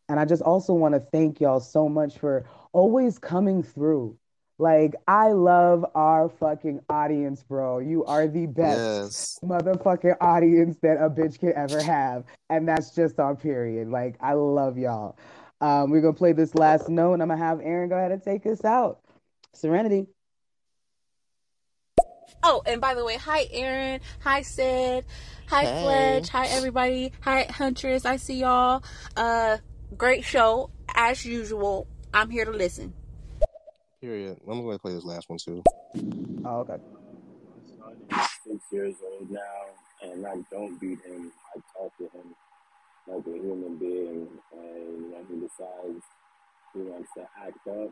And 0.09 0.19
I 0.19 0.25
just 0.25 0.43
also 0.43 0.73
want 0.73 0.95
to 0.95 1.01
thank 1.01 1.41
y'all 1.41 1.61
so 1.61 1.89
much 1.89 2.19
for 2.19 2.47
always 2.73 3.19
coming 3.19 3.63
through. 3.63 4.17
Like, 4.61 4.95
I 5.09 5.33
love 5.33 5.87
our 5.95 6.29
fucking 6.29 6.81
audience, 6.91 7.43
bro. 7.43 7.79
You 7.79 8.05
are 8.05 8.29
the 8.29 8.45
best 8.45 8.77
Yes. 8.79 9.39
motherfucking 9.43 10.19
audience 10.21 10.77
that 10.83 10.99
a 11.03 11.09
bitch 11.09 11.39
can 11.39 11.55
ever 11.55 11.83
have. 11.83 12.25
And 12.51 12.69
that's 12.69 12.95
just 12.95 13.19
on 13.19 13.37
period. 13.37 13.89
Like, 13.89 14.17
I 14.21 14.35
love 14.35 14.77
y'all. 14.77 15.17
Um, 15.63 15.91
we're 15.91 16.03
gonna 16.03 16.13
play 16.13 16.33
this 16.33 16.55
last 16.55 16.91
note, 16.91 17.15
and 17.15 17.23
I'm 17.23 17.29
gonna 17.29 17.43
have 17.43 17.61
Aaron 17.63 17.89
go 17.89 17.97
ahead 17.97 18.13
and 18.13 18.23
take 18.23 18.45
us 18.45 18.63
out. 18.63 19.01
Serenity. 19.55 20.07
Oh, 22.43 22.63
and 22.67 22.83
by 22.83 22.95
the 22.95 23.05
way, 23.05 23.17
hi 23.17 23.47
Aaron, 23.51 24.01
hi 24.21 24.43
Sid, 24.43 25.07
hi 25.47 25.65
Hey. 25.65 25.83
Fledge, 25.83 26.29
hi 26.29 26.47
everybody, 26.49 27.13
hi 27.21 27.45
Huntress. 27.51 28.05
I 28.05 28.17
see 28.17 28.41
y'all. 28.41 28.83
Uh, 29.17 29.57
great 29.97 30.25
show 30.25 30.71
as 30.95 31.25
usual. 31.25 31.87
I'm 32.13 32.29
here 32.29 32.45
to 32.45 32.51
listen. 32.51 32.95
Period. 34.01 34.39
I'm 34.49 34.63
going 34.63 34.77
to 34.77 34.83
play 34.83 34.93
this 34.95 35.05
last 35.05 35.29
one 35.29 35.39
too. 35.39 35.63
Oh, 36.45 36.61
okay. 36.61 36.77
six 38.47 38.65
years 38.73 38.95
old 39.05 39.31
now, 39.31 39.41
and 40.03 40.27
I 40.27 40.37
don't 40.51 40.81
beat 40.81 41.01
him. 41.05 41.33
I 41.55 41.61
talk 41.77 41.97
to 41.99 42.05
him 42.05 42.35
like 43.07 43.27
a 43.27 43.31
human 43.39 43.77
being, 43.77 44.27
and 44.53 45.13
when 45.13 45.27
he 45.29 45.35
decides 45.47 46.05
he 46.73 46.81
wants 46.81 47.11
to 47.17 47.23
act 47.47 47.67
up, 47.69 47.91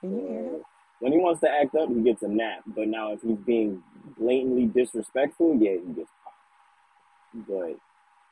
Can 0.00 0.12
you 0.12 0.26
hear 0.28 0.38
him? 0.38 0.54
uh, 0.56 0.58
when 1.00 1.12
he 1.12 1.18
wants 1.18 1.40
to 1.42 1.50
act 1.50 1.74
up, 1.74 1.88
he 1.90 2.02
gets 2.02 2.22
a 2.22 2.28
nap. 2.28 2.62
But 2.66 2.88
now, 2.88 3.12
if 3.12 3.20
he's 3.22 3.36
being 3.44 3.82
blatantly 4.18 4.66
disrespectful, 4.66 5.56
yeah, 5.60 5.72
he 5.72 5.92
gets 5.92 6.10
popped. 6.24 7.46
But 7.48 7.76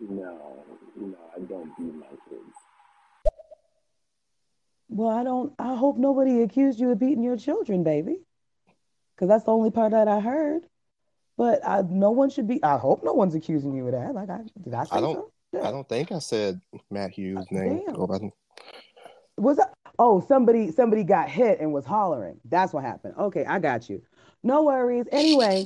no, 0.01 0.65
no, 0.97 1.17
I 1.37 1.41
don't 1.41 1.77
beat 1.77 1.95
my 1.95 2.07
kids. 2.31 2.57
Well, 4.93 5.09
I 5.09 5.25
don't. 5.25 5.53
I 5.59 5.75
hope 5.75 5.97
nobody 5.97 6.43
accused 6.43 6.79
you 6.79 6.91
of 6.91 6.99
beating 6.99 7.23
your 7.23 7.37
children, 7.37 7.83
baby, 7.83 8.19
because 9.15 9.29
that's 9.29 9.45
the 9.45 9.53
only 9.53 9.71
part 9.71 9.93
that 9.93 10.07
I 10.07 10.21
heard. 10.21 10.67
But 11.39 11.67
I, 11.67 11.83
no 11.89 12.11
one 12.11 12.29
should 12.29 12.47
be. 12.47 12.63
I 12.63 12.77
hope 12.77 13.03
no 13.03 13.15
one's 13.15 13.35
accusing 13.35 13.75
you 13.75 13.87
of 13.87 13.93
that. 13.93 14.15
Like, 14.15 14.29
I 14.29 14.41
did 14.63 14.75
I 14.75 14.85
say 14.85 14.97
I 14.97 15.01
don't. 15.01 15.15
so? 15.55 15.63
I 15.63 15.71
don't 15.71 15.89
think 15.89 16.13
I 16.13 16.19
said 16.19 16.61
Matt 16.91 17.13
Hughes' 17.13 17.47
uh, 17.51 17.55
name. 17.55 17.85
Back 17.87 18.21
and- 18.21 18.33
Was 19.39 19.57
that? 19.57 19.73
Oh, 19.99 20.21
somebody 20.21 20.71
somebody 20.71 21.05
got 21.05 21.29
hit 21.31 21.61
and 21.61 21.73
was 21.73 21.87
hollering. 21.87 22.39
That's 22.45 22.73
what 22.75 22.85
happened. 22.85 23.15
Okay, 23.19 23.45
I 23.47 23.59
got 23.61 23.89
you. 23.89 24.03
No 24.43 24.65
worries. 24.65 25.07
Anyway, 25.11 25.65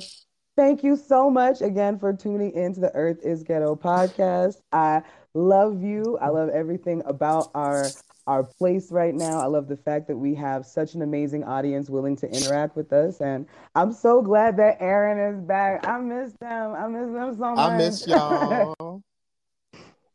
thank 0.55 0.83
you 0.83 0.95
so 0.95 1.29
much 1.29 1.61
again 1.61 1.99
for 1.99 2.13
tuning 2.13 2.51
into 2.53 2.79
the 2.79 2.93
Earth 2.95 3.19
is 3.23 3.43
Ghetto 3.43 3.75
podcast. 3.75 4.61
I 4.71 5.01
love 5.33 5.81
you. 5.81 6.17
I 6.21 6.29
love 6.29 6.49
everything 6.49 7.01
about 7.05 7.51
our 7.53 7.87
our 8.27 8.43
place 8.43 8.91
right 8.91 9.15
now. 9.15 9.39
I 9.39 9.45
love 9.45 9.67
the 9.67 9.77
fact 9.77 10.07
that 10.09 10.17
we 10.17 10.35
have 10.35 10.65
such 10.65 10.93
an 10.93 11.01
amazing 11.01 11.43
audience 11.45 11.89
willing 11.89 12.15
to 12.17 12.27
interact 12.27 12.75
with 12.75 12.93
us. 12.93 13.21
And 13.21 13.47
I'm 13.73 13.91
so 13.91 14.21
glad 14.21 14.57
that 14.57 14.77
Aaron 14.79 15.17
is 15.35 15.41
back. 15.41 15.87
I 15.87 15.99
miss 15.99 16.33
them. 16.39 16.73
I 16.73 16.87
miss 16.87 17.11
them 17.11 17.35
so 17.35 17.55
much. 17.55 17.71
I 17.71 17.77
miss 17.77 18.07
y'all. 18.07 19.01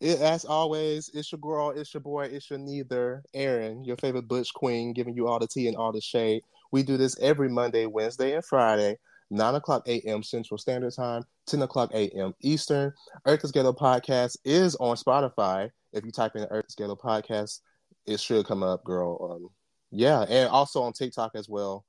It, 0.03 0.19
as 0.19 0.45
always, 0.45 1.13
it's 1.15 1.31
your 1.31 1.39
girl, 1.39 1.71
it's 1.71 1.95
your 1.95 2.01
boy, 2.01 2.25
it's 2.25 2.51
your 2.51 2.59
neither, 2.59 3.23
Aaron, 3.35 3.85
your 3.85 3.97
favorite 3.99 4.27
Butch 4.27 4.53
Queen, 4.53 4.93
giving 4.93 5.15
you 5.15 5.29
all 5.29 5.39
the 5.39 5.47
tea 5.47 5.69
and 5.69 5.77
all 5.77 5.93
the 5.93 6.01
shade. 6.01 6.43
We 6.73 6.83
do 6.83 6.97
this 6.97 7.17
every 7.21 7.49
Monday, 7.49 7.87
Wednesday, 7.87 8.35
and 8.35 8.45
Friday, 8.45 8.97
9 9.31 9.55
o'clock 9.55 9.87
a.m. 9.87 10.25
Central 10.25 10.59
Standard 10.59 10.93
Time, 10.93 11.23
10 11.47 11.63
o'clock 11.63 11.93
a.m. 11.95 12.35
Eastern. 12.41 12.93
Earth 13.27 13.45
is 13.45 13.53
Ghetto 13.53 13.73
Podcast 13.73 14.39
is 14.45 14.75
on 14.81 14.97
Spotify. 14.97 15.71
If 15.93 16.05
you 16.05 16.11
type 16.11 16.35
in 16.35 16.49
Earth 16.51 16.65
is 16.69 16.75
Ghetto 16.75 16.97
Podcast, 16.97 17.61
it 18.07 18.21
should 18.21 18.47
come 18.47 18.63
up, 18.63 18.85
girl. 18.85 19.33
Um, 19.33 19.49
yeah, 19.91 20.23
and 20.23 20.49
also 20.49 20.83
on 20.83 20.93
TikTok 20.93 21.33
as 21.35 21.49
well. 21.49 21.85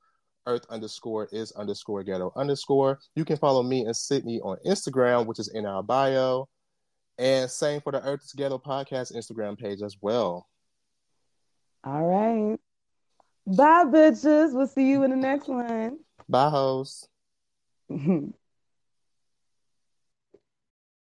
Earth 0.45 0.65
underscore 0.69 1.29
is 1.31 1.51
underscore 1.53 2.03
ghetto 2.03 2.33
underscore. 2.35 2.99
You 3.15 3.23
can 3.23 3.37
follow 3.37 3.63
me 3.63 3.85
and 3.85 3.95
Sydney 3.95 4.41
on 4.41 4.57
Instagram, 4.65 5.25
which 5.25 5.39
is 5.39 5.47
in 5.49 5.65
our 5.65 5.81
bio. 5.81 6.49
And 7.17 7.49
same 7.49 7.79
for 7.81 7.91
the 7.91 8.01
Earth 8.01 8.23
is 8.23 8.33
Ghetto 8.33 8.57
podcast 8.57 9.15
Instagram 9.15 9.57
page 9.57 9.81
as 9.81 9.95
well. 10.01 10.47
All 11.83 12.03
right. 12.03 12.59
Bye, 13.45 13.85
bitches. 13.85 14.53
We'll 14.53 14.67
see 14.67 14.89
you 14.89 15.03
in 15.03 15.11
the 15.11 15.17
next 15.17 15.47
one. 15.47 15.99
Bye, 16.27 16.49
hoes. 16.49 17.07